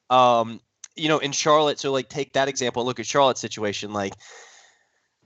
um 0.10 0.60
you 0.96 1.08
know 1.08 1.18
in 1.20 1.32
charlotte 1.32 1.80
so 1.80 1.92
like 1.92 2.10
take 2.10 2.34
that 2.34 2.48
example 2.48 2.86
look 2.86 3.00
at 3.00 3.06
charlotte's 3.06 3.40
situation 3.40 3.94
like 3.94 4.14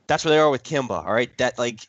that's 0.05 0.23
where 0.23 0.33
they 0.33 0.39
are 0.39 0.51
with 0.51 0.63
kemba 0.63 1.03
all 1.03 1.13
right? 1.13 1.35
That 1.39 1.57
like 1.57 1.87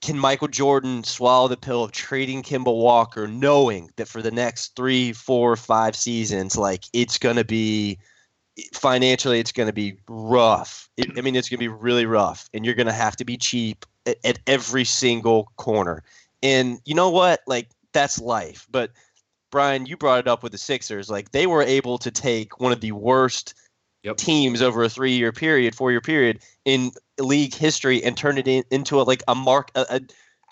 can 0.00 0.18
Michael 0.18 0.48
Jordan 0.48 1.04
swallow 1.04 1.48
the 1.48 1.56
pill 1.56 1.84
of 1.84 1.92
trading 1.92 2.42
kemba 2.42 2.74
Walker, 2.74 3.28
knowing 3.28 3.90
that 3.96 4.08
for 4.08 4.22
the 4.22 4.30
next 4.30 4.74
three, 4.74 5.12
four, 5.12 5.54
five 5.54 5.94
seasons, 5.94 6.56
like 6.56 6.84
it's 6.94 7.18
to 7.18 7.44
be 7.44 7.98
financially, 8.72 9.40
it's 9.40 9.52
going 9.52 9.66
to 9.66 9.72
be 9.72 9.96
rough. 10.08 10.88
It, 10.96 11.18
I 11.18 11.20
mean, 11.20 11.36
it's 11.36 11.48
going 11.48 11.58
to 11.58 11.64
be 11.64 11.68
really 11.68 12.06
rough, 12.06 12.48
and 12.54 12.64
you're 12.64 12.74
going 12.74 12.86
to 12.86 12.92
have 12.92 13.16
to 13.16 13.24
be 13.24 13.36
cheap 13.36 13.84
at, 14.06 14.16
at 14.24 14.38
every 14.46 14.84
single 14.84 15.50
corner. 15.56 16.02
And 16.42 16.80
you 16.84 16.94
know 16.94 17.10
what? 17.10 17.40
Like 17.46 17.68
that's 17.92 18.20
life. 18.20 18.66
But 18.70 18.92
Brian, 19.50 19.86
you 19.86 19.96
brought 19.96 20.20
it 20.20 20.28
up 20.28 20.42
with 20.42 20.52
the 20.52 20.58
Sixers. 20.58 21.10
Like 21.10 21.32
they 21.32 21.46
were 21.46 21.62
able 21.62 21.98
to 21.98 22.10
take 22.10 22.60
one 22.60 22.72
of 22.72 22.80
the 22.80 22.92
worst 22.92 23.54
Yep. 24.02 24.18
teams 24.18 24.62
over 24.62 24.84
a 24.84 24.88
three-year 24.88 25.32
period, 25.32 25.74
four-year 25.74 26.00
period 26.00 26.38
in 26.64 26.92
league 27.18 27.52
history, 27.52 28.04
and 28.04 28.16
turn 28.16 28.38
it 28.38 28.46
in, 28.46 28.62
into 28.70 29.00
a 29.00 29.02
like 29.02 29.24
a 29.26 29.34
mark, 29.34 29.72
a, 29.74 29.84
a 29.90 30.00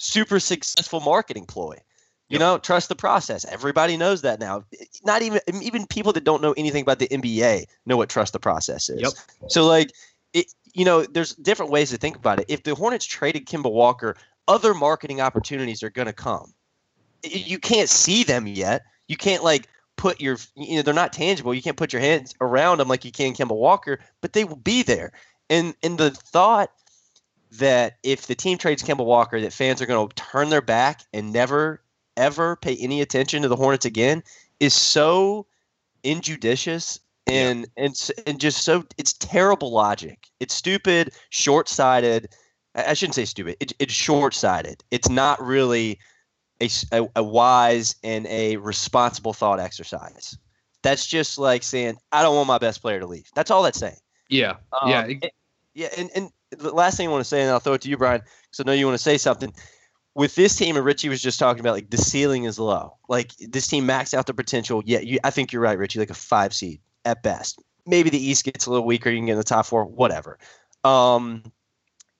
super 0.00 0.40
successful 0.40 0.98
marketing 0.98 1.46
ploy. 1.46 1.76
You 2.28 2.34
Yep. 2.34 2.40
know, 2.40 2.58
trust 2.58 2.88
the 2.88 2.96
process. 2.96 3.44
Everybody 3.44 3.98
knows 3.98 4.22
that 4.22 4.40
now. 4.40 4.64
Not 5.04 5.20
even 5.22 5.40
even 5.60 5.86
people 5.86 6.12
that 6.14 6.24
don't 6.24 6.40
know 6.40 6.54
anything 6.56 6.82
about 6.82 6.98
the 6.98 7.08
NBA 7.08 7.66
know 7.84 7.98
what 7.98 8.08
trust 8.08 8.32
the 8.32 8.40
process 8.40 8.88
is. 8.88 9.02
Yep. 9.02 9.12
So 9.50 9.66
like, 9.66 9.92
it 10.32 10.46
you 10.72 10.84
know, 10.86 11.02
there's 11.02 11.34
different 11.34 11.70
ways 11.70 11.90
to 11.90 11.98
think 11.98 12.16
about 12.16 12.40
it. 12.40 12.46
If 12.48 12.62
the 12.62 12.74
Hornets 12.74 13.04
traded 13.04 13.46
Kemba 13.46 13.70
Walker, 13.70 14.16
other 14.48 14.72
marketing 14.72 15.20
opportunities 15.20 15.82
are 15.82 15.90
going 15.90 16.06
to 16.06 16.14
come. 16.14 16.54
You 17.22 17.58
can't 17.58 17.88
see 17.90 18.24
them 18.24 18.46
yet. 18.46 18.82
You 19.06 19.16
can't 19.16 19.44
like 19.44 19.68
put 19.96 20.20
your 20.20 20.38
you 20.56 20.76
know 20.76 20.82
they're 20.82 20.94
not 20.94 21.12
tangible. 21.12 21.54
You 21.54 21.62
can't 21.62 21.76
put 21.76 21.92
your 21.92 22.00
hands 22.00 22.34
around 22.40 22.78
them 22.78 22.88
like 22.88 23.04
you 23.04 23.12
can 23.12 23.34
Kemba 23.34 23.54
Walker, 23.54 24.00
but 24.22 24.32
they 24.32 24.44
will 24.44 24.56
be 24.56 24.82
there. 24.82 25.12
And 25.50 25.74
and 25.82 25.98
the 25.98 26.10
thought 26.10 26.70
that 27.52 27.98
if 28.02 28.26
the 28.26 28.34
team 28.34 28.58
trades 28.58 28.82
Kemba 28.82 29.04
Walker, 29.04 29.40
that 29.40 29.52
fans 29.52 29.80
are 29.80 29.86
going 29.86 30.08
to 30.08 30.14
turn 30.14 30.48
their 30.50 30.62
back 30.62 31.02
and 31.12 31.32
never 31.32 31.80
ever 32.16 32.56
pay 32.56 32.76
any 32.76 33.00
attention 33.00 33.42
to 33.42 33.48
the 33.48 33.56
Hornets 33.56 33.84
again 33.84 34.22
is 34.60 34.74
so 34.74 35.46
injudicious 36.02 37.00
and 37.26 37.66
and 37.76 38.10
and 38.26 38.38
just 38.38 38.62
so 38.64 38.84
it's 38.98 39.14
terrible 39.14 39.72
logic. 39.72 40.28
It's 40.40 40.54
stupid, 40.54 41.12
short-sighted. 41.30 42.28
I 42.74 42.90
I 42.90 42.94
shouldn't 42.94 43.14
say 43.14 43.24
stupid. 43.24 43.56
It, 43.60 43.72
it's 43.78 43.94
short-sighted. 43.94 44.84
It's 44.90 45.08
not 45.08 45.42
really 45.42 45.98
a 46.60 46.68
a 47.16 47.22
wise 47.22 47.96
and 48.04 48.26
a 48.26 48.56
responsible 48.58 49.32
thought 49.32 49.58
exercise. 49.58 50.36
That's 50.82 51.06
just 51.06 51.38
like 51.38 51.62
saying 51.62 51.96
I 52.12 52.22
don't 52.22 52.36
want 52.36 52.46
my 52.48 52.58
best 52.58 52.82
player 52.82 53.00
to 53.00 53.06
leave. 53.06 53.28
That's 53.34 53.50
all 53.50 53.62
that's 53.62 53.78
saying. 53.78 53.96
Yeah, 54.28 54.56
Um, 54.80 54.90
yeah, 54.90 55.04
and- 55.04 55.30
yeah, 55.74 55.88
and, 55.96 56.10
and 56.14 56.30
the 56.50 56.72
last 56.72 56.96
thing 56.96 57.08
I 57.08 57.10
want 57.10 57.22
to 57.22 57.28
say, 57.28 57.40
and 57.42 57.50
I'll 57.50 57.58
throw 57.58 57.72
it 57.72 57.80
to 57.82 57.88
you, 57.88 57.96
Brian, 57.96 58.20
because 58.20 58.60
I 58.60 58.62
know 58.64 58.72
you 58.72 58.86
want 58.86 58.96
to 58.96 59.02
say 59.02 59.18
something. 59.18 59.52
With 60.14 60.36
this 60.36 60.54
team, 60.54 60.76
and 60.76 60.84
Richie 60.84 61.08
was 61.08 61.20
just 61.20 61.38
talking 61.40 61.60
about, 61.60 61.74
like 61.74 61.90
the 61.90 61.96
ceiling 61.96 62.44
is 62.44 62.58
low. 62.58 62.96
Like 63.08 63.34
this 63.36 63.66
team 63.66 63.86
maxed 63.86 64.14
out 64.14 64.26
the 64.26 64.34
potential. 64.34 64.82
Yeah, 64.84 65.00
you, 65.00 65.18
I 65.24 65.30
think 65.30 65.52
you're 65.52 65.62
right, 65.62 65.78
Richie. 65.78 65.98
Like 65.98 66.10
a 66.10 66.14
five 66.14 66.54
seed 66.54 66.80
at 67.04 67.22
best. 67.22 67.60
Maybe 67.86 68.10
the 68.10 68.24
East 68.24 68.44
gets 68.44 68.66
a 68.66 68.70
little 68.70 68.86
weaker. 68.86 69.10
You 69.10 69.18
can 69.18 69.26
get 69.26 69.32
in 69.32 69.38
the 69.38 69.44
top 69.44 69.66
four, 69.66 69.84
whatever. 69.84 70.38
Um, 70.84 71.42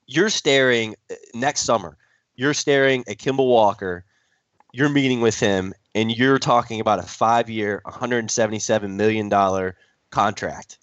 you're 0.07 0.29
staring 0.29 0.97
uh, 1.11 1.15
next 1.35 1.61
summer. 1.61 1.97
You're 2.35 2.55
staring 2.55 3.05
at 3.07 3.19
Kemba 3.19 3.47
Walker. 3.47 4.05
You're 4.73 4.89
meeting 4.89 5.21
with 5.21 5.39
him, 5.39 5.73
and 5.95 6.11
you're 6.11 6.41
talking 6.41 6.81
about 6.81 6.99
a 6.99 7.03
five-year, 7.03 7.81
177 7.85 8.97
million 8.97 9.29
dollar 9.29 9.77
contract 10.11 10.79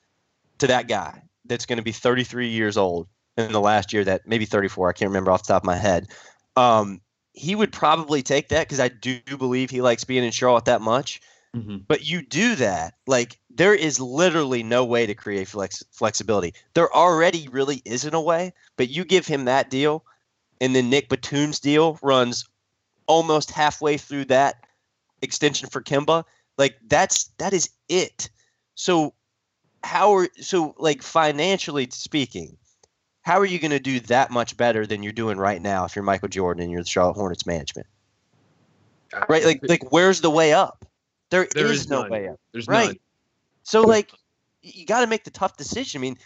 to 0.60 0.68
that 0.68 0.88
guy 0.88 1.22
that's 1.46 1.66
going 1.66 1.78
to 1.78 1.84
be 1.84 1.92
33 1.92 2.48
years 2.48 2.78
old 2.78 3.08
in 3.38 3.52
the 3.52 3.60
last 3.60 3.94
year 3.94 4.04
that 4.04 4.28
maybe 4.28 4.46
34 4.46 4.90
i 4.90 4.94
can't 4.94 5.10
remember 5.10 5.32
off 5.32 5.44
the 5.44 5.54
top 5.54 5.64
of 5.64 5.66
my 5.66 5.76
head 5.76 6.08
um, 6.56 7.02
he 7.34 7.56
would 7.56 7.72
probably 7.72 8.22
take 8.22 8.50
that 8.50 8.68
because 8.68 8.80
i 8.80 8.88
do 8.90 9.20
believe 9.38 9.70
he 9.70 9.82
likes 9.82 10.04
being 10.04 10.24
in 10.24 10.32
charlotte 10.32 10.66
that 10.66 10.82
much. 10.82 11.22
Mhm. 11.56 11.86
but 11.88 12.06
you 12.06 12.22
do 12.22 12.56
that 12.56 12.94
like 13.08 13.38
there 13.50 13.74
is 13.76 14.00
literally 14.00 14.64
no 14.64 14.86
way 14.86 15.06
to 15.06 15.14
create 15.14 15.50
flex- 15.50 15.84
flexibility. 15.92 16.54
There 16.74 16.94
already 16.96 17.50
really 17.50 17.82
isn't 17.86 18.14
a 18.14 18.22
way 18.22 18.54
but 18.78 18.90
you 18.90 19.04
give 19.04 19.28
him 19.28 19.46
that 19.46 19.70
deal 19.70 20.06
and 20.62 20.74
then 20.76 20.90
nick 20.90 21.10
batum's 21.10 21.60
deal 21.60 22.00
runs 22.02 22.48
almost 23.08 23.52
halfway 23.52 23.98
through 23.98 24.26
that 24.26 24.64
extension 25.22 25.68
for 25.70 25.82
kemba 25.82 26.24
like 26.58 26.78
that's 26.88 27.32
that 27.38 27.54
is 27.54 27.70
it. 27.90 28.30
So 28.76 29.14
how 29.84 30.14
are 30.16 30.30
so 30.40 30.76
like 30.78 31.02
financially 31.02 31.88
speaking 31.92 32.58
how 33.22 33.40
are 33.40 33.46
you 33.46 33.60
going 33.60 33.72
to 33.72 33.80
do 33.80 34.00
that 34.02 34.32
much 34.32 34.58
better 34.58 34.86
than 34.86 35.04
you're 35.04 35.14
doing 35.14 35.38
right 35.38 35.62
now 35.62 35.86
if 35.86 35.96
you're 35.96 36.04
michael 36.04 36.28
jordan 36.28 36.64
and 36.64 36.72
you're 36.72 36.82
the 36.82 36.90
charlotte 36.90 37.14
hornets 37.14 37.46
management? 37.46 37.88
Right 39.28 39.44
like 39.44 39.60
like 39.68 39.92
where's 39.92 40.22
the 40.22 40.30
way 40.30 40.54
up? 40.54 40.86
There 41.30 41.48
is, 41.56 41.82
is 41.82 41.90
no 41.90 42.02
none. 42.02 42.12
way 42.12 42.28
up. 42.30 42.40
There's 42.52 42.68
right. 42.68 42.88
none. 42.88 43.00
so 43.64 43.82
like 43.82 44.12
you 44.62 44.86
got 44.86 45.02
to 45.02 45.08
make 45.08 45.24
the 45.24 45.32
tough 45.32 45.58
decision. 45.58 46.00
I 46.00 46.02
mean 46.02 46.18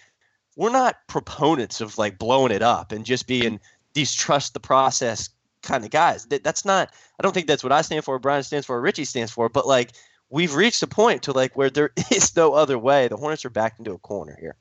we're 0.56 0.72
not 0.72 0.96
proponents 1.08 1.82
of 1.82 1.98
like 1.98 2.18
blowing 2.18 2.52
it 2.52 2.62
up 2.62 2.92
and 2.92 3.06
just 3.06 3.28
being 3.28 3.60
distrust 3.94 4.54
the 4.54 4.60
process 4.60 5.30
kind 5.64 5.84
of 5.84 5.90
guys. 5.90 6.26
That, 6.28 6.44
that's 6.44 6.64
not 6.64 6.94
i 7.20 7.24
don't 7.24 7.34
think 7.34 7.48
that's 7.48 7.64
what 7.64 7.72
i 7.72 7.82
stand 7.82 8.06
for 8.06 8.20
brian 8.20 8.44
stands 8.44 8.68
for 8.68 8.80
richie 8.80 9.06
stands 9.06 9.32
for 9.32 9.50
but 9.50 9.66
like 9.66 9.94
we've 10.30 10.54
reached 10.54 10.84
a 10.84 10.88
point 10.88 11.24
to 11.24 11.32
like 11.32 11.58
where 11.58 11.70
there 11.70 11.92
is 12.12 12.36
no 12.36 12.54
other 12.54 12.78
way. 12.78 13.08
The 13.08 13.18
hornets 13.18 13.46
are 13.46 13.50
backed 13.50 13.80
into 13.80 13.94
a 13.94 13.98
corner 13.98 14.38
here 14.40 14.56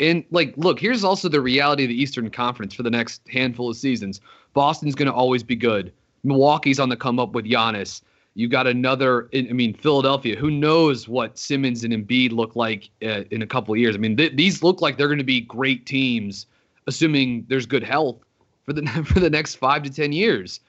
And 0.00 0.24
like, 0.30 0.54
look, 0.56 0.78
here's 0.78 1.04
also 1.04 1.28
the 1.28 1.40
reality 1.40 1.84
of 1.84 1.88
the 1.88 2.00
Eastern 2.00 2.30
Conference 2.30 2.74
for 2.74 2.82
the 2.82 2.90
next 2.90 3.22
handful 3.28 3.68
of 3.70 3.76
seasons. 3.76 4.20
Boston's 4.54 4.94
going 4.94 5.06
to 5.06 5.12
always 5.12 5.42
be 5.42 5.56
good. 5.56 5.92
Milwaukee's 6.24 6.78
on 6.78 6.88
the 6.88 6.96
come 6.96 7.18
up 7.18 7.32
with 7.32 7.44
Giannis. 7.44 8.02
You 8.34 8.48
got 8.48 8.66
another. 8.66 9.28
I 9.34 9.42
mean, 9.42 9.74
Philadelphia. 9.74 10.36
Who 10.36 10.50
knows 10.50 11.08
what 11.08 11.38
Simmons 11.38 11.82
and 11.82 11.92
Embiid 11.92 12.30
look 12.30 12.54
like 12.54 12.88
uh, 13.02 13.24
in 13.30 13.42
a 13.42 13.46
couple 13.46 13.74
of 13.74 13.80
years? 13.80 13.96
I 13.96 13.98
mean, 13.98 14.16
th- 14.16 14.36
these 14.36 14.62
look 14.62 14.80
like 14.80 14.96
they're 14.96 15.08
going 15.08 15.18
to 15.18 15.24
be 15.24 15.40
great 15.40 15.86
teams, 15.86 16.46
assuming 16.86 17.46
there's 17.48 17.66
good 17.66 17.82
health 17.82 18.16
for 18.64 18.72
the 18.72 18.86
for 19.06 19.18
the 19.18 19.30
next 19.30 19.56
five 19.56 19.82
to 19.82 19.90
ten 19.90 20.12
years. 20.12 20.60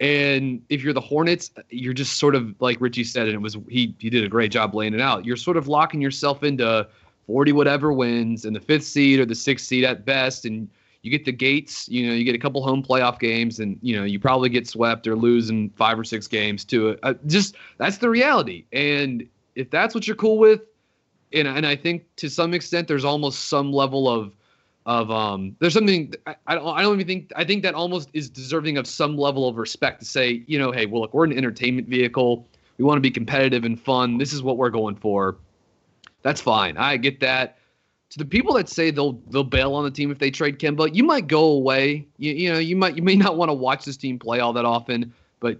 And 0.00 0.60
if 0.68 0.82
you're 0.82 0.92
the 0.92 1.00
Hornets, 1.00 1.52
you're 1.70 1.92
just 1.92 2.18
sort 2.18 2.34
of 2.34 2.60
like 2.60 2.80
Richie 2.80 3.04
said, 3.04 3.26
and 3.26 3.34
it 3.34 3.40
was 3.40 3.56
he 3.68 3.94
he 4.00 4.10
did 4.10 4.24
a 4.24 4.28
great 4.28 4.50
job 4.50 4.74
laying 4.74 4.94
it 4.94 5.00
out. 5.00 5.24
You're 5.24 5.36
sort 5.36 5.56
of 5.56 5.68
locking 5.68 6.00
yourself 6.00 6.42
into 6.42 6.88
40 7.32 7.52
whatever 7.52 7.94
wins 7.94 8.44
and 8.44 8.54
the 8.54 8.60
fifth 8.60 8.84
seed 8.84 9.18
or 9.18 9.24
the 9.24 9.34
sixth 9.34 9.66
seed 9.66 9.84
at 9.84 10.04
best 10.04 10.44
and 10.44 10.68
you 11.00 11.10
get 11.10 11.24
the 11.24 11.32
gates 11.32 11.88
you 11.88 12.06
know 12.06 12.12
you 12.12 12.24
get 12.24 12.34
a 12.34 12.38
couple 12.38 12.62
home 12.62 12.82
playoff 12.82 13.18
games 13.18 13.58
and 13.58 13.78
you 13.80 13.96
know 13.96 14.04
you 14.04 14.20
probably 14.20 14.50
get 14.50 14.68
swept 14.68 15.06
or 15.06 15.16
lose 15.16 15.48
in 15.48 15.70
five 15.70 15.98
or 15.98 16.04
six 16.04 16.28
games 16.28 16.62
to 16.62 16.90
it 16.90 17.00
uh, 17.02 17.14
just 17.26 17.56
that's 17.78 17.96
the 17.96 18.10
reality 18.10 18.66
and 18.74 19.26
if 19.54 19.70
that's 19.70 19.94
what 19.94 20.06
you're 20.06 20.14
cool 20.14 20.36
with 20.36 20.60
and, 21.32 21.48
and 21.48 21.66
i 21.66 21.74
think 21.74 22.04
to 22.16 22.28
some 22.28 22.52
extent 22.52 22.86
there's 22.86 23.04
almost 23.04 23.48
some 23.48 23.72
level 23.72 24.10
of 24.10 24.34
of 24.84 25.10
um 25.10 25.56
there's 25.58 25.72
something 25.72 26.12
I, 26.26 26.36
I 26.48 26.54
don't 26.56 26.76
I 26.76 26.82
don't 26.82 26.96
even 26.96 27.06
think 27.06 27.32
I 27.34 27.44
think 27.44 27.62
that 27.62 27.74
almost 27.74 28.10
is 28.12 28.28
deserving 28.28 28.76
of 28.76 28.86
some 28.86 29.16
level 29.16 29.48
of 29.48 29.56
respect 29.56 30.00
to 30.00 30.04
say, 30.04 30.42
you 30.46 30.58
know, 30.58 30.72
hey, 30.72 30.86
well 30.86 31.02
look, 31.02 31.14
we're 31.14 31.24
an 31.24 31.32
entertainment 31.32 31.88
vehicle. 31.88 32.46
We 32.78 32.84
want 32.84 32.96
to 32.96 33.00
be 33.00 33.10
competitive 33.10 33.64
and 33.64 33.80
fun. 33.80 34.18
This 34.18 34.32
is 34.32 34.42
what 34.42 34.56
we're 34.56 34.70
going 34.70 34.96
for. 34.96 35.36
That's 36.22 36.40
fine. 36.40 36.76
I 36.76 36.96
get 36.96 37.20
that. 37.20 37.58
To 38.10 38.18
the 38.18 38.24
people 38.24 38.54
that 38.54 38.68
say 38.68 38.90
they'll 38.90 39.14
they'll 39.30 39.42
bail 39.42 39.74
on 39.74 39.84
the 39.84 39.90
team 39.90 40.10
if 40.10 40.18
they 40.18 40.30
trade 40.30 40.58
Kemba, 40.58 40.94
you 40.94 41.02
might 41.02 41.26
go 41.26 41.44
away. 41.44 42.06
You, 42.18 42.32
you 42.32 42.52
know, 42.52 42.58
you 42.58 42.76
might 42.76 42.96
you 42.96 43.02
may 43.02 43.16
not 43.16 43.36
want 43.36 43.48
to 43.48 43.54
watch 43.54 43.84
this 43.84 43.96
team 43.96 44.18
play 44.18 44.38
all 44.40 44.52
that 44.52 44.66
often, 44.66 45.14
but 45.40 45.58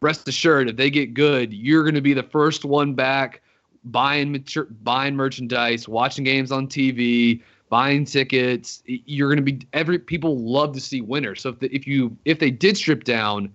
rest 0.00 0.28
assured, 0.28 0.68
if 0.68 0.76
they 0.76 0.90
get 0.90 1.14
good, 1.14 1.52
you're 1.52 1.82
going 1.82 1.94
to 1.94 2.02
be 2.02 2.12
the 2.12 2.22
first 2.22 2.64
one 2.64 2.92
back 2.94 3.40
buying 3.84 4.32
mature, 4.32 4.66
buying 4.82 5.16
merchandise, 5.16 5.88
watching 5.88 6.24
games 6.24 6.52
on 6.52 6.66
TV, 6.68 7.42
buying 7.68 8.04
tickets. 8.04 8.82
You're 8.86 9.28
going 9.28 9.44
to 9.44 9.52
be 9.52 9.66
every 9.72 9.98
people 9.98 10.38
love 10.38 10.72
to 10.74 10.80
see 10.80 11.00
winners. 11.00 11.40
So 11.40 11.50
if 11.50 11.58
the, 11.58 11.74
if 11.74 11.86
you 11.86 12.16
if 12.24 12.38
they 12.38 12.50
did 12.50 12.76
strip 12.76 13.04
down, 13.04 13.52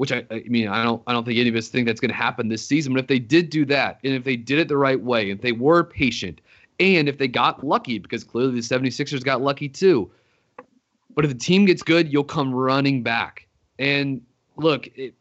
which 0.00 0.12
I, 0.12 0.24
I 0.30 0.44
mean 0.46 0.66
I 0.66 0.82
don't 0.82 1.02
I 1.06 1.12
don't 1.12 1.26
think 1.26 1.38
any 1.38 1.50
of 1.50 1.56
us 1.56 1.68
think 1.68 1.86
that's 1.86 2.00
going 2.00 2.08
to 2.08 2.16
happen 2.16 2.48
this 2.48 2.66
season, 2.66 2.94
but 2.94 3.00
if 3.00 3.06
they 3.06 3.18
did 3.18 3.50
do 3.50 3.66
that 3.66 4.00
and 4.02 4.14
if 4.14 4.24
they 4.24 4.34
did 4.34 4.58
it 4.58 4.66
the 4.66 4.78
right 4.78 4.98
way, 4.98 5.28
if 5.28 5.42
they 5.42 5.52
were 5.52 5.84
patient, 5.84 6.40
and 6.78 7.06
if 7.06 7.18
they 7.18 7.28
got 7.28 7.62
lucky 7.62 7.98
because 7.98 8.24
clearly 8.24 8.52
the 8.52 8.60
76ers 8.60 9.22
got 9.22 9.42
lucky 9.42 9.68
too. 9.68 10.10
But 11.14 11.26
if 11.26 11.30
the 11.30 11.36
team 11.36 11.66
gets 11.66 11.82
good, 11.82 12.10
you'll 12.10 12.24
come 12.24 12.54
running 12.54 13.02
back. 13.02 13.46
And 13.78 14.22
look, 14.56 14.88
it, 14.96 15.12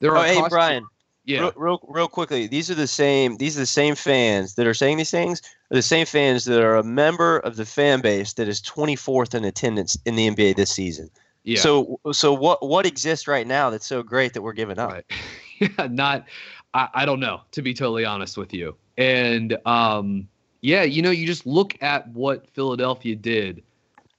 there 0.00 0.14
Oh, 0.14 0.20
are 0.20 0.26
hey 0.26 0.42
Brian, 0.50 0.86
yeah. 1.24 1.40
real, 1.40 1.52
real, 1.56 1.80
real 1.88 2.08
quickly. 2.08 2.46
These 2.46 2.70
are 2.70 2.74
the 2.74 2.86
same. 2.86 3.38
These 3.38 3.56
are 3.56 3.60
the 3.60 3.66
same 3.66 3.94
fans 3.94 4.56
that 4.56 4.66
are 4.66 4.74
saying 4.74 4.98
these 4.98 5.10
things. 5.10 5.40
Are 5.70 5.76
the 5.76 5.80
same 5.80 6.04
fans 6.04 6.44
that 6.44 6.62
are 6.62 6.76
a 6.76 6.84
member 6.84 7.38
of 7.38 7.56
the 7.56 7.64
fan 7.64 8.02
base 8.02 8.34
that 8.34 8.46
is 8.46 8.60
24th 8.60 9.34
in 9.34 9.46
attendance 9.46 9.96
in 10.04 10.16
the 10.16 10.28
NBA 10.28 10.56
this 10.56 10.70
season. 10.70 11.08
Yeah. 11.48 11.60
So, 11.60 11.98
so 12.12 12.34
what 12.34 12.66
what 12.66 12.84
exists 12.84 13.26
right 13.26 13.46
now 13.46 13.70
that's 13.70 13.86
so 13.86 14.02
great 14.02 14.34
that 14.34 14.42
we're 14.42 14.52
giving 14.52 14.78
up? 14.78 14.92
Right. 14.92 15.04
yeah, 15.58 15.88
not 15.90 16.26
I, 16.74 16.88
I 16.92 17.06
don't 17.06 17.20
know, 17.20 17.40
to 17.52 17.62
be 17.62 17.72
totally 17.72 18.04
honest 18.04 18.36
with 18.36 18.52
you. 18.52 18.76
And 18.98 19.56
um 19.64 20.28
yeah, 20.60 20.82
you 20.82 21.00
know, 21.00 21.10
you 21.10 21.26
just 21.26 21.46
look 21.46 21.80
at 21.82 22.06
what 22.08 22.48
Philadelphia 22.50 23.16
did 23.16 23.62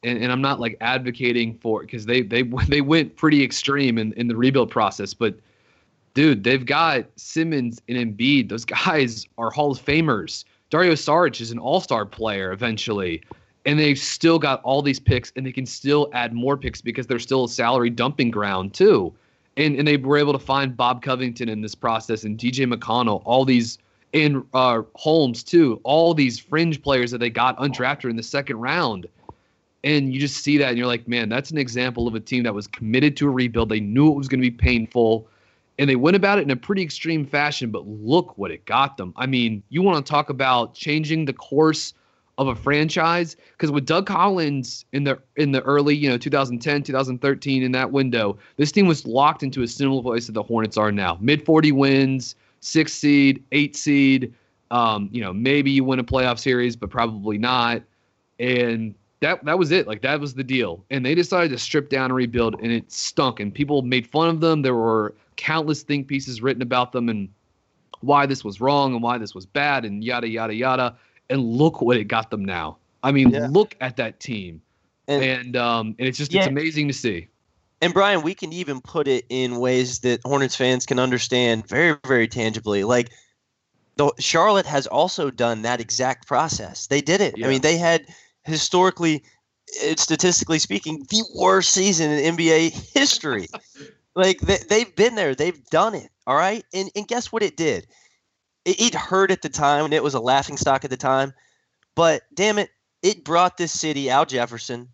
and, 0.04 0.18
and 0.18 0.32
I'm 0.32 0.42
not 0.42 0.60
like 0.60 0.76
advocating 0.82 1.54
for 1.60 1.82
because 1.82 2.08
they 2.08 2.22
they 2.22 2.42
they 2.68 2.82
went 2.82 3.16
pretty 3.16 3.44
extreme 3.44 4.00
in, 4.00 4.14
in 4.14 4.28
the 4.28 4.36
rebuild 4.36 4.72
process, 4.72 5.14
but 5.14 5.36
dude, 6.16 6.44
they've 6.44 6.66
got 6.66 7.06
Simmons 7.16 7.80
and 7.88 7.98
Embiid. 7.98 8.50
Those 8.50 8.66
guys 8.86 9.28
are 9.38 9.52
Hall 9.52 9.72
of 9.72 9.84
Famers. 9.84 10.46
Dario 10.72 10.94
Saric 10.94 11.42
is 11.42 11.52
an 11.52 11.60
All 11.60 11.80
Star 11.80 12.08
player 12.08 12.52
eventually, 12.52 13.22
and 13.66 13.80
they've 13.80 14.00
still 14.00 14.40
got 14.40 14.62
all 14.64 14.82
these 14.82 15.00
picks, 15.00 15.32
and 15.36 15.46
they 15.46 15.52
can 15.52 15.66
still 15.66 16.10
add 16.14 16.34
more 16.34 16.58
picks 16.58 16.82
because 16.82 17.08
they're 17.08 17.20
still 17.20 17.46
a 17.46 17.50
salary 17.50 17.90
dumping 17.90 18.32
ground 18.32 18.74
too. 18.74 19.14
And 19.58 19.76
and 19.76 19.88
they 19.88 19.98
were 19.98 20.18
able 20.18 20.34
to 20.34 20.40
find 20.40 20.76
Bob 20.76 21.02
Covington 21.02 21.50
in 21.50 21.62
this 21.62 21.76
process 21.76 22.24
and 22.24 22.38
TJ 22.38 22.74
McConnell, 22.74 23.22
all 23.26 23.46
these 23.46 23.78
and 24.14 24.44
uh, 24.54 24.82
Holmes 24.96 25.44
too, 25.44 25.80
all 25.84 26.14
these 26.14 26.40
fringe 26.40 26.82
players 26.82 27.12
that 27.12 27.20
they 27.20 27.30
got 27.30 27.58
undrafted 27.58 28.10
in 28.10 28.16
the 28.16 28.24
second 28.24 28.58
round 28.58 29.08
and 29.84 30.14
you 30.14 30.20
just 30.20 30.44
see 30.44 30.58
that 30.58 30.70
and 30.70 30.78
you're 30.78 30.88
like, 30.88 31.08
man, 31.08 31.30
that's 31.30 31.52
an 31.52 31.58
example 31.58 32.08
of 32.08 32.16
a 32.16 32.20
team 32.20 32.44
that 32.44 32.54
was 32.54 32.68
committed 32.68 33.16
to 33.18 33.28
a 33.28 33.30
rebuild. 33.30 33.70
They 33.70 33.80
knew 33.80 34.12
it 34.12 34.16
was 34.16 34.28
going 34.28 34.42
to 34.42 34.50
be 34.50 34.56
painful 34.56 35.28
and 35.78 35.90
they 35.90 35.96
went 35.96 36.18
about 36.18 36.40
it 36.40 36.42
in 36.42 36.52
a 36.52 36.58
pretty 36.58 36.82
extreme 36.82 37.26
fashion, 37.26 37.72
but 37.72 37.88
look 37.88 38.38
what 38.38 38.52
it 38.52 38.66
got 38.66 38.98
them. 38.98 39.14
I 39.16 39.26
mean, 39.26 39.64
you 39.70 39.82
want 39.82 40.06
to 40.06 40.10
talk 40.10 40.30
about 40.30 40.74
changing 40.74 41.24
the 41.24 41.32
course 41.32 41.94
of 42.40 42.48
a 42.48 42.56
franchise 42.56 43.36
because 43.52 43.70
with 43.70 43.86
Doug 43.86 44.08
Collins 44.08 44.86
in 44.94 45.04
the 45.04 45.20
in 45.36 45.52
the 45.52 45.62
early, 45.62 45.94
you 45.94 46.10
know, 46.10 46.18
2010, 46.18 46.84
2013 46.84 47.62
in 47.62 47.74
that 47.74 47.92
window, 47.92 48.38
this 48.56 48.72
team 48.72 48.88
was 48.88 49.06
locked 49.06 49.44
into 49.44 49.62
a 49.62 49.68
similar 49.68 50.02
place 50.02 50.26
that 50.26 50.32
the 50.32 50.42
Hornets 50.42 50.78
are 50.78 50.92
now. 50.92 51.18
Mid 51.20 51.46
40 51.46 51.74
wins, 51.74 52.36
6 52.62 52.92
seed, 52.92 53.44
8 53.52 53.76
seed, 53.76 54.34
um, 54.72 55.10
you 55.12 55.22
know, 55.22 55.34
maybe 55.34 55.70
you 55.70 55.84
win 55.84 56.00
a 56.00 56.04
playoff 56.04 56.40
series, 56.40 56.78
but 56.78 56.90
probably 56.90 57.38
not. 57.38 57.84
And 58.40 58.96
that 59.20 59.44
that 59.44 59.60
was 59.60 59.72
it. 59.72 59.86
Like 59.86 60.02
that 60.04 60.22
was 60.22 60.34
the 60.34 60.44
deal. 60.44 60.86
And 60.90 61.06
they 61.06 61.16
decided 61.16 61.52
to 61.52 61.58
strip 61.58 61.90
down 61.90 62.06
and 62.06 62.16
rebuild, 62.16 62.56
and 62.62 62.72
it 62.72 62.90
stunk. 62.90 63.42
And 63.42 63.54
people 63.54 63.82
made 63.82 64.08
fun 64.08 64.30
of 64.30 64.40
them. 64.40 64.62
There 64.62 64.76
were 64.76 65.14
countless 65.36 65.84
think 65.84 66.08
pieces 66.08 66.42
written 66.42 66.62
about 66.62 66.94
them 66.94 67.10
and 67.10 67.28
why 68.00 68.26
this 68.26 68.46
was 68.46 68.62
wrong 68.62 68.94
and 68.94 69.04
why 69.04 69.18
this 69.18 69.36
was 69.36 69.46
bad 69.46 69.84
and 69.84 70.06
yada 70.06 70.30
yada 70.30 70.54
yada. 70.54 70.96
And 71.30 71.42
look 71.42 71.82
what 71.82 71.98
it 71.98 72.06
got 72.06 72.32
them 72.32 72.44
now. 72.44 72.78
I 73.04 73.12
mean, 73.12 73.30
yeah. 73.30 73.48
look 73.50 73.76
at 73.82 73.98
that 73.98 74.20
team. 74.20 74.62
And, 75.08 75.24
and 75.24 75.56
um 75.56 75.96
and 75.98 76.08
it's 76.08 76.18
just 76.18 76.34
yeah. 76.34 76.42
it's 76.42 76.50
amazing 76.50 76.88
to 76.88 76.94
see. 76.94 77.28
And 77.82 77.94
Brian, 77.94 78.22
we 78.22 78.36
can 78.36 78.52
even 78.52 78.82
put 78.82 79.08
it 79.08 79.26
in 79.30 79.58
ways 79.58 80.00
that 80.00 80.20
Hornets 80.26 80.56
fans 80.56 80.86
can 80.86 81.00
understand 81.00 81.68
very, 81.68 81.98
very 82.06 82.28
tangibly. 82.28 82.84
Like 82.84 83.10
the 83.96 84.12
Charlotte 84.20 84.66
has 84.66 84.86
also 84.88 85.30
done 85.30 85.62
that 85.62 85.80
exact 85.80 86.28
process. 86.28 86.88
They 86.88 87.02
did 87.02 87.22
it. 87.22 87.38
Yeah. 87.38 87.48
I 87.48 87.50
mean, 87.50 87.62
they 87.62 87.78
had 87.78 88.06
historically, 88.44 89.24
eh, 89.82 89.96
statistically 89.98 90.60
speaking, 90.60 91.06
the 91.10 91.24
worst 91.36 91.72
season 91.72 92.12
in 92.12 92.36
NBA 92.36 92.94
history. 92.94 93.48
like 94.16 94.40
they, 94.42 94.58
they've 94.70 94.96
been 94.96 95.16
there, 95.16 95.34
they've 95.34 95.64
done 95.66 95.96
it. 95.96 96.10
All 96.28 96.36
right, 96.36 96.64
and 96.74 96.90
and 96.96 97.08
guess 97.08 97.32
what? 97.32 97.44
It 97.44 97.58
did. 97.58 97.88
It, 98.70 98.80
it 98.80 98.96
hurt 98.96 99.32
at 99.32 99.42
the 99.42 99.50
time, 99.50 99.86
and 99.86 99.94
it 99.94 100.04
was 100.04 100.14
a 100.14 100.20
laughing 100.20 100.58
stock 100.58 100.84
at 100.84 100.92
the 100.92 100.98
time. 100.98 101.34
But 101.96 102.22
damn 102.34 102.60
it, 102.60 102.70
it 103.02 103.24
brought 103.24 103.58
this 103.58 103.72
city 103.72 104.10
Al 104.10 104.26
Jefferson, 104.26 104.90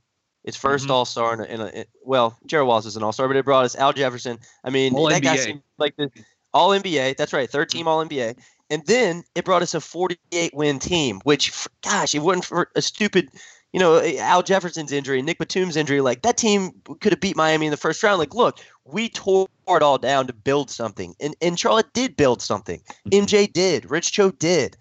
its 0.45 0.57
1st 0.57 0.83
mm-hmm. 0.83 0.91
All 0.91 1.05
Star, 1.05 1.33
in, 1.33 1.41
a, 1.41 1.43
in 1.43 1.61
a, 1.61 1.85
well, 2.03 2.37
Gerald 2.45 2.69
Wallace 2.69 2.85
is 2.85 2.95
an 2.95 3.03
All 3.03 3.11
Star, 3.11 3.27
but 3.27 3.35
it 3.35 3.43
brought 3.43 3.65
us 3.65 3.75
Al 3.75 3.91
Jefferson. 3.91 4.39
I 4.63 4.69
mean, 4.69 4.95
all 4.95 5.09
that 5.09 5.21
NBA. 5.21 5.25
guy 5.25 5.35
seemed 5.35 5.61
like 5.77 5.95
the 5.97 6.09
All 6.53 6.69
NBA. 6.69 7.17
That's 7.17 7.33
right, 7.33 7.49
third 7.49 7.69
team 7.69 7.87
All 7.87 8.03
NBA. 8.05 8.37
And 8.69 8.83
then 8.85 9.23
it 9.35 9.45
brought 9.45 9.61
us 9.61 9.73
a 9.73 9.81
48 9.81 10.53
win 10.55 10.79
team, 10.79 11.19
which, 11.23 11.67
gosh, 11.83 12.15
it 12.15 12.19
wasn't 12.19 12.45
for 12.45 12.69
a 12.75 12.81
stupid, 12.81 13.29
you 13.75 13.81
know, 13.81 14.01
Al 14.19 14.41
Jefferson's 14.41 14.93
injury, 14.93 15.21
Nick 15.21 15.37
Batum's 15.37 15.75
injury. 15.75 15.99
Like 15.99 16.21
that 16.21 16.37
team 16.37 16.71
could 17.01 17.11
have 17.11 17.19
beat 17.19 17.35
Miami 17.35 17.65
in 17.65 17.71
the 17.71 17.77
first 17.77 18.01
round. 18.01 18.19
Like, 18.19 18.33
look, 18.33 18.59
we 18.85 19.09
tore 19.09 19.49
it 19.67 19.81
all 19.81 19.97
down 19.97 20.27
to 20.27 20.33
build 20.33 20.71
something. 20.71 21.13
And, 21.19 21.35
and 21.41 21.59
Charlotte 21.59 21.91
did 21.91 22.15
build 22.15 22.41
something. 22.41 22.81
MJ 23.11 23.43
mm-hmm. 23.43 23.51
did. 23.51 23.91
Rich 23.91 24.13
Cho 24.13 24.31
did. 24.31 24.77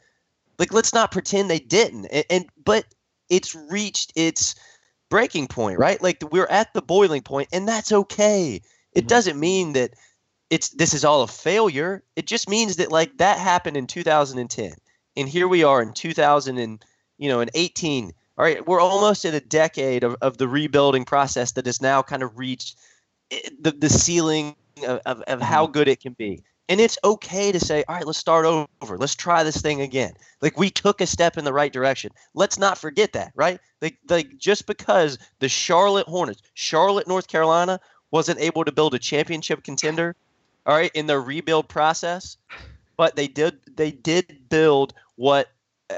Like, 0.61 0.73
let's 0.73 0.95
not 0.95 1.11
pretend 1.11 1.51
they 1.51 1.59
didn't. 1.59 2.07
And, 2.07 2.25
and 2.31 2.47
but 2.65 2.85
it's 3.29 3.53
reached 3.69 4.13
its 4.15 4.55
breaking 5.11 5.49
point, 5.49 5.77
right? 5.77 6.01
Like 6.01 6.23
we're 6.31 6.47
at 6.47 6.73
the 6.73 6.83
boiling 6.83 7.23
point, 7.23 7.49
and 7.53 7.67
that's 7.67 7.91
okay. 7.91 8.61
It 8.93 9.01
mm-hmm. 9.01 9.07
doesn't 9.09 9.41
mean 9.41 9.73
that 9.73 9.95
it's 10.51 10.69
this 10.69 10.95
is 10.95 11.05
all 11.05 11.23
a 11.23 11.27
failure. 11.27 12.05
It 12.15 12.29
just 12.29 12.49
means 12.49 12.77
that 12.77 12.93
like 12.93 13.17
that 13.17 13.39
happened 13.39 13.77
in 13.77 13.89
2010, 13.89 14.73
and 15.17 15.29
here 15.29 15.49
we 15.49 15.65
are 15.65 15.83
in 15.83 15.95
2000 15.95 16.59
and 16.59 16.85
you 17.19 17.29
know 17.29 17.41
in 17.41 17.51
18. 17.55 18.13
All 18.37 18.45
right, 18.45 18.67
we're 18.67 18.81
almost 18.81 19.25
in 19.25 19.35
a 19.35 19.41
decade 19.41 20.03
of, 20.03 20.17
of 20.21 20.39
the 20.39 20.49
rebuilding 20.49 21.05
process 21.05 21.53
that 21.53 21.67
has 21.67 21.81
now 21.81 22.03
kind 22.03 22.23
of 22.23 22.37
reached 22.39 22.77
eh, 23.31 23.41
the 23.61 23.71
the 23.71 23.89
ceiling 23.89 24.57
of, 24.87 25.01
of, 25.07 25.23
of 25.23 25.41
how 25.41 25.65
mm-hmm. 25.65 25.73
good 25.73 25.89
it 25.89 26.01
can 26.01 26.15
be. 26.15 26.43
And 26.69 26.81
it's 26.81 26.99
okay 27.05 27.53
to 27.53 27.61
say, 27.61 27.85
all 27.87 27.95
right, 27.95 28.07
let's 28.07 28.19
start 28.19 28.47
over. 28.47 28.97
Let's 28.97 29.15
try 29.15 29.43
this 29.43 29.61
thing 29.61 29.83
again. 29.83 30.15
Like 30.41 30.59
we 30.59 30.71
took 30.71 31.03
a 31.03 31.07
step 31.07 31.37
in 31.37 31.45
the 31.45 31.53
right 31.53 31.73
direction. 31.73 32.11
Let's 32.33 32.59
not 32.59 32.79
forget 32.79 33.13
that, 33.13 33.33
right? 33.35 33.61
Like, 33.83 33.99
like 34.09 34.39
just 34.39 34.67
because 34.67 35.19
the 35.41 35.49
Charlotte 35.49 36.07
Hornets, 36.07 36.43
Charlotte, 36.55 37.07
North 37.07 37.29
Carolina, 37.29 37.79
wasn't 38.11 38.41
able 38.41 38.65
to 38.65 38.73
build 38.73 38.95
a 38.95 38.99
championship 38.99 39.63
contender 39.63 40.17
all 40.67 40.75
right, 40.75 40.91
in 40.95 41.07
the 41.07 41.19
rebuild 41.19 41.69
process, 41.69 42.37
but 42.97 43.17
they 43.17 43.29
did 43.29 43.59
they 43.77 43.91
did 43.91 44.49
build 44.49 44.95
what 45.17 45.49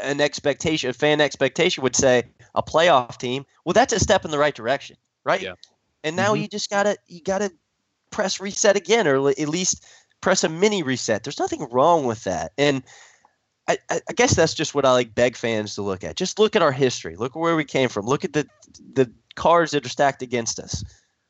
an 0.03 0.21
expectation, 0.21 0.91
a 0.91 0.93
fan 0.93 1.21
expectation 1.21 1.83
would 1.83 1.97
say, 1.97 2.25
a 2.55 2.63
playoff 2.63 3.19
team. 3.19 3.45
Well, 3.65 3.73
that's 3.73 3.93
a 3.93 4.01
step 4.01 4.25
in 4.25 4.31
the 4.31 4.39
right 4.39 4.55
direction, 4.55 4.97
right? 5.25 5.43
Yeah. 5.43 5.55
And 6.05 6.17
now 6.17 6.33
mm-hmm. 6.33 6.43
you 6.43 6.49
just 6.49 6.71
gotta 6.71 6.97
you 7.07 7.21
gotta 7.23 7.53
press 8.11 8.41
reset 8.41 8.77
again, 8.77 9.07
or 9.07 9.29
at 9.29 9.49
least 9.49 9.85
press 10.21 10.45
a 10.45 10.49
mini 10.49 10.83
reset. 10.83 11.25
There's 11.25 11.39
nothing 11.39 11.67
wrong 11.71 12.07
with 12.07 12.25
that, 12.25 12.53
and 12.57 12.83
I, 13.69 13.79
I, 13.91 14.01
guess 14.15 14.37
that's 14.37 14.55
just 14.55 14.75
what 14.75 14.85
I 14.85 14.93
like 14.93 15.15
beg 15.15 15.37
fans 15.37 15.75
to 15.75 15.83
look 15.83 16.05
at. 16.05 16.17
Just 16.17 16.39
look 16.39 16.55
at 16.55 16.63
our 16.63 16.71
history. 16.71 17.17
Look 17.17 17.35
at 17.35 17.41
where 17.41 17.57
we 17.57 17.65
came 17.65 17.89
from. 17.89 18.07
Look 18.07 18.25
at 18.25 18.33
the 18.33 18.47
the 18.95 19.11
cards 19.35 19.73
that 19.73 19.85
are 19.85 19.91
stacked 19.91 20.23
against 20.23 20.61
us. 20.61 20.85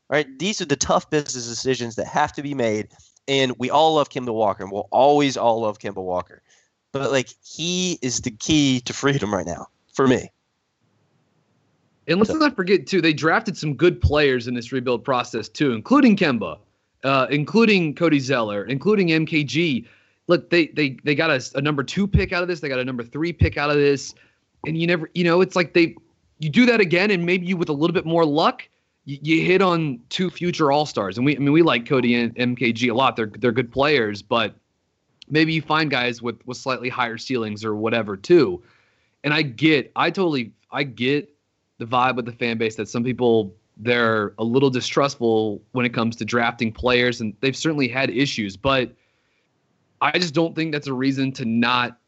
All 0.08 0.16
right, 0.16 0.38
these 0.38 0.60
are 0.60 0.66
the 0.66 0.76
tough 0.76 1.10
business 1.10 1.48
decisions 1.48 1.96
that 1.96 2.06
have 2.06 2.32
to 2.34 2.42
be 2.42 2.54
made 2.54 2.88
and 3.28 3.52
we 3.58 3.70
all 3.70 3.94
love 3.94 4.08
Kemba 4.08 4.32
Walker, 4.32 4.62
and 4.62 4.72
we'll 4.72 4.88
always 4.90 5.36
all 5.36 5.60
love 5.60 5.78
Kemba 5.78 6.02
Walker. 6.02 6.42
But 6.98 7.10
like 7.12 7.28
he 7.44 7.98
is 8.02 8.20
the 8.20 8.30
key 8.30 8.80
to 8.80 8.92
freedom 8.92 9.32
right 9.34 9.46
now 9.46 9.68
for 9.92 10.06
me. 10.06 10.30
And 12.08 12.18
let's 12.18 12.30
so. 12.30 12.36
not 12.36 12.54
forget 12.54 12.86
too, 12.86 13.00
they 13.00 13.12
drafted 13.12 13.56
some 13.56 13.74
good 13.74 14.00
players 14.00 14.46
in 14.46 14.54
this 14.54 14.70
rebuild 14.72 15.04
process 15.04 15.48
too, 15.48 15.72
including 15.72 16.16
Kemba, 16.16 16.58
uh, 17.04 17.26
including 17.30 17.94
Cody 17.94 18.20
Zeller, 18.20 18.64
including 18.64 19.08
MKG. 19.08 19.86
Look, 20.28 20.50
they 20.50 20.68
they 20.68 20.96
they 21.04 21.14
got 21.14 21.30
a, 21.30 21.42
a 21.56 21.60
number 21.60 21.82
two 21.82 22.06
pick 22.06 22.32
out 22.32 22.42
of 22.42 22.48
this. 22.48 22.60
They 22.60 22.68
got 22.68 22.78
a 22.78 22.84
number 22.84 23.02
three 23.02 23.32
pick 23.32 23.56
out 23.56 23.70
of 23.70 23.76
this, 23.76 24.14
and 24.66 24.76
you 24.76 24.86
never, 24.86 25.10
you 25.14 25.24
know, 25.24 25.40
it's 25.40 25.56
like 25.56 25.72
they 25.72 25.96
you 26.38 26.50
do 26.50 26.66
that 26.66 26.80
again, 26.80 27.10
and 27.10 27.24
maybe 27.24 27.46
you 27.46 27.56
with 27.56 27.68
a 27.68 27.72
little 27.72 27.94
bit 27.94 28.06
more 28.06 28.24
luck, 28.24 28.68
you, 29.04 29.18
you 29.22 29.44
hit 29.44 29.62
on 29.62 30.00
two 30.08 30.30
future 30.30 30.70
All 30.70 30.86
Stars, 30.86 31.16
and 31.16 31.24
we 31.26 31.36
I 31.36 31.38
mean 31.38 31.52
we 31.52 31.62
like 31.62 31.86
Cody 31.86 32.14
and 32.14 32.34
MKG 32.36 32.90
a 32.90 32.94
lot. 32.94 33.16
They're 33.16 33.32
they're 33.38 33.52
good 33.52 33.72
players, 33.72 34.22
but 34.22 34.54
maybe 35.28 35.52
you 35.52 35.62
find 35.62 35.90
guys 35.90 36.22
with 36.22 36.44
with 36.46 36.56
slightly 36.56 36.88
higher 36.88 37.18
ceilings 37.18 37.64
or 37.64 37.74
whatever 37.74 38.16
too. 38.16 38.62
And 39.24 39.34
I 39.34 39.42
get, 39.42 39.90
I 39.96 40.10
totally, 40.10 40.52
I 40.70 40.84
get 40.84 41.28
the 41.78 41.84
vibe 41.84 42.16
with 42.16 42.26
the 42.26 42.32
fan 42.32 42.58
base 42.58 42.76
that 42.76 42.88
some 42.88 43.02
people 43.02 43.54
they're 43.76 44.32
a 44.38 44.44
little 44.44 44.70
distrustful 44.70 45.60
when 45.72 45.84
it 45.84 45.92
comes 45.92 46.16
to 46.16 46.24
drafting 46.24 46.72
players, 46.72 47.20
and 47.20 47.34
they've 47.40 47.56
certainly 47.56 47.88
had 47.88 48.08
issues, 48.10 48.56
but 48.56 48.92
I 50.00 50.18
just 50.18 50.34
don't 50.34 50.54
think 50.54 50.72
that's 50.72 50.86
a 50.86 50.92
reason 50.92 51.32
to 51.32 51.44
not 51.44 51.98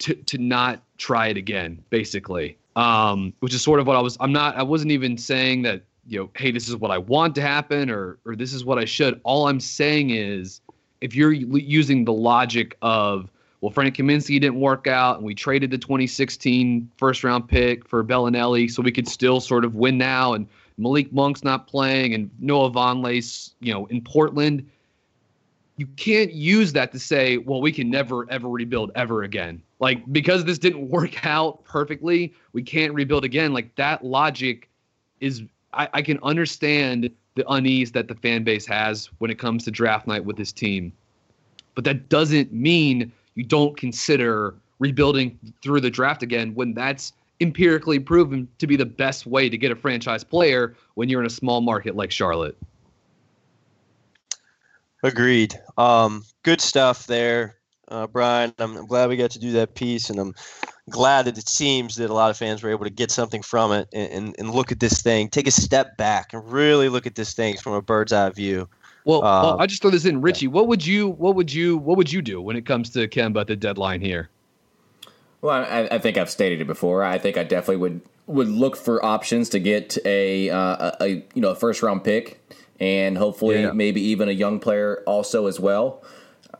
to 0.00 0.14
to 0.14 0.38
not 0.38 0.82
try 0.98 1.28
it 1.28 1.36
again, 1.36 1.82
basically. 1.90 2.58
Um, 2.76 3.32
which 3.38 3.54
is 3.54 3.62
sort 3.62 3.78
of 3.78 3.86
what 3.86 3.96
I 3.96 4.00
was. 4.00 4.16
I'm 4.20 4.32
not. 4.32 4.56
I 4.56 4.62
wasn't 4.62 4.90
even 4.90 5.16
saying 5.16 5.62
that 5.62 5.82
you 6.06 6.18
know, 6.18 6.30
hey, 6.36 6.50
this 6.50 6.68
is 6.68 6.76
what 6.76 6.90
I 6.90 6.98
want 6.98 7.34
to 7.36 7.40
happen 7.40 7.88
or 7.88 8.18
or 8.26 8.36
this 8.36 8.52
is 8.52 8.64
what 8.64 8.78
I 8.78 8.84
should. 8.84 9.20
All 9.24 9.48
I'm 9.48 9.60
saying 9.60 10.10
is 10.10 10.60
if 11.00 11.14
you're 11.14 11.32
using 11.32 12.04
the 12.04 12.12
logic 12.12 12.76
of 12.82 13.30
well, 13.64 13.70
Frank 13.70 13.96
Kaminsky 13.96 14.38
didn't 14.38 14.60
work 14.60 14.86
out, 14.86 15.16
and 15.16 15.24
we 15.24 15.34
traded 15.34 15.70
the 15.70 15.78
2016 15.78 16.90
first 16.98 17.24
round 17.24 17.48
pick 17.48 17.88
for 17.88 18.04
Belinelli, 18.04 18.70
so 18.70 18.82
we 18.82 18.92
could 18.92 19.08
still 19.08 19.40
sort 19.40 19.64
of 19.64 19.74
win 19.74 19.96
now. 19.96 20.34
And 20.34 20.46
Malik 20.76 21.10
Monk's 21.14 21.42
not 21.42 21.66
playing, 21.66 22.12
and 22.12 22.28
Noah 22.40 22.70
Vonleh's, 22.70 23.54
you 23.60 23.72
know, 23.72 23.86
in 23.86 24.02
Portland. 24.02 24.68
You 25.78 25.86
can't 25.96 26.30
use 26.30 26.74
that 26.74 26.92
to 26.92 26.98
say, 26.98 27.38
well, 27.38 27.62
we 27.62 27.72
can 27.72 27.88
never 27.88 28.30
ever 28.30 28.50
rebuild 28.50 28.90
ever 28.96 29.22
again. 29.22 29.62
Like 29.80 30.12
because 30.12 30.44
this 30.44 30.58
didn't 30.58 30.86
work 30.90 31.24
out 31.24 31.64
perfectly, 31.64 32.34
we 32.52 32.62
can't 32.62 32.92
rebuild 32.92 33.24
again. 33.24 33.54
Like 33.54 33.74
that 33.76 34.04
logic 34.04 34.68
is 35.20 35.42
I, 35.72 35.88
I 35.94 36.02
can 36.02 36.18
understand 36.22 37.10
the 37.34 37.50
unease 37.50 37.92
that 37.92 38.08
the 38.08 38.14
fan 38.14 38.44
base 38.44 38.66
has 38.66 39.10
when 39.18 39.30
it 39.30 39.38
comes 39.38 39.64
to 39.64 39.70
draft 39.70 40.06
night 40.06 40.24
with 40.24 40.36
this 40.36 40.52
team. 40.52 40.92
But 41.74 41.84
that 41.84 42.08
doesn't 42.08 42.52
mean 42.52 43.12
you 43.34 43.44
don't 43.44 43.76
consider 43.76 44.54
rebuilding 44.78 45.38
through 45.62 45.80
the 45.80 45.90
draft 45.90 46.22
again 46.22 46.54
when 46.54 46.74
that's 46.74 47.12
empirically 47.40 47.98
proven 47.98 48.48
to 48.58 48.66
be 48.66 48.76
the 48.76 48.86
best 48.86 49.26
way 49.26 49.48
to 49.48 49.58
get 49.58 49.72
a 49.72 49.76
franchise 49.76 50.22
player 50.22 50.76
when 50.94 51.08
you're 51.08 51.20
in 51.20 51.26
a 51.26 51.30
small 51.30 51.60
market 51.60 51.96
like 51.96 52.10
Charlotte. 52.10 52.56
Agreed. 55.02 55.54
Um, 55.76 56.24
good 56.44 56.60
stuff 56.60 57.06
there, 57.06 57.56
uh, 57.88 58.06
Brian. 58.06 58.54
I'm, 58.58 58.76
I'm 58.76 58.86
glad 58.86 59.08
we 59.08 59.16
got 59.16 59.32
to 59.32 59.38
do 59.38 59.52
that 59.52 59.74
piece, 59.74 60.08
and 60.08 60.18
I'm 60.18 60.34
glad 60.90 61.24
that 61.26 61.38
it 61.38 61.48
seems 61.48 61.96
that 61.96 62.10
a 62.10 62.14
lot 62.14 62.30
of 62.30 62.36
fans 62.36 62.62
were 62.62 62.70
able 62.70 62.84
to 62.84 62.90
get 62.90 63.10
something 63.10 63.42
from 63.42 63.72
it 63.72 63.88
and, 63.92 64.12
and, 64.12 64.36
and 64.38 64.50
look 64.50 64.70
at 64.70 64.80
this 64.80 65.02
thing, 65.02 65.28
take 65.28 65.46
a 65.46 65.50
step 65.50 65.96
back, 65.96 66.32
and 66.32 66.52
really 66.52 66.88
look 66.88 67.06
at 67.06 67.14
this 67.14 67.32
thing 67.32 67.56
from 67.56 67.72
a 67.72 67.82
bird's 67.82 68.12
eye 68.12 68.30
view. 68.30 68.68
Well, 69.04 69.24
uh, 69.24 69.42
well 69.42 69.60
I 69.60 69.66
just 69.66 69.82
throw 69.82 69.90
this 69.90 70.04
in, 70.04 70.20
Richie. 70.20 70.48
What 70.48 70.68
would 70.68 70.84
you, 70.84 71.08
what 71.08 71.34
would 71.36 71.52
you, 71.52 71.76
what 71.76 71.96
would 71.96 72.12
you 72.12 72.22
do 72.22 72.40
when 72.40 72.56
it 72.56 72.66
comes 72.66 72.90
to 72.90 73.08
Kemba 73.08 73.42
at 73.42 73.46
the 73.46 73.56
deadline 73.56 74.00
here? 74.00 74.28
Well, 75.40 75.62
I, 75.62 75.88
I, 75.90 75.98
think 75.98 76.16
I've 76.16 76.30
stated 76.30 76.62
it 76.62 76.66
before. 76.66 77.04
I 77.04 77.18
think 77.18 77.36
I 77.36 77.44
definitely 77.44 77.76
would 77.76 78.00
would 78.26 78.48
look 78.48 78.76
for 78.76 79.04
options 79.04 79.50
to 79.50 79.58
get 79.58 79.98
a 80.06 80.48
uh, 80.48 80.56
a, 80.56 80.96
a, 81.02 81.08
you 81.08 81.42
know 81.42 81.50
a 81.50 81.54
first 81.54 81.82
round 81.82 82.02
pick 82.02 82.40
and 82.80 83.16
hopefully 83.18 83.62
yeah. 83.62 83.72
maybe 83.72 84.00
even 84.00 84.28
a 84.28 84.32
young 84.32 84.58
player 84.58 85.02
also 85.06 85.46
as 85.46 85.60
well. 85.60 86.02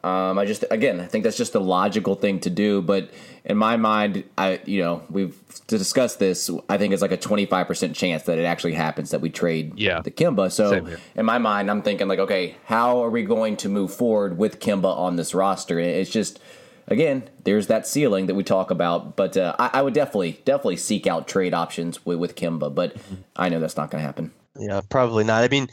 Um, 0.02 0.38
I 0.38 0.44
just 0.44 0.64
again 0.70 1.00
I 1.00 1.06
think 1.06 1.24
that's 1.24 1.36
just 1.36 1.54
a 1.54 1.60
logical 1.60 2.14
thing 2.14 2.40
to 2.40 2.50
do, 2.50 2.82
but 2.82 3.10
in 3.44 3.56
my 3.56 3.76
mind, 3.76 4.24
I 4.36 4.60
you 4.64 4.82
know 4.82 5.02
we've 5.10 5.36
to 5.66 5.78
discuss 5.78 6.16
this. 6.16 6.50
I 6.68 6.78
think 6.78 6.92
it's 6.92 7.02
like 7.02 7.12
a 7.12 7.16
twenty 7.16 7.46
five 7.46 7.66
percent 7.66 7.94
chance 7.94 8.24
that 8.24 8.38
it 8.38 8.44
actually 8.44 8.74
happens 8.74 9.10
that 9.10 9.20
we 9.20 9.30
trade 9.30 9.78
yeah. 9.78 10.00
the 10.00 10.10
Kemba. 10.10 10.50
So 10.50 10.86
in 11.14 11.24
my 11.24 11.38
mind, 11.38 11.70
I'm 11.70 11.82
thinking 11.82 12.08
like, 12.08 12.18
okay, 12.18 12.56
how 12.64 13.02
are 13.02 13.10
we 13.10 13.22
going 13.22 13.56
to 13.58 13.68
move 13.68 13.92
forward 13.92 14.38
with 14.38 14.60
Kemba 14.60 14.96
on 14.96 15.16
this 15.16 15.34
roster? 15.34 15.78
It's 15.78 16.10
just 16.10 16.40
again, 16.88 17.28
there's 17.44 17.66
that 17.68 17.86
ceiling 17.86 18.26
that 18.26 18.34
we 18.34 18.44
talk 18.44 18.70
about. 18.70 19.16
But 19.16 19.36
uh, 19.36 19.54
I, 19.58 19.70
I, 19.74 19.82
would 19.82 19.94
definitely, 19.94 20.40
definitely 20.44 20.76
seek 20.76 21.06
out 21.06 21.28
trade 21.28 21.54
options 21.54 22.04
with, 22.04 22.18
with 22.18 22.36
Kemba. 22.36 22.74
But 22.74 22.96
I 23.36 23.48
know 23.48 23.60
that's 23.60 23.76
not 23.76 23.90
going 23.90 24.02
to 24.02 24.06
happen. 24.06 24.32
Yeah, 24.56 24.80
probably 24.88 25.24
not. 25.24 25.42
I 25.42 25.48
mean, 25.48 25.68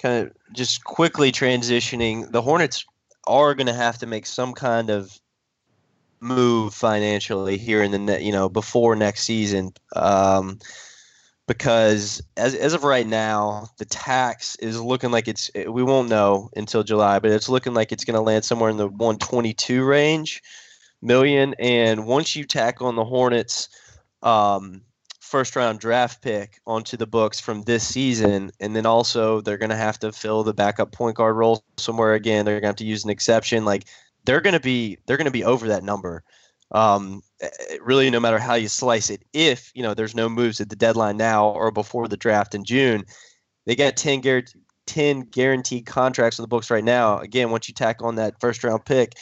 kind 0.00 0.26
of 0.26 0.32
just 0.52 0.84
quickly 0.84 1.32
transitioning, 1.32 2.30
the 2.30 2.42
Hornets 2.42 2.84
are 3.28 3.54
going 3.54 3.66
to 3.66 3.74
have 3.74 3.98
to 3.98 4.06
make 4.06 4.26
some 4.26 4.52
kind 4.52 4.90
of 4.90 5.18
move 6.20 6.74
financially 6.74 7.56
here 7.56 7.82
in 7.82 7.92
the 7.92 7.98
ne- 7.98 8.22
you 8.22 8.32
know 8.32 8.48
before 8.48 8.96
next 8.96 9.22
season. 9.22 9.72
Um, 9.94 10.58
because 11.46 12.20
as 12.36 12.54
as 12.54 12.74
of 12.74 12.84
right 12.84 13.06
now, 13.06 13.68
the 13.78 13.86
tax 13.86 14.56
is 14.56 14.80
looking 14.80 15.10
like 15.10 15.28
it's 15.28 15.50
we 15.54 15.82
won't 15.82 16.10
know 16.10 16.50
until 16.56 16.82
July, 16.82 17.18
but 17.18 17.30
it's 17.30 17.48
looking 17.48 17.74
like 17.74 17.92
it's 17.92 18.04
going 18.04 18.16
to 18.16 18.20
land 18.20 18.44
somewhere 18.44 18.70
in 18.70 18.76
the 18.76 18.88
122 18.88 19.84
range 19.84 20.42
million. 21.00 21.54
And 21.58 22.06
once 22.06 22.36
you 22.36 22.44
tack 22.44 22.82
on 22.82 22.96
the 22.96 23.04
Hornets 23.04 23.68
um, 24.22 24.82
first 25.28 25.56
round 25.56 25.80
draft 25.80 26.22
pick 26.22 26.60
onto 26.66 26.96
the 26.96 27.06
books 27.06 27.38
from 27.38 27.62
this 27.62 27.86
season, 27.86 28.50
and 28.60 28.74
then 28.74 28.86
also 28.86 29.40
they're 29.40 29.58
going 29.58 29.70
to 29.70 29.76
have 29.76 29.98
to 30.00 30.12
fill 30.12 30.42
the 30.42 30.54
backup 30.54 30.92
point 30.92 31.16
guard 31.16 31.36
role 31.36 31.62
somewhere 31.76 32.14
again. 32.14 32.44
They're 32.44 32.54
going 32.54 32.62
to 32.62 32.68
have 32.68 32.76
to 32.76 32.84
use 32.84 33.04
an 33.04 33.10
exception. 33.10 33.64
Like 33.64 33.84
they're 34.24 34.40
going 34.40 34.54
to 34.54 34.60
be 34.60 34.98
they're 35.06 35.16
going 35.16 35.24
to 35.24 35.30
be 35.30 35.44
over 35.44 35.68
that 35.68 35.82
number 35.82 36.22
um, 36.72 37.22
eh, 37.40 37.48
really 37.80 38.10
no 38.10 38.20
matter 38.20 38.38
how 38.38 38.54
you 38.54 38.68
slice 38.68 39.10
it 39.10 39.22
if 39.32 39.72
you 39.74 39.82
know 39.82 39.94
there's 39.94 40.14
no 40.14 40.28
moves 40.28 40.60
at 40.60 40.68
the 40.68 40.76
deadline 40.76 41.16
now 41.16 41.48
or 41.48 41.70
before 41.70 42.08
the 42.08 42.16
draft 42.16 42.54
in 42.54 42.64
june 42.64 43.04
they 43.66 43.74
got 43.74 43.96
10 43.96 44.20
guaranteed 44.20 44.62
10 44.86 45.20
guaranteed 45.20 45.84
contracts 45.84 46.38
on 46.38 46.42
the 46.42 46.48
books 46.48 46.70
right 46.70 46.84
now 46.84 47.18
again 47.18 47.50
once 47.50 47.68
you 47.68 47.74
tack 47.74 48.02
on 48.02 48.16
that 48.16 48.38
first 48.40 48.64
round 48.64 48.84
pick 48.84 49.14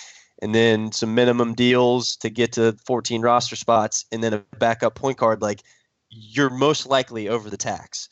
and 0.43 0.55
then 0.55 0.93
some 0.93 1.15
minimum 1.15 1.55
deals 1.55 2.17
to 2.17 2.31
get 2.31 2.53
to 2.53 2.77
14 2.85 3.23
roster 3.23 3.57
spots 3.57 4.05
and 4.13 4.23
then 4.23 4.35
a 4.35 4.39
backup 4.59 4.95
point 4.95 5.17
guard 5.17 5.43
like 5.43 5.63
you're 6.17 6.51
most 6.51 6.87
likely 6.87 7.29
over 7.29 7.51
the 7.51 7.57
tax 7.57 8.09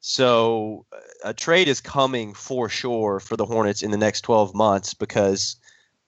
so 0.00 0.86
a 1.24 1.34
trade 1.34 1.68
is 1.68 1.80
coming 1.80 2.32
for 2.32 2.68
sure 2.68 3.20
for 3.20 3.36
the 3.36 3.44
hornets 3.44 3.82
in 3.82 3.90
the 3.90 3.98
next 3.98 4.22
12 4.22 4.54
months 4.54 4.94
because 4.94 5.56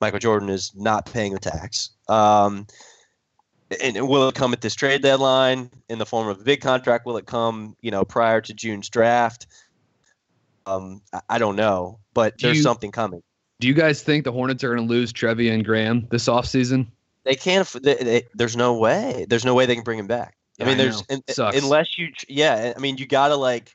Michael 0.01 0.19
Jordan 0.19 0.49
is 0.49 0.71
not 0.75 1.05
paying 1.05 1.33
the 1.33 1.39
tax. 1.39 1.91
Um, 2.09 2.67
and 3.81 4.07
will 4.07 4.27
it 4.27 4.35
come 4.35 4.51
at 4.53 4.61
this 4.61 4.75
trade 4.75 5.01
deadline 5.01 5.69
in 5.89 5.99
the 5.99 6.05
form 6.05 6.27
of 6.27 6.41
a 6.41 6.43
big 6.43 6.61
contract? 6.61 7.05
Will 7.05 7.17
it 7.17 7.25
come, 7.25 7.75
you 7.81 7.91
know, 7.91 8.03
prior 8.03 8.41
to 8.41 8.53
June's 8.53 8.89
draft? 8.89 9.47
Um, 10.65 11.01
I 11.29 11.37
don't 11.37 11.55
know, 11.55 11.99
but 12.13 12.37
do 12.37 12.47
there's 12.47 12.57
you, 12.57 12.63
something 12.63 12.91
coming. 12.91 13.21
Do 13.59 13.67
you 13.67 13.73
guys 13.73 14.01
think 14.01 14.23
the 14.23 14.31
Hornets 14.31 14.63
are 14.63 14.75
going 14.75 14.87
to 14.87 14.91
lose 14.93 15.13
Treveon 15.13 15.63
Graham 15.63 16.07
this 16.09 16.27
offseason? 16.27 16.87
They 17.25 17.35
can't. 17.35 17.67
They, 17.81 17.95
they, 17.95 18.23
there's 18.33 18.57
no 18.57 18.77
way. 18.77 19.25
There's 19.29 19.45
no 19.45 19.53
way 19.53 19.65
they 19.65 19.75
can 19.75 19.83
bring 19.83 19.99
him 19.99 20.07
back. 20.07 20.35
I 20.59 20.65
mean, 20.65 20.73
I 20.75 20.83
there's 20.83 21.03
in, 21.09 21.23
unless 21.37 21.97
you. 21.97 22.09
Yeah, 22.27 22.73
I 22.75 22.79
mean, 22.79 22.97
you 22.97 23.07
got 23.07 23.29
to 23.29 23.35
like 23.35 23.73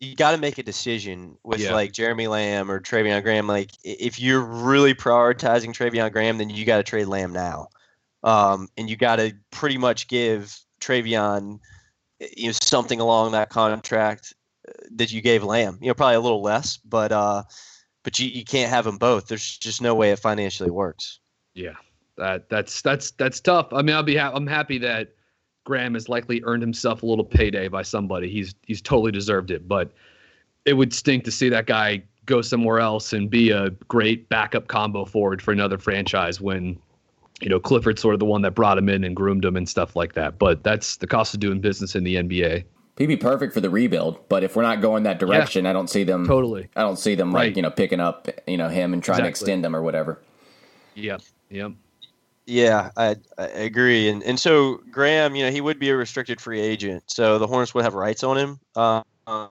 you 0.00 0.14
got 0.14 0.32
to 0.32 0.38
make 0.38 0.58
a 0.58 0.62
decision 0.62 1.38
with 1.42 1.60
yeah. 1.60 1.72
like 1.72 1.92
Jeremy 1.92 2.26
Lamb 2.26 2.70
or 2.70 2.80
Treveon 2.80 3.22
Graham. 3.22 3.46
Like, 3.46 3.70
if 3.82 4.20
you're 4.20 4.40
really 4.40 4.94
prioritizing 4.94 5.68
Treveon 5.68 6.12
Graham, 6.12 6.38
then 6.38 6.50
you 6.50 6.64
got 6.64 6.78
to 6.78 6.82
trade 6.82 7.06
Lamb 7.06 7.32
now, 7.32 7.68
um, 8.22 8.68
and 8.76 8.90
you 8.90 8.96
got 8.96 9.16
to 9.16 9.34
pretty 9.50 9.78
much 9.78 10.08
give 10.08 10.58
Treveon, 10.80 11.60
you 12.36 12.46
know, 12.46 12.52
something 12.52 13.00
along 13.00 13.32
that 13.32 13.48
contract 13.48 14.34
uh, 14.68 14.72
that 14.96 15.12
you 15.12 15.22
gave 15.22 15.42
Lamb. 15.42 15.78
You 15.80 15.88
know, 15.88 15.94
probably 15.94 16.16
a 16.16 16.20
little 16.20 16.42
less, 16.42 16.76
but 16.76 17.10
uh, 17.12 17.44
but 18.02 18.18
you, 18.18 18.28
you 18.28 18.44
can't 18.44 18.70
have 18.70 18.84
them 18.84 18.98
both. 18.98 19.28
There's 19.28 19.56
just 19.56 19.80
no 19.80 19.94
way 19.94 20.10
it 20.10 20.18
financially 20.18 20.70
works. 20.70 21.20
Yeah, 21.54 21.74
that 22.16 22.48
that's 22.48 22.82
that's 22.82 23.12
that's 23.12 23.40
tough. 23.40 23.72
I 23.72 23.82
mean, 23.82 23.94
I'll 23.94 24.02
be 24.02 24.16
ha- 24.16 24.32
I'm 24.34 24.46
happy 24.46 24.78
that 24.78 25.14
Graham 25.64 25.94
has 25.94 26.08
likely 26.08 26.42
earned 26.44 26.62
himself 26.62 27.02
a 27.02 27.06
little 27.06 27.24
payday 27.24 27.68
by 27.68 27.82
somebody. 27.82 28.30
He's 28.30 28.54
he's 28.62 28.80
totally 28.80 29.12
deserved 29.12 29.50
it, 29.50 29.68
but 29.68 29.92
it 30.64 30.74
would 30.74 30.92
stink 30.92 31.24
to 31.24 31.30
see 31.30 31.48
that 31.50 31.66
guy 31.66 32.02
go 32.24 32.42
somewhere 32.42 32.80
else 32.80 33.12
and 33.12 33.30
be 33.30 33.50
a 33.50 33.70
great 33.88 34.28
backup 34.28 34.68
combo 34.68 35.04
forward 35.04 35.40
for 35.40 35.52
another 35.52 35.78
franchise 35.78 36.40
when 36.40 36.78
you 37.40 37.48
know 37.48 37.60
Clifford's 37.60 38.00
sort 38.00 38.14
of 38.14 38.20
the 38.20 38.26
one 38.26 38.42
that 38.42 38.52
brought 38.54 38.78
him 38.78 38.88
in 38.88 39.04
and 39.04 39.14
groomed 39.14 39.44
him 39.44 39.56
and 39.56 39.68
stuff 39.68 39.94
like 39.96 40.14
that. 40.14 40.38
But 40.38 40.64
that's 40.64 40.96
the 40.96 41.06
cost 41.06 41.34
of 41.34 41.40
doing 41.40 41.60
business 41.60 41.94
in 41.94 42.04
the 42.04 42.16
NBA. 42.16 42.64
He'd 42.98 43.06
be 43.06 43.16
perfect 43.16 43.52
for 43.52 43.60
the 43.60 43.68
rebuild, 43.68 44.26
but 44.30 44.42
if 44.42 44.56
we're 44.56 44.62
not 44.62 44.80
going 44.80 45.02
that 45.02 45.18
direction, 45.18 45.64
yeah, 45.64 45.70
I 45.70 45.72
don't 45.74 45.90
see 45.90 46.02
them 46.02 46.26
totally. 46.26 46.68
I 46.76 46.80
don't 46.80 46.98
see 46.98 47.14
them 47.14 47.34
right. 47.34 47.48
like 47.48 47.56
you 47.56 47.62
know 47.62 47.70
picking 47.70 48.00
up 48.00 48.28
you 48.46 48.56
know 48.56 48.68
him 48.68 48.92
and 48.92 49.02
trying 49.02 49.18
exactly. 49.18 49.30
to 49.30 49.30
extend 49.30 49.66
him 49.66 49.76
or 49.76 49.82
whatever. 49.82 50.22
Yep. 50.94 51.22
Yep. 51.50 51.72
Yeah, 52.46 52.90
I, 52.96 53.16
I 53.36 53.46
agree, 53.46 54.08
and 54.08 54.22
and 54.22 54.38
so 54.38 54.80
Graham, 54.90 55.34
you 55.34 55.44
know, 55.44 55.50
he 55.50 55.60
would 55.60 55.80
be 55.80 55.90
a 55.90 55.96
restricted 55.96 56.40
free 56.40 56.60
agent, 56.60 57.02
so 57.08 57.38
the 57.38 57.46
Hornets 57.46 57.74
would 57.74 57.82
have 57.82 57.94
rights 57.94 58.22
on 58.22 58.38
him. 58.38 58.60
Uh, 58.76 59.02
uh, 59.26 59.48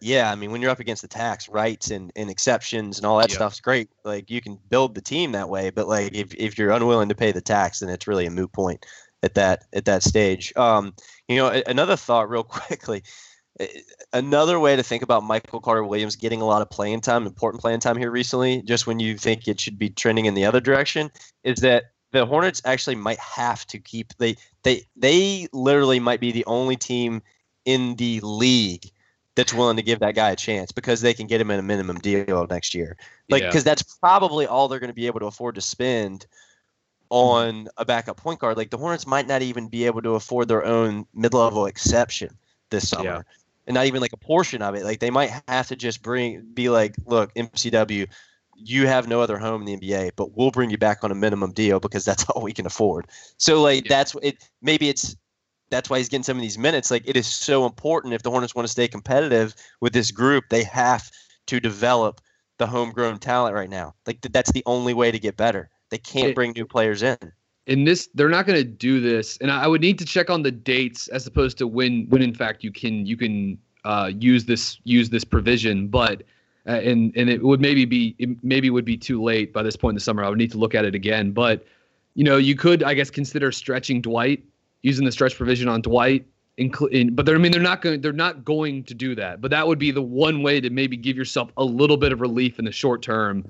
yeah, 0.00 0.30
I 0.30 0.34
mean, 0.34 0.50
when 0.50 0.60
you're 0.60 0.70
up 0.70 0.80
against 0.80 1.02
the 1.02 1.08
tax 1.08 1.48
rights 1.48 1.90
and, 1.90 2.10
and 2.16 2.30
exceptions 2.30 2.98
and 2.98 3.06
all 3.06 3.18
that 3.18 3.30
stuff's 3.30 3.60
great. 3.60 3.88
Like 4.04 4.30
you 4.30 4.40
can 4.40 4.58
build 4.68 4.94
the 4.94 5.00
team 5.00 5.32
that 5.32 5.48
way, 5.48 5.70
but 5.70 5.86
like 5.86 6.14
if, 6.14 6.34
if 6.34 6.58
you're 6.58 6.72
unwilling 6.72 7.08
to 7.08 7.14
pay 7.14 7.32
the 7.32 7.40
tax, 7.40 7.80
then 7.80 7.88
it's 7.88 8.06
really 8.06 8.26
a 8.26 8.30
moot 8.30 8.52
point 8.52 8.84
at 9.22 9.34
that 9.34 9.64
at 9.72 9.84
that 9.84 10.02
stage. 10.02 10.52
Um, 10.56 10.94
you 11.28 11.36
know, 11.36 11.62
another 11.66 11.96
thought, 11.96 12.28
real 12.28 12.42
quickly. 12.44 13.02
Another 14.12 14.60
way 14.60 14.76
to 14.76 14.82
think 14.82 15.02
about 15.02 15.24
Michael 15.24 15.60
Carter 15.60 15.84
Williams 15.84 16.16
getting 16.16 16.42
a 16.42 16.46
lot 16.46 16.62
of 16.62 16.68
playing 16.68 17.00
time, 17.00 17.26
important 17.26 17.60
playing 17.60 17.80
time 17.80 17.96
here 17.96 18.10
recently, 18.10 18.62
just 18.62 18.86
when 18.86 19.00
you 19.00 19.16
think 19.16 19.48
it 19.48 19.60
should 19.60 19.78
be 19.78 19.88
trending 19.88 20.26
in 20.26 20.34
the 20.34 20.44
other 20.44 20.60
direction, 20.60 21.10
is 21.42 21.60
that 21.60 21.84
the 22.12 22.26
Hornets 22.26 22.60
actually 22.64 22.96
might 22.96 23.18
have 23.18 23.66
to 23.68 23.78
keep 23.78 24.12
they 24.18 24.36
they 24.62 24.82
they 24.94 25.48
literally 25.52 26.00
might 26.00 26.20
be 26.20 26.32
the 26.32 26.44
only 26.46 26.76
team 26.76 27.22
in 27.64 27.96
the 27.96 28.20
league 28.22 28.90
that's 29.34 29.52
willing 29.52 29.76
to 29.76 29.82
give 29.82 30.00
that 30.00 30.14
guy 30.14 30.30
a 30.30 30.36
chance 30.36 30.70
because 30.72 31.00
they 31.00 31.12
can 31.12 31.26
get 31.26 31.40
him 31.40 31.50
in 31.50 31.58
a 31.58 31.62
minimum 31.62 31.98
deal 31.98 32.46
next 32.48 32.74
year. 32.74 32.96
Like 33.28 33.42
because 33.42 33.64
yeah. 33.64 33.70
that's 33.70 33.82
probably 33.82 34.46
all 34.46 34.68
they're 34.68 34.80
going 34.80 34.88
to 34.88 34.94
be 34.94 35.06
able 35.06 35.20
to 35.20 35.26
afford 35.26 35.54
to 35.56 35.60
spend 35.60 36.26
on 37.08 37.68
a 37.76 37.84
backup 37.84 38.16
point 38.18 38.40
guard. 38.40 38.56
Like 38.56 38.70
the 38.70 38.78
Hornets 38.78 39.06
might 39.06 39.26
not 39.26 39.42
even 39.42 39.68
be 39.68 39.86
able 39.86 40.02
to 40.02 40.10
afford 40.10 40.48
their 40.48 40.64
own 40.64 41.06
mid-level 41.14 41.66
exception 41.66 42.36
this 42.70 42.88
summer. 42.88 43.04
Yeah 43.04 43.22
and 43.66 43.74
not 43.74 43.86
even 43.86 44.00
like 44.00 44.12
a 44.12 44.18
portion 44.18 44.62
of 44.62 44.74
it. 44.74 44.84
Like 44.84 45.00
they 45.00 45.10
might 45.10 45.30
have 45.48 45.68
to 45.68 45.76
just 45.76 46.02
bring, 46.02 46.42
be 46.54 46.68
like, 46.68 46.94
look, 47.06 47.34
MCW, 47.34 48.08
you 48.56 48.86
have 48.86 49.08
no 49.08 49.20
other 49.20 49.38
home 49.38 49.62
in 49.62 49.66
the 49.66 49.76
NBA, 49.76 50.12
but 50.16 50.36
we'll 50.36 50.50
bring 50.50 50.70
you 50.70 50.78
back 50.78 51.04
on 51.04 51.10
a 51.10 51.14
minimum 51.14 51.52
deal 51.52 51.80
because 51.80 52.04
that's 52.04 52.24
all 52.30 52.42
we 52.42 52.52
can 52.52 52.66
afford. 52.66 53.06
So 53.36 53.60
like 53.62 53.84
yeah. 53.84 53.96
that's 53.96 54.14
it. 54.22 54.48
Maybe 54.62 54.88
it's 54.88 55.16
that's 55.70 55.90
why 55.90 55.98
he's 55.98 56.08
getting 56.08 56.22
some 56.22 56.36
of 56.36 56.42
these 56.42 56.58
minutes. 56.58 56.90
Like 56.90 57.02
it 57.06 57.16
is 57.16 57.26
so 57.26 57.66
important 57.66 58.14
if 58.14 58.22
the 58.22 58.30
Hornets 58.30 58.54
want 58.54 58.66
to 58.66 58.72
stay 58.72 58.88
competitive 58.88 59.54
with 59.80 59.92
this 59.92 60.10
group, 60.10 60.44
they 60.48 60.62
have 60.62 61.10
to 61.46 61.60
develop 61.60 62.20
the 62.58 62.66
homegrown 62.66 63.18
talent 63.18 63.54
right 63.54 63.68
now. 63.68 63.94
Like 64.06 64.20
that's 64.20 64.52
the 64.52 64.62
only 64.64 64.94
way 64.94 65.10
to 65.10 65.18
get 65.18 65.36
better. 65.36 65.68
They 65.90 65.98
can't 65.98 66.34
bring 66.34 66.52
new 66.52 66.66
players 66.66 67.02
in 67.02 67.32
in 67.66 67.84
this 67.84 68.08
they're 68.14 68.28
not 68.28 68.46
going 68.46 68.58
to 68.58 68.64
do 68.64 69.00
this 69.00 69.36
and 69.38 69.50
I, 69.50 69.66
would 69.66 69.80
need 69.80 69.98
to 69.98 70.04
check 70.04 70.30
on 70.30 70.42
the 70.42 70.52
dates 70.52 71.08
as 71.08 71.26
opposed 71.26 71.58
to 71.58 71.66
when 71.66 72.06
when 72.08 72.22
in 72.22 72.34
fact 72.34 72.62
you 72.62 72.72
can 72.72 73.06
you 73.06 73.16
can 73.16 73.58
uh, 73.84 74.10
use 74.16 74.44
this 74.44 74.78
use 74.84 75.10
this 75.10 75.24
provision 75.24 75.88
but 75.88 76.22
uh, 76.66 76.72
and 76.72 77.12
and 77.16 77.28
it 77.28 77.42
would 77.42 77.60
maybe 77.60 77.84
be 77.84 78.14
it 78.18 78.42
maybe 78.42 78.70
would 78.70 78.84
be 78.84 78.96
too 78.96 79.22
late 79.22 79.52
by 79.52 79.62
this 79.62 79.76
point 79.76 79.92
in 79.92 79.96
the 79.96 80.00
summer 80.00 80.24
i 80.24 80.28
would 80.28 80.38
need 80.38 80.50
to 80.50 80.58
look 80.58 80.74
at 80.74 80.84
it 80.84 80.94
again 80.94 81.32
but 81.32 81.64
you 82.16 82.24
know, 82.24 82.38
you 82.38 82.56
could, 82.56 82.82
I 82.82 82.94
guess, 82.94 83.10
consider 83.10 83.52
stretching 83.52 84.00
Dwight, 84.00 84.42
using 84.82 85.04
the 85.04 85.12
stretch 85.12 85.36
provision 85.36 85.68
on 85.68 85.82
Dwight. 85.82 86.26
In, 86.56 87.14
but 87.14 87.28
I 87.28 87.34
mean, 87.34 87.52
they're 87.52 87.60
not 87.60 87.82
going. 87.82 88.00
They're 88.00 88.14
not 88.14 88.42
going 88.42 88.84
to 88.84 88.94
do 88.94 89.14
that. 89.16 89.42
But 89.42 89.50
that 89.50 89.68
would 89.68 89.78
be 89.78 89.90
the 89.90 90.00
one 90.00 90.42
way 90.42 90.58
to 90.58 90.70
maybe 90.70 90.96
give 90.96 91.14
yourself 91.14 91.52
a 91.58 91.64
little 91.64 91.98
bit 91.98 92.12
of 92.12 92.22
relief 92.22 92.58
in 92.58 92.64
the 92.64 92.72
short 92.72 93.02
term, 93.02 93.44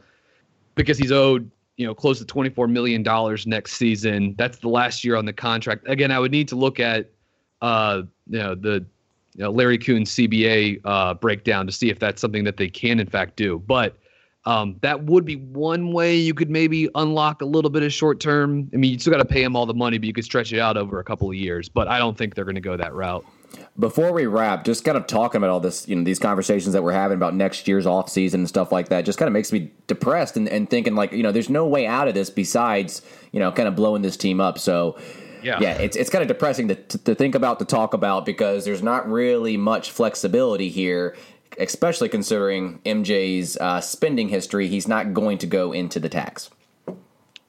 because 0.74 0.98
he's 0.98 1.12
owed, 1.12 1.48
you 1.76 1.86
know, 1.86 1.94
close 1.94 2.18
to 2.18 2.24
twenty 2.24 2.50
four 2.50 2.68
million 2.68 3.02
dollars 3.02 3.46
next 3.46 3.74
season. 3.74 4.34
That's 4.38 4.58
the 4.58 4.68
last 4.68 5.04
year 5.04 5.16
on 5.16 5.24
the 5.24 5.32
contract. 5.32 5.88
Again, 5.88 6.10
I 6.10 6.18
would 6.18 6.32
need 6.32 6.48
to 6.48 6.56
look 6.56 6.80
at, 6.80 7.10
uh, 7.60 8.02
you 8.28 8.38
know, 8.38 8.54
the 8.54 8.84
you 9.34 9.44
know, 9.44 9.50
Larry 9.50 9.78
Coon 9.78 10.04
CBA 10.04 10.80
uh, 10.84 11.14
breakdown 11.14 11.66
to 11.66 11.72
see 11.72 11.90
if 11.90 11.98
that's 11.98 12.20
something 12.20 12.44
that 12.44 12.56
they 12.56 12.68
can 12.68 12.98
in 12.98 13.06
fact 13.06 13.36
do. 13.36 13.62
But 13.66 13.98
um, 14.46 14.76
that 14.80 15.04
would 15.04 15.24
be 15.24 15.36
one 15.36 15.92
way 15.92 16.14
you 16.16 16.32
could 16.32 16.48
maybe 16.48 16.88
unlock 16.94 17.42
a 17.42 17.44
little 17.44 17.70
bit 17.70 17.82
of 17.82 17.92
short 17.92 18.20
term. 18.20 18.70
I 18.72 18.76
mean, 18.76 18.92
you 18.92 18.98
still 18.98 19.12
got 19.12 19.18
to 19.18 19.24
pay 19.24 19.42
him 19.42 19.56
all 19.56 19.66
the 19.66 19.74
money, 19.74 19.98
but 19.98 20.06
you 20.06 20.12
could 20.12 20.24
stretch 20.24 20.52
it 20.52 20.60
out 20.60 20.76
over 20.76 21.00
a 21.00 21.04
couple 21.04 21.28
of 21.28 21.34
years. 21.34 21.68
But 21.68 21.88
I 21.88 21.98
don't 21.98 22.16
think 22.16 22.34
they're 22.34 22.44
going 22.44 22.54
to 22.54 22.60
go 22.60 22.76
that 22.76 22.94
route. 22.94 23.26
Before 23.78 24.12
we 24.12 24.26
wrap, 24.26 24.64
just 24.64 24.84
kind 24.84 24.96
of 24.96 25.06
talking 25.06 25.38
about 25.38 25.50
all 25.50 25.60
this, 25.60 25.86
you 25.86 25.96
know, 25.96 26.04
these 26.04 26.18
conversations 26.18 26.72
that 26.72 26.82
we're 26.82 26.92
having 26.92 27.16
about 27.16 27.34
next 27.34 27.68
year's 27.68 27.86
off 27.86 28.08
season 28.08 28.40
and 28.40 28.48
stuff 28.48 28.72
like 28.72 28.88
that, 28.88 29.04
just 29.04 29.18
kind 29.18 29.26
of 29.26 29.32
makes 29.32 29.52
me 29.52 29.70
depressed 29.86 30.36
and, 30.36 30.48
and 30.48 30.70
thinking 30.70 30.94
like, 30.94 31.12
you 31.12 31.22
know, 31.22 31.32
there's 31.32 31.50
no 31.50 31.66
way 31.66 31.86
out 31.86 32.08
of 32.08 32.14
this 32.14 32.30
besides, 32.30 33.02
you 33.32 33.40
know, 33.40 33.52
kind 33.52 33.68
of 33.68 33.76
blowing 33.76 34.02
this 34.02 34.16
team 34.16 34.40
up. 34.40 34.58
So, 34.58 34.98
yeah, 35.42 35.58
yeah 35.60 35.74
it's, 35.74 35.96
it's 35.96 36.08
kind 36.08 36.22
of 36.22 36.28
depressing 36.28 36.68
to, 36.68 36.74
to, 36.74 36.98
to 36.98 37.14
think 37.14 37.34
about, 37.34 37.58
to 37.58 37.64
talk 37.66 37.92
about, 37.92 38.24
because 38.24 38.64
there's 38.64 38.82
not 38.82 39.08
really 39.10 39.56
much 39.56 39.90
flexibility 39.90 40.70
here 40.70 41.14
especially 41.58 42.08
considering 42.08 42.80
MJ's 42.84 43.56
uh, 43.56 43.80
spending 43.80 44.28
history. 44.28 44.68
He's 44.68 44.88
not 44.88 45.14
going 45.14 45.38
to 45.38 45.46
go 45.46 45.72
into 45.72 46.00
the 46.00 46.08
tax. 46.08 46.50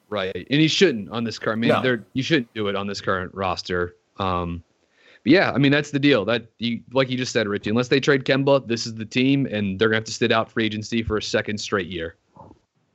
Right, 0.09 0.33
and 0.35 0.61
he 0.61 0.67
shouldn't 0.67 1.09
on 1.09 1.23
this 1.23 1.37
current. 1.37 1.65
I 1.65 1.81
mean, 1.81 1.83
no. 1.83 2.03
you 2.13 2.23
shouldn't 2.23 2.53
do 2.53 2.67
it 2.67 2.75
on 2.75 2.87
this 2.87 3.01
current 3.01 3.33
roster. 3.33 3.95
Um, 4.17 4.63
but 5.23 5.31
yeah, 5.31 5.51
I 5.51 5.57
mean 5.57 5.71
that's 5.71 5.91
the 5.91 5.99
deal. 5.99 6.25
That 6.25 6.47
you, 6.57 6.81
like 6.93 7.09
you 7.09 7.17
just 7.17 7.31
said, 7.31 7.47
Richie. 7.47 7.69
Unless 7.69 7.89
they 7.89 7.99
trade 7.99 8.25
Kemba, 8.25 8.67
this 8.67 8.85
is 8.85 8.95
the 8.95 9.05
team, 9.05 9.45
and 9.47 9.79
they're 9.79 9.89
gonna 9.89 9.97
have 9.97 10.05
to 10.05 10.13
sit 10.13 10.31
out 10.31 10.51
free 10.51 10.65
agency 10.65 11.03
for 11.03 11.17
a 11.17 11.21
second 11.21 11.57
straight 11.59 11.87
year. 11.87 12.15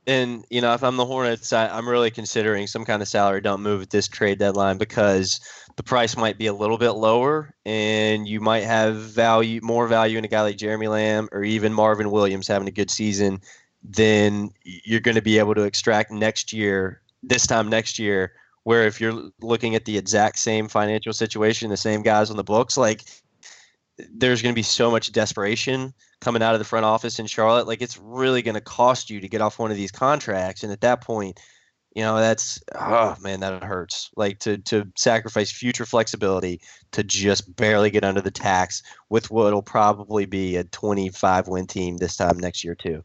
And 0.05 0.45
you 0.49 0.59
know, 0.59 0.73
if 0.73 0.83
I'm 0.83 0.97
the 0.97 1.05
Hornets, 1.05 1.53
I, 1.53 1.67
I'm 1.67 1.87
really 1.87 2.11
considering 2.11 2.67
some 2.67 2.83
kind 2.83 3.01
of 3.01 3.07
salary 3.07 3.41
dump 3.41 3.61
move 3.61 3.81
at 3.81 3.89
this 3.89 4.07
trade 4.07 4.39
deadline 4.39 4.77
because 4.77 5.39
the 5.75 5.83
price 5.83 6.17
might 6.17 6.37
be 6.37 6.47
a 6.47 6.53
little 6.53 6.77
bit 6.77 6.91
lower, 6.91 7.53
and 7.65 8.27
you 8.27 8.41
might 8.41 8.63
have 8.63 8.95
value 8.95 9.61
more 9.63 9.87
value 9.87 10.17
in 10.17 10.25
a 10.25 10.27
guy 10.27 10.41
like 10.41 10.57
Jeremy 10.57 10.87
Lamb 10.87 11.29
or 11.31 11.43
even 11.43 11.73
Marvin 11.73 12.11
Williams 12.11 12.47
having 12.47 12.67
a 12.67 12.71
good 12.71 12.91
season 12.91 13.41
than 13.83 14.51
you're 14.63 14.99
going 14.99 15.15
to 15.15 15.21
be 15.21 15.39
able 15.39 15.55
to 15.55 15.63
extract 15.63 16.11
next 16.11 16.53
year. 16.53 17.01
This 17.21 17.47
time 17.47 17.69
next 17.69 17.97
year, 17.97 18.33
where 18.63 18.85
if 18.85 19.01
you're 19.01 19.29
looking 19.41 19.75
at 19.75 19.85
the 19.85 19.97
exact 19.97 20.39
same 20.39 20.67
financial 20.67 21.13
situation, 21.13 21.69
the 21.69 21.77
same 21.77 22.01
guys 22.01 22.29
on 22.29 22.37
the 22.37 22.43
books, 22.43 22.77
like 22.77 23.03
there's 23.97 24.41
going 24.41 24.53
to 24.53 24.57
be 24.57 24.63
so 24.63 24.89
much 24.89 25.11
desperation 25.11 25.93
coming 26.21 26.41
out 26.41 26.53
of 26.53 26.59
the 26.59 26.65
front 26.65 26.85
office 26.85 27.19
in 27.19 27.27
Charlotte. 27.27 27.67
Like 27.67 27.81
it's 27.81 27.97
really 27.97 28.41
going 28.41 28.55
to 28.55 28.61
cost 28.61 29.09
you 29.09 29.19
to 29.19 29.27
get 29.27 29.41
off 29.41 29.59
one 29.59 29.71
of 29.71 29.77
these 29.77 29.91
contracts, 29.91 30.63
and 30.63 30.71
at 30.71 30.81
that 30.81 31.01
point 31.01 31.39
you 31.95 32.01
know 32.01 32.17
that's 32.17 32.59
oh 32.75 33.15
man 33.21 33.39
that 33.41 33.63
hurts. 33.63 34.09
Like 34.15 34.39
to 34.39 34.57
to 34.59 34.87
sacrifice 34.95 35.51
future 35.51 35.85
flexibility 35.85 36.59
to 36.91 37.03
just 37.03 37.55
barely 37.55 37.91
get 37.91 38.03
under 38.03 38.21
the 38.21 38.31
tax 38.31 38.81
with 39.09 39.29
what'll 39.29 39.61
probably 39.61 40.25
be 40.25 40.55
a 40.55 40.63
25 40.63 41.47
win 41.47 41.67
team 41.67 41.97
this 41.97 42.17
time 42.17 42.39
next 42.39 42.63
year 42.63 42.75
too. 42.75 43.03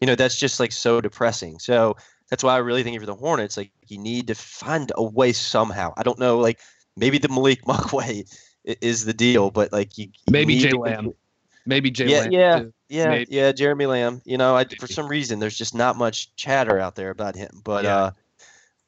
You 0.00 0.06
know 0.06 0.14
that's 0.14 0.38
just 0.38 0.60
like 0.60 0.72
so 0.72 1.00
depressing. 1.00 1.58
So 1.58 1.96
that's 2.32 2.42
why 2.42 2.54
i 2.54 2.58
really 2.58 2.82
think 2.82 2.96
if 2.96 3.02
for 3.02 3.06
the 3.06 3.14
hornets 3.14 3.58
like 3.58 3.70
you 3.88 3.98
need 3.98 4.26
to 4.26 4.34
find 4.34 4.90
a 4.96 5.02
way 5.02 5.34
somehow 5.34 5.92
i 5.98 6.02
don't 6.02 6.18
know 6.18 6.38
like 6.38 6.58
maybe 6.96 7.18
the 7.18 7.28
malik 7.28 7.66
monk 7.66 7.92
way 7.92 8.24
is 8.64 9.04
the 9.04 9.12
deal 9.12 9.50
but 9.50 9.70
like 9.70 9.98
you, 9.98 10.06
you 10.06 10.32
maybe 10.32 10.58
jay 10.58 10.72
lamb 10.72 11.12
maybe 11.66 11.90
jay 11.90 12.06
yeah 12.06 12.20
lamb 12.20 12.32
yeah 12.32 12.58
too. 12.60 12.72
Yeah, 12.92 13.08
Maybe. 13.08 13.26
yeah, 13.30 13.52
Jeremy 13.52 13.86
Lamb. 13.86 14.20
You 14.26 14.36
know, 14.36 14.54
I, 14.54 14.66
for 14.66 14.86
some 14.86 15.08
reason, 15.08 15.38
there's 15.38 15.56
just 15.56 15.74
not 15.74 15.96
much 15.96 16.36
chatter 16.36 16.78
out 16.78 16.94
there 16.94 17.08
about 17.08 17.34
him. 17.34 17.62
But 17.64 17.84
yeah. 17.84 17.96
uh, 17.96 18.10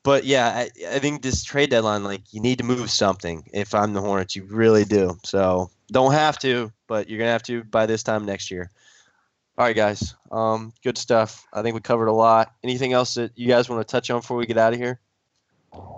but 0.03 0.25
yeah, 0.25 0.49
I, 0.49 0.71
I 0.95 0.99
think 0.99 1.23
this 1.23 1.43
trade 1.43 1.71
deadline, 1.71 2.05
like 2.05 2.21
you 2.31 2.43
need 2.43 2.59
to 2.59 2.65
move 2.65 2.91
something. 2.91 3.49
If 3.55 3.75
I'm 3.75 3.95
the 3.95 4.03
Hornets, 4.03 4.37
you 4.37 4.45
really 4.45 4.85
do. 4.85 5.19
So 5.25 5.71
don't 5.91 6.13
have 6.13 6.39
to, 6.41 6.71
but 6.87 7.09
you're 7.09 7.19
gonna 7.19 7.31
have 7.31 7.45
to 7.45 7.65
by 7.65 7.87
this 7.87 8.03
time 8.03 8.27
next 8.27 8.51
year. 8.51 8.71
All 9.57 9.65
right, 9.65 9.77
guys. 9.77 10.15
Um, 10.33 10.73
good 10.83 10.99
stuff. 10.99 11.47
I 11.53 11.63
think 11.63 11.75
we 11.75 11.81
covered 11.81 12.07
a 12.07 12.13
lot. 12.13 12.55
Anything 12.65 12.93
else 12.93 13.15
that 13.15 13.33
you 13.37 13.47
guys 13.47 13.69
want 13.69 13.87
to 13.87 13.91
touch 13.91 14.11
on 14.11 14.21
before 14.21 14.37
we 14.37 14.47
get 14.47 14.59
out 14.59 14.73
of 14.73 14.81
here? 14.81 14.99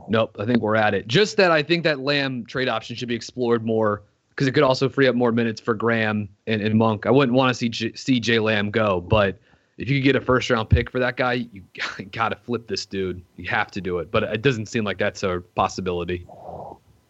Nope. 0.09 0.37
I 0.39 0.45
think 0.45 0.61
we're 0.61 0.77
at 0.77 0.93
it. 0.93 1.09
Just 1.09 1.39
that 1.39 1.51
I 1.51 1.63
think 1.63 1.85
that 1.85 2.01
Lamb 2.01 2.45
trade 2.45 2.69
option 2.69 2.97
should 2.97 3.09
be 3.09 3.15
explored 3.15 3.65
more 3.65 4.03
because 4.31 4.47
it 4.47 4.53
could 4.53 4.63
also 4.63 4.91
free 4.91 5.09
up 5.09 5.15
more 5.15 5.33
minutes 5.33 5.61
for 5.61 5.75
Graham 5.75 6.29
and, 6.47 6.61
and 6.61 6.75
Monk. 6.75 7.07
I 7.07 7.11
wouldn't 7.11 7.37
want 7.37 7.49
to 7.49 7.55
see 7.55 7.71
J- 7.71 7.95
see 7.95 8.21
Jay 8.21 8.39
Lamb 8.39 8.71
go, 8.71 9.01
but 9.01 9.39
if 9.79 9.89
you 9.89 9.99
could 9.99 10.05
get 10.05 10.17
a 10.17 10.21
first 10.21 10.51
round 10.51 10.69
pick 10.69 10.91
for 10.91 10.99
that 10.99 11.17
guy, 11.17 11.35
you 11.35 11.63
got 12.13 12.31
to 12.31 12.37
flip 12.37 12.67
this 12.67 12.85
dude. 12.85 13.23
You 13.37 13.49
have 13.49 13.71
to 13.71 13.81
do 13.81 13.99
it. 13.99 14.11
But 14.11 14.25
it 14.25 14.43
doesn't 14.43 14.67
seem 14.67 14.85
like 14.85 14.99
that's 14.99 15.23
a 15.23 15.43
possibility. 15.55 16.27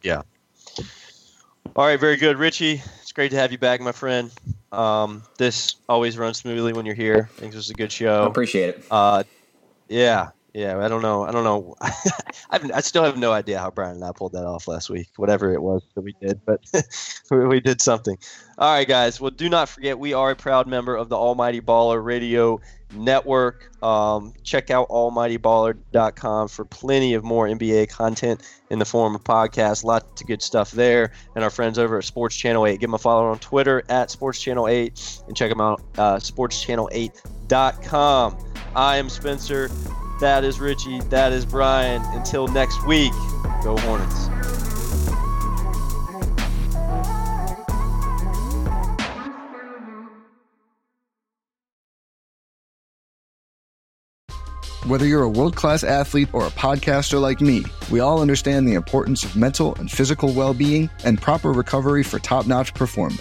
Yeah. 0.03 0.23
All 1.75 1.85
right, 1.85 1.99
very 1.99 2.17
good, 2.17 2.39
Richie. 2.39 2.81
It's 3.03 3.13
great 3.13 3.33
to 3.33 3.37
have 3.37 3.51
you 3.53 3.59
back, 3.59 3.81
my 3.81 3.93
friend. 3.93 4.31
Um, 4.73 5.23
this 5.39 5.77
always 5.89 6.19
runs 6.19 6.39
smoothly 6.39 6.73
when 6.73 6.87
you're 6.87 6.95
here. 6.95 7.31
I 7.37 7.41
think 7.41 7.53
this 7.53 7.59
was 7.59 7.71
a 7.71 7.75
good 7.75 7.93
show. 7.93 8.25
I 8.25 8.27
appreciate 8.27 8.71
it. 8.71 8.85
Uh, 8.91 9.23
yeah, 9.89 10.31
yeah. 10.57 10.85
I 10.85 10.89
don't 10.89 11.03
know. 11.03 11.25
I 11.25 11.33
don't 11.33 11.45
know. 11.45 11.75
I 12.51 12.81
still 12.81 13.05
have 13.05 13.19
no 13.19 13.33
idea 13.33 13.59
how 13.59 13.71
Brian 13.71 13.97
and 13.97 14.05
I 14.05 14.13
pulled 14.13 14.33
that 14.33 14.45
off 14.45 14.67
last 14.67 14.89
week. 14.89 15.09
Whatever 15.17 15.53
it 15.53 15.63
was 15.63 15.83
that 15.95 16.01
we 16.01 16.15
did, 16.21 16.41
but 16.47 16.65
we 17.31 17.61
did 17.61 17.83
something. 17.83 18.17
All 18.59 18.73
right, 18.73 18.89
guys. 18.89 19.21
Well, 19.21 19.31
do 19.31 19.51
not 19.51 19.69
forget 19.69 19.99
we 19.99 20.15
are 20.15 20.31
a 20.31 20.37
proud 20.37 20.67
member 20.67 20.97
of 20.97 21.11
the 21.11 21.17
Almighty 21.17 21.61
Baller 21.61 22.03
Radio 22.03 22.59
Network. 22.95 23.71
Um, 23.83 24.33
check 24.43 24.71
out 24.71 24.89
almightyballer.com 24.89 26.49
for 26.49 26.65
plenty 26.65 27.13
of 27.15 27.25
more 27.25 27.47
NBA 27.47 27.91
content 27.91 28.41
in 28.71 28.79
the 28.79 28.87
form 28.87 29.15
of 29.15 29.23
podcasts. 29.25 29.85
Lots 29.85 30.23
of 30.23 30.27
good 30.27 30.41
stuff 30.41 30.71
there. 30.71 31.13
And 31.35 31.45
our 31.45 31.51
friends 31.51 31.79
over 31.79 31.99
at 31.99 32.05
Sports 32.05 32.35
Channel 32.37 32.67
8. 32.67 32.81
Give 32.81 32.89
them 32.89 32.95
a 32.95 32.99
follow 32.99 33.27
on 33.27 33.39
Twitter 33.41 33.83
at 33.89 34.11
Sports 34.11 34.41
Channel 34.41 34.69
8 34.69 35.21
and 35.27 35.37
check 35.37 35.51
them 35.51 35.61
out 35.61 35.83
uh, 35.99 36.17
sportschannel8.com. 36.17 38.39
I 38.75 38.97
am 38.97 39.09
Spencer. 39.09 39.71
That 40.19 40.45
is 40.45 40.59
Richie. 40.61 41.01
That 41.11 41.33
is 41.33 41.45
Brian. 41.45 42.03
Until 42.15 42.49
next 42.49 42.85
week, 42.87 43.13
go 43.63 43.77
Hornets. 43.77 44.29
Whether 54.87 55.05
you're 55.05 55.25
a 55.25 55.29
world 55.29 55.57
class 55.57 55.83
athlete 55.83 56.29
or 56.33 56.47
a 56.47 56.51
podcaster 56.51 57.21
like 57.21 57.41
me, 57.41 57.65
we 57.91 57.99
all 57.99 58.23
understand 58.23 58.69
the 58.69 58.75
importance 58.75 59.25
of 59.25 59.35
mental 59.35 59.75
and 59.75 59.91
physical 59.91 60.33
well 60.33 60.55
being 60.55 60.89
and 61.05 61.21
proper 61.21 61.53
recovery 61.53 62.05
for 62.05 62.21
top 62.21 62.47
notch 62.47 62.73
performance. 62.73 63.21